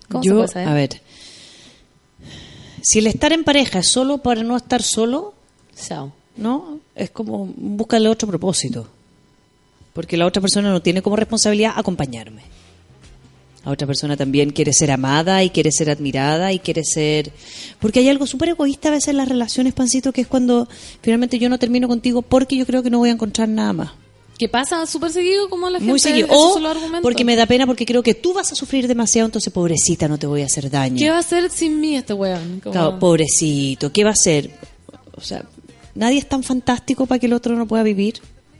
¿Cómo 0.08 0.22
se 0.22 0.30
puede 0.30 0.48
saber? 0.48 0.68
a 0.68 0.74
ver, 0.74 1.02
si 2.82 3.00
el 3.00 3.06
estar 3.08 3.32
en 3.32 3.42
pareja 3.42 3.80
es 3.80 3.88
solo 3.88 4.18
para 4.18 4.42
no 4.44 4.56
estar 4.56 4.82
solo, 4.82 5.34
Chao. 5.74 6.12
¿No? 6.36 6.80
Es 6.94 7.10
como 7.10 7.46
búscale 7.46 8.08
otro 8.08 8.28
propósito. 8.28 8.86
Porque 9.92 10.16
la 10.16 10.26
otra 10.26 10.40
persona 10.42 10.70
no 10.70 10.82
tiene 10.82 11.02
como 11.02 11.16
responsabilidad 11.16 11.72
acompañarme. 11.76 12.42
La 13.64 13.70
otra 13.72 13.86
persona 13.86 14.16
también 14.16 14.50
quiere 14.50 14.72
ser 14.74 14.90
amada 14.90 15.42
y 15.42 15.48
quiere 15.50 15.72
ser 15.72 15.88
admirada 15.88 16.52
y 16.52 16.58
quiere 16.58 16.84
ser... 16.84 17.32
Porque 17.80 18.00
hay 18.00 18.08
algo 18.10 18.26
súper 18.26 18.50
egoísta 18.50 18.88
a 18.88 18.92
veces 18.92 19.08
en 19.08 19.16
las 19.16 19.28
relaciones, 19.28 19.72
Pancito, 19.72 20.12
que 20.12 20.20
es 20.20 20.26
cuando 20.26 20.68
finalmente 21.00 21.38
yo 21.38 21.48
no 21.48 21.58
termino 21.58 21.88
contigo 21.88 22.20
porque 22.20 22.56
yo 22.56 22.66
creo 22.66 22.82
que 22.82 22.90
no 22.90 22.98
voy 22.98 23.08
a 23.08 23.12
encontrar 23.12 23.48
nada 23.48 23.72
más. 23.72 23.90
Que 24.36 24.48
pasa 24.50 24.84
súper 24.84 25.12
seguido 25.12 25.48
como 25.48 25.70
la 25.70 25.78
gente. 25.78 25.90
Muy 25.92 26.00
seguido. 26.00 26.26
O 26.30 26.58
porque 27.00 27.24
me 27.24 27.36
da 27.36 27.46
pena 27.46 27.66
porque 27.66 27.86
creo 27.86 28.02
que 28.02 28.14
tú 28.14 28.34
vas 28.34 28.50
a 28.52 28.56
sufrir 28.56 28.86
demasiado, 28.88 29.26
entonces 29.26 29.50
pobrecita, 29.52 30.08
no 30.08 30.18
te 30.18 30.26
voy 30.26 30.42
a 30.42 30.46
hacer 30.46 30.68
daño. 30.68 30.98
¿Qué 30.98 31.08
va 31.08 31.16
a 31.16 31.20
hacer 31.20 31.48
sin 31.50 31.80
mí 31.80 31.94
este 31.96 32.12
weón? 32.12 32.60
Como- 32.60 32.72
Claro, 32.72 32.98
pobrecito, 32.98 33.92
¿qué 33.92 34.02
va 34.02 34.10
a 34.10 34.14
hacer? 34.14 34.50
O 35.16 35.20
sea, 35.20 35.44
nadie 35.94 36.18
es 36.18 36.28
tan 36.28 36.42
fantástico 36.42 37.06
para 37.06 37.18
que 37.18 37.26
el 37.26 37.32
otro 37.32 37.56
no 37.56 37.66
pueda 37.66 37.82
vivir, 37.82 38.14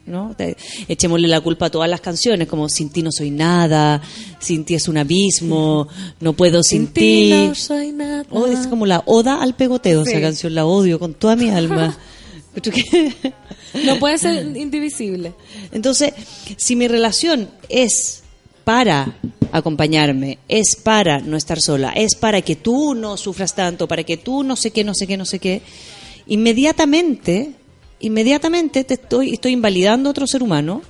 ¿no? 0.06 0.35
Te- 0.36 0.56
Echémosle 0.89 1.28
la 1.28 1.40
culpa 1.40 1.66
a 1.66 1.70
todas 1.70 1.89
las 1.89 2.01
canciones, 2.01 2.47
como 2.48 2.69
Sin 2.69 2.90
ti 2.90 3.02
no 3.02 3.11
soy 3.12 3.31
nada, 3.31 4.02
Sin 4.39 4.65
ti 4.65 4.74
es 4.74 4.89
un 4.89 4.97
abismo, 4.98 5.89
No 6.20 6.32
puedo 6.35 6.62
sin, 6.62 6.89
ti. 6.89 7.31
no 7.48 7.55
soy 7.55 7.93
nada. 7.93 8.24
Oh, 8.31 8.47
es 8.47 8.66
como 8.66 8.86
la 8.86 9.02
oda 9.06 9.43
al 9.43 9.55
pegoteo, 9.55 10.05
Sí. 10.05 10.11
esa 10.12 10.20
canción, 10.20 10.55
la 10.55 10.66
odio 10.66 10.98
con 10.98 11.15
toda 11.15 11.36
mi 11.36 11.48
alma. 11.51 11.97
No 13.85 13.98
puede 13.98 14.19
ser 14.19 14.56
indivisible. 14.56 15.35
Entonces, 15.73 16.12
si 16.56 16.77
mi 16.77 16.86
relación 16.86 17.48
es 17.69 18.23
para 18.62 19.16
acompañarme, 19.51 20.39
es 20.48 20.77
para 20.77 21.19
no 21.19 21.36
estar 21.36 21.61
sola, 21.61 21.90
es 21.90 22.15
para 22.15 22.40
que 22.43 22.55
tú 22.56 22.94
no 22.94 23.16
sufras 23.16 23.55
tanto, 23.55 23.89
para 23.89 24.05
que 24.05 24.16
tú 24.16 24.43
no 24.44 24.55
sé 24.56 24.70
qué, 24.70 24.85
no 24.85 24.94
sé 24.94 25.06
qué, 25.09 25.16
no 25.16 25.24
sé 25.24 25.39
qué, 25.40 25.62
inmediatamente, 26.27 27.53
inmediatamente 28.01 28.85
te 28.85 28.95
estoy, 28.95 29.35
estoy 29.35 29.53
invalidando 29.53 30.09
a 30.09 30.11
otro 30.11 30.27
ser 30.27 30.43
humano, 30.43 30.83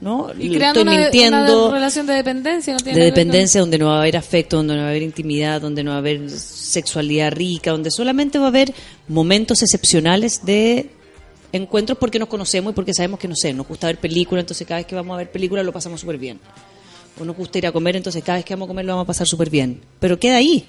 ¿no? 0.00 0.28
Y 0.38 0.54
creando 0.54 0.80
estoy 0.80 0.94
una, 0.94 1.02
mintiendo 1.02 1.66
una 1.68 1.74
relación 1.74 2.06
de 2.06 2.14
dependencia. 2.14 2.72
No 2.72 2.80
tiene 2.80 2.98
de 2.98 3.04
dependencia, 3.06 3.60
donde 3.60 3.78
no 3.78 3.86
va 3.86 3.96
a 3.96 4.00
haber 4.00 4.16
afecto, 4.16 4.56
donde 4.56 4.74
no 4.74 4.80
va 4.80 4.86
a 4.86 4.90
haber 4.90 5.02
intimidad, 5.02 5.60
donde 5.60 5.82
no 5.82 5.90
va 5.90 5.96
a 5.96 6.00
haber 6.00 6.30
sexualidad 6.30 7.32
rica, 7.32 7.72
donde 7.72 7.90
solamente 7.90 8.38
va 8.38 8.46
a 8.46 8.48
haber 8.48 8.72
momentos 9.08 9.62
excepcionales 9.62 10.44
de 10.44 10.90
encuentros 11.52 11.98
porque 11.98 12.18
nos 12.18 12.28
conocemos 12.28 12.72
y 12.72 12.74
porque 12.74 12.94
sabemos 12.94 13.18
que, 13.18 13.28
no 13.28 13.34
sé, 13.34 13.52
nos 13.52 13.66
gusta 13.66 13.86
ver 13.86 13.98
películas, 13.98 14.42
entonces 14.42 14.66
cada 14.66 14.80
vez 14.80 14.86
que 14.86 14.94
vamos 14.94 15.14
a 15.14 15.18
ver 15.18 15.30
películas 15.30 15.64
lo 15.64 15.72
pasamos 15.72 16.00
súper 16.00 16.18
bien. 16.18 16.38
O 17.20 17.24
nos 17.24 17.36
gusta 17.36 17.58
ir 17.58 17.66
a 17.66 17.72
comer, 17.72 17.96
entonces 17.96 18.22
cada 18.22 18.38
vez 18.38 18.44
que 18.44 18.54
vamos 18.54 18.66
a 18.66 18.68
comer 18.68 18.84
lo 18.84 18.92
vamos 18.92 19.04
a 19.04 19.06
pasar 19.06 19.26
súper 19.26 19.50
bien. 19.50 19.80
Pero 19.98 20.18
queda 20.18 20.36
ahí. 20.36 20.66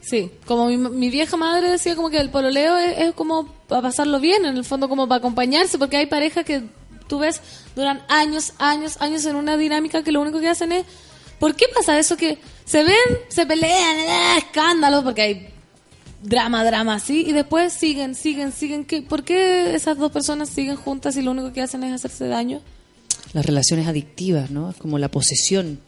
Sí, 0.00 0.30
como 0.46 0.66
mi, 0.66 0.76
mi 0.76 1.10
vieja 1.10 1.36
madre 1.36 1.70
decía 1.70 1.96
como 1.96 2.10
que 2.10 2.18
el 2.18 2.30
pololeo 2.30 2.76
es, 2.78 2.98
es 2.98 3.14
como 3.14 3.46
para 3.68 3.82
pasarlo 3.82 4.20
bien, 4.20 4.46
en 4.46 4.56
el 4.56 4.64
fondo 4.64 4.88
como 4.88 5.08
para 5.08 5.18
acompañarse, 5.18 5.78
porque 5.78 5.96
hay 5.96 6.06
parejas 6.06 6.44
que 6.44 6.62
tú 7.08 7.18
ves 7.18 7.40
duran 7.74 8.02
años, 8.08 8.52
años, 8.58 8.96
años 9.00 9.24
en 9.24 9.36
una 9.36 9.56
dinámica 9.56 10.02
que 10.02 10.12
lo 10.12 10.20
único 10.20 10.40
que 10.40 10.48
hacen 10.48 10.72
es... 10.72 10.84
¿Por 11.38 11.54
qué 11.54 11.66
pasa 11.72 11.98
eso? 11.98 12.16
Que 12.16 12.38
se 12.64 12.82
ven, 12.82 13.18
se 13.28 13.46
pelean, 13.46 13.96
eh, 13.96 14.38
escándalos, 14.38 15.04
porque 15.04 15.22
hay 15.22 15.48
drama, 16.22 16.64
drama 16.64 16.94
así, 16.94 17.24
y 17.26 17.32
después 17.32 17.72
siguen, 17.72 18.16
siguen, 18.16 18.52
siguen. 18.52 18.84
¿Qué, 18.84 19.02
¿Por 19.02 19.22
qué 19.22 19.74
esas 19.74 19.96
dos 19.98 20.10
personas 20.10 20.48
siguen 20.48 20.74
juntas 20.74 21.16
y 21.16 21.22
lo 21.22 21.30
único 21.30 21.52
que 21.52 21.62
hacen 21.62 21.84
es 21.84 21.94
hacerse 21.94 22.26
daño? 22.26 22.60
Las 23.32 23.46
relaciones 23.46 23.86
adictivas, 23.86 24.50
¿no? 24.50 24.70
Es 24.70 24.76
como 24.76 24.98
la 24.98 25.10
posesión. 25.10 25.80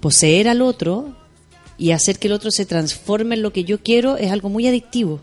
Poseer 0.00 0.48
al 0.48 0.62
otro 0.62 1.14
y 1.78 1.92
hacer 1.92 2.18
que 2.18 2.26
el 2.28 2.32
otro 2.34 2.50
se 2.50 2.66
transforme 2.66 3.36
en 3.36 3.42
lo 3.42 3.52
que 3.52 3.64
yo 3.64 3.78
quiero 3.82 4.16
es 4.16 4.30
algo 4.32 4.48
muy 4.48 4.66
adictivo. 4.66 5.20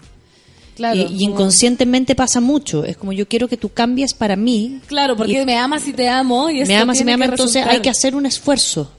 Claro, 0.75 0.99
y, 1.09 1.23
inconscientemente 1.23 2.15
pasa 2.15 2.41
mucho. 2.41 2.83
Es 2.83 2.97
como 2.97 3.13
yo 3.13 3.27
quiero 3.27 3.47
que 3.47 3.55
tú 3.57 3.69
cambies 3.69 4.13
para 4.13 4.35
mí. 4.35 4.81
Claro, 4.87 5.15
porque 5.15 5.41
Y- 5.41 5.45
me 5.45 5.57
amas 5.57 5.87
y 5.87 5.93
te 5.93 6.09
amo. 6.09 6.49
Y 6.49 6.65
me 6.65 6.75
amas 6.75 6.99
y 6.99 7.05
me 7.05 7.13
amas, 7.13 7.29
entonces 7.29 7.55
resultar. 7.55 7.75
hay 7.75 7.81
que 7.81 7.89
hacer 7.89 8.15
un 8.15 8.25
esfuerzo. 8.25 8.91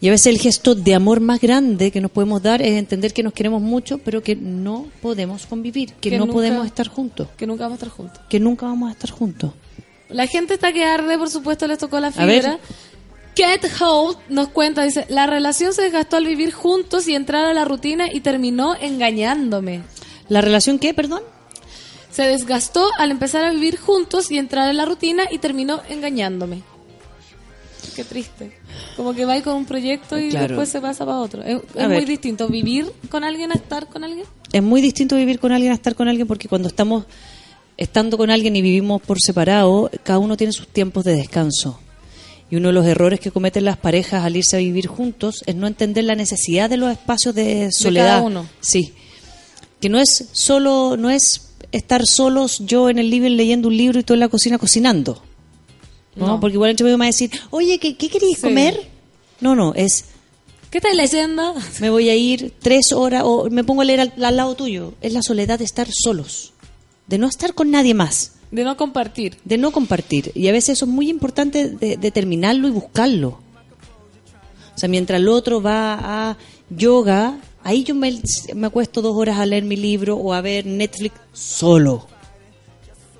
Y 0.00 0.08
a 0.08 0.10
veces 0.10 0.26
el 0.26 0.38
gesto 0.38 0.74
de 0.74 0.94
amor 0.94 1.20
más 1.20 1.40
grande 1.40 1.90
que 1.90 2.00
nos 2.02 2.10
podemos 2.10 2.42
dar 2.42 2.60
es 2.60 2.72
entender 2.72 3.12
que 3.14 3.22
nos 3.22 3.32
queremos 3.32 3.62
mucho, 3.62 3.98
pero 3.98 4.22
que 4.22 4.36
no 4.36 4.86
podemos 5.00 5.46
convivir, 5.46 5.92
que, 5.94 6.10
Que 6.10 6.18
no 6.18 6.26
nunca- 6.26 6.34
podemos 6.34 6.66
estar 6.66 6.88
juntos, 6.88 7.28
Que 7.36 7.46
nunca 7.46 7.64
vamos 7.64 7.76
a 7.76 7.84
estar 7.86 7.96
juntos. 7.96 8.20
que 8.28 8.38
nunca 8.40 8.66
vamos 8.66 8.88
a 8.90 8.92
estar 8.92 9.10
juntos. 9.10 9.52
La 10.10 10.26
gente 10.26 10.54
está 10.54 10.72
que 10.72 10.84
arde, 10.84 11.16
por 11.18 11.30
supuesto, 11.30 11.66
les 11.66 11.78
tocó 11.78 11.98
la 11.98 12.12
fibra. 12.12 12.58
Kate 13.36 13.68
Holt 13.80 14.18
nos 14.28 14.48
cuenta, 14.48 14.82
dice, 14.82 15.04
la 15.08 15.26
relación 15.26 15.74
se 15.74 15.82
desgastó 15.82 16.16
al 16.16 16.24
vivir 16.26 16.52
juntos 16.52 17.06
y 17.06 17.14
entrar 17.14 17.44
a 17.44 17.52
la 17.52 17.64
rutina 17.66 18.06
y 18.12 18.20
terminó 18.20 18.74
engañándome. 18.80 19.82
¿La 20.28 20.40
relación 20.40 20.78
qué, 20.78 20.94
perdón? 20.94 21.22
Se 22.10 22.22
desgastó 22.22 22.88
al 22.98 23.10
empezar 23.10 23.44
a 23.44 23.50
vivir 23.50 23.76
juntos 23.78 24.30
y 24.30 24.38
entrar 24.38 24.70
en 24.70 24.78
la 24.78 24.86
rutina 24.86 25.24
y 25.30 25.38
terminó 25.38 25.82
engañándome. 25.90 26.62
Qué 27.94 28.04
triste. 28.04 28.52
Como 28.96 29.14
que 29.14 29.24
va 29.26 29.40
con 29.42 29.54
un 29.54 29.64
proyecto 29.66 30.18
y 30.18 30.30
Claro. 30.30 30.48
después 30.48 30.68
se 30.70 30.80
pasa 30.80 31.04
para 31.04 31.18
otro. 31.18 31.42
Es, 31.42 31.60
es 31.74 31.82
A 31.84 31.88
muy 31.88 32.04
distinto 32.06 32.48
vivir 32.48 32.90
con 33.10 33.22
alguien 33.22 33.52
a 33.52 33.54
estar 33.54 33.86
con 33.86 34.02
alguien. 34.02 34.26
Es 34.52 34.62
muy 34.62 34.80
distinto 34.80 35.14
vivir 35.16 35.38
con 35.38 35.52
alguien 35.52 35.72
a 35.72 35.74
estar 35.74 35.94
con 35.94 36.08
alguien 36.08 36.26
porque 36.26 36.48
cuando 36.48 36.68
estamos 36.68 37.04
estando 37.76 38.16
con 38.16 38.30
alguien 38.30 38.56
y 38.56 38.62
vivimos 38.62 39.02
por 39.02 39.18
separado, 39.20 39.90
cada 40.02 40.18
uno 40.18 40.36
tiene 40.38 40.52
sus 40.54 40.68
tiempos 40.68 41.04
de 41.04 41.14
descanso. 41.16 41.78
Y 42.50 42.56
uno 42.56 42.68
de 42.68 42.74
los 42.74 42.86
errores 42.86 43.18
que 43.20 43.30
cometen 43.32 43.64
las 43.64 43.76
parejas 43.76 44.24
al 44.24 44.36
irse 44.36 44.56
a 44.56 44.60
vivir 44.60 44.86
juntos 44.86 45.42
es 45.46 45.54
no 45.56 45.66
entender 45.66 46.04
la 46.04 46.14
necesidad 46.14 46.70
de 46.70 46.76
los 46.76 46.92
espacios 46.92 47.34
de 47.34 47.70
soledad. 47.72 48.06
cada 48.18 48.22
uno. 48.22 48.46
Sí. 48.60 48.92
Que 49.80 49.88
no 49.88 49.98
es 49.98 50.28
solo, 50.32 50.96
no 50.96 51.10
es 51.10 51.50
estar 51.72 52.06
solos 52.06 52.60
yo 52.60 52.88
en 52.88 52.98
el 52.98 53.10
living 53.10 53.32
leyendo 53.36 53.68
un 53.68 53.76
libro 53.76 53.98
y 53.98 54.04
tú 54.04 54.14
en 54.14 54.20
la 54.20 54.28
cocina 54.28 54.58
cocinando. 54.58 55.22
¿no? 56.14 56.26
No. 56.28 56.40
Porque 56.40 56.54
igual 56.54 56.70
entre 56.70 56.84
medio 56.84 56.96
me 56.98 57.02
va 57.02 57.06
a 57.06 57.08
decir, 57.08 57.30
oye, 57.50 57.78
¿qué, 57.78 57.96
qué 57.96 58.08
queréis 58.08 58.36
Sí. 58.36 58.42
comer? 58.42 58.88
No, 59.40 59.54
no, 59.56 59.74
es 59.74 60.04
¿Qué 60.70 60.78
estás 60.78 60.94
leyendo? 60.94 61.54
me 61.80 61.90
voy 61.90 62.08
a 62.08 62.14
ir 62.14 62.54
tres 62.60 62.92
horas 62.92 63.22
o 63.26 63.50
me 63.50 63.64
pongo 63.64 63.82
a 63.82 63.84
leer 63.84 64.00
al, 64.00 64.12
al 64.24 64.36
lado 64.36 64.54
tuyo. 64.54 64.94
Es 65.00 65.12
la 65.12 65.22
soledad 65.22 65.58
de 65.58 65.64
estar 65.64 65.88
solos, 65.90 66.52
de 67.06 67.18
no 67.18 67.28
estar 67.28 67.54
con 67.54 67.70
nadie 67.70 67.92
más, 67.94 68.32
De 68.56 68.64
no 68.64 68.76
compartir. 68.76 69.36
de 69.44 69.58
no 69.58 69.70
compartir. 69.70 70.32
Y 70.34 70.48
a 70.48 70.52
veces 70.52 70.70
eso 70.78 70.84
es 70.86 70.90
muy 70.90 71.08
importante 71.10 71.68
de- 71.68 71.96
determinarlo 71.98 72.66
y 72.68 72.70
buscarlo. 72.70 73.38
O 74.74 74.78
sea, 74.78 74.88
mientras 74.88 75.20
el 75.20 75.28
otro 75.28 75.60
va 75.62 76.30
a 76.30 76.36
yoga, 76.70 77.38
ahí 77.62 77.84
yo 77.84 77.94
me, 77.94 78.12
me 78.54 78.66
acuesto 78.66 79.02
dos 79.02 79.14
horas 79.16 79.38
a 79.38 79.46
leer 79.46 79.64
mi 79.64 79.76
libro 79.76 80.16
o 80.16 80.32
a 80.32 80.40
ver 80.40 80.64
Netflix 80.66 81.14
solo. 81.32 82.06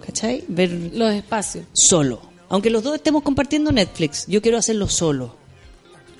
¿Cachai? 0.04 0.44
Ver 0.48 0.70
Los 0.94 1.12
espacios. 1.12 1.64
solo. 1.72 2.20
Aunque 2.48 2.70
los 2.70 2.82
dos 2.82 2.94
estemos 2.94 3.22
compartiendo 3.22 3.72
Netflix, 3.72 4.24
yo 4.28 4.40
quiero 4.40 4.56
hacerlo 4.58 4.88
solo. 4.88 5.34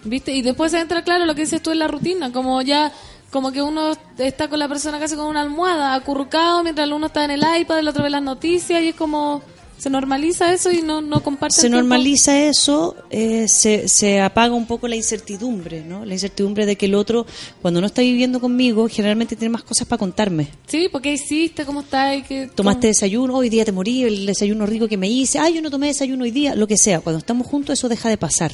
¿Viste? 0.05 0.33
Y 0.33 0.43
después 0.43 0.73
entra 0.75 1.03
claro 1.05 1.25
lo 1.25 1.35
que 1.35 1.43
dices 1.43 1.63
tú 1.63 1.71
en 1.71 1.79
la 1.79 1.89
rutina, 1.89 2.33
como 2.33 2.61
ya, 2.63 2.93
como 3.31 3.53
que 3.53 3.61
uno 3.63 3.93
está 4.19 4.49
con 4.49 4.59
la 4.59 4.69
persona 4.69 4.99
casi 4.99 5.15
con 5.17 5.27
una 5.27 5.43
almohada, 5.43 5.95
acurrucado, 5.95 6.63
mientras 6.63 6.87
el 6.87 6.93
uno 6.95 7.07
está 7.07 7.25
en 7.25 7.33
el 7.33 7.43
iPad, 7.61 7.81
el 7.81 7.89
otro 7.89 8.03
ve 8.05 8.11
las 8.11 8.23
noticias, 8.23 8.83
y 8.83 8.89
es 8.89 8.95
como, 8.95 9.43
se 9.77 9.91
normaliza 9.91 10.55
eso 10.55 10.71
y 10.71 10.81
no, 10.81 11.03
no 11.03 11.23
comparte 11.23 11.57
se 11.57 11.61
tiempo. 11.63 11.77
normaliza 11.77 12.39
eso, 12.41 12.97
eh, 13.11 13.47
se, 13.47 13.89
se 13.89 14.23
apaga 14.23 14.55
un 14.55 14.65
poco 14.67 14.89
la 14.89 14.97
incertidumbre, 14.97 15.83
¿no? 15.85 16.07
La 16.07 16.15
incertidumbre 16.15 16.65
de 16.65 16.77
que 16.77 16.87
el 16.87 16.95
otro, 16.95 17.27
cuando 17.61 17.81
no 17.83 17.89
está 17.89 18.01
viviendo 18.01 18.41
conmigo, 18.41 18.89
generalmente 18.89 19.37
tiene 19.37 19.53
más 19.53 19.65
cosas 19.65 19.87
para 19.87 19.99
contarme. 19.99 20.49
Sí, 20.67 20.89
porque 20.91 21.13
hiciste? 21.13 21.67
¿Cómo 21.67 21.81
estás? 21.81 22.23
¿Qué- 22.27 22.47
Tomaste 22.55 22.81
cómo- 22.81 22.89
desayuno, 22.89 23.35
hoy 23.37 23.51
día 23.51 23.67
te 23.67 23.73
morí, 23.73 24.05
el 24.05 24.25
desayuno 24.25 24.65
rico 24.65 24.89
que 24.89 24.97
me 24.97 25.09
hice, 25.09 25.39
ay, 25.41 25.55
yo 25.57 25.61
no 25.61 25.71
tomé 25.71 25.89
desayuno 25.89 26.25
hoy 26.25 26.31
día, 26.31 26.55
lo 26.55 26.67
que 26.67 26.79
sea. 26.79 27.01
Cuando 27.01 27.19
estamos 27.19 27.47
juntos 27.47 27.79
eso 27.79 27.89
deja 27.91 28.09
de 28.09 28.17
pasar. 28.17 28.53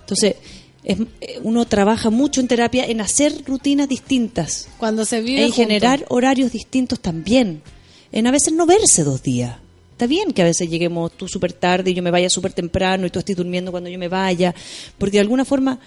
Entonces, 0.00 0.36
es- 0.84 0.98
eh, 1.20 1.38
uno 1.42 1.64
trabaja 1.66 2.10
mucho 2.10 2.40
en 2.40 2.48
terapia 2.48 2.84
en 2.86 3.00
hacer 3.00 3.42
rutinas 3.46 3.88
distintas, 3.88 4.68
Cuando 4.78 5.04
se 5.04 5.20
vive 5.20 5.40
en 5.40 5.50
juntos. 5.50 5.56
generar 5.56 6.04
horarios 6.08 6.52
distintos 6.52 7.00
también, 7.00 7.62
en 8.12 8.26
a 8.26 8.30
veces 8.30 8.52
no 8.52 8.66
verse 8.66 9.04
dos 9.04 9.22
días. 9.22 9.56
Está 9.92 10.06
bien 10.06 10.32
que 10.32 10.40
a 10.40 10.46
veces 10.46 10.70
lleguemos 10.70 11.12
tú 11.12 11.28
súper 11.28 11.52
tarde 11.52 11.90
y 11.90 11.94
yo 11.94 12.02
me 12.02 12.10
vaya 12.10 12.30
súper 12.30 12.52
temprano 12.54 13.06
y 13.06 13.10
tú 13.10 13.18
estés 13.18 13.36
durmiendo 13.36 13.70
cuando 13.70 13.90
yo 13.90 13.98
me 13.98 14.08
vaya, 14.08 14.54
porque 14.96 15.18
de 15.18 15.20
alguna 15.20 15.44
forma 15.44 15.78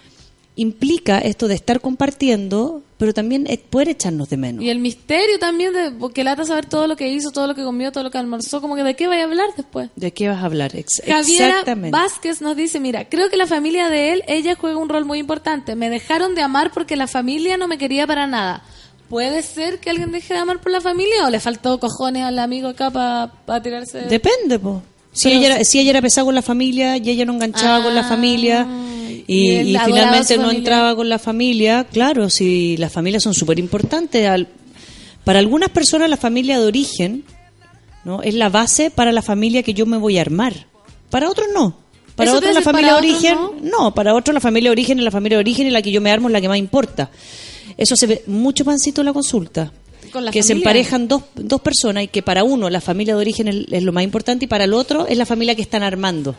implica 0.56 1.18
esto 1.20 1.48
de 1.48 1.56
estar 1.56 1.82
compartiendo, 1.82 2.84
pero 3.04 3.14
también 3.14 3.46
poder 3.70 3.90
echarnos 3.90 4.30
de 4.30 4.38
menos. 4.38 4.64
Y 4.64 4.70
el 4.70 4.80
misterio 4.80 5.38
también, 5.38 5.74
de, 5.74 5.92
porque 5.92 6.24
lata 6.24 6.46
saber 6.46 6.68
todo 6.68 6.88
lo 6.88 6.96
que 6.96 7.10
hizo, 7.10 7.32
todo 7.32 7.48
lo 7.48 7.54
que 7.54 7.62
comió, 7.62 7.92
todo 7.92 8.02
lo 8.06 8.12
que 8.12 8.18
almorzó, 8.18 8.62
como 8.62 8.78
que 8.78 8.84
de 8.84 8.96
qué 8.96 9.08
vaya 9.08 9.24
a 9.24 9.26
hablar 9.26 9.48
después. 9.58 9.90
¿De 9.98 10.14
qué 10.14 10.30
vas 10.30 10.42
a 10.42 10.46
hablar? 10.46 10.74
Ex- 10.74 11.02
Javiera 11.06 11.48
Exactamente. 11.50 11.92
Vázquez 11.98 12.42
nos 12.42 12.56
dice, 12.56 12.80
mira, 12.80 13.10
creo 13.10 13.30
que 13.30 13.36
la 13.36 13.46
familia 13.46 13.90
de 13.90 14.14
él, 14.14 14.24
ella 14.30 14.56
juega 14.56 14.78
un 14.78 14.88
rol 14.88 15.04
muy 15.04 15.20
importante. 15.20 15.76
Me 15.76 15.90
dejaron 15.90 16.34
de 16.34 16.44
amar 16.44 16.72
porque 16.72 16.96
la 16.96 17.08
familia 17.08 17.58
no 17.58 17.68
me 17.68 17.78
quería 17.78 18.08
para 18.08 18.26
nada. 18.26 18.64
¿Puede 19.10 19.44
ser 19.44 19.80
que 19.80 19.90
alguien 19.90 20.14
deje 20.14 20.34
de 20.34 20.40
amar 20.40 20.62
por 20.62 20.72
la 20.72 20.80
familia 20.80 21.28
o 21.28 21.30
le 21.30 21.42
faltó 21.42 21.78
cojones 21.82 22.24
al 22.24 22.40
amigo 22.40 22.70
acá 22.70 22.90
para 22.90 23.62
tirarse? 23.62 24.00
Depende, 24.04 24.60
po. 24.60 24.82
Si 25.12 25.28
Pero- 25.28 25.40
ella, 25.42 25.56
era, 25.58 25.64
si 25.66 25.80
ella 25.80 25.90
era 25.92 26.02
pesada 26.02 26.24
con 26.26 26.34
la 26.36 26.42
familia 26.42 26.98
y 26.98 27.10
ella 27.10 27.26
no 27.26 27.34
enganchaba 27.34 27.84
con 27.84 27.94
la 27.94 28.04
familia 28.04 28.66
y, 29.28 29.76
finalmente 29.86 30.36
no 30.38 30.44
familia. 30.44 30.58
entraba 30.58 30.96
con 30.96 31.10
la 31.10 31.20
familia, 31.20 31.86
claro, 31.86 32.30
si 32.30 32.78
las 32.78 32.92
familias 32.92 33.24
son 33.24 33.34
súper 33.34 33.60
importantes. 33.60 34.30
Para 35.24 35.40
algunas 35.40 35.70
personas 35.70 36.10
la 36.10 36.18
familia 36.18 36.60
de 36.60 36.66
origen 36.66 37.24
no 38.04 38.22
es 38.22 38.34
la 38.34 38.50
base 38.50 38.92
para 38.92 39.12
la 39.12 39.22
familia 39.22 39.64
que 39.64 39.74
yo 39.74 39.86
me 39.86 39.98
voy 39.98 40.18
a 40.18 40.22
armar. 40.22 40.68
Para 41.10 41.30
otros 41.30 41.48
no. 41.54 41.78
Para 42.16 42.30
Eso 42.30 42.38
otros 42.38 42.54
la 42.54 42.62
familia 42.62 42.92
de 42.94 42.98
origen, 42.98 43.38
no. 43.62 43.94
para 43.96 44.14
otros 44.14 44.34
la 44.34 44.40
familia 44.40 44.70
de 44.70 44.74
origen 44.74 45.00
es 45.00 45.04
la 45.04 45.12
familia 45.12 45.38
de 45.38 45.42
origen 45.42 45.68
y 45.68 45.72
la 45.72 45.82
que 45.82 45.92
yo 45.92 46.00
me 46.02 46.12
armo 46.12 46.28
es 46.28 46.34
la 46.34 46.42
que 46.42 46.48
más 46.48 46.58
importa. 46.58 47.10
Eso 47.78 47.96
se 47.96 48.06
ve 48.06 48.24
mucho 48.28 48.64
pancito 48.66 49.02
en 49.02 49.06
la 49.06 49.14
consulta. 49.14 49.72
Con 50.12 50.26
la 50.26 50.32
que 50.32 50.44
se 50.44 50.54
emparejan 50.54 51.08
dos, 51.08 51.24
dos 51.34 51.62
personas 51.62 52.04
y 52.04 52.08
que 52.08 52.22
para 52.22 52.44
uno 52.44 52.70
la 52.70 52.82
familia 52.82 53.16
de 53.16 53.22
origen 53.22 53.48
es, 53.48 53.66
es 53.72 53.82
lo 53.82 53.92
más 53.92 54.04
importante 54.04 54.46
y 54.46 54.48
para 54.48 54.66
el 54.66 54.74
otro 54.74 55.08
es 55.08 55.18
la 55.18 55.26
familia 55.26 55.56
que 55.56 55.64
están 55.64 55.82
armando. 55.82 56.36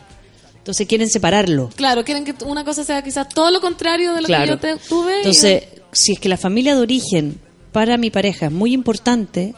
Entonces 0.65 0.87
quieren 0.87 1.07
separarlo. 1.11 1.69
Claro, 1.75 2.03
quieren 2.03 2.25
que 2.25 2.33
una 2.43 2.65
cosa 2.65 2.83
sea 2.83 3.03
quizás 3.03 3.29
todo 3.29 3.51
lo 3.51 3.61
contrario 3.61 4.15
de 4.15 4.21
lo 4.21 4.27
Claro. 4.27 4.59
que 4.59 4.67
yo 4.69 4.77
te- 4.79 4.87
tuve. 4.89 5.13
y- 5.13 5.17
Entonces, 5.17 5.63
si 5.91 6.13
es 6.13 6.19
que 6.19 6.27
la 6.27 6.37
familia 6.37 6.73
de 6.75 6.81
origen 6.81 7.39
para 7.71 7.97
mi 7.97 8.09
pareja 8.09 8.47
es 8.47 8.51
muy 8.51 8.73
importante, 8.73 9.53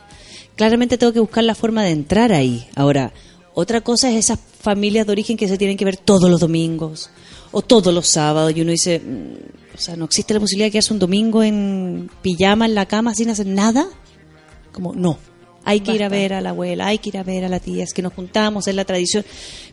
claramente 0.58 0.98
tengo 0.98 1.14
que 1.14 1.22
buscar 1.22 1.46
la 1.46 1.56
forma 1.56 1.84
de 1.84 1.92
entrar 1.92 2.34
ahí. 2.34 2.68
Ahora, 2.76 3.14
otra 3.54 3.80
cosa 3.82 4.10
es 4.12 4.18
esas 4.18 4.40
familias 4.60 5.06
de 5.06 5.14
origen 5.14 5.38
que 5.38 5.48
se 5.48 5.58
tienen 5.58 5.78
que 5.78 5.86
ver 5.86 5.96
todos 5.96 6.30
los 6.30 6.42
domingos 6.42 7.10
o 7.54 7.62
todos 7.62 7.94
los 7.94 8.08
sábados 8.10 8.52
y 8.54 8.62
uno 8.62 8.72
dice, 8.72 9.00
mm, 9.00 9.76
o 9.76 9.80
sea, 9.80 9.96
no 9.96 10.04
existe 10.06 10.34
la 10.34 10.42
posibilidad 10.42 10.68
de 10.68 10.72
quedarse 10.72 10.92
un 10.94 11.00
domingo 11.00 11.42
en 11.42 12.10
pijama 12.22 12.66
en 12.66 12.76
la 12.76 12.86
cama 12.86 13.16
sin 13.16 13.30
hacer 13.30 13.46
nada. 13.48 13.88
Como, 14.74 14.94
no. 14.94 15.18
Hay 15.70 15.82
que 15.82 15.92
ir 15.94 16.02
a 16.04 16.08
Basta. 16.10 16.18
ver 16.22 16.34
a 16.34 16.42
la 16.42 16.50
abuela, 16.52 16.88
hay 16.88 16.98
que 16.98 17.10
ir 17.10 17.18
a 17.18 17.24
ver 17.24 17.44
a 17.46 17.50
la 17.50 17.60
tía, 17.60 17.84
es 17.84 17.94
que 17.94 18.02
nos 18.02 18.14
juntamos, 18.14 18.68
es 18.68 18.76
la 18.76 18.86
tradición. 18.86 19.26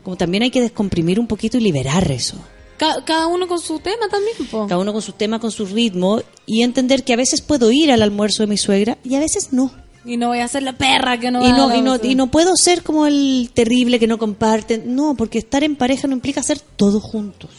Como 0.03 0.17
también 0.17 0.43
hay 0.43 0.51
que 0.51 0.61
descomprimir 0.61 1.21
un 1.21 1.27
poquito 1.27 1.57
y 1.57 1.61
liberar 1.61 2.11
eso. 2.11 2.37
Ca- 2.77 3.05
cada 3.05 3.29
uno 3.29 3.47
con 3.47 3.61
su 3.61 3.79
tema 3.79 4.09
también, 4.11 4.37
po. 4.51 4.67
Cada 4.67 4.81
uno 4.81 4.93
con 4.93 5.01
su 5.03 5.13
tema, 5.13 5.39
con 5.39 5.51
su 5.53 5.65
ritmo 5.67 6.21
y 6.47 6.63
entender 6.63 7.05
que 7.05 7.13
a 7.13 7.17
veces 7.17 7.41
puedo 7.41 7.71
ir 7.71 7.93
al 7.93 8.03
almuerzo 8.03 8.43
de 8.43 8.49
mi 8.49 8.57
suegra 8.59 8.99
y 9.05 9.15
a 9.15 9.21
veces 9.21 9.53
no. 9.53 9.71
Y 10.05 10.17
no 10.19 10.29
voy 10.29 10.41
a 10.41 10.49
ser 10.49 10.63
la 10.65 10.75
perra 10.77 11.19
que 11.19 11.31
no 11.31 11.47
y, 11.47 11.53
no, 11.53 11.75
y, 11.75 11.81
no, 11.81 11.97
y 12.03 12.15
no 12.15 12.27
puedo 12.31 12.57
ser 12.57 12.83
como 12.83 13.07
el 13.07 13.51
terrible 13.55 13.99
que 13.99 14.07
no 14.07 14.19
comparten. 14.19 14.95
No, 14.95 15.15
porque 15.15 15.39
estar 15.39 15.65
en 15.65 15.77
pareja 15.77 16.09
no 16.09 16.13
implica 16.15 16.41
hacer 16.41 16.59
todo 16.61 17.01
juntos. 17.01 17.51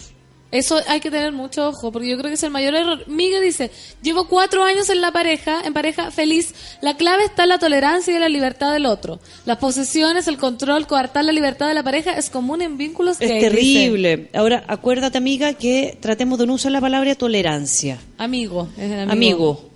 Eso 0.56 0.80
hay 0.88 1.02
que 1.02 1.11
tener 1.11 1.34
mucho 1.34 1.68
ojo, 1.68 1.91
porque 1.91 2.07
yo 2.07 2.18
creo 2.18 2.30
que 2.30 2.36
es 2.36 2.44
el 2.44 2.49
mayor 2.49 2.76
error. 2.76 3.03
Miguel 3.07 3.44
dice, 3.44 3.72
llevo 4.02 4.30
cuatro 4.30 4.64
años 4.64 4.90
en 4.90 5.02
la 5.02 5.11
pareja, 5.11 5.61
en 5.65 5.73
pareja 5.73 6.11
feliz. 6.11 6.53
La 6.82 6.95
clave 6.95 7.26
está 7.26 7.44
en 7.44 7.49
la 7.49 7.60
tolerancia 7.60 8.14
y 8.14 8.15
en 8.15 8.22
la 8.22 8.30
libertad 8.30 8.72
del 8.72 8.86
otro. 8.86 9.19
Las 9.45 9.57
posesiones, 9.57 10.30
el 10.30 10.38
control, 10.38 10.88
coartar 10.88 11.26
la 11.26 11.34
libertad 11.34 11.68
de 11.68 11.73
la 11.73 11.84
pareja 11.84 12.14
es 12.14 12.30
común 12.30 12.61
en 12.61 12.77
vínculos 12.77 13.19
Es 13.19 13.30
gay, 13.30 13.41
terrible. 13.41 14.30
Ahora, 14.34 14.64
acuérdate, 14.68 15.18
amiga, 15.18 15.53
que 15.56 15.98
tratemos 15.99 16.40
de 16.40 16.48
no 16.48 16.53
usar 16.53 16.72
la 16.72 16.80
palabra 16.80 17.15
tolerancia. 17.15 17.99
Amigo, 18.18 18.69
es 18.77 18.91
el 18.91 18.99
amigo. 19.10 19.11
Amigo. 19.11 19.69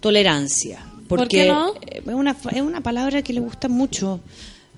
tolerancia. 0.00 0.80
¿Por 1.08 1.20
Porque 1.20 1.44
qué 1.44 1.48
no? 1.48 1.72
es, 1.86 2.02
una, 2.06 2.36
es 2.52 2.60
una 2.60 2.82
palabra 2.82 3.22
que 3.22 3.32
le 3.32 3.40
gusta 3.40 3.68
mucho 3.68 4.20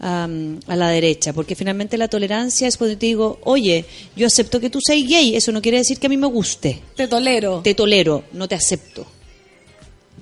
a 0.01 0.29
la 0.77 0.89
derecha, 0.91 1.33
porque 1.33 1.55
finalmente 1.57 1.99
la 1.99 2.09
tolerancia 2.09 2.69
es 2.69 2.77
cuando 2.77 2.97
te 2.97 3.07
digo, 3.07 3.39
oye, 3.43 3.85
yo 4.15 4.27
acepto 4.29 4.61
que 4.61 4.71
tú 4.71 4.79
seas 4.81 5.07
gay, 5.09 5.35
eso 5.35 5.51
no 5.53 5.61
quiere 5.61 5.79
decir 5.79 5.99
que 5.99 6.07
a 6.07 6.11
mí 6.11 6.17
me 6.17 6.27
guste. 6.29 6.81
Te 6.95 7.09
tolero. 7.09 7.61
Te 7.63 7.75
tolero, 7.75 8.25
no 8.33 8.47
te 8.47 8.55
acepto. 8.55 9.07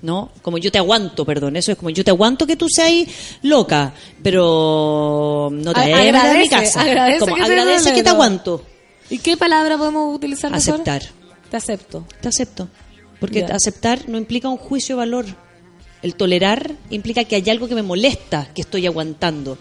¿No? 0.02 0.30
Como 0.42 0.58
yo 0.58 0.70
te 0.70 0.78
aguanto, 0.78 1.24
perdón. 1.24 1.56
Eso 1.56 1.72
es 1.72 1.78
como 1.78 1.90
yo 1.90 2.04
te 2.04 2.10
aguanto 2.10 2.46
que 2.46 2.54
tú 2.56 2.68
seas 2.68 3.08
loca, 3.42 3.92
pero 4.22 5.48
no 5.52 5.72
te 5.72 5.80
A- 5.80 5.82
vayas 5.84 5.98
a 5.98 6.04
llevar 6.04 6.20
a 6.20 6.24
mi 6.24 6.28
agradece, 6.44 6.50
casa. 6.50 6.80
agradece 6.82 7.18
Como 7.20 7.34
que 7.34 7.40
te 7.42 7.46
agradece 7.46 7.92
que 7.94 8.02
te 8.02 8.08
aguanto. 8.10 8.62
¿Y 9.10 9.18
qué 9.18 9.36
palabra 9.36 9.78
podemos 9.78 10.14
utilizar? 10.14 10.50
mejor? 10.50 10.74
Aceptar. 10.74 11.02
Te 11.50 11.56
acepto. 11.56 12.06
Te 12.20 12.28
acepto. 12.28 12.68
Porque 13.20 13.44
aceptar 13.44 14.08
no 14.08 14.18
implica 14.18 14.48
un 14.48 14.58
juicio 14.58 14.96
de 14.96 14.98
valor. 14.98 15.26
El 16.06 16.14
tolerar 16.14 16.70
implica 16.90 17.24
que 17.24 17.34
hay 17.34 17.50
algo 17.50 17.66
que 17.66 17.74
me 17.74 17.82
molesta, 17.82 18.46
que 18.54 18.60
estoy 18.60 18.86
aguantando. 18.86 19.58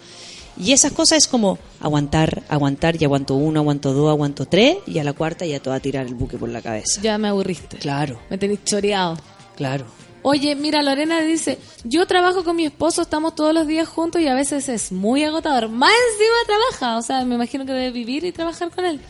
Y 0.56 0.70
esas 0.70 0.92
cosas 0.92 1.18
es 1.18 1.26
como 1.26 1.58
aguantar, 1.80 2.44
aguantar, 2.48 2.94
y 3.02 3.04
aguanto 3.04 3.34
uno, 3.34 3.58
aguanto 3.58 3.92
dos, 3.92 4.08
aguanto 4.10 4.46
tres, 4.46 4.76
y 4.86 5.00
a 5.00 5.04
la 5.04 5.12
cuarta 5.12 5.44
ya 5.44 5.58
te 5.58 5.68
va 5.70 5.74
a 5.74 5.80
tirar 5.80 6.06
el 6.06 6.14
buque 6.14 6.38
por 6.38 6.48
la 6.48 6.62
cabeza. 6.62 7.00
Ya 7.02 7.18
me 7.18 7.26
aburriste. 7.26 7.78
Claro, 7.78 8.20
Me 8.30 8.38
tenéis 8.38 8.62
choreado. 8.64 9.18
claro. 9.56 9.86
Oye, 10.22 10.54
mira, 10.54 10.82
Lorena 10.82 11.20
dice, 11.20 11.58
yo 11.82 12.06
trabajo 12.06 12.44
con 12.44 12.54
mi 12.54 12.64
esposo, 12.64 13.02
estamos 13.02 13.34
todos 13.34 13.52
los 13.52 13.66
días 13.66 13.88
juntos 13.88 14.20
y 14.22 14.28
a 14.28 14.34
veces 14.34 14.68
es 14.68 14.92
muy 14.92 15.24
agotador. 15.24 15.68
Más 15.68 15.90
encima 16.12 16.36
trabaja, 16.46 16.98
o 16.98 17.02
sea, 17.02 17.24
me 17.24 17.34
imagino 17.34 17.66
que 17.66 17.72
debe 17.72 17.90
vivir 17.90 18.24
y 18.24 18.30
trabajar 18.30 18.70
con 18.70 18.84
él. 18.84 19.00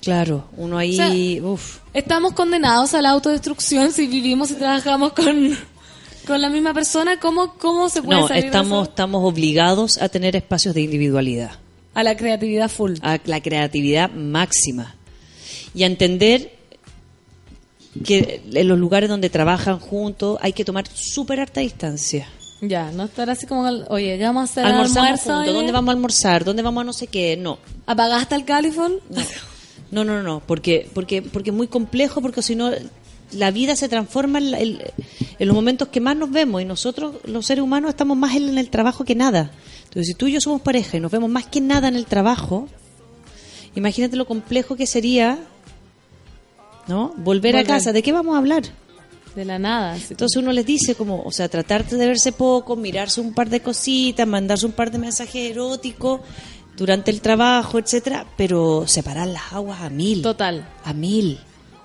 Claro, 0.00 0.44
uno 0.56 0.78
ahí, 0.78 0.94
O 1.40 1.42
sea, 1.42 1.50
uf, 1.50 1.78
Estamos 1.92 2.32
condenados 2.34 2.92
a 2.94 3.02
la 3.02 3.10
autodestrucción 3.10 3.90
si 3.90 4.06
vivimos 4.06 4.50
y 4.50 4.54
trabajamos 4.54 5.12
con, 5.12 5.56
con 6.26 6.40
la 6.40 6.50
misma 6.50 6.74
persona. 6.74 7.18
¿Cómo, 7.20 7.54
cómo 7.54 7.88
se 7.88 8.02
puede 8.02 8.20
no, 8.20 8.28
salir 8.28 8.42
de 8.44 8.48
estamos, 8.48 8.82
eso? 8.82 8.90
estamos 8.90 9.24
obligados 9.24 9.98
a 9.98 10.08
tener 10.08 10.36
espacios 10.36 10.74
de 10.74 10.82
individualidad, 10.82 11.52
a 11.94 12.02
la 12.02 12.16
creatividad 12.16 12.70
full? 12.70 12.94
a 13.02 13.18
la 13.24 13.40
creatividad 13.40 14.10
máxima 14.10 14.96
y 15.74 15.82
a 15.82 15.86
entender 15.86 16.52
que 18.04 18.42
en 18.52 18.68
los 18.68 18.78
lugares 18.78 19.08
donde 19.08 19.30
trabajan 19.30 19.78
juntos 19.78 20.38
hay 20.40 20.52
que 20.52 20.64
tomar 20.64 20.84
súper 20.88 21.40
harta 21.40 21.60
distancia. 21.60 22.28
Ya, 22.60 22.90
no 22.92 23.04
estar 23.04 23.28
así 23.28 23.46
como, 23.46 23.68
oye, 23.88 24.16
ya 24.16 24.28
vamos 24.28 24.42
a 24.42 24.44
hacer 24.44 24.64
almuerzo. 24.64 25.34
juntos. 25.34 25.54
¿dónde 25.54 25.72
vamos 25.72 25.88
a 25.90 25.92
almorzar? 25.92 26.44
¿Dónde 26.44 26.62
vamos 26.62 26.80
a 26.80 26.84
no 26.84 26.92
sé 26.92 27.06
qué? 27.08 27.36
No. 27.36 27.58
¿Apagaste 27.86 28.34
el 28.34 28.44
califón? 28.44 29.00
No, 29.90 30.02
no, 30.02 30.22
no, 30.22 30.42
porque, 30.44 30.88
porque, 30.92 31.22
porque 31.22 31.50
es 31.50 31.56
muy 31.56 31.68
complejo, 31.68 32.20
porque 32.20 32.42
si 32.42 32.56
no, 32.56 32.70
la 33.34 33.50
vida 33.50 33.76
se 33.76 33.88
transforma 33.88 34.38
en, 34.38 34.54
en- 34.54 34.78
en 35.38 35.46
los 35.48 35.54
momentos 35.54 35.88
que 35.88 36.00
más 36.00 36.16
nos 36.16 36.30
vemos 36.30 36.62
y 36.62 36.64
nosotros, 36.64 37.16
los 37.24 37.44
seres 37.46 37.62
humanos, 37.64 37.90
estamos 37.90 38.16
más 38.16 38.34
en 38.36 38.56
el 38.56 38.70
trabajo 38.70 39.04
que 39.04 39.14
nada. 39.14 39.50
Entonces, 39.84 40.06
si 40.08 40.14
tú 40.14 40.26
y 40.26 40.32
yo 40.32 40.40
somos 40.40 40.60
pareja 40.62 40.96
y 40.96 41.00
nos 41.00 41.10
vemos 41.12 41.28
más 41.30 41.46
que 41.46 41.60
nada 41.60 41.88
en 41.88 41.96
el 41.96 42.06
trabajo, 42.06 42.68
imagínate 43.74 44.16
lo 44.16 44.26
complejo 44.26 44.76
que 44.76 44.86
sería, 44.86 45.38
¿no? 46.88 47.12
Volver 47.16 47.56
a 47.56 47.64
casa. 47.64 47.92
¿De 47.92 48.02
qué 48.02 48.12
vamos 48.12 48.34
a 48.34 48.38
hablar? 48.38 48.62
De 49.34 49.44
la 49.44 49.58
nada. 49.58 49.96
Entonces 49.96 50.36
uno 50.36 50.52
les 50.52 50.64
dice 50.66 50.94
como, 50.94 51.22
o 51.22 51.32
sea, 51.32 51.48
tratar 51.48 51.84
de 51.86 52.06
verse 52.06 52.30
poco, 52.32 52.76
mirarse 52.76 53.20
un 53.20 53.34
par 53.34 53.50
de 53.50 53.60
cositas, 53.60 54.26
mandarse 54.28 54.66
un 54.66 54.72
par 54.72 54.90
de 54.92 54.98
mensajes 54.98 55.50
eróticos 55.50 56.20
durante 56.76 57.10
el 57.10 57.20
trabajo, 57.20 57.78
etcétera, 57.78 58.26
pero 58.36 58.86
separar 58.86 59.26
las 59.28 59.52
aguas 59.52 59.80
a 59.80 59.90
mil. 59.90 60.22
Total. 60.22 60.68
A 60.84 60.92
mil. 60.92 61.40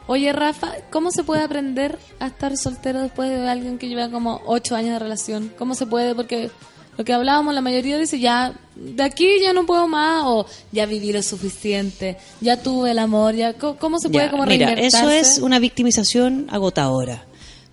Oye, 0.10 0.34
Rafa, 0.34 0.74
¿cómo 0.90 1.12
se 1.12 1.24
puede 1.24 1.44
aprender 1.44 2.00
a 2.20 2.26
estar 2.26 2.58
soltero 2.58 3.00
después 3.00 3.30
de 3.30 3.48
alguien 3.48 3.78
que 3.78 3.88
lleva 3.88 4.10
como 4.10 4.42
ocho 4.48 4.76
años 4.76 4.94
de 4.94 4.98
relación? 4.98 5.54
¿Cómo 5.56 5.76
se 5.76 5.86
puede? 5.86 6.16
Porque 6.16 6.50
lo 6.98 7.06
que 7.06 7.14
hablábamos, 7.14 7.54
la 7.54 7.62
mayoría 7.62 7.96
dice, 8.00 8.20
ya, 8.20 8.60
de 8.76 9.04
aquí 9.04 9.28
ya 9.40 9.54
no 9.54 9.68
puedo 9.68 9.88
más, 9.88 10.24
o 10.26 10.48
ya 10.72 10.88
viví 10.88 11.14
lo 11.14 11.22
suficiente, 11.22 12.18
ya 12.42 12.58
tuve 12.58 12.90
el 12.90 12.98
amor, 12.98 13.36
ya, 13.36 13.54
¿cómo, 13.54 14.00
se 14.00 14.10
puede 14.10 14.26
Ya, 14.26 14.32
como 14.32 14.48
mira, 14.48 14.74
eso 14.74 15.12
es 15.12 15.38
una 15.38 15.60
victimización 15.60 16.48
agotadora. 16.50 17.26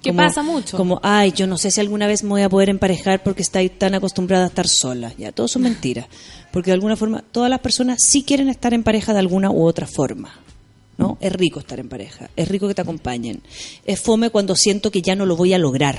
Que 0.03 0.13
pasa 0.13 0.43
mucho. 0.43 0.77
Como, 0.77 1.01
ay, 1.03 1.33
yo 1.33 1.47
no 1.47 1.57
sé 1.57 1.71
si 1.71 1.81
alguna 1.81 2.07
vez 2.07 2.23
me 2.23 2.29
voy 2.29 2.43
a 2.43 2.51
poder 2.51 2.69
emparejar 2.69 3.23
porque 3.23 3.41
estoy 3.41 3.71
tan 3.71 3.95
acostumbrada 3.95 4.45
a 4.45 4.49
estar 4.49 4.69
sola. 4.69 5.11
Ya, 5.17 5.33
todo 5.33 5.49
son 5.49 5.63
mentiras. 5.63 6.07
Porque 6.53 6.71
de 6.71 6.75
alguna 6.75 6.97
forma, 6.97 7.25
todas 7.33 7.49
las 7.49 7.61
personas 7.61 8.03
sí 8.03 8.25
quieren 8.25 8.51
estar 8.51 8.75
en 8.75 8.83
pareja 8.83 9.15
de 9.15 9.21
alguna 9.21 9.51
u 9.51 9.65
otra 9.65 9.87
forma. 9.87 10.35
¿No? 10.99 11.19
Es 11.21 11.33
rico 11.33 11.61
estar 11.61 11.79
en 11.79 11.89
pareja, 11.89 12.31
es 12.37 12.49
rico 12.49 12.67
que 12.69 12.75
te 12.75 12.81
acompañen. 12.83 13.43
Es 13.85 14.01
fome 14.01 14.31
cuando 14.31 14.57
siento 14.57 14.91
que 14.91 15.03
ya 15.03 15.15
no 15.15 15.27
lo 15.27 15.37
voy 15.37 15.53
a 15.53 15.59
lograr. 15.59 15.99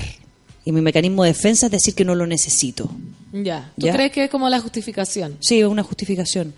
Y 0.65 0.71
mi 0.71 0.81
mecanismo 0.81 1.23
de 1.23 1.29
defensa 1.29 1.67
es 1.67 1.71
decir 1.71 1.93
que 1.95 2.03
no 2.03 2.15
lo 2.15 2.25
necesito. 2.27 2.89
Ya, 3.31 3.71
¿tú 3.79 3.85
Ya. 3.85 3.93
crees 3.93 4.11
que 4.11 4.23
es 4.25 4.29
como 4.29 4.49
la 4.49 4.59
justificación? 4.59 5.37
Sí, 5.39 5.59
es 5.59 5.65
una 5.67 5.83
justificación. 5.83 6.53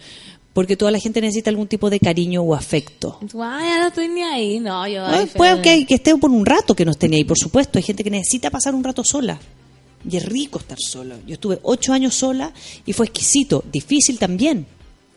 Porque 0.54 0.76
toda 0.76 0.90
la 0.92 1.00
gente 1.00 1.22
necesita 1.22 1.52
algún 1.52 1.68
tipo 1.68 1.90
de 1.92 2.00
cariño 2.00 2.42
o 2.42 2.56
afecto. 2.56 3.20
Ya 3.22 3.80
no 3.80 3.88
estoy 3.88 4.08
ni 4.08 4.24
ahí, 4.24 4.60
no, 4.60 4.88
yo... 4.88 5.04
Ah, 5.06 5.20
ay, 5.20 5.28
puede 5.28 5.86
que 5.86 5.94
esté 5.94 6.16
por 6.18 6.32
un 6.32 6.46
rato 6.46 6.74
que 6.76 6.86
no 6.86 6.92
esté 6.92 7.08
ni 7.08 7.18
ahí, 7.18 7.24
por 7.24 7.38
supuesto. 7.38 7.78
Hay 7.78 7.84
gente 7.84 8.04
que 8.04 8.10
necesita 8.10 8.50
pasar 8.50 8.74
un 8.74 8.84
rato 8.84 9.04
sola. 9.04 9.40
Y 10.10 10.18
es 10.18 10.26
rico 10.26 10.58
estar 10.60 10.78
sola. 10.80 11.18
Yo 11.28 11.34
estuve 11.34 11.60
ocho 11.62 11.94
años 11.94 12.16
sola 12.16 12.52
y 12.86 12.94
fue 12.94 13.06
exquisito. 13.06 13.64
Difícil 13.72 14.18
también. 14.18 14.66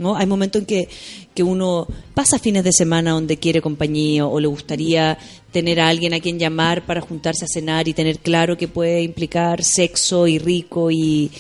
¿No? 0.03 0.17
Hay 0.17 0.27
momentos 0.27 0.61
en 0.61 0.67
que, 0.67 0.89
que 1.35 1.43
uno 1.43 1.87
pasa 2.13 2.39
fines 2.39 2.65
de 2.65 2.73
semana 2.73 3.13
donde 3.13 3.39
quiere 3.39 3.63
compañía 3.63 4.27
o 4.27 4.39
le 4.41 4.49
gustaría 4.49 5.17
tener 5.53 5.81
a 5.81 5.89
alguien 5.89 6.13
a 6.13 6.21
quien 6.21 6.39
llamar 6.39 6.85
para 6.85 7.01
juntarse 7.01 7.45
a 7.45 7.49
cenar 7.49 7.89
y 7.89 7.95
tener 7.95 8.19
claro 8.19 8.57
que 8.59 8.69
puede 8.69 9.03
implicar 9.03 9.63
sexo 9.65 10.27
y 10.27 10.39
rico 10.39 10.91
y, 10.91 11.31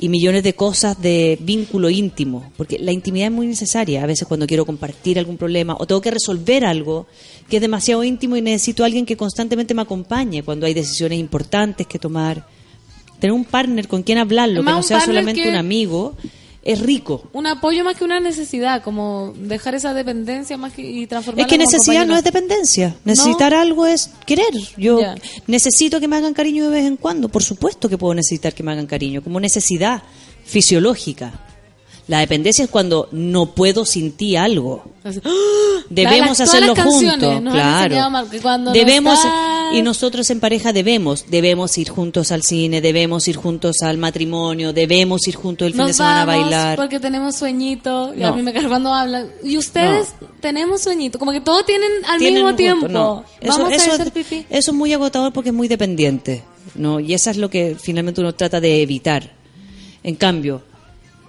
y 0.00 0.08
millones 0.08 0.42
de 0.44 0.54
cosas 0.54 1.00
de 1.02 1.36
vínculo 1.40 1.90
íntimo, 1.90 2.52
porque 2.56 2.78
la 2.78 2.92
intimidad 2.92 3.26
es 3.28 3.32
muy 3.32 3.46
necesaria. 3.48 4.02
A 4.02 4.06
veces 4.06 4.26
cuando 4.28 4.46
quiero 4.46 4.64
compartir 4.64 5.18
algún 5.18 5.36
problema 5.36 5.76
o 5.78 5.86
tengo 5.86 6.00
que 6.00 6.10
resolver 6.12 6.64
algo 6.64 7.06
que 7.50 7.56
es 7.56 7.62
demasiado 7.62 8.04
íntimo 8.04 8.36
y 8.36 8.42
necesito 8.42 8.82
a 8.82 8.86
alguien 8.86 9.04
que 9.06 9.16
constantemente 9.16 9.74
me 9.74 9.82
acompañe 9.82 10.42
cuando 10.42 10.66
hay 10.66 10.74
decisiones 10.74 11.18
importantes 11.18 11.86
que 11.86 11.98
tomar. 11.98 12.46
Tener 13.18 13.32
un 13.32 13.44
partner 13.44 13.88
con 13.88 14.04
quien 14.04 14.18
hablarlo, 14.18 14.60
que 14.60 14.64
Más 14.64 14.76
no 14.76 14.82
sea 14.84 15.00
solamente 15.00 15.42
que- 15.42 15.48
un 15.48 15.56
amigo, 15.56 16.14
es 16.62 16.80
rico. 16.80 17.28
Un 17.32 17.46
apoyo 17.46 17.84
más 17.84 17.96
que 17.96 18.04
una 18.04 18.20
necesidad, 18.20 18.82
como 18.82 19.32
dejar 19.36 19.74
esa 19.74 19.94
dependencia 19.94 20.56
más 20.56 20.72
que, 20.72 20.82
y 20.82 21.06
transformarla 21.06 21.46
Es 21.46 21.50
que 21.50 21.58
necesidad 21.58 22.06
no 22.06 22.16
es 22.16 22.24
dependencia. 22.24 22.96
Necesitar 23.04 23.54
algo 23.54 23.86
es 23.86 24.10
querer. 24.26 24.52
Yo 24.76 25.00
necesito 25.46 26.00
que 26.00 26.08
me 26.08 26.16
hagan 26.16 26.34
cariño 26.34 26.64
de 26.64 26.70
vez 26.70 26.86
en 26.86 26.96
cuando. 26.96 27.28
Por 27.28 27.42
supuesto 27.42 27.88
que 27.88 27.96
puedo 27.96 28.14
necesitar 28.14 28.54
que 28.54 28.62
me 28.62 28.72
hagan 28.72 28.86
cariño, 28.86 29.22
como 29.22 29.40
necesidad 29.40 30.02
fisiológica. 30.44 31.47
La 32.08 32.20
dependencia 32.20 32.64
es 32.64 32.70
cuando 32.70 33.08
no 33.12 33.54
puedo 33.54 33.84
sin 33.84 34.12
ti 34.12 34.34
algo. 34.34 34.84
Así, 35.04 35.20
Debemos 35.90 36.38
Las- 36.38 36.38
todas 36.38 36.54
hacerlo 36.54 36.74
juntos, 36.76 37.42
nos 37.42 37.54
claro. 37.54 37.84
enseñado 37.84 38.10
mal 38.10 38.28
que 38.30 38.40
cuando 38.40 38.70
no 38.70 38.74
debemos 38.74 39.18
y 39.72 39.82
nosotros 39.82 40.28
en 40.30 40.40
pareja 40.40 40.72
debemos, 40.72 41.26
debemos 41.30 41.76
ir 41.78 41.88
juntos 41.90 42.30
al 42.32 42.42
cine, 42.42 42.80
debemos 42.80 43.26
ir 43.28 43.36
juntos 43.36 43.82
al 43.82 43.96
matrimonio, 43.98 44.72
debemos 44.72 45.26
ir 45.28 45.34
juntos 45.36 45.66
el 45.66 45.72
fin 45.72 45.78
Nos 45.78 45.88
de 45.88 45.94
semana 45.94 46.24
vamos 46.24 46.34
a 46.34 46.44
bailar. 46.44 46.76
porque 46.76 47.00
tenemos 47.00 47.36
sueñito. 47.36 48.12
Y 48.14 48.22
a 48.22 48.32
mí 48.32 48.42
me 48.42 48.52
cuando 48.52 48.92
hablan. 48.92 49.28
Y 49.44 49.56
ustedes 49.58 50.14
tenemos 50.40 50.82
sueñito. 50.82 51.18
Como 51.18 51.32
que 51.32 51.40
todos 51.40 51.64
tienen 51.66 51.90
al 52.06 52.18
Tienen 52.18 52.42
mismo 52.42 52.56
tiempo. 52.56 52.88
no. 52.88 53.24
Eso, 53.40 53.58
Vamos 53.58 53.72
eso 53.72 53.90
a 53.90 53.94
es- 53.94 54.00
hacer 54.00 54.12
pipí. 54.12 54.46
eso 54.50 54.70
es 54.70 54.76
muy 54.76 54.92
agotador 54.92 55.32
porque 55.32 55.50
es 55.50 55.54
muy 55.54 55.68
dependiente, 55.68 56.42
¿no? 56.74 57.00
Y 57.00 57.12
eso 57.14 57.30
es 57.30 57.36
lo 57.36 57.48
que 57.50 57.76
finalmente 57.80 58.20
uno 58.20 58.34
trata 58.34 58.60
de 58.60 58.82
evitar. 58.82 59.32
En 60.02 60.14
cambio, 60.16 60.62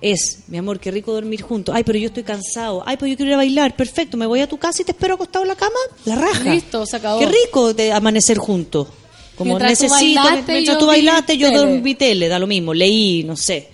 es, 0.01 0.39
mi 0.47 0.57
amor, 0.57 0.79
qué 0.79 0.91
rico 0.91 1.11
dormir 1.13 1.41
juntos. 1.41 1.75
Ay, 1.75 1.83
pero 1.83 1.99
yo 1.99 2.07
estoy 2.07 2.23
cansado. 2.23 2.83
Ay, 2.85 2.97
pero 2.97 3.07
yo 3.07 3.17
quiero 3.17 3.29
ir 3.29 3.33
a 3.33 3.37
bailar. 3.37 3.75
Perfecto, 3.75 4.17
me 4.17 4.25
voy 4.25 4.41
a 4.41 4.47
tu 4.47 4.57
casa 4.57 4.81
y 4.81 4.85
te 4.85 4.91
espero 4.91 5.15
acostado 5.15 5.43
en 5.43 5.49
la 5.49 5.55
cama. 5.55 5.79
La 6.05 6.15
raja. 6.15 6.53
Listo, 6.53 6.85
se 6.85 6.97
acabó. 6.97 7.19
Qué 7.19 7.25
rico 7.25 7.73
de 7.73 7.91
amanecer 7.91 8.37
juntos. 8.37 8.87
Como 9.35 9.51
Mientras 9.51 9.77
tú 9.77 9.83
necesito, 9.85 10.21
bailaste, 10.21 10.51
mientras 10.51 10.77
tú 10.77 10.85
bailaste, 10.85 11.37
yo 11.37 11.51
dormí 11.51 11.95
tele, 11.95 12.27
da 12.27 12.39
lo 12.39 12.47
mismo. 12.47 12.73
Leí, 12.73 13.23
no 13.23 13.37
sé, 13.37 13.69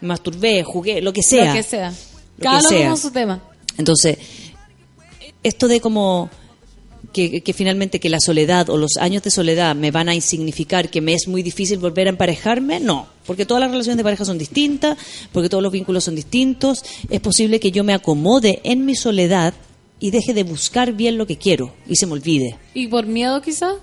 me 0.00 0.08
masturbé, 0.08 0.62
jugué, 0.62 1.02
lo 1.02 1.12
que 1.12 1.22
sea. 1.22 1.48
Lo 1.48 1.52
que 1.52 1.62
sea. 1.62 1.90
Lo 1.90 2.42
Cada 2.42 2.66
uno 2.66 2.96
su 2.96 3.10
tema. 3.10 3.42
Entonces, 3.76 4.16
esto 5.42 5.68
de 5.68 5.80
como 5.82 6.30
que, 7.12 7.42
que 7.42 7.52
finalmente 7.52 8.00
que 8.00 8.08
la 8.08 8.18
soledad 8.20 8.68
o 8.70 8.76
los 8.76 8.96
años 8.98 9.22
de 9.22 9.30
soledad 9.30 9.76
me 9.76 9.90
van 9.90 10.08
a 10.08 10.14
insignificar 10.14 10.90
que 10.90 11.00
me 11.00 11.14
es 11.14 11.28
muy 11.28 11.42
difícil 11.42 11.78
volver 11.78 12.06
a 12.06 12.10
emparejarme, 12.10 12.80
no, 12.80 13.06
porque 13.26 13.46
todas 13.46 13.60
las 13.60 13.70
relaciones 13.70 13.98
de 13.98 14.02
pareja 14.04 14.24
son 14.24 14.38
distintas, 14.38 14.96
porque 15.32 15.48
todos 15.48 15.62
los 15.62 15.72
vínculos 15.72 16.04
son 16.04 16.14
distintos, 16.16 16.84
es 17.10 17.20
posible 17.20 17.60
que 17.60 17.70
yo 17.70 17.84
me 17.84 17.94
acomode 17.94 18.60
en 18.64 18.84
mi 18.84 18.94
soledad 18.96 19.54
y 20.00 20.10
deje 20.10 20.34
de 20.34 20.42
buscar 20.42 20.92
bien 20.92 21.16
lo 21.18 21.26
que 21.26 21.36
quiero 21.38 21.72
y 21.86 21.94
se 21.96 22.06
me 22.06 22.12
olvide. 22.14 22.58
¿Y 22.74 22.88
por 22.88 23.06
miedo 23.06 23.40
quizás? 23.40 23.74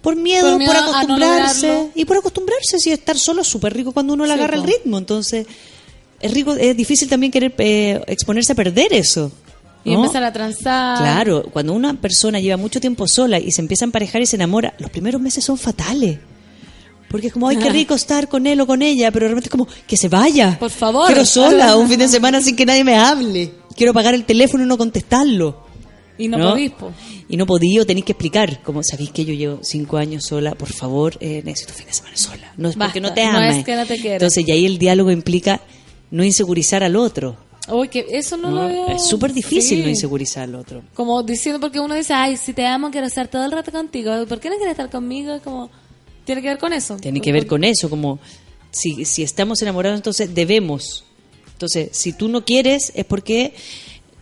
Por 0.00 0.14
miedo, 0.14 0.50
Por 0.50 0.58
miedo 0.58 0.72
por 0.72 0.76
a 0.76 0.82
no 0.82 0.88
acostumbrarse. 0.90 1.88
y 1.96 2.04
por 2.04 2.16
acostumbrarse, 2.18 2.78
si 2.78 2.92
estar 2.92 3.18
solo 3.18 3.42
es 3.42 3.48
súper 3.48 3.74
rico 3.74 3.90
cuando 3.92 4.12
uno 4.14 4.24
le 4.24 4.32
Sí, 4.34 4.38
agarra 4.38 4.56
el 4.56 4.62
ritmo. 4.62 4.96
Entonces, 4.96 5.46
es 6.20 6.32
rico, 6.32 6.54
es 6.54 6.76
difícil 6.76 7.08
también 7.08 7.32
querer 7.32 7.52
eh, 7.58 8.00
exponerse 8.06 8.52
a 8.52 8.54
perder 8.54 8.92
eso. 8.92 9.32
Y 9.88 9.94
¿no? 9.94 10.00
empezar 10.02 10.24
a 10.24 10.32
transar. 10.32 10.98
Claro, 10.98 11.44
cuando 11.52 11.72
una 11.72 11.94
persona 11.94 12.40
lleva 12.40 12.56
mucho 12.56 12.80
tiempo 12.80 13.06
sola 13.08 13.38
y 13.38 13.50
se 13.50 13.60
empieza 13.60 13.84
a 13.84 13.86
emparejar 13.86 14.22
y 14.22 14.26
se 14.26 14.36
enamora, 14.36 14.74
los 14.78 14.90
primeros 14.90 15.20
meses 15.20 15.44
son 15.44 15.58
fatales. 15.58 16.18
Porque 17.10 17.28
es 17.28 17.32
como, 17.32 17.48
ay, 17.48 17.56
qué 17.56 17.70
rico 17.70 17.94
estar 17.94 18.28
con 18.28 18.46
él 18.46 18.60
o 18.60 18.66
con 18.66 18.82
ella, 18.82 19.10
pero 19.10 19.26
realmente 19.26 19.46
es 19.46 19.50
como, 19.50 19.66
que 19.86 19.96
se 19.96 20.08
vaya. 20.08 20.58
Por 20.58 20.70
favor. 20.70 21.06
Quiero 21.06 21.24
sola 21.24 21.76
un 21.76 21.88
fin 21.88 21.98
de 21.98 22.08
semana 22.08 22.40
sin 22.40 22.54
que 22.54 22.66
nadie 22.66 22.84
me 22.84 22.96
hable. 22.96 23.52
Quiero 23.74 23.92
apagar 23.92 24.14
el 24.14 24.24
teléfono 24.24 24.64
y 24.64 24.66
no 24.66 24.76
contestarlo. 24.76 25.66
Y 26.18 26.26
no, 26.26 26.36
¿No? 26.36 26.50
podís, 26.50 26.72
po. 26.72 26.92
Y 27.28 27.36
no 27.36 27.46
podía, 27.46 27.84
tenéis 27.84 28.04
que 28.04 28.12
explicar. 28.12 28.60
Como 28.62 28.82
sabéis 28.82 29.10
que 29.12 29.24
yo 29.24 29.34
llevo 29.34 29.60
cinco 29.62 29.98
años 29.98 30.24
sola, 30.24 30.54
por 30.56 30.72
favor, 30.72 31.16
eh, 31.20 31.42
necesito 31.44 31.72
fin 31.74 31.86
de 31.86 31.92
semana 31.92 32.16
sola. 32.16 32.52
No 32.56 32.68
es 32.70 32.76
porque 32.76 33.00
no 33.00 33.08
Basta, 33.08 33.22
te 33.22 33.32
no 33.32 33.38
ames. 33.38 33.56
es 33.58 33.64
que 33.64 33.76
no 33.76 33.86
te. 33.86 34.14
Entonces, 34.14 34.44
y 34.46 34.50
ahí 34.50 34.66
el 34.66 34.78
diálogo 34.78 35.12
implica 35.12 35.60
no 36.10 36.24
insegurizar 36.24 36.82
al 36.82 36.96
otro. 36.96 37.36
Uy, 37.70 37.88
que 37.88 38.06
eso 38.10 38.36
no, 38.36 38.50
¿no? 38.50 38.62
lo 38.62 38.68
veo. 38.68 38.88
Es 38.88 39.06
súper 39.06 39.32
difícil 39.32 39.78
Sí. 39.78 39.82
no 39.84 39.88
insegurizar 39.88 40.44
al 40.44 40.54
otro. 40.54 40.82
Como 40.94 41.22
diciendo, 41.22 41.60
porque 41.60 41.80
uno 41.80 41.94
dice, 41.94 42.12
ay, 42.14 42.36
si 42.36 42.52
te 42.52 42.66
amo, 42.66 42.90
quiero 42.90 43.06
estar 43.06 43.28
todo 43.28 43.44
el 43.44 43.52
rato 43.52 43.70
contigo. 43.72 44.12
¿Por 44.26 44.40
qué 44.40 44.48
no 44.50 44.56
quieres 44.56 44.72
estar 44.72 44.90
conmigo? 44.90 45.34
Es 45.34 45.42
como, 45.42 45.70
tiene 46.24 46.40
que 46.42 46.48
ver 46.48 46.58
con 46.58 46.72
eso. 46.72 46.96
Tiene 46.96 47.20
que 47.20 47.32
ver 47.32 47.46
con 47.46 47.64
eso, 47.64 47.88
como 47.90 48.18
si, 48.70 49.04
si 49.04 49.22
estamos 49.22 49.60
enamorados, 49.62 49.98
entonces 49.98 50.34
debemos. 50.34 51.04
Entonces, 51.52 51.88
si 51.92 52.12
tú 52.12 52.28
no 52.28 52.44
quieres, 52.44 52.92
es 52.94 53.04
porque 53.04 53.54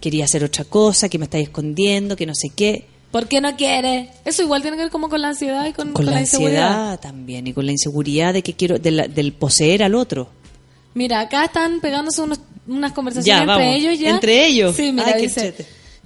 quería 0.01 0.25
hacer 0.25 0.43
otra 0.45 0.65
cosa, 0.65 1.09
que 1.09 1.19
me 1.19 1.25
estáis 1.25 1.49
escondiendo, 1.49 2.17
que 2.17 2.27
no 2.27 2.35
sé 2.35 2.49
qué. 2.55 2.87
¿Por 3.11 3.29
qué 3.29 3.41
no 3.41 3.57
quieres? 3.57 4.09
Eso 4.25 4.43
igual 4.43 4.63
tiene 4.63 4.77
que 4.77 4.85
ver 4.85 4.93
como 4.93 5.09
con 5.09 5.21
la 5.23 5.29
ansiedad 5.29 5.67
y 5.67 5.73
con, 5.73 5.93
Con 5.93 6.07
la 6.07 6.21
inseguridad. 6.21 6.69
ansiedad 6.91 7.01
también 7.01 7.47
y 7.47 7.53
con 7.53 7.65
la 7.67 7.73
inseguridad 7.73 8.35
de 8.35 8.43
que 8.43 8.55
quiero, 8.55 8.79
de 8.79 8.91
la- 8.91 9.09
del 9.09 9.33
poseer 9.33 9.83
al 9.83 9.95
otro. 9.95 10.29
Mira, 10.95 11.21
acá 11.21 11.45
están 11.45 11.81
pegándose 11.81 12.21
unos- 12.23 12.41
unas 12.67 12.93
conversaciones 12.93 13.27
Ya, 13.27 13.43
entre 13.53 13.65
vamos. 13.65 13.77
ellos 13.77 13.99
ya. 13.99 14.11
¿Entre 14.11 14.47
ellos? 14.47 14.77
Sí, 14.77 14.93
mira, 14.93 15.13
Ay, 15.15 15.23
dice. 15.23 15.55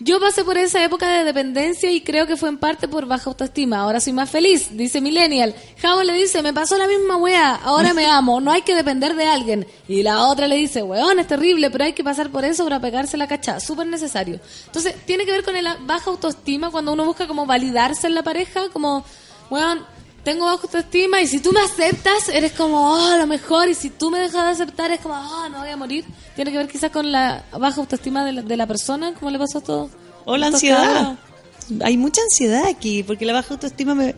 Yo 0.02 0.18
pasé 0.18 0.44
por 0.44 0.56
esa 0.56 0.82
época 0.82 1.06
de 1.10 1.24
dependencia 1.24 1.90
y 1.92 2.00
creo 2.00 2.26
que 2.26 2.38
fue 2.38 2.48
en 2.48 2.56
parte 2.56 2.88
por 2.88 3.04
baja 3.04 3.28
autoestima. 3.28 3.80
Ahora 3.80 4.00
soy 4.00 4.14
más 4.14 4.30
feliz, 4.30 4.68
dice 4.72 5.02
Millennial. 5.02 5.54
Javo 5.76 6.02
le 6.02 6.14
dice, 6.14 6.40
me 6.42 6.54
pasó 6.54 6.78
la 6.78 6.86
misma 6.86 7.18
wea, 7.18 7.56
ahora 7.56 7.92
me 7.92 8.06
amo, 8.10 8.40
no 8.40 8.50
hay 8.50 8.62
que 8.62 8.74
depender 8.74 9.14
de 9.14 9.26
alguien. 9.26 9.66
Y 9.88 10.02
la 10.02 10.24
otra 10.24 10.48
le 10.48 10.56
dice, 10.56 10.82
weón, 10.82 11.18
es 11.18 11.26
terrible, 11.26 11.70
pero 11.70 11.84
hay 11.84 11.92
que 11.92 12.02
pasar 12.02 12.30
por 12.30 12.46
eso 12.46 12.64
para 12.64 12.80
pegarse 12.80 13.18
la 13.18 13.28
cachá, 13.28 13.60
súper 13.60 13.88
necesario. 13.88 14.40
Entonces, 14.64 14.94
tiene 15.04 15.26
que 15.26 15.32
ver 15.32 15.44
con 15.44 15.62
la 15.62 15.76
baja 15.82 16.08
autoestima 16.08 16.70
cuando 16.70 16.94
uno 16.94 17.04
busca 17.04 17.26
como 17.26 17.44
validarse 17.44 18.06
en 18.06 18.14
la 18.14 18.22
pareja, 18.22 18.70
como, 18.72 19.04
weón, 19.50 19.84
tengo 20.24 20.44
baja 20.44 20.62
autoestima 20.62 21.20
y 21.20 21.26
si 21.26 21.40
tú 21.40 21.52
me 21.52 21.60
aceptas, 21.60 22.28
eres 22.28 22.52
como, 22.52 22.92
oh, 22.92 23.16
lo 23.16 23.26
mejor. 23.26 23.68
Y 23.68 23.74
si 23.74 23.90
tú 23.90 24.10
me 24.10 24.18
dejas 24.18 24.44
de 24.44 24.64
aceptar, 24.64 24.90
es 24.90 25.00
como, 25.00 25.14
oh, 25.14 25.48
no 25.48 25.60
voy 25.60 25.70
a 25.70 25.76
morir. 25.76 26.04
Tiene 26.36 26.50
que 26.50 26.58
ver 26.58 26.68
quizás 26.68 26.90
con 26.90 27.10
la 27.10 27.44
baja 27.58 27.80
autoestima 27.80 28.24
de 28.24 28.32
la, 28.32 28.42
de 28.42 28.56
la 28.56 28.66
persona, 28.66 29.14
como 29.14 29.30
le 29.30 29.38
pasó 29.38 29.58
a 29.58 29.62
todos. 29.62 29.90
O 30.24 30.36
la 30.36 30.48
ansiedad. 30.48 31.16
Hay 31.82 31.96
mucha 31.96 32.20
ansiedad 32.22 32.66
aquí, 32.66 33.02
porque 33.02 33.24
la 33.24 33.32
baja 33.32 33.54
autoestima 33.54 33.94
me... 33.94 34.14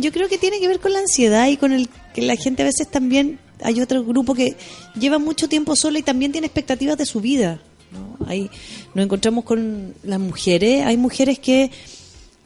Yo 0.00 0.10
creo 0.10 0.28
que 0.28 0.38
tiene 0.38 0.58
que 0.58 0.68
ver 0.68 0.80
con 0.80 0.92
la 0.92 1.00
ansiedad 1.00 1.46
y 1.48 1.56
con 1.56 1.72
el 1.72 1.88
que 2.14 2.22
la 2.22 2.36
gente 2.36 2.62
a 2.62 2.66
veces 2.66 2.88
también... 2.90 3.40
Hay 3.62 3.80
otro 3.80 4.04
grupo 4.04 4.34
que 4.34 4.54
lleva 4.98 5.18
mucho 5.18 5.48
tiempo 5.48 5.74
sola 5.76 5.98
y 5.98 6.02
también 6.02 6.30
tiene 6.30 6.46
expectativas 6.46 6.98
de 6.98 7.06
su 7.06 7.22
vida. 7.22 7.58
¿no? 7.90 8.26
Ahí 8.26 8.50
nos 8.94 9.06
encontramos 9.06 9.44
con 9.44 9.94
las 10.02 10.20
mujeres. 10.20 10.84
Hay 10.84 10.98
mujeres 10.98 11.38
que 11.38 11.70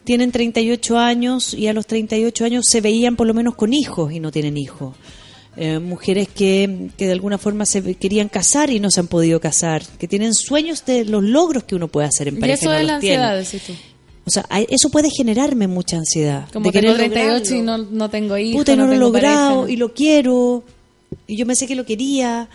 tienen 0.05 0.33
38 0.33 0.99
años 0.99 1.55
y 1.55 1.67
a 1.69 1.73
los 1.73 1.87
38 1.87 2.45
años 2.45 2.65
se 2.69 2.81
veían 2.81 3.17
por 3.17 3.27
lo 3.27 3.35
menos 3.35 3.55
con 3.55 3.73
hijos 3.73 4.13
y 4.13 4.21
no 4.21 4.31
tienen 4.31 4.57
hijos. 4.57 4.95
Eh, 5.57 5.79
mujeres 5.79 6.29
que, 6.29 6.89
que 6.97 7.07
de 7.07 7.13
alguna 7.13 7.37
forma 7.37 7.67
se 7.67 7.95
querían 7.95 8.29
casar 8.29 8.71
y 8.71 8.79
no 8.81 8.91
se 8.91 9.01
han 9.01 9.09
podido 9.09 9.41
casar, 9.41 9.83
que 9.99 10.07
tienen 10.09 10.33
sueños 10.33 10.85
de 10.87 11.05
los 11.05 11.23
logros 11.25 11.65
que 11.65 11.75
uno 11.75 11.89
puede 11.89 12.07
hacer 12.07 12.29
en 12.29 12.37
Y 12.39 12.41
pareja. 12.41 12.55
eso 12.61 12.65
y 12.67 12.69
no 12.69 12.79
es 12.79 12.87
la 12.87 12.95
ansiedad, 12.97 13.37
decís 13.37 13.63
tú. 13.67 13.73
O 14.27 14.31
sea, 14.31 14.47
eso 14.69 14.91
puede 14.91 15.11
generarme 15.11 15.67
mucha 15.67 15.97
ansiedad. 15.97 16.47
Como 16.53 16.71
de 16.71 16.81
tengo 16.81 16.95
querer 16.95 17.11
38 17.11 17.55
y 17.55 17.59
lograrlo. 17.59 17.85
no, 17.85 17.91
no 17.91 18.11
tengo 18.11 18.39
hijos. 18.39 18.61
Puta, 18.61 18.73
y 18.75 18.77
no, 18.77 18.87
lo 18.87 18.93
he 18.93 18.97
logrado 18.97 19.61
pareja. 19.63 19.73
y 19.73 19.77
lo 19.77 19.93
quiero 19.93 20.63
y 21.27 21.37
yo 21.37 21.47
me 21.47 21.57
sé 21.57 21.67
que 21.67 21.75
lo 21.75 21.85
quería. 21.85 22.49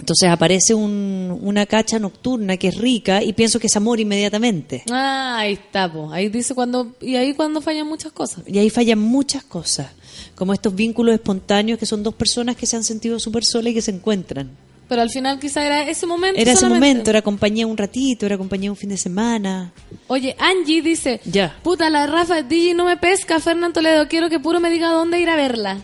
Entonces 0.00 0.28
aparece 0.28 0.74
un- 0.74 1.38
una 1.42 1.66
cacha 1.66 1.98
nocturna 1.98 2.56
que 2.56 2.68
es 2.68 2.76
rica 2.78 3.22
y 3.22 3.32
pienso 3.34 3.60
que 3.60 3.68
es 3.68 3.76
amor 3.76 4.00
inmediatamente. 4.00 4.82
Ah, 4.90 5.36
ahí 5.38 5.52
está, 5.52 5.92
po. 5.92 6.10
Ahí 6.12 6.28
dice 6.28 6.54
cuando... 6.54 6.92
Y 7.00 7.16
ahí 7.16 7.34
cuando 7.34 7.60
fallan 7.60 7.86
muchas 7.86 8.10
cosas. 8.12 8.42
Y 8.46 8.58
ahí 8.58 8.70
fallan 8.70 8.98
muchas 8.98 9.44
cosas, 9.44 9.88
como 10.34 10.52
estos 10.52 10.74
vínculos 10.74 11.14
espontáneos 11.14 11.78
que 11.78 11.86
son 11.86 12.02
dos 12.02 12.14
personas 12.14 12.56
que 12.56 12.66
se 12.66 12.76
han 12.76 12.82
sentido 12.84 13.18
súper 13.20 13.44
solas 13.44 13.70
y 13.70 13.74
que 13.74 13.82
se 13.82 13.90
encuentran. 13.92 14.50
Pero 14.88 15.02
al 15.02 15.10
final 15.10 15.38
quizá 15.38 15.64
era 15.64 15.88
ese 15.88 16.04
momento 16.04 16.40
Era 16.40 16.50
ese 16.50 16.62
solamente. 16.62 16.88
momento, 16.88 17.10
era 17.10 17.22
compañía 17.22 17.64
un 17.66 17.76
ratito, 17.76 18.26
era 18.26 18.36
compañía 18.36 18.70
un 18.72 18.76
fin 18.76 18.88
de 18.90 18.96
semana. 18.96 19.72
Oye, 20.08 20.34
Angie 20.38 20.82
dice... 20.82 21.20
Ya. 21.26 21.56
Puta, 21.62 21.88
la 21.90 22.08
Rafa 22.08 22.42
Digi 22.42 22.74
no 22.74 22.86
me 22.86 22.96
pesca, 22.96 23.38
Fernán 23.38 23.72
Toledo. 23.72 24.08
Quiero 24.08 24.28
que 24.28 24.40
puro 24.40 24.58
me 24.58 24.68
diga 24.70 24.90
dónde 24.90 25.20
ir 25.20 25.28
a 25.30 25.36
verla. 25.36 25.78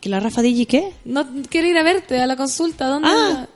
¿Que 0.00 0.08
la 0.08 0.20
Rafa 0.20 0.42
Digi 0.42 0.66
qué? 0.66 0.92
No 1.04 1.26
quiere 1.48 1.68
ir 1.68 1.78
a 1.78 1.82
verte 1.82 2.20
a 2.20 2.26
la 2.26 2.36
consulta. 2.36 2.86
¿Dónde 2.86 3.08
Ah, 3.10 3.46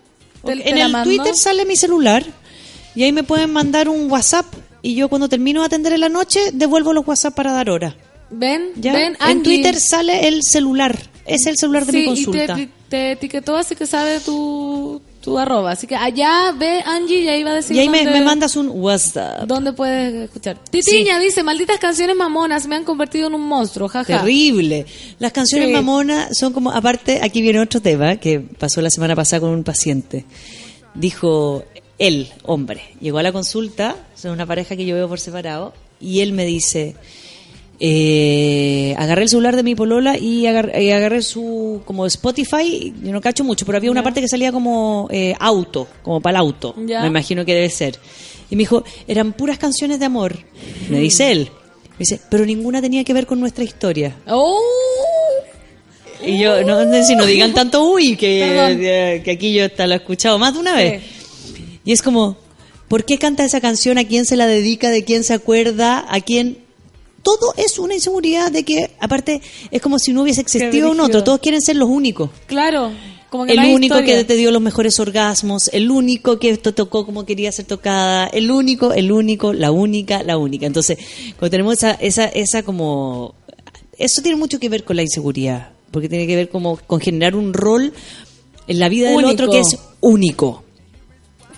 te- 0.44 0.52
Ok, 0.52 0.58
te 0.62 0.70
en 0.70 0.78
el 0.78 0.92
mando? 0.92 1.08
Twitter 1.10 1.34
sale 1.36 1.64
mi 1.64 1.76
celular 1.76 2.24
y 2.94 3.02
ahí 3.02 3.12
me 3.12 3.22
pueden 3.24 3.52
mandar 3.52 3.88
un 3.88 4.10
WhatsApp 4.10 4.46
y 4.82 4.94
yo 4.94 5.08
cuando 5.08 5.28
termino 5.28 5.60
de 5.60 5.66
atender 5.66 5.92
en 5.92 6.00
la 6.00 6.08
noche 6.08 6.40
devuelvo 6.52 6.92
los 6.92 7.06
WhatsApp 7.06 7.34
para 7.34 7.52
dar 7.52 7.68
hora. 7.70 7.96
Ven, 8.30 8.70
¿ya? 8.76 8.92
ven, 8.92 9.16
en. 9.26 9.42
Twitter 9.42 9.78
sale 9.80 10.28
el 10.28 10.42
celular, 10.42 10.98
es 11.26 11.46
el 11.46 11.56
celular 11.56 11.86
de 11.86 11.92
Sí, 11.92 11.98
mi 11.98 12.04
consulta. 12.06 12.58
y 12.58 12.66
te, 12.66 12.72
te 12.88 13.12
etiquetó 13.12 13.56
así 13.56 13.74
que 13.74 13.86
sabe 13.86 14.20
tu, 14.20 15.00
tu 15.28 15.38
arroba. 15.38 15.72
Así 15.72 15.86
que 15.86 15.94
allá 15.96 16.52
ve 16.58 16.82
Angie 16.84 17.20
y 17.22 17.28
ahí 17.28 17.42
va 17.42 17.50
a 17.50 17.54
decir 17.54 17.76
y 17.76 17.80
ahí 17.80 17.88
me, 17.88 18.04
dónde, 18.04 18.18
me 18.20 18.24
mandas 18.24 18.56
un 18.56 18.68
WhatsApp. 18.70 19.42
dónde 19.46 19.72
puedes 19.72 20.14
escuchar. 20.24 20.58
Titiña 20.70 21.18
dice, 21.18 21.42
malditas 21.42 21.78
canciones 21.78 22.16
mamonas 22.16 22.66
me 22.66 22.76
han 22.76 22.84
convertido 22.84 23.28
en 23.28 23.34
un 23.34 23.42
monstruo, 23.46 23.88
jaja. 23.88 24.18
Terrible. 24.20 24.86
Las 25.18 25.32
canciones 25.32 25.68
Sí. 25.68 25.74
mamonas 25.74 26.36
son 26.38 26.52
como, 26.52 26.70
aparte, 26.72 27.20
aquí 27.22 27.42
viene 27.42 27.60
otro 27.60 27.80
tema 27.80 28.16
que 28.16 28.40
pasó 28.40 28.80
la 28.80 28.90
semana 28.90 29.14
pasada 29.14 29.40
con 29.40 29.50
un 29.50 29.64
paciente. 29.64 30.24
Dijo 30.94 31.64
él, 31.98 32.28
hombre, 32.44 32.82
llegó 33.00 33.18
a 33.18 33.22
la 33.22 33.32
consulta, 33.32 33.96
son 34.14 34.30
una 34.32 34.46
pareja 34.46 34.76
que 34.76 34.86
yo 34.86 34.94
veo 34.94 35.08
por 35.08 35.20
separado, 35.20 35.72
y 36.00 36.20
él 36.20 36.32
me 36.32 36.44
dice, 36.44 36.94
eh, 37.80 38.94
agarré 38.98 39.22
el 39.22 39.28
celular 39.28 39.54
de 39.56 39.62
mi 39.62 39.74
polola 39.74 40.18
y 40.18 40.46
agarré, 40.46 40.82
y 40.82 40.90
agarré 40.90 41.22
su 41.22 41.80
como 41.84 42.06
Spotify, 42.06 42.92
yo 43.02 43.12
no 43.12 43.20
cacho 43.20 43.44
mucho, 43.44 43.64
pero 43.66 43.78
había 43.78 43.90
una 43.90 44.02
parte 44.02 44.20
que 44.20 44.28
salía 44.28 44.50
como 44.52 45.08
eh, 45.10 45.34
auto, 45.38 45.86
como 46.02 46.20
para 46.20 46.38
el 46.38 46.44
auto, 46.46 46.74
Ya. 46.86 47.02
me 47.02 47.06
imagino 47.08 47.44
que 47.44 47.54
debe 47.54 47.70
ser. 47.70 47.98
Y 48.50 48.56
me 48.56 48.60
dijo, 48.62 48.82
eran 49.06 49.32
puras 49.32 49.58
canciones 49.58 49.98
de 50.00 50.06
amor, 50.06 50.38
me 50.88 50.98
dice 50.98 51.30
él. 51.32 51.50
Me 51.92 52.04
dice, 52.04 52.20
pero 52.30 52.46
ninguna 52.46 52.80
tenía 52.80 53.02
que 53.04 53.12
ver 53.12 53.26
con 53.26 53.40
nuestra 53.40 53.64
historia. 53.64 54.14
¡Oh! 54.28 54.60
Y 56.24 56.38
yo, 56.40 56.62
no, 56.64 56.84
no 56.84 56.92
sé 56.92 57.04
si 57.04 57.16
no 57.16 57.26
digan 57.26 57.54
tanto 57.54 57.84
uy, 57.90 58.16
que, 58.16 58.42
eh, 59.16 59.22
que 59.24 59.30
aquí 59.32 59.52
yo 59.52 59.64
hasta 59.64 59.86
lo 59.86 59.94
he 59.94 59.96
escuchado 59.96 60.38
más 60.38 60.54
de 60.54 60.60
una 60.60 60.74
vez. 60.76 61.02
Y 61.84 61.92
es 61.92 62.02
como, 62.02 62.36
¿por 62.88 63.04
qué 63.04 63.18
canta 63.18 63.44
esa 63.44 63.60
canción? 63.60 63.98
¿A 63.98 64.04
quién 64.04 64.24
se 64.26 64.36
la 64.36 64.46
dedica? 64.46 64.90
¿De 64.90 65.04
quién 65.04 65.22
se 65.24 65.34
acuerda? 65.34 66.04
¿A 66.08 66.20
quién? 66.20 66.58
Todo 67.28 67.52
es 67.56 67.78
una 67.78 67.94
inseguridad 67.94 68.50
de 68.50 68.64
que, 68.64 68.90
aparte, 69.00 69.42
es 69.70 69.82
como 69.82 69.98
si 69.98 70.12
no 70.12 70.22
hubiese 70.22 70.40
existido 70.40 70.90
un 70.90 71.00
otro. 71.00 71.22
Todos 71.22 71.40
quieren 71.40 71.60
ser 71.60 71.76
los 71.76 71.88
únicos. 71.88 72.30
Claro, 72.46 72.90
como 73.28 73.44
que 73.44 73.52
El 73.52 73.58
no 73.60 73.68
único 73.74 73.96
historia. 73.96 74.16
que 74.16 74.24
te 74.24 74.36
dio 74.36 74.50
los 74.50 74.62
mejores 74.62 74.98
orgasmos, 74.98 75.68
el 75.74 75.90
único 75.90 76.38
que 76.38 76.56
te 76.56 76.72
tocó 76.72 77.04
como 77.04 77.26
quería 77.26 77.52
ser 77.52 77.66
tocada, 77.66 78.26
el 78.28 78.50
único, 78.50 78.92
el 78.94 79.12
único, 79.12 79.52
la 79.52 79.70
única, 79.70 80.22
la 80.22 80.38
única. 80.38 80.66
Entonces, 80.66 80.98
cuando 81.38 81.50
tenemos 81.50 81.74
esa, 81.74 81.92
esa, 81.92 82.24
esa 82.26 82.62
como... 82.62 83.34
Eso 83.98 84.22
tiene 84.22 84.38
mucho 84.38 84.58
que 84.58 84.68
ver 84.68 84.84
con 84.84 84.96
la 84.96 85.02
inseguridad, 85.02 85.72
porque 85.90 86.08
tiene 86.08 86.26
que 86.26 86.36
ver 86.36 86.48
como 86.48 86.78
con 86.86 87.00
generar 87.00 87.34
un 87.36 87.52
rol 87.52 87.92
en 88.68 88.78
la 88.78 88.88
vida 88.88 89.10
del 89.10 89.24
otro 89.24 89.50
que 89.50 89.58
es 89.58 89.76
único. 90.00 90.62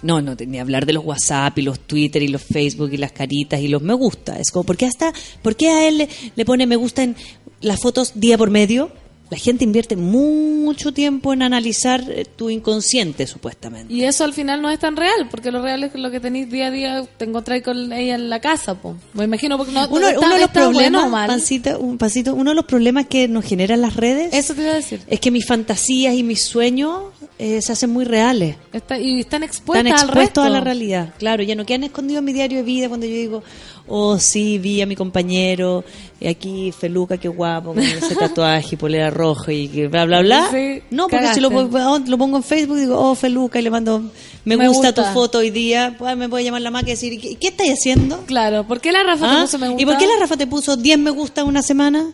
No, 0.03 0.21
no, 0.23 0.35
ni 0.35 0.59
hablar 0.59 0.87
de 0.87 0.93
los 0.95 1.05
WhatsApp 1.05 1.59
y 1.59 1.63
los 1.63 1.81
Twitter 1.81 2.23
y 2.23 2.29
los 2.29 2.43
Facebook 2.43 2.91
y 2.93 2.97
las 2.97 3.13
caritas 3.13 3.61
y 3.61 3.69
los 3.69 3.83
me 3.83 3.95
gusta. 3.95 4.39
Es 4.39 4.51
como, 4.51 4.65
¿por 4.65 4.77
qué 4.77 4.87
hasta, 4.87 5.13
por 5.43 5.57
qué 5.57 5.69
a 5.69 5.89
él 5.89 5.99
le, 5.99 6.09
le 6.37 6.45
pone 6.45 6.67
me 6.67 6.77
gusta 6.77 7.03
en 7.03 7.17
las 7.61 7.81
fotos 7.81 8.13
día 8.15 8.39
por 8.39 8.51
medio? 8.51 8.91
La 9.31 9.37
gente 9.39 9.63
invierte 9.63 9.95
mucho 9.95 10.93
tiempo 10.93 11.33
en 11.33 11.43
analizar 11.43 12.03
eh, 12.11 12.25
tu 12.25 12.51
inconsciente, 12.51 13.29
supuestamente. 13.29 13.93
Y 13.95 14.03
eso 14.03 14.25
al 14.25 14.33
final 14.33 14.61
no 14.61 14.71
es 14.71 14.81
tan 14.81 14.97
real, 14.97 15.29
porque 15.31 15.53
lo 15.53 15.63
real 15.63 15.85
es 15.85 15.95
lo 15.95 16.11
que 16.11 16.19
tenéis 16.19 16.51
día 16.51 16.67
a 16.67 16.71
día, 16.73 17.05
te 17.17 17.27
encontráis 17.27 17.63
con 17.63 17.93
ella 17.93 18.17
en 18.17 18.29
la 18.29 18.41
casa, 18.41 18.75
po. 18.75 18.97
Me 19.15 19.23
imagino, 19.25 19.57
porque 19.57 19.73
no, 19.73 19.87
Uno, 19.89 20.09
está- 20.09 20.19
uno 20.19 20.35
de 20.35 20.41
los 20.41 20.51
bueno 20.53 20.71
problemas, 20.73 21.05
o 21.05 21.09
mal. 21.11 21.29
pancita, 21.29 21.79
un 21.79 21.97
pasito, 21.97 22.35
uno 22.35 22.51
de 22.51 22.57
los 22.57 22.65
problemas 22.65 23.07
que 23.07 23.29
nos 23.29 23.45
generan 23.45 23.81
las 23.83 23.95
redes 23.95 24.31
Eso 24.35 24.53
te 24.55 24.63
iba 24.63 24.73
a 24.73 24.75
decir. 24.75 25.01
es 25.07 25.21
que 25.21 25.31
mis 25.31 25.47
fantasías 25.47 26.13
y 26.17 26.25
mis 26.25 26.41
sueños 26.43 27.05
eh, 27.43 27.63
se 27.63 27.73
hacen 27.73 27.89
muy 27.91 28.05
reales. 28.05 28.57
Está- 28.73 28.99
y 28.99 29.21
están 29.21 29.43
expuestas 29.43 29.87
Están 29.87 30.01
al 30.03 30.09
expuestos 30.09 30.45
a 30.45 30.51
la 30.51 30.61
realidad. 30.61 31.15
Claro, 31.19 31.43
ya 31.43 31.55
no 31.55 31.65
quedan 31.65 31.85
escondidos 31.85 32.19
en 32.19 32.25
mi 32.27 32.33
diario 32.35 32.59
de 32.59 32.65
vida 32.65 32.89
cuando 32.89 33.07
yo 33.07 33.15
digo, 33.15 33.43
oh 33.89 34.19
sí, 34.19 34.59
vi 34.59 34.83
a 34.83 34.87
mi 34.87 34.95
compañero, 34.95 35.83
y 36.21 36.27
aquí 36.29 36.71
Feluca, 36.73 37.17
qué 37.17 37.29
guapo, 37.29 37.73
con 37.75 37.79
ese 37.83 38.15
tatuaje 38.17 38.75
y 38.75 38.77
polera 38.77 39.09
roja 39.11 39.53
y 39.53 39.69
que 39.69 39.89
bla, 39.89 40.05
bla, 40.05 40.21
bla. 40.21 40.49
Sí, 40.51 40.83
no, 40.91 41.09
porque 41.09 41.33
si 41.33 41.41
lo, 41.41 41.51
pongo- 41.51 41.99
lo 42.07 42.19
pongo 42.19 42.37
en 42.37 42.43
Facebook 42.43 42.77
digo, 42.79 42.99
oh 43.01 43.15
Feluca, 43.15 43.59
y 43.59 43.63
le 43.63 43.71
mando, 43.71 44.01
me, 44.45 44.57
Me 44.59 44.69
gusta, 44.69 44.89
gusta. 44.89 45.09
tu 45.09 45.15
foto 45.15 45.39
hoy 45.39 45.51
día, 45.51 45.97
pues, 45.99 46.17
me 46.17 46.29
puede 46.29 46.45
llamar 46.45 46.61
la 46.63 46.71
máquina 46.71 46.91
y 46.91 46.95
decir, 46.95 47.21
¿qué, 47.21 47.37
qué 47.37 47.49
estáis 47.49 47.73
haciendo? 47.73 48.19
Claro, 48.27 48.65
¿por 48.65 48.81
qué 48.81 48.93
la 48.93 49.03
Rafa 49.03 49.27
¿Ah? 49.31 49.35
te 49.37 49.41
puso 49.43 49.59
me 49.59 49.69
gusta? 49.69 49.83
¿Y 49.83 49.87
por 49.87 49.97
qué 49.97 50.07
la 50.07 50.17
Rafa 50.21 50.37
te 50.37 50.47
puso 50.47 50.77
10 50.77 50.99
me 50.99 51.11
gusta 51.11 51.43
una 51.45 51.63
semana? 51.63 52.13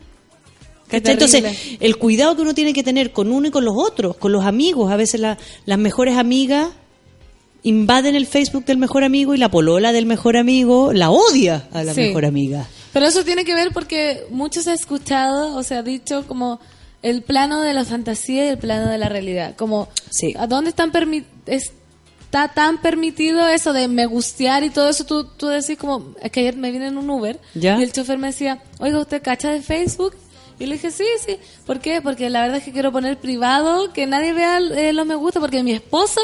Entonces, 0.90 1.42
el 1.80 1.96
cuidado 1.96 2.36
que 2.36 2.42
uno 2.42 2.54
tiene 2.54 2.72
que 2.72 2.82
tener 2.82 3.12
con 3.12 3.32
uno 3.32 3.48
y 3.48 3.50
con 3.50 3.64
los 3.64 3.74
otros, 3.76 4.16
con 4.16 4.32
los 4.32 4.44
amigos. 4.44 4.90
A 4.92 4.96
veces 4.96 5.20
la- 5.20 5.36
las 5.64 5.78
mejores 5.78 6.16
amigas 6.16 6.68
invaden 7.62 8.14
el 8.14 8.26
Facebook 8.26 8.64
del 8.64 8.78
mejor 8.78 9.02
amigo 9.02 9.34
y 9.34 9.38
la 9.38 9.50
polola 9.50 9.92
del 9.92 10.06
mejor 10.06 10.36
amigo 10.36 10.92
la 10.92 11.10
odia 11.10 11.68
a 11.72 11.82
la 11.82 11.94
Sí. 11.94 12.00
mejor 12.02 12.24
amiga. 12.24 12.66
Pero 12.92 13.06
eso 13.06 13.24
tiene 13.24 13.44
que 13.44 13.54
ver 13.54 13.72
porque 13.72 14.24
mucho 14.30 14.62
se 14.62 14.70
ha 14.70 14.74
escuchado 14.74 15.56
o 15.56 15.62
se 15.62 15.74
ha 15.74 15.82
dicho 15.82 16.24
como 16.28 16.60
el 17.02 17.22
plano 17.22 17.60
de 17.60 17.74
la 17.74 17.84
fantasía 17.84 18.46
y 18.46 18.48
el 18.48 18.58
plano 18.58 18.88
de 18.90 18.98
la 18.98 19.08
realidad. 19.08 19.54
Como, 19.56 19.88
Sí. 20.10 20.34
¿a 20.38 20.46
dónde 20.46 20.70
están 20.70 20.92
está 21.46 22.48
tan 22.54 22.80
permitido 22.80 23.46
eso 23.48 23.72
de 23.72 23.88
me 23.88 24.06
gustear 24.06 24.62
y 24.64 24.70
todo 24.70 24.88
eso? 24.88 25.04
Tú, 25.04 25.24
tú 25.36 25.48
decís 25.48 25.76
como, 25.76 26.14
es 26.22 26.30
que 26.30 26.40
ayer 26.40 26.56
me 26.56 26.70
vine 26.70 26.86
en 26.88 26.96
un 26.98 27.08
Uber 27.10 27.38
¿Ya? 27.54 27.78
y 27.78 27.82
el 27.82 27.92
chofer 27.92 28.18
me 28.18 28.28
decía, 28.28 28.62
oiga, 28.78 29.00
¿usted 29.00 29.22
cacha 29.22 29.50
de 29.50 29.60
Facebook? 29.62 30.14
Y 30.58 30.66
le 30.66 30.74
dije, 30.74 30.90
sí, 30.90 31.04
sí. 31.24 31.38
¿Por 31.66 31.80
qué? 31.80 32.00
Porque 32.00 32.30
la 32.30 32.42
verdad 32.42 32.58
es 32.58 32.64
que 32.64 32.72
quiero 32.72 32.92
poner 32.92 33.18
privado, 33.18 33.92
que 33.92 34.06
nadie 34.06 34.32
vea 34.32 34.58
eh, 34.58 34.92
los 34.92 35.06
me 35.06 35.14
gusta, 35.14 35.40
porque 35.40 35.62
mi 35.62 35.72
esposa 35.72 36.20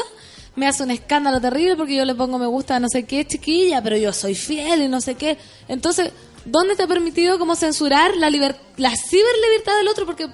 me 0.55 0.67
hace 0.67 0.83
un 0.83 0.91
escándalo 0.91 1.41
terrible 1.41 1.75
porque 1.75 1.95
yo 1.95 2.05
le 2.05 2.13
pongo 2.13 2.37
me 2.37 2.45
gusta 2.45 2.79
no 2.79 2.87
sé 2.87 3.05
qué 3.05 3.25
chiquilla, 3.25 3.81
pero 3.81 3.97
yo 3.97 4.13
soy 4.13 4.35
fiel 4.35 4.83
y 4.83 4.87
no 4.87 5.01
sé 5.01 5.15
qué. 5.15 5.37
Entonces, 5.67 6.11
¿dónde 6.45 6.75
te 6.75 6.83
ha 6.83 6.87
permitido 6.87 7.39
como 7.39 7.55
censurar 7.55 8.15
la 8.17 8.29
liber 8.29 8.55
la 8.77 8.93
ciberlibertad 8.95 9.77
del 9.77 9.87
otro? 9.87 10.05
Porque 10.05 10.27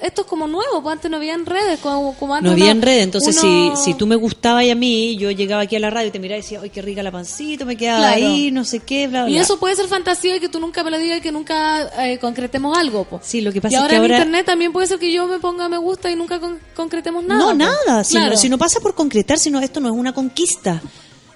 esto 0.00 0.22
es 0.22 0.26
como 0.26 0.46
nuevo, 0.46 0.82
pues 0.82 0.92
antes 0.94 1.10
no 1.10 1.16
había 1.16 1.34
en 1.34 1.46
redes, 1.46 1.78
como, 1.80 2.14
como 2.16 2.34
antes 2.34 2.46
No 2.46 2.52
había 2.52 2.70
en 2.70 2.82
red, 2.82 3.00
entonces 3.00 3.36
uno- 3.42 3.76
si, 3.76 3.82
si 3.84 3.94
tú 3.94 4.06
me 4.06 4.16
gustabas 4.16 4.64
y 4.64 4.70
a 4.70 4.74
mí, 4.74 5.16
yo 5.16 5.30
llegaba 5.30 5.62
aquí 5.62 5.76
a 5.76 5.80
la 5.80 5.90
radio 5.90 6.08
y 6.08 6.10
te 6.10 6.18
miraba 6.18 6.38
y 6.38 6.42
decía, 6.42 6.60
¡ay, 6.62 6.70
qué 6.70 6.82
rica 6.82 7.02
la 7.02 7.10
pancita! 7.12 7.64
Me 7.64 7.76
quedaba 7.76 7.98
Claro. 8.14 8.26
ahí, 8.26 8.50
no 8.50 8.64
sé 8.64 8.80
qué, 8.80 9.06
bla, 9.08 9.24
bla. 9.24 9.30
Y 9.32 9.38
eso 9.38 9.58
puede 9.58 9.76
ser 9.76 9.86
fantasía 9.88 10.36
y 10.36 10.40
que 10.40 10.48
tú 10.48 10.60
nunca 10.60 10.82
me 10.84 10.90
lo 10.90 10.98
digas 10.98 11.18
y 11.18 11.20
que 11.20 11.32
nunca 11.32 11.90
eh, 12.06 12.18
concretemos 12.18 12.76
algo. 12.76 13.04
po. 13.04 13.20
Sí, 13.22 13.40
lo 13.40 13.52
que 13.52 13.58
y 13.58 13.60
pasa 13.60 13.76
es 13.76 13.80
ahora 13.82 13.90
que 13.90 13.96
en 13.96 14.02
ahora... 14.02 14.16
internet 14.18 14.46
también 14.46 14.72
puede 14.72 14.86
ser 14.86 14.98
que 14.98 15.12
yo 15.12 15.26
me 15.26 15.38
ponga 15.38 15.68
me 15.68 15.78
gusta 15.78 16.10
y 16.10 16.16
nunca 16.16 16.40
con- 16.40 16.58
concretemos 16.74 17.24
nada. 17.24 17.40
No, 17.40 17.46
po. 17.48 17.54
nada. 17.54 18.04
Si, 18.04 18.12
Claro. 18.14 18.32
no, 18.32 18.36
si 18.36 18.48
no 18.48 18.58
pasa 18.58 18.80
por 18.80 18.94
concretar, 18.94 19.38
sino 19.38 19.60
esto 19.60 19.80
no 19.80 19.88
es 19.88 19.94
una 19.94 20.12
conquista. 20.12 20.82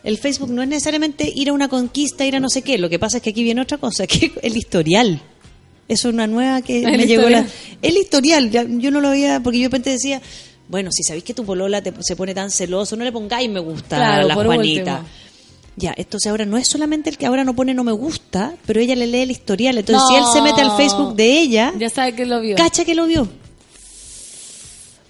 El 0.02 0.16
Facebook 0.16 0.50
no 0.50 0.62
es 0.62 0.68
necesariamente 0.68 1.30
ir 1.34 1.50
a 1.50 1.52
una 1.52 1.68
conquista, 1.68 2.24
ir 2.24 2.34
a 2.36 2.40
no 2.40 2.48
sé 2.48 2.62
qué. 2.62 2.78
Lo 2.78 2.88
que 2.88 2.98
pasa 2.98 3.18
es 3.18 3.22
que 3.22 3.30
aquí 3.30 3.42
viene 3.42 3.60
otra 3.60 3.76
cosa, 3.78 4.06
que 4.06 4.32
el 4.42 4.56
historial. 4.56 5.20
Eso 5.90 6.08
es 6.08 6.14
una 6.14 6.26
nueva 6.26 6.62
que 6.62 6.84
El 6.84 6.96
me 6.98 7.06
llegó 7.06 7.28
la... 7.28 7.44
El 7.82 7.96
historial, 7.96 8.50
ya- 8.50 8.64
yo 8.68 8.90
no 8.90 9.00
lo 9.00 9.08
había, 9.08 9.40
porque 9.40 9.58
yo 9.58 9.62
de 9.64 9.68
repente 9.68 9.90
decía, 9.90 10.22
bueno, 10.68 10.90
si 10.92 11.02
sabéis 11.02 11.24
que 11.24 11.34
tu 11.34 11.44
polola 11.44 11.82
te- 11.82 11.92
se 12.00 12.14
pone 12.14 12.32
tan 12.34 12.50
celoso, 12.50 12.94
no 12.96 13.02
le 13.04 13.10
pongáis 13.10 13.50
me 13.50 13.58
gusta 13.60 13.96
Claro, 13.96 14.22
a 14.22 14.28
la 14.28 14.34
Juanita. 14.34 14.92
último. 14.98 15.08
Ya, 15.76 15.94
entonces 15.96 16.30
ahora 16.30 16.44
no 16.46 16.58
es 16.58 16.68
solamente 16.68 17.10
el 17.10 17.16
que 17.18 17.26
ahora 17.26 17.42
no 17.42 17.56
pone 17.56 17.72
no 17.74 17.84
me 17.84 17.92
gusta, 17.92 18.54
pero 18.66 18.80
ella 18.80 18.94
le 18.94 19.06
lee 19.06 19.20
el 19.22 19.30
historial. 19.30 19.78
Entonces, 19.78 20.04
si 20.08 20.14
él 20.16 20.24
se 20.32 20.42
mete 20.42 20.60
al. 20.60 20.76
Facebook 20.76 21.14
de 21.16 21.38
ella, 21.40 21.72
Ya 21.78 21.88
sabe 21.90 22.14
que 22.14 22.26
lo 22.26 22.40
vio. 22.40 22.54
cacha 22.56 22.84
que 22.84 22.94
lo 22.94 23.06
vio. 23.06 23.28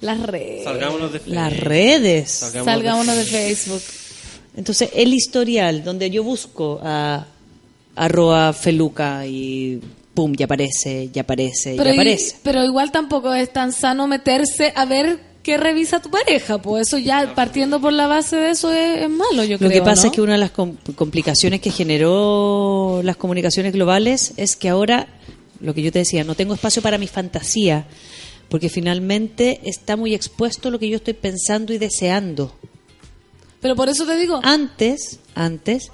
Las 0.00 0.20
redes. 0.22 0.64
Salgámonos 0.64 1.12
de 1.12 1.20
Las 1.26 1.56
redes. 1.60 2.30
Salgámonos 2.30 3.16
de 3.16 3.24
Facebook. 3.24 3.82
Entonces, 4.56 4.90
el 4.94 5.12
historial, 5.12 5.84
donde 5.84 6.10
yo 6.10 6.24
busco 6.24 6.80
a 6.82 7.26
arroba 7.96 8.52
feluca 8.54 9.26
y 9.26 9.80
pum, 10.20 10.34
ya 10.36 10.44
aparece, 10.44 11.08
ya 11.12 11.22
aparece, 11.22 11.74
Pero, 11.78 11.84
ya 11.90 11.92
aparece. 11.92 12.36
pero 12.42 12.62
igual 12.64 12.92
tampoco 12.92 13.32
es 13.32 13.50
tan 13.50 13.72
sano 13.72 14.06
meterse 14.06 14.72
a 14.76 14.84
ver 14.84 15.18
qué 15.42 15.56
revisa 15.56 16.02
tu 16.02 16.10
pareja. 16.10 16.58
Pues 16.60 16.88
eso 16.88 16.98
ya 16.98 17.34
partiendo 17.34 17.80
por 17.80 17.94
la 17.94 18.06
base 18.06 18.36
de 18.36 18.50
eso 18.50 18.70
es, 18.70 19.02
es 19.02 19.08
malo, 19.08 19.42
yo 19.44 19.52
Lo 19.52 19.58
creo. 19.58 19.70
que 19.70 19.80
pasa 19.82 20.02
¿no? 20.02 20.08
es 20.10 20.14
que 20.14 20.20
una 20.20 20.32
de 20.32 20.38
las 20.38 20.50
com- 20.50 20.76
complicaciones 20.94 21.60
que 21.62 21.70
generó 21.70 23.00
las 23.02 23.16
comunicaciones 23.16 23.72
globales 23.72 24.34
es 24.36 24.56
que 24.56 24.68
ahora, 24.68 25.08
lo 25.60 25.72
que 25.72 25.80
yo 25.80 25.90
te 25.90 26.00
decía, 26.00 26.22
no 26.24 26.34
tengo 26.34 26.52
espacio 26.52 26.82
para 26.82 26.98
mi 26.98 27.06
fantasía, 27.06 27.86
porque 28.50 28.68
finalmente 28.68 29.60
está 29.64 29.96
muy 29.96 30.14
expuesto 30.14 30.70
lo 30.70 30.78
que 30.78 30.90
yo 30.90 30.96
estoy 30.96 31.14
pensando 31.14 31.72
y 31.72 31.78
deseando. 31.78 32.54
Pero 33.62 33.74
por 33.76 33.88
eso 33.88 34.04
te 34.06 34.16
digo. 34.16 34.40
Antes, 34.42 35.20
antes, 35.34 35.90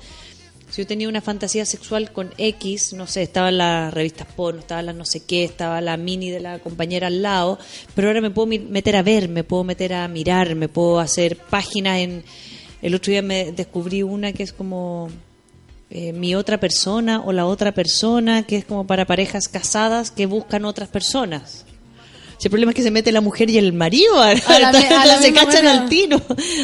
si 0.76 0.82
yo 0.82 0.86
tenía 0.86 1.08
una 1.08 1.22
fantasía 1.22 1.64
sexual 1.64 2.12
con 2.12 2.34
X, 2.36 2.92
no 2.92 3.06
sé, 3.06 3.22
estaban 3.22 3.56
las 3.56 3.94
revistas 3.94 4.26
porno, 4.26 4.60
estaba 4.60 4.82
la 4.82 4.92
no 4.92 5.06
sé 5.06 5.24
qué, 5.24 5.42
estaba 5.42 5.80
la 5.80 5.96
mini 5.96 6.28
de 6.28 6.38
la 6.38 6.58
compañera 6.58 7.06
al 7.06 7.22
lado, 7.22 7.58
pero 7.94 8.08
ahora 8.08 8.20
me 8.20 8.28
puedo 8.28 8.46
meter 8.46 8.96
a 8.96 9.02
ver, 9.02 9.30
me 9.30 9.42
puedo 9.42 9.64
meter 9.64 9.94
a 9.94 10.06
mirar, 10.06 10.54
me 10.54 10.68
puedo 10.68 11.00
hacer 11.00 11.38
páginas 11.38 12.00
en... 12.00 12.24
El 12.82 12.94
otro 12.94 13.10
día 13.10 13.22
me 13.22 13.52
descubrí 13.52 14.02
una 14.02 14.34
que 14.34 14.42
es 14.42 14.52
como 14.52 15.08
eh, 15.88 16.12
mi 16.12 16.34
otra 16.34 16.60
persona 16.60 17.22
o 17.24 17.32
la 17.32 17.46
otra 17.46 17.72
persona, 17.72 18.42
que 18.42 18.56
es 18.56 18.66
como 18.66 18.86
para 18.86 19.06
parejas 19.06 19.48
casadas 19.48 20.10
que 20.10 20.26
buscan 20.26 20.66
otras 20.66 20.90
personas. 20.90 21.65
Si 22.38 22.48
el 22.48 22.50
problema 22.50 22.72
es 22.72 22.76
que 22.76 22.82
se 22.82 22.90
mete 22.90 23.12
la 23.12 23.20
mujer 23.20 23.48
y 23.50 23.58
el 23.58 23.72
marido, 23.72 24.20
A 24.22 24.34
la 24.34 24.72
me- 24.72 24.88
a 24.88 25.06
la 25.06 25.18
se 25.18 25.32
cachan 25.32 25.64
manera. 25.64 25.82
al 25.82 25.88
tiro. 25.88 26.20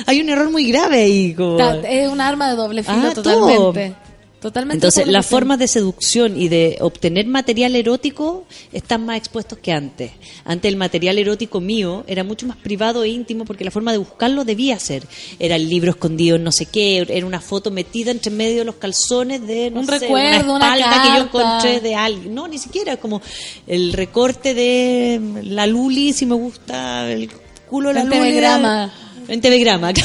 Hay 0.07 0.21
un 0.21 0.29
error 0.29 0.51
muy 0.51 0.71
grave 0.71 1.03
ahí. 1.03 1.35
como- 1.35 1.59
es 1.61 2.09
un 2.09 2.21
arma 2.21 2.51
de 2.51 2.57
doble 2.57 2.83
filo 2.83 2.99
Ah, 3.11 3.13
totalmente. 3.15 3.95
Totalmente. 4.43 4.79
Entonces, 4.79 5.07
las 5.07 5.25
formas 5.25 5.61
de 5.61 5.69
seducción 5.69 6.37
y 6.37 6.49
de 6.49 6.77
obtener 6.81 7.29
material 7.29 7.77
erótico 7.77 8.45
están 8.73 9.07
más 9.07 9.17
expuestos 9.17 9.57
que 9.59 9.71
antes. 9.71 10.11
Antes 10.45 10.69
el 10.69 10.77
material 10.77 11.17
erótico 11.21 11.61
mío 11.61 12.03
era 12.09 12.25
mucho 12.25 12.49
más 12.49 12.57
privado 12.57 13.05
e 13.05 13.09
íntimo 13.09 13.45
porque 13.45 13.63
la 13.65 13.71
forma 13.71 13.93
de 13.93 13.99
buscarlo 13.99 14.45
debía 14.45 14.81
ser. 14.81 15.07
Era 15.39 15.55
el 15.55 15.69
libro 15.69 15.93
escondido 15.93 16.35
en 16.35 16.43
no 16.43 16.51
sé 16.51 16.67
qué, 16.67 17.07
era 17.09 17.25
una 17.25 17.41
foto 17.41 17.71
metida 17.71 18.11
entre 18.11 18.33
medio 18.33 18.59
de 18.59 18.65
los 18.65 18.75
calzones 18.75 19.47
de 19.47 19.71
no 19.71 19.79
Un 19.79 19.87
sé, 19.87 20.01
recuerdo, 20.01 20.57
una 20.57 20.77
espalda 20.77 21.03
que 21.03 21.19
yo 21.19 21.25
encontré 21.25 21.81
de 21.81 21.95
alguien. 21.95 22.35
No, 22.35 22.49
ni 22.49 22.59
siquiera, 22.59 22.97
como 22.97 23.23
el 23.69 23.93
recorte 23.93 24.55
de 24.55 25.21
la 25.45 25.69
Luli, 25.69 26.13
si 26.13 26.27
me 26.27 26.35
gusta 26.35 27.09
el 27.09 27.31
culo 27.71 27.91
de 27.91 27.95
la 27.95 28.01
En 28.01 28.09
Luli. 28.09 28.93
En 29.29 29.41
telegrama. 29.41 29.93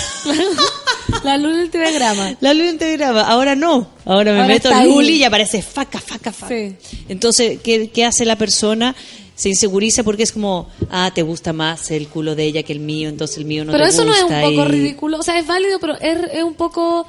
La 1.23 1.38
luz 1.38 1.56
del 1.57 1.69
telegrama. 1.69 2.35
La 2.41 2.53
Luli 2.53 2.69
en 2.69 2.77
telegrama. 2.77 3.22
Ahora 3.22 3.56
no. 3.56 3.88
Ahora 4.06 4.31
me 4.34 4.38
Ahora 4.41 4.48
meto 4.53 4.69
en. 4.69 4.84
Luli 4.84 5.14
y 5.15 5.23
aparece 5.23 5.61
faca, 5.61 5.99
faca, 5.99 6.31
faca. 6.31 6.53
Sí. 6.53 6.76
Entonces, 7.10 7.60
¿qué, 7.64 7.89
qué 7.89 8.06
hace 8.06 8.26
la 8.26 8.35
persona? 8.35 8.95
Se 9.35 9.49
inseguriza 9.49 10.03
porque 10.03 10.23
es 10.23 10.31
como, 10.31 10.68
ah, 10.89 11.11
te 11.14 11.22
gusta 11.22 11.53
más 11.53 11.91
el 11.91 12.07
culo 12.07 12.35
de 12.35 12.44
ella 12.45 12.64
que 12.64 12.73
el 12.73 12.80
mío, 12.80 13.07
entonces 13.07 13.38
el 13.38 13.45
mío 13.45 13.64
no 13.65 13.72
pero 13.72 13.84
te 13.84 13.91
eso 13.91 14.03
no 14.03 14.11
es 14.14 14.22
un 14.23 14.27
gusta 14.27 14.41
poco 14.41 14.64
y- 14.64 14.68
ridículo. 14.72 15.19
O 15.19 15.23
sea, 15.23 15.38
es 15.38 15.45
válido, 15.45 15.80
pero 15.80 15.95
es, 15.99 16.18
es 16.34 16.44
un 16.44 16.56
poco. 16.56 17.07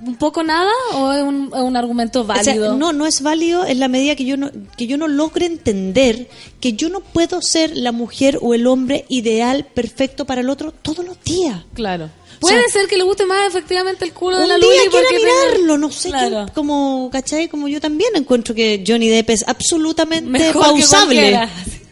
¿Un 0.00 0.16
poco 0.16 0.42
nada 0.42 0.70
o 0.94 1.12
es 1.12 1.22
un, 1.22 1.54
un 1.54 1.76
argumento 1.76 2.22
O 2.22 2.24
sea, 2.26 2.34
válido? 2.44 2.76
no, 2.76 2.92
no 2.92 3.06
es 3.06 3.22
válido 3.22 3.64
en 3.64 3.80
la 3.80 3.88
medida 3.88 4.14
que 4.16 4.24
yo 4.24 4.36
no, 4.36 4.50
que 4.76 4.86
yo 4.86 4.98
no 4.98 5.08
logre 5.08 5.46
entender 5.46 6.28
que 6.60 6.74
yo 6.74 6.88
no 6.90 7.00
puedo 7.00 7.40
ser 7.40 7.76
la 7.76 7.92
mujer 7.92 8.38
o 8.42 8.54
el 8.54 8.66
hombre 8.66 9.04
ideal, 9.08 9.66
perfecto 9.72 10.24
para 10.26 10.40
el 10.42 10.50
otro 10.50 10.72
todos 10.72 11.04
los 11.04 11.22
días. 11.24 11.62
Claro. 11.74 12.10
Puede 12.40 12.68
ser 12.68 12.86
que 12.88 12.98
le 12.98 13.04
guste 13.04 13.24
más 13.24 13.46
efectivamente 13.48 14.04
el 14.04 14.12
culo 14.12 14.36
de 14.36 14.42
un 14.42 14.48
la 14.50 14.56
día 14.56 14.66
Luli 14.66 14.78
quiera 14.78 14.90
porque 14.90 15.16
tenga- 15.16 15.48
mirarlo, 15.54 15.78
no 15.78 15.90
sé, 15.90 16.08
Claro. 16.10 16.46
como, 16.54 17.08
¿cachai? 17.10 17.48
Como 17.48 17.68
yo 17.68 17.80
también 17.80 18.10
encuentro 18.16 18.54
que 18.54 18.84
Johnny 18.86 19.08
Depp 19.08 19.30
es 19.30 19.44
absolutamente 19.46 20.28
Mejor 20.28 20.62
pausable. 20.62 21.38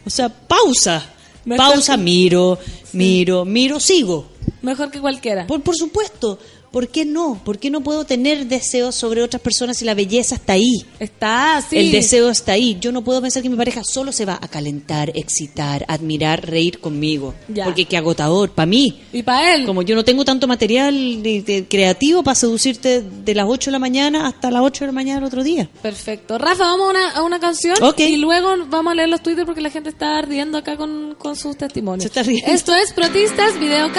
O 0.05 0.09
sea, 0.09 0.29
pausa. 0.29 1.09
Mejor 1.45 1.65
pausa, 1.73 1.95
que- 1.95 2.01
miro, 2.03 2.59
miro, 2.91 3.45
miro, 3.45 3.79
sigo. 3.79 4.27
Mejor 4.61 4.91
que 4.91 4.99
cualquiera. 4.99 5.47
Por, 5.47 5.61
por 5.61 5.75
supuesto. 5.75 6.37
¿Por 6.73 6.87
qué 6.87 7.05
no? 7.05 7.39
¿Por 7.45 7.59
qué 7.59 7.69
no 7.69 7.81
puedo 7.81 8.03
tener 8.03 8.47
deseos 8.47 8.95
sobre 8.95 9.21
otras 9.21 9.39
personas 9.43 9.77
si 9.77 9.85
la 9.85 9.93
belleza 9.93 10.33
está 10.33 10.53
ahí? 10.53 10.83
Está, 10.99 11.63
sí. 11.69 11.77
El 11.77 11.91
deseo 11.91 12.29
está 12.31 12.53
ahí. 12.53 12.77
Yo 12.81 12.91
no 12.91 13.03
puedo 13.03 13.21
pensar 13.21 13.43
que 13.43 13.49
mi 13.49 13.55
pareja 13.55 13.83
solo 13.83 14.11
se 14.11 14.25
va 14.25 14.39
a 14.41 14.47
calentar, 14.47 15.11
excitar, 15.15 15.85
admirar, 15.87 16.49
reír 16.49 16.79
conmigo. 16.79 17.35
Ya. 17.47 17.65
Porque 17.65 17.85
qué 17.85 17.95
agotador 17.95 18.49
para 18.49 18.65
mí. 18.65 19.01
Y 19.13 19.21
para 19.21 19.53
él. 19.53 19.67
Como 19.67 19.83
yo 19.83 19.93
no 19.95 20.03
tengo 20.03 20.25
tanto 20.25 20.47
material 20.47 21.21
de- 21.21 21.43
de- 21.43 21.65
creativo 21.69 22.23
para 22.23 22.33
seducirte 22.33 23.01
de 23.03 23.35
las 23.35 23.45
8 23.47 23.69
de 23.69 23.73
la 23.73 23.79
mañana 23.79 24.25
hasta 24.25 24.49
las 24.49 24.63
8 24.63 24.85
de 24.85 24.87
la 24.87 24.93
mañana 24.93 25.19
del 25.19 25.27
otro 25.27 25.43
día. 25.43 25.69
Perfecto. 25.83 26.39
Rafa, 26.39 26.63
vamos 26.63 26.87
a 26.87 26.89
una, 26.89 27.11
a 27.11 27.21
una 27.21 27.39
canción 27.39 27.77
y 27.99 28.17
luego 28.17 28.49
vamos 28.67 28.91
a 28.93 28.95
leer 28.95 29.09
los 29.09 29.21
Twitter 29.21 29.45
porque 29.45 29.61
la 29.61 29.69
gente 29.69 29.89
está 29.89 30.19
riendo 30.23 30.57
acá 30.57 30.75
con, 30.75 31.13
con 31.19 31.35
sus 31.35 31.55
testimonios. 31.55 32.01
Se 32.01 32.07
está 32.07 32.23
riendo. 32.23 32.51
Esto 32.51 32.73
es 32.73 32.91
Protistas, 32.93 33.59
Video 33.59 33.91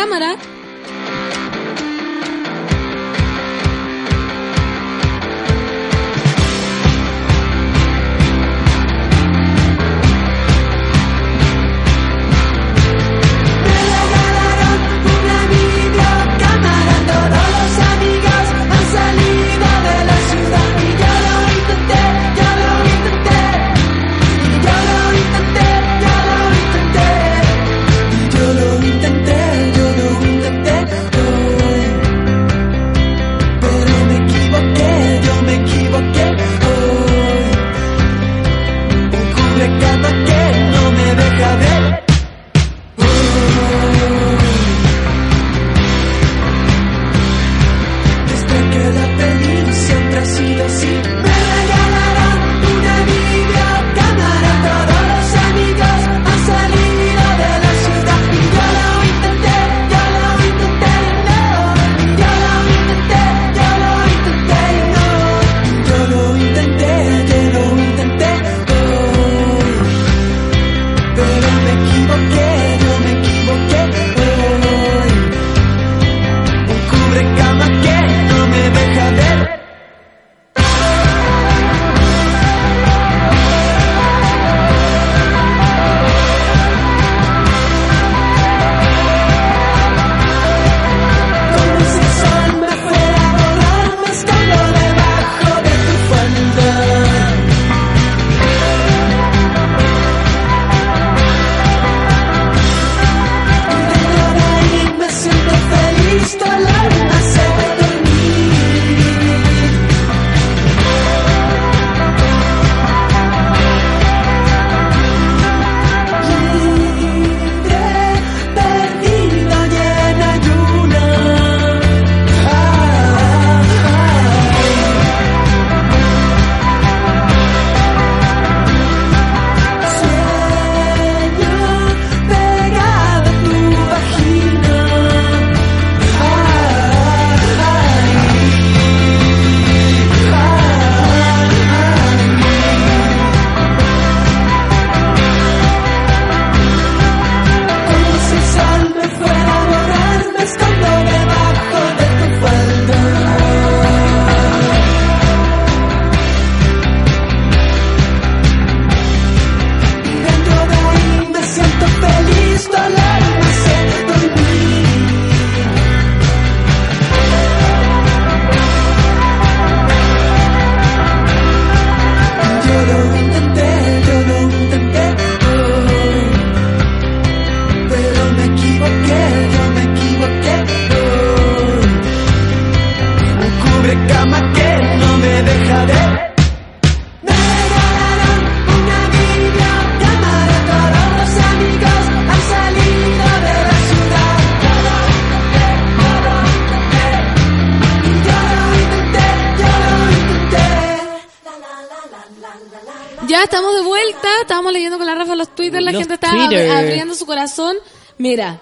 Mira, 208.34 208.60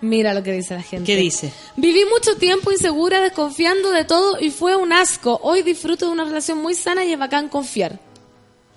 mira 0.00 0.34
lo 0.34 0.42
que 0.42 0.52
dice 0.52 0.74
la 0.74 0.82
gente. 0.82 1.04
¿Qué 1.06 1.16
dice? 1.16 1.52
Viví 1.76 2.00
mucho 2.12 2.36
tiempo 2.36 2.72
insegura, 2.72 3.20
desconfiando 3.20 3.90
de 3.92 4.04
todo 4.04 4.38
y 4.40 4.50
fue 4.50 4.76
un 4.76 4.92
asco. 4.92 5.38
Hoy 5.42 5.62
disfruto 5.62 6.06
de 6.06 6.12
una 6.12 6.24
relación 6.24 6.58
muy 6.58 6.74
sana 6.74 7.04
y 7.04 7.12
es 7.12 7.18
bacán 7.18 7.48
confiar. 7.48 7.98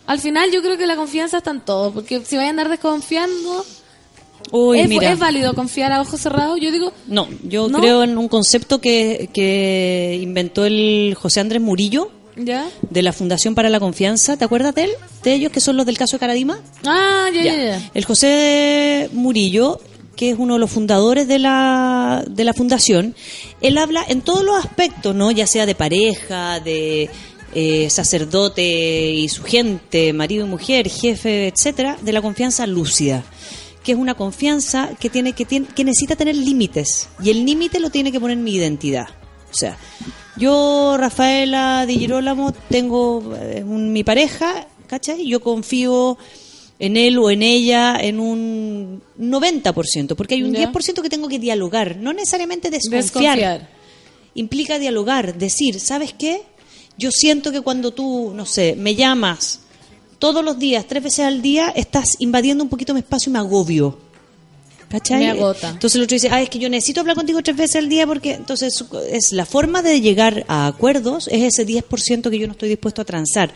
Al 0.06 0.20
final 0.20 0.52
yo 0.52 0.62
creo 0.62 0.78
que 0.78 0.88
la 0.88 0.96
confianza 0.96 1.38
está 1.40 1.52
en 1.52 1.62
todo, 1.62 1.92
porque 1.92 2.22
si 2.24 2.36
vayan 2.38 2.48
a 2.60 2.62
andar 2.62 2.70
desconfiando, 2.70 3.66
Uy, 4.52 4.80
¿es, 4.80 4.88
mira. 4.88 5.12
es 5.12 5.20
válido 5.20 5.54
confiar 5.54 5.92
a 5.92 6.00
ojos 6.02 6.22
cerrados? 6.22 6.58
Yo 6.62 6.72
digo, 6.72 6.94
No, 7.08 7.28
yo 7.44 7.68
¿No? 7.68 7.80
creo 7.80 8.04
en 8.04 8.18
un 8.18 8.30
concepto 8.30 8.80
que, 8.80 9.30
que 9.34 10.18
inventó 10.22 10.64
el 10.66 11.14
José 11.20 11.42
Andrés 11.42 11.62
Murillo 11.62 12.10
¿ya? 12.38 12.70
de 12.90 13.02
la 13.02 13.12
Fundación 13.12 13.54
para 13.54 13.70
la 13.70 13.82
Confianza. 13.82 14.38
¿Te 14.38 14.46
acuerdas 14.46 14.74
de 14.76 14.86
él? 14.86 14.92
De 15.24 15.34
ellos 15.34 15.52
que 15.52 15.60
son 15.60 15.76
los 15.76 15.86
del 15.86 15.98
caso 15.98 16.16
de 16.16 16.20
Caradima. 16.22 16.60
Ah, 16.86 17.28
Ya. 17.34 17.44
ya, 17.44 17.56
ya. 17.56 17.92
El 17.94 18.06
José 18.06 19.10
Murillo, 19.12 19.82
que 20.18 20.32
es 20.32 20.38
uno 20.38 20.56
de 20.56 20.60
los 20.60 20.72
fundadores 20.72 21.28
de 21.30 21.40
la, 21.40 22.26
de 22.28 22.44
la 22.44 22.54
fundación, 22.54 23.16
él 23.62 23.78
habla 23.78 24.04
en 24.06 24.22
todos 24.22 24.44
los 24.44 24.58
aspectos, 24.58 25.16
¿no? 25.16 25.32
Ya 25.32 25.48
sea 25.48 25.66
de 25.66 25.76
pareja, 25.76 26.60
de 26.60 27.10
eh, 27.54 27.90
sacerdote 27.90 29.12
y 29.12 29.30
su 29.30 29.44
gente, 29.44 30.12
marido 30.12 30.46
y 30.46 30.50
mujer, 30.50 30.90
jefe, 30.90 31.48
etcétera, 31.48 31.98
de 32.02 32.12
la 32.12 32.22
confianza 32.22 32.68
lúcida 32.68 33.24
que 33.84 33.94
es 33.94 33.98
una 33.98 34.16
confianza 34.16 34.90
que 35.00 35.10
tiene 35.10 35.32
que 35.32 35.46
tiene, 35.46 35.66
que 35.68 35.86
necesita 35.86 36.18
tener 36.18 36.36
límites 36.36 37.08
y 37.24 37.30
el 37.30 37.46
límite 37.46 37.80
lo 37.80 37.90
tiene 37.90 38.12
que 38.12 38.20
poner 38.20 38.36
mi 38.36 38.54
identidad. 38.54 39.08
O 39.50 39.54
sea, 39.54 39.78
yo 40.36 40.98
Rafaela 40.98 41.86
Di 41.86 41.98
Girolamo 41.98 42.52
tengo 42.52 43.34
eh, 43.40 43.64
mi 43.64 44.04
pareja, 44.04 44.68
¿cachai? 44.88 45.26
Yo 45.26 45.40
confío 45.40 46.18
en 46.80 46.98
él 46.98 47.18
o 47.18 47.30
en 47.30 47.42
ella 47.42 47.98
en 48.00 48.20
un 48.20 49.02
90%, 49.20 50.16
porque 50.16 50.36
hay 50.36 50.44
un 50.44 50.54
Ya. 50.54 50.72
10% 50.72 51.02
que 51.02 51.10
tengo 51.10 51.28
que 51.28 51.40
dialogar, 51.40 51.98
no 51.98 52.14
necesariamente 52.14 52.70
desconfiar. 52.70 53.04
Desconfiar. 53.38 53.70
Implica 54.36 54.78
dialogar, 54.78 55.38
decir, 55.38 55.80
¿sabes 55.80 56.14
qué? 56.14 56.44
Yo 56.98 57.12
siento 57.12 57.52
que 57.52 57.62
cuando 57.62 57.92
tú, 57.92 58.32
no 58.36 58.46
sé, 58.46 58.76
me 58.78 58.96
llamas 58.96 59.62
todos 60.20 60.44
los 60.44 60.58
días, 60.60 60.86
tres 60.88 61.04
veces 61.04 61.26
al 61.26 61.42
día, 61.42 61.70
estás 61.76 62.16
invadiendo 62.20 62.64
un 62.64 62.70
poquito 62.70 62.94
mi 62.94 63.00
espacio 63.00 63.30
y 63.30 63.34
me 63.34 63.40
agobio. 63.40 64.00
¿Cachai? 64.90 65.20
Me 65.20 65.30
agota. 65.32 65.70
Entonces 65.70 65.96
el 65.98 66.04
otro 66.04 66.16
dice, 66.16 66.30
ah, 66.32 66.42
es 66.42 66.50
que 66.50 66.60
yo 66.60 66.70
necesito 66.70 67.02
hablar 67.02 67.16
contigo 67.18 67.42
tres 67.44 67.58
veces 67.58 67.76
al 67.76 67.90
día 67.90 68.08
porque 68.08 68.34
entonces 68.36 68.84
es 69.12 69.32
la 69.34 69.46
forma 69.46 69.82
de 69.82 70.00
llegar 70.00 70.46
a 70.48 70.66
acuerdos 70.68 71.28
es 71.30 71.44
ese 71.44 71.68
10% 71.68 72.30
que 72.30 72.40
yo 72.40 72.48
no 72.48 72.54
estoy 72.54 72.70
dispuesto 72.70 73.02
a 73.02 73.06
transar. 73.06 73.52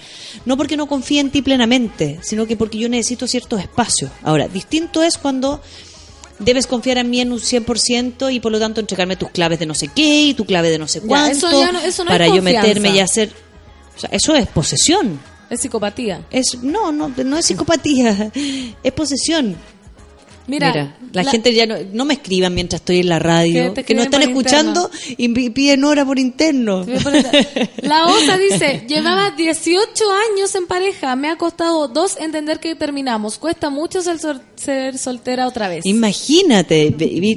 No 0.46 0.58
porque 0.58 0.76
no 0.76 0.88
confíe 0.88 1.22
en 1.22 1.30
ti 1.32 1.42
plenamente, 1.42 2.20
sino 2.22 2.46
que 2.46 2.58
porque 2.58 2.78
yo 2.80 2.90
necesito 2.90 3.28
ciertos 3.28 3.62
espacios. 3.62 4.12
Ahora, 4.24 4.50
distinto 4.50 5.04
es 5.04 5.18
cuando 5.18 5.62
debes 6.40 6.68
confiar 6.68 6.98
en 6.98 7.10
mí 7.10 7.22
en 7.22 7.32
un 7.32 7.40
100% 7.40 8.34
y 8.34 8.40
por 8.42 8.52
lo 8.52 8.60
tanto 8.60 8.82
entregarme 8.82 9.16
tus 9.16 9.30
claves 9.30 9.60
de 9.60 9.66
no 9.68 9.74
sé 9.76 9.88
qué 9.96 10.24
y 10.26 10.34
tu 10.34 10.44
clave 10.46 10.70
de 10.70 10.80
no 10.80 10.88
sé 10.88 11.00
Ya, 11.02 11.08
cuánto 11.08 11.48
eso 11.48 11.72
no- 11.72 11.80
eso 11.80 12.04
no 12.04 12.10
para 12.10 12.28
yo 12.28 12.42
meterme 12.42 12.90
y 12.90 13.00
hacer... 13.00 13.32
O 13.96 14.00
sea, 14.00 14.10
eso 14.12 14.36
es 14.36 14.48
posesión. 14.48 15.20
Es 15.50 15.62
psicopatía. 15.62 16.26
Es, 16.32 16.58
no, 16.64 16.92
no, 16.92 17.10
no 17.10 17.38
es 17.38 17.46
psicopatía, 17.46 18.32
es 18.84 18.92
posesión. 18.94 19.56
Mira, 20.48 20.96
la, 21.14 21.24
la- 21.24 21.32
gente 21.32 21.54
ya 21.54 21.66
no, 21.66 21.76
no 21.94 22.06
me 22.06 22.16
escriban 22.16 22.54
mientras 22.54 22.82
estoy 22.82 23.00
en 23.00 23.10
la 23.10 23.18
Que 23.20 23.24
radio, 23.24 23.74
te 23.74 23.84
que, 23.84 23.94
no 23.94 24.02
están 24.04 24.24
escuchando 24.24 24.90
y 25.18 25.30
pi- 25.30 25.50
piden 25.52 25.84
hora 25.84 26.06
por 26.06 26.18
interno. 26.20 26.86
La 27.82 28.06
otra 28.08 28.38
dice, 28.38 28.86
llevaba 28.88 29.32
18 29.32 30.04
años 30.34 30.54
en 30.56 30.68
pareja, 30.68 31.16
me 31.16 31.30
ha 31.30 31.38
costado 31.38 31.88
dos 31.88 32.18
entender 32.20 32.60
que 32.60 32.76
terminamos, 32.76 33.38
cuesta 33.38 33.70
mucho 33.70 34.02
ser, 34.02 34.20
sol- 34.20 34.42
ser 34.56 34.98
soltera 34.98 35.48
otra 35.48 35.68
vez. 35.68 35.86
Imagínate, 35.86 36.94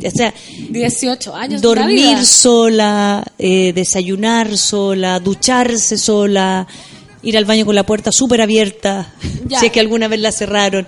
o 0.06 0.10
sea, 0.10 0.32
18 0.70 1.35
años. 1.35 1.60
de 1.60 1.68
dormir 1.68 1.97
vida. 1.98 2.24
sola, 2.24 3.24
eh, 3.39 3.72
desayunar 3.74 4.56
sola, 4.56 5.20
ducharse 5.20 5.97
sola, 5.98 6.66
ir 7.22 7.36
al 7.39 7.44
baño 7.44 7.64
con 7.64 7.74
la 7.74 7.85
puerta 7.86 8.10
súper 8.12 8.40
abierta, 8.43 9.12
Ya. 9.47 9.60
si 9.60 9.66
es 9.66 9.72
que 9.72 9.81
alguna 9.81 10.09
vez 10.09 10.20
la 10.20 10.32
cerraron. 10.32 10.86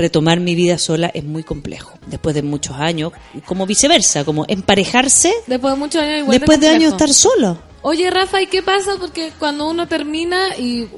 Retomar 0.00 0.40
mi 0.40 0.54
vida 0.54 0.78
sola 0.78 1.10
es 1.12 1.24
muy 1.24 1.42
complejo. 1.42 1.98
Después 2.06 2.34
de 2.34 2.42
muchos 2.42 2.76
años, 2.76 3.12
como 3.46 3.66
viceversa, 3.66 4.24
como 4.24 4.44
emparejarse 4.48 5.32
Después 5.46 5.74
de 5.74 5.78
muchos 5.78 6.02
años 6.02 6.18
igual 6.20 6.38
después 6.38 6.60
de 6.60 6.68
años 6.68 6.92
estar 6.92 7.12
sola. 7.12 7.58
Oye, 7.82 8.10
Rafa, 8.10 8.42
¿y 8.42 8.46
qué 8.46 8.62
pasa? 8.62 8.96
Porque 8.98 9.32
cuando 9.38 9.68
uno 9.68 9.88
termina 9.88 10.56
y 10.58 10.88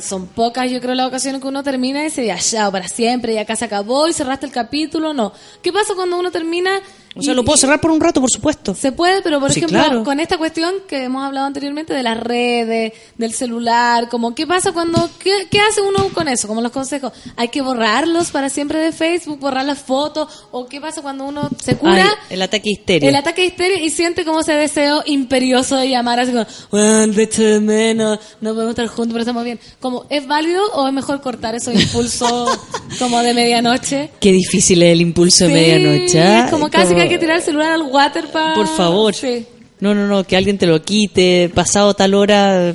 son 0.00 0.26
pocas, 0.26 0.70
yo 0.70 0.80
creo, 0.80 0.94
las 0.94 1.08
ocasiones 1.08 1.40
que 1.40 1.48
uno 1.48 1.62
termina 1.62 2.00
y 2.00 2.04
dice, 2.04 2.26
ya, 2.26 2.70
para 2.70 2.88
siempre, 2.88 3.34
ya 3.34 3.42
acá 3.42 3.56
se 3.56 3.64
acabó 3.64 4.08
y 4.08 4.12
cerraste 4.12 4.46
el 4.46 4.52
capítulo, 4.52 5.12
no. 5.12 5.32
¿Qué 5.62 5.72
pasa 5.72 5.94
cuando 5.94 6.18
uno 6.18 6.30
termina? 6.30 6.80
O 7.16 7.22
sea, 7.22 7.32
y- 7.32 7.36
lo 7.36 7.44
puedo 7.44 7.56
cerrar 7.56 7.80
por 7.80 7.90
un 7.90 8.00
rato, 8.00 8.20
por 8.20 8.30
supuesto. 8.30 8.74
Se 8.74 8.92
puede, 8.92 9.22
pero 9.22 9.40
por 9.40 9.52
Sí, 9.52 9.60
ejemplo, 9.60 9.78
claro. 9.82 10.04
con 10.04 10.20
esta 10.20 10.38
cuestión 10.38 10.74
que 10.88 11.04
hemos 11.04 11.24
hablado 11.24 11.46
anteriormente 11.46 11.94
de 11.94 12.02
las 12.02 12.18
redes, 12.18 12.92
del 13.16 13.32
celular, 13.32 14.08
como 14.08 14.34
qué 14.34 14.46
pasa 14.46 14.72
cuando, 14.72 15.08
qué, 15.18 15.48
qué 15.50 15.60
hace 15.60 15.80
uno 15.80 16.08
con 16.12 16.28
eso, 16.28 16.46
como 16.48 16.60
los 16.60 16.72
consejos, 16.72 17.12
hay 17.36 17.48
que 17.48 17.62
borrarlos 17.62 18.30
para 18.30 18.48
siempre 18.50 18.78
de 18.78 18.92
Facebook, 18.92 19.38
borrar 19.40 19.64
las 19.64 19.78
fotos, 19.78 20.46
o 20.50 20.66
qué 20.66 20.80
pasa 20.80 21.02
cuando 21.02 21.24
uno 21.24 21.48
se 21.62 21.76
cura, 21.76 22.04
Ay, 22.04 22.34
el 22.36 22.42
ataque 22.42 22.64
de 22.64 22.70
histeria. 22.72 23.08
el 23.08 23.16
ataque 23.16 23.42
de 23.42 23.46
histeria 23.48 23.80
y 23.82 23.90
siente 23.90 24.24
como 24.24 24.40
ese 24.40 24.52
deseo 24.52 25.02
imperioso 25.06 25.76
de 25.76 25.88
llamar 25.88 26.20
así 26.20 26.32
como, 26.32 26.46
bueno, 26.70 27.12
te 27.14 27.22
echo 27.22 27.42
de 27.42 27.60
menos, 27.60 28.18
no 28.40 28.50
podemos 28.52 28.70
estar 28.70 28.86
juntos, 28.88 29.12
pero 29.12 29.20
estamos 29.20 29.44
bien. 29.44 29.58
Como, 29.80 30.04
¿es 30.10 30.26
válido 30.26 30.62
o 30.74 30.86
es 30.86 30.92
mejor 30.92 31.20
cortar 31.20 31.54
esos 31.54 31.74
impulsos 31.74 32.50
como 32.98 33.20
de 33.22 33.34
medianoche? 33.34 34.10
Qué 34.20 34.32
difícil 34.32 34.82
es 34.82 34.92
el 34.92 35.00
impulso 35.00 35.44
de 35.46 35.50
Sí, 35.50 35.54
medianoche. 35.54 36.22
¿ah? 36.22 36.44
Es 36.44 36.50
como 36.50 36.68
casi 36.70 36.94
que 36.94 37.05
hay 37.06 37.14
que 37.14 37.18
tirar 37.18 37.36
el 37.38 37.42
celular 37.42 37.72
al 37.72 37.82
water 37.82 38.26
para... 38.30 38.54
Por 38.54 38.68
favor. 38.68 39.14
Sí. 39.14 39.46
No, 39.80 39.94
no, 39.94 40.06
no, 40.06 40.24
que 40.24 40.36
alguien 40.36 40.56
te 40.58 40.66
lo 40.66 40.82
quite, 40.82 41.50
pasado 41.54 41.92
tal 41.94 42.14
hora, 42.14 42.74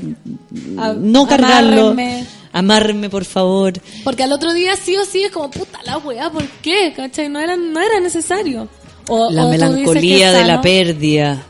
A- 0.77 0.93
no 0.93 1.27
cargarlo. 1.27 1.89
amárrenme. 1.89 2.25
Amárrenme, 2.53 3.09
por 3.09 3.23
favor. 3.25 3.73
Porque 4.03 4.23
al 4.23 4.33
otro 4.33 4.51
día 4.53 4.75
sí 4.75 4.97
o 4.97 5.05
sí 5.05 5.23
es 5.23 5.31
como, 5.31 5.49
puta 5.49 5.79
la 5.85 5.97
weá, 5.97 6.29
¿por 6.29 6.45
qué? 6.61 6.93
¿Cachai? 6.95 7.29
No 7.29 7.39
era, 7.39 7.55
no 7.55 7.79
era 7.79 7.99
necesario. 8.01 8.67
O, 9.07 9.31
la 9.31 9.45
o 9.45 9.49
melancolía 9.49 10.31
de 10.33 10.45
la 10.45 10.61
pérdida. 10.61 11.43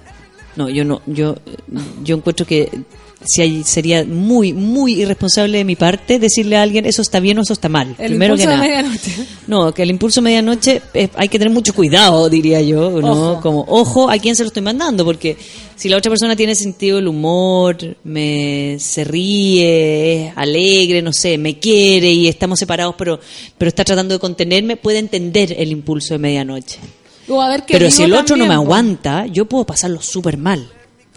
No, 0.55 0.69
yo 0.69 0.85
no, 0.85 1.01
yo, 1.07 1.35
yo 2.03 2.15
encuentro 2.17 2.45
que 2.45 2.69
si 3.23 3.41
hay, 3.41 3.63
sería 3.63 4.03
muy, 4.03 4.53
muy 4.53 5.01
irresponsable 5.01 5.59
de 5.59 5.63
mi 5.63 5.75
parte 5.75 6.19
decirle 6.19 6.57
a 6.57 6.63
alguien 6.63 6.85
eso 6.85 7.01
está 7.01 7.19
bien 7.19 7.37
o 7.37 7.41
eso 7.41 7.53
está 7.53 7.69
mal. 7.69 7.95
El 7.99 8.07
primero 8.07 8.35
que 8.35 8.43
impulso 8.43 8.49
de 8.49 8.69
nada. 8.69 8.81
medianoche. 8.83 9.11
No, 9.47 9.73
que 9.73 9.83
el 9.83 9.89
impulso 9.91 10.21
medianoche 10.21 10.81
eh, 10.93 11.09
hay 11.15 11.29
que 11.29 11.37
tener 11.37 11.53
mucho 11.53 11.73
cuidado, 11.73 12.29
diría 12.29 12.61
yo, 12.61 13.01
¿no? 13.01 13.33
Ojo. 13.33 13.41
Como, 13.41 13.65
ojo 13.67 14.09
a 14.09 14.17
quién 14.17 14.35
se 14.35 14.43
lo 14.43 14.47
estoy 14.47 14.63
mandando, 14.63 15.05
porque 15.05 15.37
si 15.75 15.89
la 15.89 15.97
otra 15.97 16.09
persona 16.09 16.35
tiene 16.35 16.55
sentido 16.55 16.97
del 16.97 17.07
humor, 17.07 17.77
me 18.03 18.77
se 18.79 19.03
ríe, 19.03 20.27
es 20.27 20.33
alegre, 20.35 21.01
no 21.01 21.13
sé, 21.13 21.37
me 21.37 21.59
quiere 21.59 22.11
y 22.11 22.27
estamos 22.27 22.59
separados, 22.59 22.95
pero, 22.97 23.19
pero 23.57 23.69
está 23.69 23.83
tratando 23.83 24.15
de 24.15 24.19
contenerme, 24.19 24.77
puede 24.77 24.99
entender 24.99 25.55
el 25.57 25.71
impulso 25.71 26.13
de 26.13 26.19
medianoche. 26.19 26.79
O 27.27 27.41
a 27.41 27.49
ver 27.49 27.63
qué 27.65 27.73
Pero 27.73 27.91
si 27.91 28.03
el 28.03 28.13
otro 28.13 28.35
no 28.35 28.45
me 28.45 28.55
po. 28.55 28.61
aguanta, 28.61 29.25
yo 29.27 29.45
puedo 29.45 29.65
pasarlo 29.65 30.01
súper 30.01 30.37
mal. 30.37 30.67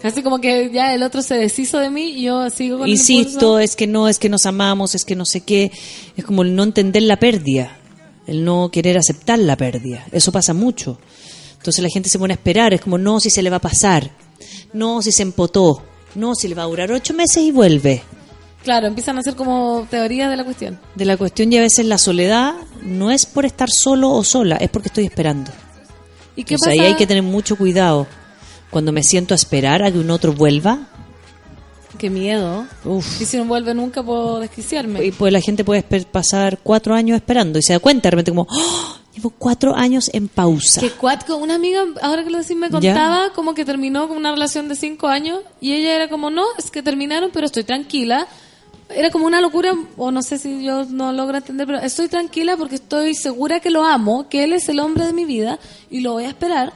Casi 0.04 0.22
como 0.22 0.38
que 0.38 0.70
ya 0.70 0.92
el 0.92 1.02
otro 1.02 1.22
se 1.22 1.34
deshizo 1.34 1.78
de 1.78 1.88
mí 1.88 2.10
y 2.10 2.24
yo 2.24 2.50
sigo 2.50 2.76
con 2.76 2.86
Insisto, 2.86 3.58
es 3.58 3.74
que 3.74 3.86
no, 3.86 4.06
es 4.06 4.18
que 4.18 4.28
nos 4.28 4.44
amamos, 4.44 4.94
es 4.94 5.02
que 5.02 5.16
no 5.16 5.24
sé 5.24 5.40
qué. 5.40 5.72
Es 6.14 6.26
como 6.26 6.42
el 6.42 6.54
no 6.54 6.62
entender 6.62 7.04
la 7.04 7.16
pérdida, 7.16 7.78
el 8.26 8.44
no 8.44 8.70
querer 8.70 8.98
aceptar 8.98 9.38
la 9.38 9.56
pérdida. 9.56 10.04
Eso 10.12 10.30
pasa 10.30 10.52
mucho. 10.52 10.98
Entonces 11.56 11.82
la 11.82 11.88
gente 11.88 12.10
se 12.10 12.18
pone 12.18 12.34
a 12.34 12.36
esperar, 12.36 12.74
es 12.74 12.82
como, 12.82 12.98
no, 12.98 13.18
si 13.18 13.30
se 13.30 13.40
le 13.40 13.48
va 13.48 13.56
a 13.56 13.60
pasar, 13.60 14.10
no, 14.74 15.00
si 15.00 15.10
se 15.10 15.22
empotó, 15.22 15.82
no, 16.16 16.34
si 16.34 16.48
le 16.48 16.54
va 16.54 16.64
a 16.64 16.66
durar 16.66 16.92
ocho 16.92 17.14
meses 17.14 17.42
y 17.42 17.50
vuelve. 17.50 18.02
Claro, 18.62 18.86
empiezan 18.86 19.16
a 19.16 19.20
hacer 19.20 19.34
como 19.36 19.86
teorías 19.88 20.28
de 20.28 20.36
la 20.36 20.44
cuestión. 20.44 20.78
De 20.96 21.06
la 21.06 21.16
cuestión 21.16 21.50
y 21.50 21.56
a 21.56 21.62
veces 21.62 21.86
la 21.86 21.96
soledad 21.96 22.52
no 22.82 23.10
es 23.10 23.24
por 23.24 23.46
estar 23.46 23.70
solo 23.70 24.10
o 24.10 24.22
sola, 24.22 24.56
es 24.56 24.68
porque 24.68 24.88
estoy 24.88 25.06
esperando. 25.06 25.50
¿Y 26.36 26.44
qué 26.44 26.58
sea, 26.58 26.72
pasa? 26.72 26.82
ahí 26.82 26.88
hay 26.88 26.96
que 26.96 27.06
tener 27.06 27.22
mucho 27.22 27.56
cuidado. 27.56 28.06
Cuando 28.74 28.90
me 28.90 29.04
siento 29.04 29.34
a 29.34 29.36
esperar 29.36 29.84
a 29.84 29.92
que 29.92 30.00
un 30.00 30.10
otro 30.10 30.32
vuelva, 30.32 30.88
Qué 31.96 32.10
miedo. 32.10 32.66
Uf. 32.84 33.20
Y 33.20 33.24
si 33.24 33.36
no 33.36 33.44
vuelve 33.44 33.72
nunca 33.72 34.02
puedo 34.02 34.40
desquiciarme. 34.40 35.04
y 35.04 35.12
pues 35.12 35.32
la 35.32 35.40
gente 35.40 35.62
puede 35.62 35.84
pasar 36.02 36.58
cuatro 36.60 36.92
años 36.92 37.14
esperando 37.14 37.60
y 37.60 37.62
se 37.62 37.72
da 37.72 37.78
cuenta 37.78 38.08
de 38.08 38.10
repente 38.10 38.32
como, 38.32 38.48
¡Oh! 38.50 38.98
llevo 39.14 39.30
cuatro 39.30 39.76
años 39.76 40.10
en 40.12 40.26
pausa. 40.26 40.80
Que 40.80 40.90
cuatro, 40.90 41.36
una 41.36 41.54
amiga, 41.54 41.84
ahora 42.02 42.24
que 42.24 42.30
lo 42.30 42.38
decís, 42.38 42.56
me 42.56 42.68
contaba 42.68 43.30
como 43.32 43.54
que 43.54 43.64
terminó 43.64 44.08
con 44.08 44.16
una 44.16 44.32
relación 44.32 44.66
de 44.68 44.74
cinco 44.74 45.06
años 45.06 45.38
y 45.60 45.74
ella 45.74 45.94
era 45.94 46.08
como, 46.08 46.30
no, 46.30 46.42
es 46.58 46.72
que 46.72 46.82
terminaron, 46.82 47.30
pero 47.32 47.46
estoy 47.46 47.62
tranquila. 47.62 48.26
Era 48.88 49.10
como 49.12 49.26
una 49.26 49.40
locura, 49.40 49.72
o 49.96 50.10
no 50.10 50.20
sé 50.20 50.36
si 50.38 50.64
yo 50.64 50.84
no 50.86 51.12
logro 51.12 51.36
entender, 51.36 51.68
pero 51.68 51.78
estoy 51.78 52.08
tranquila 52.08 52.56
porque 52.56 52.74
estoy 52.74 53.14
segura 53.14 53.60
que 53.60 53.70
lo 53.70 53.84
amo, 53.84 54.28
que 54.28 54.42
él 54.42 54.52
es 54.52 54.68
el 54.68 54.80
hombre 54.80 55.06
de 55.06 55.12
mi 55.12 55.26
vida 55.26 55.60
y 55.90 56.00
lo 56.00 56.14
voy 56.14 56.24
a 56.24 56.28
esperar 56.30 56.72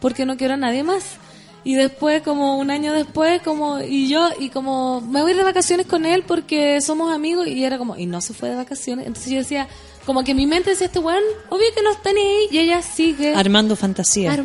porque 0.00 0.24
no 0.24 0.36
quiero 0.36 0.54
a 0.54 0.56
nadie 0.56 0.84
más. 0.84 1.18
Y 1.62 1.74
después, 1.74 2.22
como 2.22 2.58
un 2.58 2.70
año 2.70 2.92
después, 2.92 3.42
como, 3.42 3.80
y 3.80 4.08
yo, 4.08 4.28
y 4.38 4.48
como, 4.48 5.00
me 5.02 5.20
voy 5.20 5.30
a 5.30 5.34
ir 5.34 5.38
de 5.38 5.44
vacaciones 5.44 5.86
con 5.86 6.06
él 6.06 6.24
porque 6.26 6.80
somos 6.80 7.12
amigos, 7.12 7.46
y 7.46 7.64
era 7.64 7.76
como, 7.76 7.96
y 7.96 8.06
no 8.06 8.20
se 8.20 8.32
fue 8.32 8.48
de 8.48 8.56
vacaciones. 8.56 9.06
Entonces 9.06 9.30
yo 9.30 9.38
decía, 9.38 9.68
como 10.06 10.24
que 10.24 10.34
mi 10.34 10.46
mente 10.46 10.70
decía, 10.70 10.86
este 10.86 10.98
weón, 10.98 11.22
obvio 11.50 11.66
que 11.74 11.82
no 11.82 11.92
está 11.92 12.12
ni 12.12 12.20
ahí, 12.20 12.46
y 12.50 12.58
ella 12.58 12.82
sigue. 12.82 13.34
Armando 13.34 13.76
fantasía. 13.76 14.42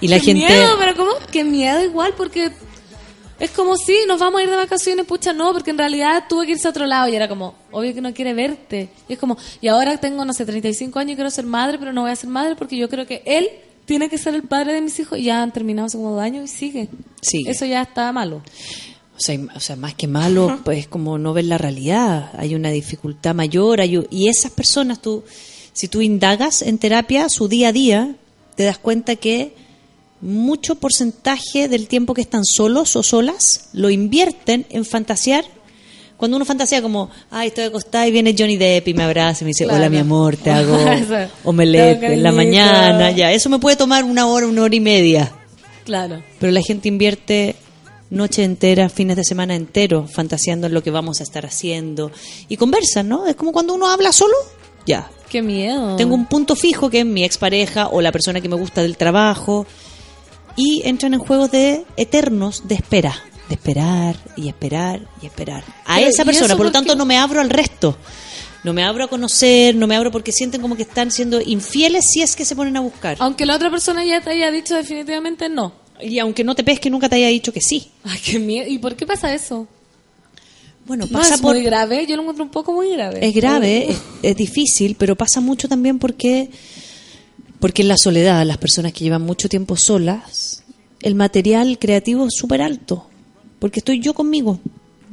Y 0.00 0.08
la 0.08 0.18
Qué 0.18 0.26
gente... 0.26 0.46
miedo, 0.46 0.76
pero 0.78 0.96
¿cómo? 0.96 1.12
Qué 1.32 1.44
miedo 1.44 1.82
igual, 1.82 2.12
porque 2.14 2.52
es 3.40 3.50
como 3.50 3.76
si 3.76 3.96
nos 4.06 4.20
vamos 4.20 4.40
a 4.40 4.44
ir 4.44 4.50
de 4.50 4.56
vacaciones, 4.56 5.06
pucha, 5.06 5.32
no, 5.32 5.52
porque 5.52 5.70
en 5.70 5.78
realidad 5.78 6.24
tuve 6.28 6.46
que 6.46 6.52
irse 6.52 6.68
a 6.68 6.70
otro 6.70 6.86
lado 6.86 7.08
y 7.08 7.16
era 7.16 7.28
como, 7.28 7.54
obvio 7.72 7.94
que 7.94 8.00
no 8.00 8.12
quiere 8.12 8.34
verte. 8.34 8.90
Y 9.08 9.14
es 9.14 9.18
como, 9.18 9.36
y 9.60 9.68
ahora 9.68 9.96
tengo, 9.96 10.24
no 10.24 10.32
sé, 10.32 10.44
35 10.44 10.98
años 10.98 11.12
y 11.12 11.14
quiero 11.16 11.30
ser 11.30 11.46
madre, 11.46 11.78
pero 11.78 11.92
no 11.92 12.02
voy 12.02 12.10
a 12.10 12.16
ser 12.16 12.28
madre 12.28 12.54
porque 12.54 12.76
yo 12.76 12.88
creo 12.88 13.06
que 13.06 13.22
él 13.24 13.48
tiene 13.84 14.08
que 14.08 14.18
ser 14.18 14.34
el 14.34 14.42
padre 14.42 14.74
de 14.74 14.80
mis 14.80 14.98
hijos 14.98 15.18
y 15.18 15.24
ya 15.24 15.42
han 15.42 15.52
terminado 15.52 15.86
hace 15.86 15.96
como 15.96 16.12
dos 16.12 16.22
años 16.22 16.44
y 16.44 16.48
sigue. 16.48 16.88
Sigue. 17.20 17.50
Eso 17.50 17.66
ya 17.66 17.82
está 17.82 18.12
malo. 18.12 18.42
O 19.16 19.20
sea, 19.20 19.38
o 19.54 19.60
sea, 19.60 19.76
más 19.76 19.94
que 19.94 20.08
malo, 20.08 20.60
pues 20.64 20.78
es 20.78 20.88
como 20.88 21.18
no 21.18 21.32
ver 21.32 21.44
la 21.44 21.58
realidad. 21.58 22.32
Hay 22.36 22.54
una 22.54 22.70
dificultad 22.70 23.34
mayor. 23.34 23.80
Hay, 23.80 24.04
y 24.10 24.28
esas 24.28 24.50
personas, 24.50 25.00
tú, 25.00 25.22
si 25.72 25.86
tú 25.86 26.02
indagas 26.02 26.62
en 26.62 26.78
terapia 26.78 27.28
su 27.28 27.46
día 27.46 27.68
a 27.68 27.72
día, 27.72 28.16
te 28.56 28.64
das 28.64 28.78
cuenta 28.78 29.14
que 29.16 29.54
mucho 30.20 30.76
porcentaje 30.76 31.68
del 31.68 31.86
tiempo 31.86 32.14
que 32.14 32.22
están 32.22 32.44
solos 32.44 32.96
o 32.96 33.02
solas 33.02 33.68
lo 33.72 33.90
invierten 33.90 34.66
en 34.70 34.84
fantasear. 34.84 35.44
Cuando 36.16 36.36
uno 36.36 36.44
fantasea 36.44 36.80
como, 36.80 37.10
ay, 37.30 37.48
estoy 37.48 37.64
acostada 37.64 38.06
y 38.06 38.12
viene 38.12 38.34
Johnny 38.38 38.56
Depp 38.56 38.88
y 38.88 38.94
me 38.94 39.02
abraza 39.02 39.42
y 39.42 39.44
me 39.44 39.48
dice, 39.48 39.64
Claro. 39.64 39.78
hola 39.80 39.90
mi 39.90 39.98
amor, 39.98 40.36
te 40.36 40.50
hago 40.52 40.76
omelette 41.44 42.02
en 42.04 42.22
la 42.22 42.32
mañana, 42.32 43.10
ya. 43.10 43.32
Eso 43.32 43.50
me 43.50 43.58
puede 43.58 43.76
tomar 43.76 44.04
una 44.04 44.26
hora, 44.26 44.46
una 44.46 44.62
hora 44.62 44.74
y 44.74 44.80
media. 44.80 45.32
Claro. 45.84 46.22
Pero 46.38 46.52
la 46.52 46.62
gente 46.62 46.88
invierte 46.88 47.56
noche 48.10 48.44
entera, 48.44 48.88
fines 48.88 49.16
de 49.16 49.24
semana 49.24 49.54
entero, 49.56 50.06
fantaseando 50.06 50.66
en 50.68 50.74
lo 50.74 50.82
que 50.82 50.90
vamos 50.90 51.20
a 51.20 51.24
estar 51.24 51.44
haciendo. 51.44 52.10
Y 52.48 52.56
conversan, 52.56 53.08
¿no? 53.08 53.26
Es 53.26 53.34
como 53.34 53.52
cuando 53.52 53.74
uno 53.74 53.88
habla 53.90 54.12
solo. 54.12 54.34
Ya. 54.86 55.10
Qué 55.28 55.42
miedo. 55.42 55.96
Tengo 55.96 56.14
un 56.14 56.26
punto 56.26 56.54
fijo 56.54 56.90
que 56.90 57.00
es 57.00 57.06
mi 57.06 57.24
expareja 57.24 57.88
o 57.88 58.00
la 58.00 58.12
persona 58.12 58.40
que 58.40 58.48
me 58.48 58.56
gusta 58.56 58.82
del 58.82 58.96
trabajo. 58.96 59.66
Y 60.56 60.82
entran 60.84 61.12
en 61.14 61.20
juegos 61.20 61.50
de 61.50 61.84
eternos 61.96 62.68
de 62.68 62.76
espera. 62.76 63.14
De 63.48 63.54
esperar 63.54 64.16
y 64.36 64.48
esperar 64.48 65.06
y 65.22 65.26
esperar. 65.26 65.64
A 65.84 65.96
Pero, 65.96 66.08
esa 66.08 66.22
¿y 66.22 66.24
persona. 66.26 66.56
Por 66.56 66.66
lo 66.66 66.72
tanto, 66.72 66.94
no 66.94 67.04
me 67.04 67.18
abro 67.18 67.40
al 67.40 67.50
resto. 67.50 67.96
No 68.62 68.72
me 68.72 68.82
abro 68.82 69.04
a 69.04 69.08
conocer, 69.08 69.74
no 69.74 69.86
me 69.86 69.94
abro 69.94 70.10
porque 70.10 70.32
sienten 70.32 70.62
como 70.62 70.74
que 70.76 70.82
están 70.84 71.10
siendo 71.10 71.40
infieles 71.42 72.06
si 72.10 72.22
es 72.22 72.34
que 72.34 72.46
se 72.46 72.56
ponen 72.56 72.76
a 72.78 72.80
buscar. 72.80 73.18
Aunque 73.20 73.44
la 73.44 73.56
otra 73.56 73.70
persona 73.70 74.02
ya 74.04 74.22
te 74.22 74.30
haya 74.30 74.50
dicho 74.50 74.74
definitivamente 74.74 75.50
no. 75.50 75.74
Y 76.00 76.18
aunque 76.18 76.42
no 76.44 76.54
te 76.54 76.64
pesque, 76.64 76.88
nunca 76.88 77.08
te 77.10 77.16
haya 77.16 77.28
dicho 77.28 77.52
que 77.52 77.60
sí. 77.60 77.90
Ay, 78.04 78.18
qué 78.24 78.38
miedo. 78.38 78.66
¿Y 78.68 78.78
por 78.78 78.96
qué 78.96 79.04
pasa 79.06 79.34
eso? 79.34 79.68
Bueno, 80.86 81.06
No 81.10 81.18
pasa 81.18 81.34
es 81.34 81.40
por... 81.42 81.54
muy 81.54 81.62
grave, 81.64 82.06
yo 82.06 82.16
lo 82.16 82.22
encuentro 82.22 82.44
un 82.44 82.50
poco 82.50 82.72
muy 82.72 82.90
grave. 82.90 83.26
Es 83.26 83.34
grave, 83.34 83.90
es, 83.90 83.98
es 84.22 84.36
difícil, 84.36 84.96
pero 84.98 85.14
pasa 85.16 85.40
mucho 85.40 85.68
también 85.68 85.98
porque, 85.98 86.50
porque 87.60 87.82
en 87.82 87.88
la 87.88 87.96
soledad, 87.98 88.44
las 88.46 88.58
personas 88.58 88.92
que 88.92 89.04
llevan 89.04 89.22
mucho 89.22 89.48
tiempo 89.48 89.76
solas, 89.76 90.62
el 91.00 91.14
material 91.14 91.78
creativo 91.78 92.26
es 92.26 92.34
súper 92.34 92.60
alto, 92.62 93.08
porque 93.64 93.80
estoy 93.80 93.98
yo 93.98 94.12
conmigo, 94.12 94.58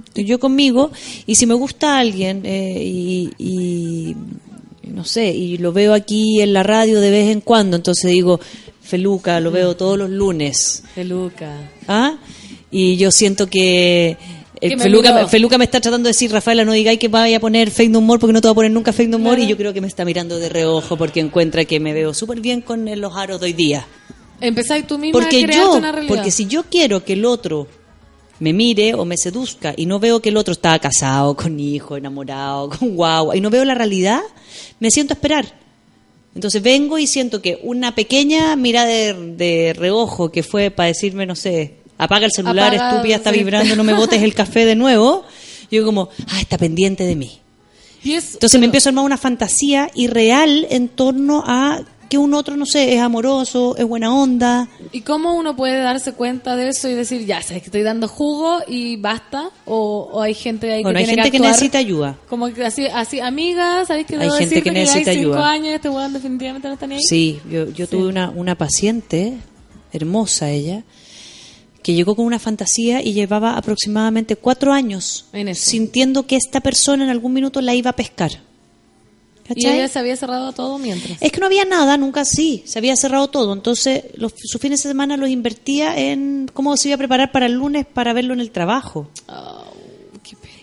estoy 0.08 0.26
yo 0.26 0.38
conmigo, 0.38 0.92
y 1.26 1.36
si 1.36 1.46
me 1.46 1.54
gusta 1.54 1.98
alguien 2.00 2.42
eh, 2.44 2.84
y, 2.84 3.30
y, 3.40 4.14
no 4.90 5.06
sé, 5.06 5.30
y 5.30 5.58
lo 5.58 5.72
veo 5.72 5.94
aquí 5.94 6.42
en 6.42 6.52
la 6.52 6.62
radio 6.62 7.00
de 7.00 7.12
vez 7.12 7.30
en 7.30 7.40
cuando, 7.40 7.78
entonces 7.78 8.12
digo, 8.12 8.42
Feluca, 8.82 9.40
lo 9.40 9.52
veo 9.52 9.78
todos 9.78 9.98
los 9.98 10.10
lunes, 10.10 10.84
Peluca. 10.94 11.72
¿ah? 11.88 12.18
Y 12.70 12.98
yo 12.98 13.10
siento 13.12 13.48
que... 13.48 14.18
el 14.60 14.76
me 14.76 14.84
Feluca, 14.84 15.14
miró. 15.14 15.28
Feluca 15.30 15.58
me 15.58 15.64
está 15.64 15.80
tratando 15.80 16.08
de 16.08 16.10
decir, 16.10 16.30
Rafaela, 16.30 16.66
no 16.66 16.74
digáis 16.74 17.00
que 17.00 17.08
vaya 17.08 17.38
a 17.38 17.40
poner 17.40 17.72
fake 17.72 17.90
no 17.92 18.02
more 18.02 18.20
porque 18.20 18.34
no 18.34 18.42
te 18.42 18.50
va 18.50 18.52
a 18.52 18.56
poner 18.56 18.72
nunca 18.72 18.92
fake 18.92 19.12
no 19.12 19.18
more 19.18 19.36
Claro. 19.38 19.44
y 19.46 19.48
yo 19.48 19.56
creo 19.56 19.72
que 19.72 19.80
me 19.80 19.88
está 19.88 20.04
mirando 20.04 20.40
de 20.40 20.50
reojo 20.50 20.98
porque 20.98 21.22
encuentra 21.22 21.64
que 21.64 21.80
me 21.80 21.94
veo 21.94 22.14
súper 22.14 22.42
bien 22.42 22.60
con 22.60 22.84
los 23.00 23.16
aros 23.16 23.40
de 23.40 23.46
hoy 23.46 23.54
día. 23.54 23.88
Empezáis 24.42 24.86
tú 24.88 24.98
misma 24.98 25.22
Porque 25.22 25.38
a 25.40 25.44
crearte 25.46 25.64
yo, 25.64 25.74
una 25.78 25.92
realidad. 25.94 26.14
porque 26.14 26.32
si 26.32 26.48
yo 26.48 26.64
quiero 26.64 27.06
que 27.06 27.14
el 27.14 27.24
otro 27.24 27.68
me 28.42 28.54
mire 28.54 28.96
o 28.96 29.06
me 29.06 29.18
seduzca 29.18 29.74
y 29.78 29.86
no 29.86 30.00
veo 30.00 30.20
que 30.20 30.30
el 30.30 30.38
otro 30.38 30.52
estaba 30.52 30.80
casado, 30.80 31.36
con 31.38 31.60
hijo, 31.60 31.96
enamorado, 31.96 32.70
con 32.70 32.96
guau, 32.96 33.34
y 33.36 33.40
no 33.40 33.52
veo 33.52 33.64
la 33.64 33.76
realidad, 33.76 34.20
me 34.80 34.90
siento 34.90 35.14
a 35.14 35.16
esperar. 35.16 35.46
Entonces 36.34 36.64
vengo 36.64 36.98
y 36.98 37.06
siento 37.06 37.40
que 37.40 37.60
una 37.62 37.94
pequeña 37.94 38.56
mirada 38.56 38.88
de, 38.88 39.14
de 39.38 39.74
reojo 39.74 40.32
que 40.32 40.42
fue 40.42 40.72
para 40.72 40.88
decirme, 40.88 41.28
no 41.28 41.36
sé, 41.36 41.76
apaga 42.00 42.26
el 42.26 42.32
celular, 42.32 42.74
Apaga, 42.74 42.90
estúpida, 42.90 43.16
está 43.18 43.32
sí. 43.32 43.38
vibrando, 43.38 43.76
no 43.76 43.84
me 43.84 43.94
botes 43.94 44.24
el 44.24 44.34
café 44.34 44.66
de 44.66 44.76
nuevo. 44.76 45.24
Yo 45.70 45.86
como, 45.86 46.10
ah, 46.30 46.42
está 46.42 46.58
pendiente 46.58 47.04
de 47.06 47.16
mí. 47.16 47.40
Entonces 48.04 48.60
me 48.60 48.66
empiezo 48.66 48.90
a 48.90 48.92
armar 48.92 49.06
una 49.06 49.20
fantasía 49.20 49.92
irreal 49.94 50.66
en 50.72 50.90
torno 50.90 51.44
a 51.46 51.82
que 52.12 52.18
un 52.18 52.34
otro, 52.34 52.58
no 52.58 52.66
sé, 52.66 52.94
es 52.94 53.00
amoroso, 53.00 53.78
es 53.78 53.86
buena 53.86 54.14
onda. 54.14 54.68
¿Y 54.92 55.00
cómo 55.02 55.34
uno 55.34 55.56
puede 55.56 55.80
darse 55.82 56.12
cuenta 56.12 56.58
de 56.58 56.68
eso 56.68 56.90
y 56.90 56.94
decir, 56.94 57.26
ya, 57.26 57.42
sabes 57.42 57.62
que 57.64 57.68
estoy 57.68 57.84
dando 57.84 58.10
jugo 58.10 58.60
y 58.68 58.98
basta? 58.98 59.50
¿O, 59.66 60.10
o 60.12 60.22
hay 60.22 60.34
gente 60.34 60.70
ahí 60.74 60.84
Bueno, 60.84 60.98
que 60.98 61.04
hay 61.04 61.06
tiene 61.06 61.22
gente 61.24 61.32
que 61.32 61.38
actuar 61.38 61.52
necesita 61.54 61.78
ayuda. 61.78 62.18
Como 62.28 62.54
que 62.54 62.66
así, 62.66 62.86
así 62.88 63.22
amigas, 63.22 63.88
¿sabes 63.88 64.06
que 64.06 64.16
Hay 64.16 64.24
debo 64.24 64.34
gente 64.36 64.56
que 64.56 64.62
que 64.64 64.72
necesita 64.72 65.14
cinco 65.14 65.30
ayuda. 65.30 65.50
años 65.52 65.68
y 65.68 65.74
este 65.76 65.88
weón 65.90 66.12
definitivamente 66.12 66.68
no 66.68 66.74
está 66.74 66.86
ni 66.86 66.96
ahí? 66.96 67.02
Sí, 67.02 67.40
yo, 67.50 67.70
yo 67.72 67.88
tuve 67.88 68.08
una, 68.08 68.30
una 68.30 68.56
paciente, 68.58 69.38
hermosa 69.94 70.50
ella, 70.50 70.84
que 71.82 71.94
llegó 71.94 72.18
con 72.18 72.26
una 72.26 72.40
fantasía 72.40 73.02
y 73.02 73.14
llevaba 73.14 73.58
aproximadamente 73.58 74.36
cuatro 74.36 74.74
años 74.74 75.28
En 75.32 75.56
sintiendo 75.56 76.28
que 76.28 76.36
esta 76.36 76.60
persona 76.60 77.06
en 77.06 77.10
algún 77.10 77.32
minuto 77.32 77.62
la 77.62 77.74
iba 77.74 77.92
a 77.92 77.96
pescar. 77.96 78.51
Y 79.56 79.66
ella 79.66 79.88
se 79.88 80.00
había 80.00 80.16
cerrado 80.16 80.52
todo 80.54 80.78
mientras. 80.78 81.22
Es 81.22 81.32
que 81.32 81.40
no 81.40 81.46
había 81.46 81.66
nada, 81.66 81.98
nunca 81.98 82.24
sí, 82.26 82.64
se 82.66 82.80
había 82.80 82.96
cerrado 82.96 83.28
todo. 83.28 83.54
Entonces, 83.54 84.04
los, 84.16 84.34
sus 84.38 84.62
fines 84.62 84.82
de 84.84 84.90
semana 84.90 85.18
los 85.18 85.30
invertía 85.30 85.98
en 85.98 86.50
cómo 86.54 86.78
se 86.78 86.90
iba 86.90 86.96
a 86.96 86.98
preparar 86.98 87.32
para 87.32 87.48
el 87.48 87.54
lunes 87.54 87.86
para 87.86 88.14
verlo 88.14 88.34
en 88.34 88.40
el 88.40 88.52
trabajo. 88.52 89.10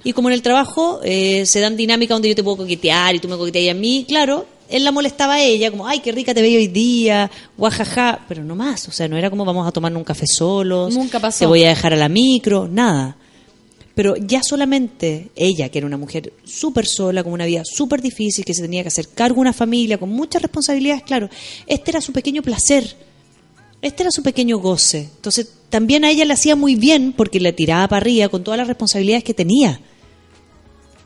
Y 0.04 0.12
como 0.12 0.28
en 0.28 0.34
el 0.34 0.42
trabajo 0.42 1.00
eh, 1.02 1.44
se 1.44 1.60
dan 1.60 1.76
dinámicas 1.76 2.14
donde 2.14 2.28
yo 2.28 2.34
te 2.34 2.42
puedo 2.42 2.58
coquetear 2.58 3.14
y 3.14 3.18
tú 3.18 3.28
me 3.28 3.36
coqueteas 3.36 3.76
a 3.76 3.78
mí, 3.78 4.04
claro, 4.08 4.46
él 4.68 4.84
la 4.84 4.92
molestaba 4.92 5.34
a 5.34 5.42
ella, 5.42 5.70
como, 5.70 5.86
ay, 5.86 6.00
qué 6.00 6.12
rica 6.12 6.34
te 6.34 6.40
veía 6.42 6.58
hoy 6.58 6.68
día, 6.68 7.30
guajaja, 7.56 8.20
pero 8.28 8.44
no 8.44 8.54
más, 8.54 8.86
o 8.88 8.92
sea, 8.92 9.08
no 9.08 9.16
era 9.16 9.28
como 9.30 9.44
vamos 9.44 9.66
a 9.66 9.72
tomar 9.72 9.94
un 9.94 10.04
café 10.04 10.26
solos, 10.26 10.94
Nunca 10.94 11.18
pasó. 11.20 11.40
te 11.40 11.46
voy 11.46 11.64
a 11.64 11.70
dejar 11.70 11.92
a 11.92 11.96
la 11.96 12.08
micro, 12.08 12.68
nada. 12.68 13.16
Pero 13.98 14.14
ya 14.14 14.44
solamente 14.44 15.32
ella, 15.34 15.70
que 15.70 15.78
era 15.78 15.86
una 15.88 15.96
mujer 15.96 16.32
súper 16.44 16.86
sola, 16.86 17.24
con 17.24 17.32
una 17.32 17.46
vida 17.46 17.64
súper 17.64 18.00
difícil, 18.00 18.44
que 18.44 18.54
se 18.54 18.62
tenía 18.62 18.82
que 18.82 18.86
hacer 18.90 19.08
cargo 19.08 19.34
de 19.34 19.40
una 19.40 19.52
familia, 19.52 19.98
con 19.98 20.08
muchas 20.08 20.40
responsabilidades, 20.40 21.02
claro, 21.02 21.28
este 21.66 21.90
era 21.90 22.00
su 22.00 22.12
pequeño 22.12 22.40
placer, 22.40 22.94
este 23.82 24.04
era 24.04 24.12
su 24.12 24.22
pequeño 24.22 24.58
goce. 24.58 25.08
Entonces, 25.16 25.52
también 25.68 26.04
a 26.04 26.10
ella 26.10 26.24
le 26.24 26.32
hacía 26.32 26.54
muy 26.54 26.76
bien 26.76 27.12
porque 27.12 27.40
le 27.40 27.52
tiraba 27.52 27.88
para 27.88 28.02
arriba 28.02 28.28
con 28.28 28.44
todas 28.44 28.58
las 28.58 28.68
responsabilidades 28.68 29.24
que 29.24 29.34
tenía. 29.34 29.80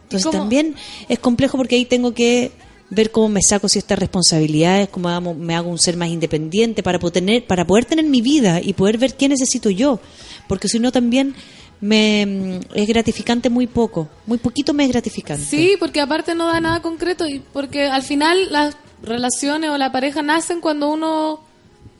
Entonces, 0.03 0.27
cómo? 0.27 0.41
también 0.41 0.75
es 1.09 1.19
complejo 1.19 1.57
porque 1.57 1.77
ahí 1.77 1.87
tengo 1.87 2.13
que 2.13 2.53
ver 2.91 3.11
cómo 3.11 3.31
me 3.31 3.41
saco 3.41 3.71
ciertas 3.71 3.99
responsabilidades, 3.99 4.91
cómo 4.91 5.33
me 5.33 5.55
hago 5.55 5.71
un 5.71 5.79
ser 5.79 5.97
más 5.97 6.11
independiente 6.11 6.83
para 6.83 6.99
poder, 6.99 7.15
tener, 7.15 7.47
para 7.47 7.67
poder 7.67 7.87
tener 7.87 8.05
mi 8.05 8.21
vida 8.21 8.61
y 8.63 8.75
poder 8.75 8.99
ver 8.99 9.15
qué 9.15 9.31
necesito 9.31 9.71
yo. 9.71 9.99
Porque 10.47 10.69
si 10.69 10.79
no, 10.79 10.93
también 10.93 11.35
me 11.83 12.25
mm, 12.25 12.61
es 12.75 12.89
gratificante 12.89 13.51
muy 13.51 13.67
poco. 13.67 14.09
Muy 14.27 14.39
poquito 14.39 14.73
me 14.73 14.85
es 14.85 14.91
gratificante. 14.91 15.45
Sí, 15.45 15.77
porque 15.79 16.01
aparte 16.01 16.35
no 16.35 16.47
da 16.47 16.61
nada 16.61 16.81
concreto 16.81 17.27
y 17.27 17.41
porque 17.53 17.87
al 17.89 18.03
final 18.03 18.51
las 18.51 18.75
relaciones 19.03 19.69
o 19.71 19.77
la 19.77 19.93
pareja 19.93 20.23
nacen 20.23 20.61
cuando 20.61 20.89
uno 20.91 21.41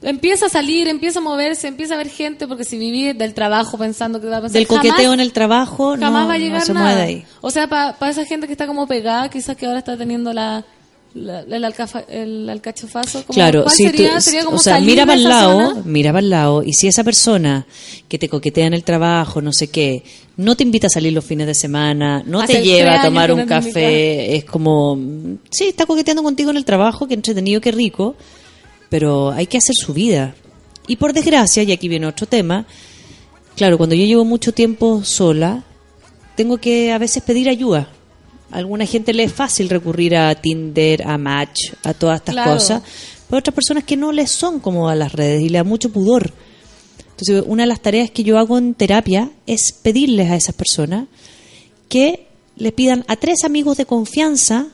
empieza 0.01 0.45
a 0.45 0.49
salir, 0.49 0.87
empieza 0.87 1.19
a 1.19 1.21
moverse, 1.21 1.67
empieza 1.67 1.93
a 1.93 1.97
ver 1.97 2.09
gente, 2.09 2.47
porque 2.47 2.63
si 2.63 2.77
vivís 2.77 3.17
del 3.17 3.33
trabajo 3.33 3.77
pensando 3.77 4.19
que 4.21 4.27
va 4.27 4.37
a 4.37 4.41
pasar 4.41 4.53
Del 4.53 4.67
coqueteo 4.67 4.95
jamás- 4.95 5.13
en 5.13 5.19
el 5.19 5.33
trabajo, 5.33 5.95
no, 5.97 6.05
jamás 6.05 6.27
va 6.29 6.33
a 6.33 6.37
no 6.37 6.43
llegar 6.43 6.61
se 6.61 6.73
nada. 6.73 6.85
mueve 6.87 7.01
ahí. 7.01 7.25
O 7.41 7.51
sea, 7.51 7.67
para 7.67 8.09
esa 8.09 8.25
gente 8.25 8.47
que 8.47 8.53
está 8.53 8.67
como 8.67 8.87
pegada, 8.87 9.29
quizás 9.29 9.55
que 9.57 9.65
ahora 9.65 9.79
está 9.79 9.97
teniendo 9.97 10.31
la, 10.33 10.63
la- 11.13 11.41
el, 11.41 11.63
alcafa- 11.63 12.05
el 12.09 12.49
alcachofazo. 12.49 13.23
como, 13.25 13.35
Claro, 13.35 13.63
¿cuál 13.63 13.75
si 13.75 13.83
sería? 13.83 14.15
tú, 14.15 14.21
sería 14.21 14.43
como 14.45 14.57
o 14.57 14.59
sea, 14.59 14.73
salir 14.75 14.89
mira 14.89 15.01
de 15.03 15.07
para 15.07 15.13
el 15.19 15.25
esa 15.25 15.29
lado, 15.29 15.69
zona. 15.69 15.81
mira 15.85 16.11
para 16.11 16.19
el 16.23 16.29
lado, 16.29 16.63
y 16.63 16.73
si 16.73 16.87
esa 16.87 17.03
persona 17.03 17.65
que 18.07 18.17
te 18.19 18.27
coquetea 18.29 18.65
en 18.67 18.73
el 18.73 18.83
trabajo, 18.83 19.41
no 19.41 19.53
sé 19.53 19.67
qué, 19.69 20.03
no 20.37 20.55
te 20.55 20.63
invita 20.63 20.87
a 20.87 20.89
salir 20.89 21.13
los 21.13 21.23
fines 21.23 21.45
de 21.47 21.53
semana, 21.53 22.23
no 22.25 22.39
Hace 22.41 22.53
te 22.55 22.63
lleva 22.63 22.99
a 23.01 23.03
tomar 23.05 23.31
un 23.31 23.45
café, 23.45 24.35
es 24.35 24.45
como, 24.45 24.97
sí, 25.49 25.65
está 25.65 25.85
coqueteando 25.85 26.23
contigo 26.23 26.49
en 26.51 26.57
el 26.57 26.65
trabajo, 26.65 27.07
qué 27.07 27.13
entretenido, 27.13 27.61
qué 27.61 27.71
rico, 27.71 28.15
pero 28.89 29.31
hay 29.31 29.47
que 29.47 29.57
hacer 29.57 29.75
su 29.75 29.93
vida. 29.93 30.35
Y 30.87 30.95
por 30.97 31.13
desgracia, 31.13 31.63
y 31.63 31.71
aquí 31.71 31.87
viene 31.87 32.07
otro 32.07 32.25
tema, 32.27 32.65
claro, 33.55 33.77
cuando 33.77 33.95
yo 33.95 34.05
llevo 34.05 34.25
mucho 34.25 34.51
tiempo 34.53 35.03
sola, 35.03 35.63
tengo 36.35 36.57
que 36.57 36.91
a 36.91 36.97
veces 36.97 37.21
pedir 37.23 37.47
ayuda. 37.49 37.89
A 38.53 38.57
alguna 38.59 38.85
gente 38.85 39.13
le 39.13 39.23
es 39.23 39.33
fácil 39.33 39.67
recurrir 39.69 40.15
a 40.15 40.33
Tinder, 40.35 41.07
a 41.07 41.17
Match, 41.17 41.73
a 41.83 41.93
todas 41.93 42.17
estas 42.19 42.35
Claro. 42.35 42.53
cosas, 42.53 42.83
pero 43.27 43.39
otras 43.39 43.55
personas 43.55 43.83
que 43.83 43.97
no 43.97 44.11
les 44.11 44.29
son 44.31 44.59
como 44.59 44.87
a 44.89 44.95
las 44.95 45.11
redes 45.11 45.41
y 45.41 45.49
le 45.49 45.57
da 45.57 45.63
mucho 45.63 45.91
pudor. 45.91 46.31
Entonces, 47.09 47.43
una 47.47 47.63
de 47.63 47.67
las 47.67 47.81
tareas 47.81 48.11
que 48.11 48.23
yo 48.23 48.37
hago 48.37 48.57
en 48.57 48.73
terapia 48.75 49.31
es 49.47 49.71
pedirles 49.71 50.29
a 50.29 50.35
esas 50.35 50.55
personas 50.55 51.07
que 51.89 52.27
le 52.55 52.71
pidan 52.71 53.03
a 53.07 53.15
tres 53.15 53.43
amigos 53.43 53.77
de 53.77 53.85
confianza, 53.85 54.67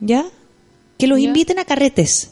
¿ya? 0.00 0.24
Que 0.98 1.06
los 1.06 1.18
Ya. 1.20 1.26
inviten 1.28 1.58
a 1.58 1.64
carretes. 1.64 2.30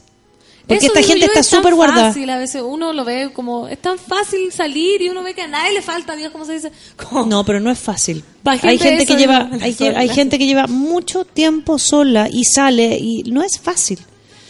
Porque 0.66 0.84
Eso 0.84 0.94
esta 0.94 1.06
gente 1.06 1.26
está 1.26 1.40
es 1.40 1.46
súper 1.46 1.74
guardada. 1.74 2.08
fácil, 2.08 2.28
a 2.28 2.38
veces 2.38 2.60
uno 2.66 2.92
lo 2.92 3.04
ve 3.04 3.30
como, 3.32 3.68
es 3.68 3.80
tan 3.80 3.98
fácil 3.98 4.50
salir 4.52 5.00
y 5.00 5.08
uno 5.08 5.22
ve 5.22 5.32
que 5.32 5.42
a 5.42 5.46
nadie 5.46 5.72
le 5.74 5.80
falta, 5.82 6.16
Dios, 6.16 6.32
¿cómo 6.32 6.44
se 6.44 6.54
dice? 6.54 6.72
Como- 6.96 7.24
No, 7.24 7.44
pero 7.44 7.60
no 7.60 7.70
es 7.70 7.78
fácil. 7.78 8.24
Pa' 8.42 8.52
hay 8.52 8.58
gente 8.78 8.78
gente 8.78 9.06
que 9.06 9.16
lleva, 9.16 9.48
hay, 9.60 9.76
hay 9.96 10.08
gente 10.08 10.38
que 10.38 10.46
lleva 10.46 10.66
mucho 10.66 11.24
tiempo 11.24 11.78
sola 11.78 12.28
y 12.28 12.42
sale 12.44 12.98
y 12.98 13.22
no 13.30 13.42
es 13.42 13.60
fácil. 13.60 14.00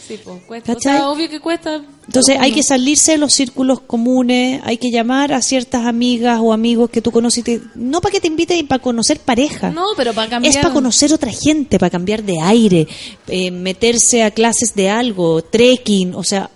Sí, 0.07 0.19
pues, 0.23 0.41
cuesta. 0.43 0.73
O 0.73 0.79
sea, 0.79 1.09
obvio 1.09 1.29
que 1.29 1.39
cuesta. 1.39 1.83
Entonces 2.07 2.37
hay 2.39 2.53
que 2.53 2.63
salirse 2.63 3.11
de 3.13 3.17
los 3.17 3.33
círculos 3.33 3.81
comunes, 3.81 4.61
hay 4.63 4.77
que 4.77 4.89
llamar 4.91 5.33
a 5.33 5.41
ciertas 5.41 5.85
amigas 5.85 6.39
o 6.41 6.53
amigos 6.53 6.89
que 6.89 7.01
tú 7.01 7.11
conoces, 7.11 7.39
y 7.39 7.43
te- 7.43 7.61
no 7.75 7.99
para 7.99 8.13
que 8.13 8.21
te 8.21 8.27
inviten 8.27 8.65
para 8.65 8.81
conocer 8.81 9.19
pareja. 9.19 9.71
No, 9.71 9.87
pero 9.97 10.13
para 10.13 10.29
cambiar. 10.29 10.55
Es 10.55 10.61
para 10.61 10.73
conocer 10.73 11.13
otra 11.13 11.31
gente, 11.31 11.77
para 11.77 11.89
cambiar 11.89 12.23
de 12.23 12.39
aire, 12.41 12.87
eh, 13.27 13.51
meterse 13.51 14.23
a 14.23 14.31
clases 14.31 14.73
de 14.73 14.89
algo, 14.89 15.41
trekking, 15.43 16.15
o 16.15 16.23
sea, 16.23 16.49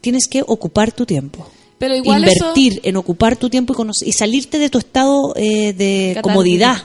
tienes 0.00 0.26
que 0.26 0.42
ocupar 0.44 0.90
tu 0.92 1.06
tiempo. 1.06 1.48
Pero 1.78 1.94
igual 1.94 2.20
Invertir 2.26 2.80
en 2.82 2.96
ocupar 2.96 3.36
tu 3.36 3.48
tiempo 3.50 3.74
y, 3.74 3.76
conocer- 3.76 4.08
y 4.08 4.12
salirte 4.12 4.58
de 4.58 4.70
tu 4.70 4.78
estado 4.78 5.34
eh, 5.36 5.72
de 5.72 6.12
Catártico. 6.14 6.22
comodidad, 6.28 6.76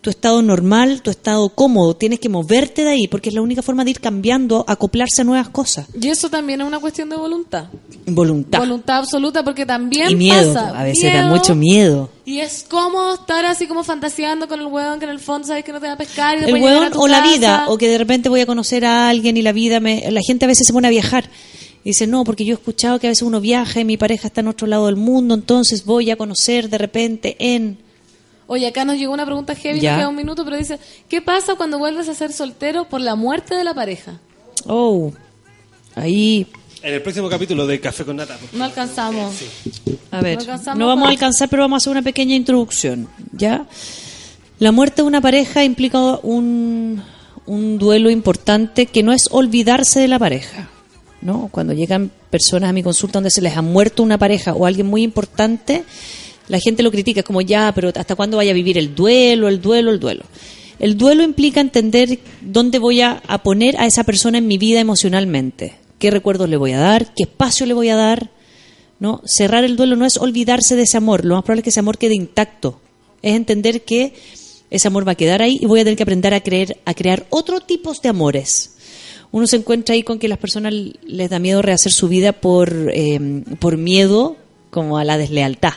tu 0.00 0.08
estado 0.08 0.40
normal, 0.40 1.02
tu 1.02 1.10
estado 1.10 1.48
cómodo. 1.50 1.94
Tienes 1.94 2.20
que 2.20 2.28
moverte 2.28 2.84
de 2.84 2.90
ahí 2.90 3.08
porque 3.08 3.28
es 3.28 3.34
la 3.34 3.42
única 3.42 3.62
forma 3.62 3.84
de 3.84 3.90
ir 3.90 4.00
cambiando, 4.00 4.64
acoplarse 4.66 5.20
a 5.20 5.24
nuevas 5.24 5.50
cosas. 5.50 5.86
Y 6.00 6.08
eso 6.08 6.30
también 6.30 6.62
es 6.62 6.66
una 6.66 6.78
cuestión 6.78 7.10
de 7.10 7.16
voluntad. 7.16 7.66
Voluntad. 8.06 8.60
Voluntad 8.60 8.98
absoluta, 8.98 9.44
porque 9.44 9.66
también 9.66 10.10
y 10.10 10.16
miedo, 10.16 10.54
pasa. 10.54 10.78
a 10.78 10.84
veces 10.84 11.12
da 11.12 11.26
mucho 11.26 11.54
miedo. 11.54 12.08
Y 12.24 12.40
es 12.40 12.64
como 12.68 13.14
estar 13.14 13.44
así 13.44 13.66
como 13.66 13.84
fantaseando 13.84 14.48
con 14.48 14.60
el 14.60 14.66
hueón 14.66 14.98
que 14.98 15.04
en 15.04 15.10
el 15.10 15.20
fondo 15.20 15.48
sabes 15.48 15.64
que 15.64 15.72
no 15.72 15.80
te 15.80 15.86
va 15.86 15.94
a 15.94 15.98
pescar. 15.98 16.38
Y 16.38 16.44
El 16.44 16.90
tu 16.90 17.02
o 17.02 17.08
la 17.08 17.22
vida, 17.22 17.66
o 17.68 17.76
que 17.76 17.88
de 17.88 17.98
repente 17.98 18.28
voy 18.28 18.40
a 18.40 18.46
conocer 18.46 18.84
a 18.84 19.08
alguien 19.08 19.36
y 19.36 19.42
la 19.42 19.52
vida 19.52 19.80
me... 19.80 20.10
La 20.10 20.20
gente 20.26 20.46
a 20.46 20.48
veces 20.48 20.66
se 20.66 20.72
pone 20.72 20.88
a 20.88 20.90
viajar. 20.90 21.28
Dice, 21.84 22.06
no, 22.06 22.24
porque 22.24 22.44
yo 22.44 22.52
he 22.52 22.58
escuchado 22.58 22.98
que 22.98 23.06
a 23.06 23.10
veces 23.10 23.22
uno 23.22 23.40
viaja 23.40 23.80
y 23.80 23.84
mi 23.84 23.96
pareja 23.96 24.28
está 24.28 24.40
en 24.40 24.48
otro 24.48 24.66
lado 24.66 24.86
del 24.86 24.96
mundo, 24.96 25.34
entonces 25.34 25.84
voy 25.84 26.10
a 26.10 26.16
conocer 26.16 26.70
de 26.70 26.78
repente 26.78 27.36
en... 27.38 27.89
Oye, 28.52 28.66
acá 28.66 28.84
nos 28.84 28.96
llegó 28.96 29.12
una 29.12 29.24
pregunta 29.24 29.54
heavy, 29.54 29.78
Ya. 29.78 29.92
nos 29.92 29.98
queda 30.00 30.08
un 30.08 30.16
minuto, 30.16 30.44
pero 30.44 30.56
dice, 30.56 30.80
¿qué 31.08 31.22
pasa 31.22 31.54
cuando 31.54 31.78
vuelves 31.78 32.08
a 32.08 32.14
ser 32.14 32.32
soltero 32.32 32.88
por 32.88 33.00
la 33.00 33.14
muerte 33.14 33.54
de 33.54 33.62
la 33.62 33.74
pareja? 33.74 34.18
Oh, 34.66 35.12
ahí... 35.94 36.48
En 36.82 36.94
el 36.94 37.00
próximo 37.00 37.28
capítulo 37.28 37.64
de 37.66 37.78
Café 37.78 38.04
con 38.04 38.16
Nata. 38.16 38.36
No 38.52 38.64
alcanzamos. 38.64 39.34
A 40.10 40.20
ver, 40.20 40.34
No 40.34 40.40
alcanzamos 40.40 40.78
no 40.80 40.86
vamos 40.88 41.02
a 41.02 41.04
para- 41.04 41.12
alcanzar, 41.12 41.48
pero 41.48 41.62
vamos 41.62 41.76
a 41.76 41.78
hacer 41.78 41.90
una 41.92 42.02
pequeña 42.02 42.34
introducción, 42.34 43.06
¿ya? 43.32 43.66
La 44.58 44.72
muerte 44.72 45.02
de 45.02 45.06
una 45.08 45.20
pareja 45.20 45.62
implica 45.62 45.98
un, 46.22 47.02
un 47.46 47.78
duelo 47.78 48.10
importante 48.10 48.86
que 48.86 49.04
no 49.04 49.12
es 49.12 49.28
olvidarse 49.30 50.00
de 50.00 50.08
la 50.08 50.18
pareja, 50.18 50.68
¿no? 51.22 51.48
Cuando 51.52 51.72
llegan 51.72 52.10
personas 52.30 52.70
a 52.70 52.72
mi 52.72 52.82
consulta 52.82 53.18
donde 53.18 53.30
se 53.30 53.42
les 53.42 53.56
ha 53.56 53.62
muerto 53.62 54.02
una 54.02 54.18
pareja 54.18 54.54
o 54.54 54.66
alguien 54.66 54.86
muy 54.88 55.02
importante, 55.04 55.84
la 56.50 56.58
gente 56.58 56.82
lo 56.82 56.90
critica, 56.90 57.20
es 57.20 57.26
como 57.26 57.40
ya, 57.40 57.72
pero 57.74 57.92
¿hasta 57.94 58.16
cuándo 58.16 58.36
vaya 58.36 58.50
a 58.50 58.54
vivir 58.54 58.76
el 58.76 58.94
duelo, 58.94 59.48
el 59.48 59.60
duelo, 59.62 59.92
el 59.92 60.00
duelo? 60.00 60.24
El 60.80 60.96
duelo 60.96 61.22
implica 61.22 61.60
entender 61.60 62.18
dónde 62.40 62.78
voy 62.78 63.02
a, 63.02 63.22
poner 63.44 63.78
a 63.78 63.86
esa 63.86 64.02
persona 64.02 64.38
en 64.38 64.48
mi 64.48 64.58
vida 64.58 64.80
emocionalmente, 64.80 65.76
qué 66.00 66.10
recuerdos 66.10 66.48
le 66.48 66.56
voy 66.56 66.72
a 66.72 66.80
dar, 66.80 67.14
qué 67.14 67.22
espacio 67.22 67.66
le 67.66 67.74
voy 67.74 67.88
a 67.90 67.96
dar, 67.96 68.30
¿no? 68.98 69.22
Cerrar 69.24 69.62
el 69.62 69.76
duelo 69.76 69.94
no 69.94 70.06
es 70.06 70.16
olvidarse 70.16 70.74
de 70.74 70.82
ese 70.82 70.96
amor, 70.96 71.24
lo 71.24 71.36
más 71.36 71.44
probable 71.44 71.60
es 71.60 71.64
que 71.64 71.70
ese 71.70 71.80
amor 71.80 71.98
quede 71.98 72.14
intacto. 72.14 72.80
Es 73.22 73.36
entender 73.36 73.82
que 73.82 74.14
ese 74.70 74.88
amor 74.88 75.06
va 75.06 75.12
a 75.12 75.16
quedar 75.16 75.42
ahí 75.42 75.58
y 75.60 75.66
voy 75.66 75.80
a 75.80 75.84
tener 75.84 75.96
que 75.96 76.02
aprender 76.02 76.34
a 76.34 76.40
creer, 76.40 76.78
a 76.84 76.94
crear 76.94 77.26
otro 77.30 77.60
tipos 77.60 78.02
de 78.02 78.08
amores. 78.08 78.76
Uno 79.30 79.46
se 79.46 79.56
encuentra 79.56 79.94
ahí 79.94 80.02
con 80.02 80.18
que 80.18 80.26
las 80.26 80.38
personas 80.38 80.74
les 81.04 81.30
da 81.30 81.38
miedo 81.38 81.62
rehacer 81.62 81.92
su 81.92 82.08
vida 82.08 82.32
por, 82.32 82.90
eh, 82.92 83.44
por 83.60 83.76
miedo 83.76 84.36
como 84.70 84.98
a 84.98 85.04
la 85.04 85.18
deslealtad. 85.18 85.74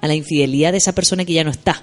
A 0.00 0.06
la 0.06 0.14
infidelidad 0.14 0.72
de 0.72 0.78
esa 0.78 0.92
persona 0.92 1.24
que 1.24 1.32
ya 1.32 1.44
no 1.44 1.50
está. 1.50 1.82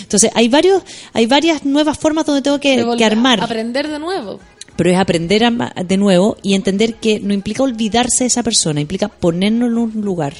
Entonces, 0.00 0.30
hay 0.34 0.48
varios, 0.48 0.82
hay 1.12 1.26
varias 1.26 1.64
nuevas 1.64 1.96
formas 1.98 2.26
donde 2.26 2.42
tengo 2.42 2.58
que, 2.58 3.04
armar. 3.04 3.40
Aprender 3.42 3.88
de 3.88 3.98
nuevo. 3.98 4.40
Pero 4.76 4.90
es 4.90 4.96
aprender 4.98 5.44
a 5.44 5.50
de 5.84 5.96
nuevo 5.96 6.36
y 6.42 6.54
entender 6.54 6.94
que 6.96 7.20
no 7.20 7.32
implica 7.32 7.62
olvidarse 7.62 8.24
de 8.24 8.26
esa 8.28 8.42
persona, 8.42 8.80
implica 8.80 9.06
ponernos 9.08 9.68
en 9.68 9.78
un 9.78 9.92
lugar. 10.00 10.34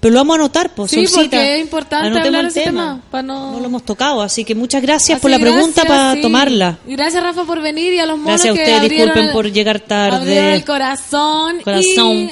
Pero 0.00 0.12
lo 0.12 0.20
vamos 0.20 0.36
a 0.36 0.40
anotar, 0.40 0.74
pues, 0.74 0.90
Sí, 0.90 1.06
Solcita. 1.06 1.22
porque 1.22 1.54
es 1.56 1.60
importante 1.62 2.06
Anotemos 2.06 2.26
hablar 2.26 2.44
el 2.44 2.50
ese 2.50 2.62
tema, 2.62 3.02
para 3.10 3.22
no... 3.22 3.52
No 3.52 3.60
lo 3.60 3.66
hemos 3.66 3.82
tocado, 3.84 4.22
así 4.22 4.44
que 4.44 4.54
muchas 4.54 4.80
gracias 4.82 5.16
Así, 5.16 5.22
por 5.22 5.30
la 5.30 5.38
pregunta 5.38 5.84
para 5.84 6.14
sí. 6.14 6.20
tomarla. 6.20 6.78
Gracias, 6.86 7.22
Rafa, 7.22 7.44
por 7.44 7.60
venir 7.62 7.92
y 7.94 7.98
a 7.98 8.06
los 8.06 8.18
monos 8.18 8.42
Gracias 8.42 8.50
a 8.50 8.60
ustedes, 8.60 8.90
disculpen 8.90 9.24
el- 9.24 9.32
por 9.32 9.50
llegar 9.52 9.80
tarde. 9.80 10.54
el 10.54 10.64
corazón. 10.64 11.60
Corazón. 11.64 12.16
Y 12.16 12.30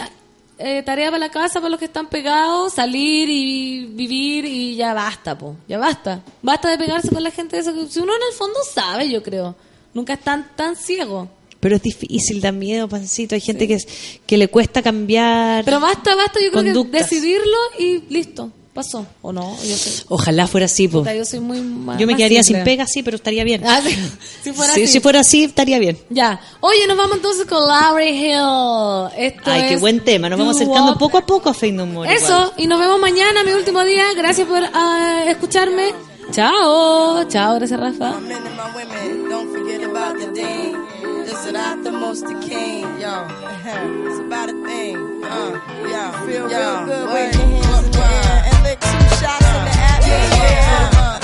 eh, 0.58 0.82
tarea 0.84 1.06
para 1.10 1.18
la 1.18 1.30
casa, 1.30 1.60
para 1.60 1.68
los 1.70 1.78
que 1.78 1.86
están 1.86 2.08
pegados, 2.08 2.74
salir 2.74 3.28
y 3.28 3.86
vivir 3.86 4.44
y 4.44 4.76
ya 4.76 4.94
basta, 4.94 5.36
po. 5.36 5.56
Ya 5.68 5.78
basta. 5.78 6.22
Basta 6.42 6.70
de 6.70 6.78
pegarse 6.78 7.08
con 7.10 7.22
la 7.22 7.30
gente 7.30 7.56
de 7.56 7.62
eso. 7.62 7.88
Si 7.88 7.98
uno 8.00 8.12
en 8.14 8.22
el 8.30 8.34
fondo 8.36 8.58
sabe, 8.72 9.08
yo 9.10 9.22
creo. 9.22 9.54
Nunca 9.92 10.14
es 10.14 10.20
tan, 10.20 10.54
tan 10.56 10.76
ciego. 10.76 11.28
Pero 11.60 11.76
es 11.76 11.82
difícil, 11.82 12.40
da 12.40 12.52
miedo, 12.52 12.88
pancito. 12.88 13.34
Hay 13.34 13.40
gente 13.40 13.66
que, 13.66 13.74
es- 13.74 13.88
que 14.26 14.36
le 14.36 14.48
cuesta 14.48 14.82
cambiar. 14.82 15.64
Pero 15.64 15.80
basta, 15.80 16.14
basta, 16.14 16.38
yo 16.40 16.50
creo 16.50 16.62
Conductas. 16.64 17.08
que 17.08 17.14
decidirlo 17.16 17.56
y 17.78 18.00
listo. 18.12 18.52
Pasó. 18.74 19.06
¿O 19.22 19.32
no? 19.32 19.56
Yo, 19.62 19.76
soy, 19.76 19.92
Ojalá 20.08 20.48
fuera 20.48 20.66
así, 20.66 20.88
pues. 20.88 21.02
puta, 21.02 21.14
yo 21.14 21.24
soy 21.24 21.38
muy 21.38 21.60
ma- 21.60 21.96
Yo 21.96 22.06
me 22.08 22.12
más 22.14 22.18
quedaría 22.18 22.42
simple. 22.42 22.58
sin 22.62 22.64
pega, 22.64 22.86
sí, 22.88 23.04
pero 23.04 23.16
estaría 23.16 23.44
bien. 23.44 23.62
Ah, 23.64 23.80
sí. 23.82 23.96
Si 24.42 24.52
fuera 24.52 24.74
Sí, 24.74 24.82
así. 24.82 24.92
Si 24.92 25.00
fuera 25.00 25.20
así, 25.20 25.44
estaría 25.44 25.78
bien. 25.78 25.96
Ya. 26.10 26.40
Oye, 26.60 26.86
nos 26.88 26.96
vamos 26.96 27.16
entonces 27.16 27.46
con 27.46 27.66
Larry 27.66 28.08
Hill. 28.08 29.12
Esto 29.16 29.42
Ay, 29.50 29.62
qué 29.68 29.74
es 29.74 29.80
buen 29.80 30.00
tema. 30.04 30.28
Nos 30.28 30.38
vamos 30.38 30.58
Do 30.58 30.62
acercando 30.64 30.98
poco 30.98 31.18
a 31.18 31.24
poco 31.24 31.48
a 31.50 31.54
Fake 31.54 31.72
No 31.74 31.86
More. 31.86 32.12
Eso, 32.12 32.26
igual. 32.26 32.52
y 32.58 32.66
nos 32.66 32.80
vemos 32.80 32.98
mañana, 33.00 33.44
mi 33.44 33.52
último 33.52 33.82
día. 33.84 34.06
Gracias 34.16 34.46
por 34.48 34.62
ah, 34.74 35.24
escucharme. 35.28 35.94
Chao. 36.32 37.24
Chao, 37.28 37.54
gracias, 37.54 37.78
Rafa. 37.78 38.14
Men 41.44 41.56
and 41.56 41.64
my 41.64 41.74
women, 41.74 41.84
don't 41.84 41.84
forget 41.84 41.84
about 41.84 41.84
the 41.84 41.84
dean. 41.84 41.84
This 41.84 41.84
is 41.84 41.84
not 41.84 41.84
the 41.84 41.92
most 41.92 42.26
the 42.26 42.46
king, 42.46 43.00
yo. 43.00 43.26
it's 44.08 44.18
about 44.20 44.48
a 44.48 44.64
thing, 44.64 44.96
uh, 45.24 45.60
yo. 45.62 46.26
Feel 46.26 46.50
yo. 46.50 46.58
real 46.58 46.86
good, 46.86 47.06
wave 47.08 47.34
your 47.34 47.46
hands 47.46 47.86
in 47.86 47.92
the 47.92 47.98
air 47.98 48.42
and 48.46 48.62
lick 48.64 48.80
two 48.80 49.16
shots 49.16 49.46
in 49.46 49.64
the 49.64 49.76
atmosphere. 49.76 51.23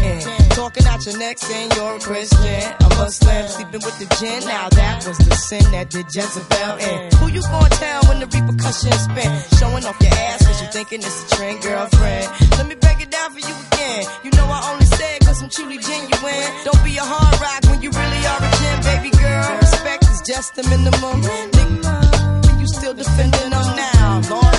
can. 0.00 0.48
Talking 0.50 0.86
out 0.86 1.04
your 1.06 1.18
neck 1.18 1.38
saying 1.38 1.70
you're 1.76 1.96
a 1.96 2.00
Christian, 2.00 2.62
a 2.80 2.88
Muslim, 2.98 3.46
sleeping 3.48 3.82
with 3.84 3.96
the 3.98 4.08
gin. 4.18 4.44
Now 4.44 4.68
that 4.68 5.06
was 5.06 5.18
the 5.18 5.34
sin 5.34 5.64
that 5.72 5.90
did 5.90 6.06
Jezebel 6.14 6.74
in. 6.78 7.12
Who 7.18 7.28
you 7.28 7.42
gonna 7.42 7.68
tell 7.70 8.00
when 8.08 8.18
the 8.20 8.26
repercussions 8.26 9.00
spin? 9.08 9.30
Showing 9.58 9.84
off 9.84 9.98
your 10.00 10.12
ass 10.12 10.46
cause 10.46 10.60
you 10.62 10.68
thinking 10.68 11.00
it's 11.00 11.18
a 11.24 11.36
trend, 11.36 11.62
girlfriend. 11.62 12.26
Let 12.58 12.66
me 12.66 12.74
break 12.74 13.00
it 13.00 13.10
down 13.10 13.30
for 13.32 13.40
you 13.40 13.54
again. 13.72 14.04
You 14.24 14.30
know 14.36 14.46
I 14.46 14.60
only 14.72 14.86
say 14.86 15.16
it 15.16 15.24
cause 15.24 15.42
I'm 15.42 15.50
truly 15.50 15.78
genuine. 15.78 16.48
Don't 16.64 16.82
be 16.84 16.96
a 16.96 17.04
hard 17.04 17.34
rock 17.40 17.62
when 17.70 17.82
you 17.82 17.90
really 17.90 18.22
are 18.26 18.40
a 18.40 18.50
gem, 18.60 18.78
baby 18.90 19.10
girl. 19.16 19.48
Respect 19.60 20.04
is 20.04 20.20
just 20.26 20.54
the 20.56 20.62
minimum. 20.64 21.22
Nigga, 21.22 22.60
you 22.60 22.66
still 22.66 22.94
defending 22.94 23.50
them 23.50 23.68
now. 23.76 24.20
Lauren 24.30 24.49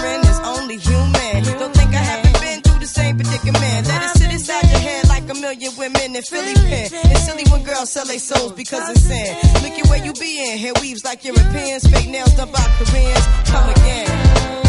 women 5.81 6.15
in 6.15 6.21
Philly 6.21 6.53
pen. 6.53 6.89
It's 7.11 7.25
silly 7.25 7.43
when 7.51 7.63
girls 7.63 7.89
sell 7.89 8.05
their 8.05 8.19
souls 8.19 8.53
because 8.53 8.87
of 8.87 8.97
sin. 8.97 9.35
Look 9.65 9.73
at 9.81 9.87
where 9.89 10.05
you 10.05 10.13
be 10.13 10.31
in. 10.37 10.59
Hair 10.59 10.73
weaves 10.79 11.03
like 11.03 11.25
Europeans. 11.25 11.87
Fake 11.87 12.07
nails 12.07 12.33
done 12.35 12.51
by 12.51 12.65
Koreans. 12.77 13.25
Come 13.49 13.67
again. 13.69 14.07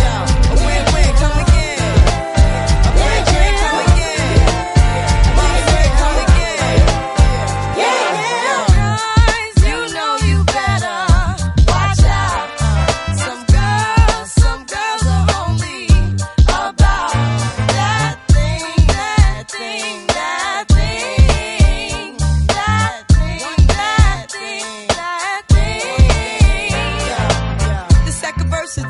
Yo, 0.03 0.13
a 0.51 0.55
win-win. 0.67 1.15
Come 1.17 1.39
again. 1.43 1.52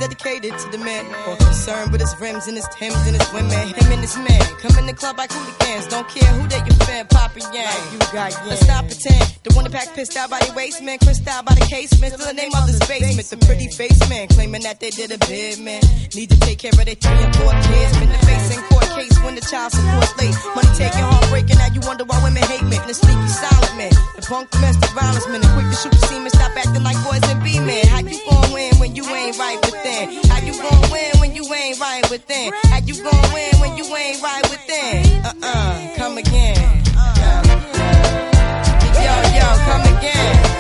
Dedicated 0.02 0.50
to 0.58 0.68
the 0.74 0.78
man 0.78 1.06
more 1.26 1.36
concerned 1.36 1.92
with 1.92 2.00
his 2.00 2.10
rims 2.18 2.48
and 2.48 2.56
his 2.56 2.66
Timbs 2.74 2.98
and 3.06 3.14
his 3.14 3.32
women. 3.32 3.68
Him 3.78 3.88
and 3.94 4.00
his 4.00 4.16
man 4.18 4.42
come 4.58 4.74
in 4.78 4.86
the 4.86 4.94
club 4.94 5.16
like 5.16 5.30
hooligans. 5.30 5.86
Don't 5.86 6.08
care 6.08 6.26
who 6.34 6.48
they 6.48 6.58
your 6.58 6.78
fan, 6.82 7.06
poppin' 7.06 7.46
yang. 7.54 7.70
you 7.92 7.98
got 8.10 8.34
yeah. 8.34 8.50
Let's 8.50 8.66
not 8.66 8.82
pretend. 8.90 9.22
The 9.44 9.54
one 9.54 9.64
that 9.64 9.72
pack 9.72 9.94
pissed 9.94 10.16
out 10.16 10.28
by 10.28 10.40
the 10.40 10.52
waist, 10.54 10.82
man. 10.82 10.98
Crissed 10.98 11.28
out 11.28 11.44
by 11.44 11.54
the 11.54 11.66
casement. 11.70 12.14
Still 12.14 12.26
the 12.26 12.34
name 12.34 12.50
of 12.58 12.66
this 12.66 12.82
basement. 12.88 13.28
The 13.30 13.46
pretty 13.46 13.68
face 13.68 14.00
man 14.10 14.26
claiming 14.26 14.62
that 14.62 14.80
they 14.80 14.90
did 14.90 15.12
a 15.12 15.18
bid, 15.18 15.60
man. 15.60 15.82
Need 16.16 16.30
to 16.30 16.38
take 16.40 16.58
care 16.58 16.74
of 16.74 16.84
their 16.84 16.98
three 16.98 17.22
and 17.22 17.36
four 17.36 17.52
kids. 17.52 17.92
Been 17.98 18.10
the 18.10 18.22
face 18.26 18.56
in 18.56 18.62
court 18.64 18.71
case 18.94 19.16
when 19.24 19.34
the 19.34 19.40
child 19.40 19.72
support's 19.72 20.14
late. 20.18 20.34
Money 20.54 20.72
taking, 20.76 21.04
heartbreaking. 21.04 21.58
Now 21.58 21.70
you 21.72 21.80
wonder 21.84 22.04
why 22.04 22.22
women 22.22 22.42
hate 22.42 22.64
me. 22.64 22.78
The 22.86 22.94
sneaky 22.94 23.28
silent 23.28 23.76
man. 23.76 23.92
The 24.16 24.22
punk 24.22 24.50
domestic 24.50 24.90
violence 24.90 25.26
man. 25.28 25.40
The 25.40 25.48
quick 25.54 25.68
to 25.70 25.76
shoot 25.76 25.92
the 25.92 26.02
semen. 26.06 26.30
Stop 26.30 26.52
acting 26.56 26.82
like 26.82 26.98
boys 27.04 27.24
and 27.30 27.42
be 27.42 27.58
men. 27.58 27.86
How 27.88 28.00
you 28.00 28.18
gon' 28.28 28.52
win 28.52 28.72
when 28.78 28.94
you 28.96 29.04
ain't 29.06 29.38
right 29.38 29.60
within? 29.64 30.04
How 30.30 30.40
you 30.44 30.54
gon' 30.56 30.84
win 30.90 31.10
when 31.20 31.34
you 31.34 31.44
ain't 31.52 31.80
right 31.80 32.04
within? 32.10 32.52
How 32.70 32.80
you 32.84 32.94
gon' 33.02 33.26
win 33.32 33.52
when 33.60 33.76
you 33.76 33.86
ain't 33.96 34.22
right 34.22 34.44
within? 34.50 35.24
Uh-uh, 35.24 35.96
come 35.96 36.18
again. 36.18 36.82
Yo, 39.02 39.14
yo, 39.36 39.48
come 39.66 39.84
again. 39.96 40.51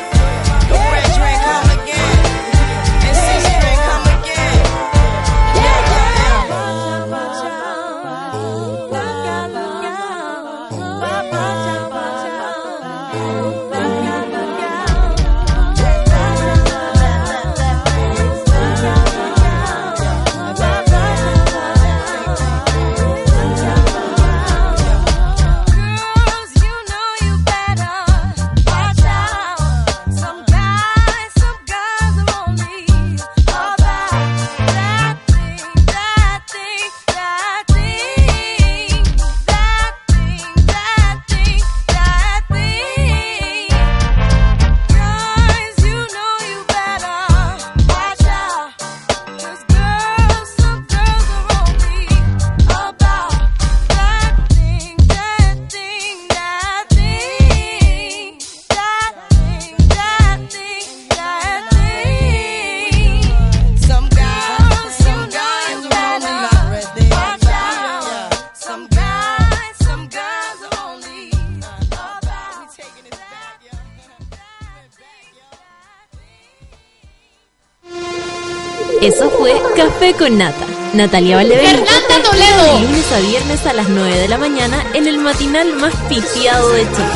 Café 80.02 80.14
con 80.14 80.36
Nata. 80.36 80.66
Natalia 80.94 81.36
Valdebenito. 81.36 81.84
¡Fernanda 81.84 82.28
Toledo! 82.28 82.74
De 82.74 82.80
lunes 82.86 83.12
a 83.12 83.20
viernes 83.20 83.64
a 83.66 83.72
las 83.72 83.88
9 83.88 84.18
de 84.18 84.26
la 84.26 84.36
mañana 84.36 84.84
en 84.94 85.06
el 85.06 85.18
matinal 85.18 85.76
más 85.76 85.94
pifiado 86.08 86.72
de 86.72 86.82
Chile. 86.82 87.06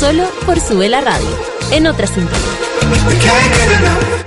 solo 0.00 0.30
por 0.46 0.58
Sube 0.58 0.88
la 0.88 1.02
Radio, 1.02 1.28
en 1.70 1.86
otra 1.86 2.06
sintonía. 2.06 4.24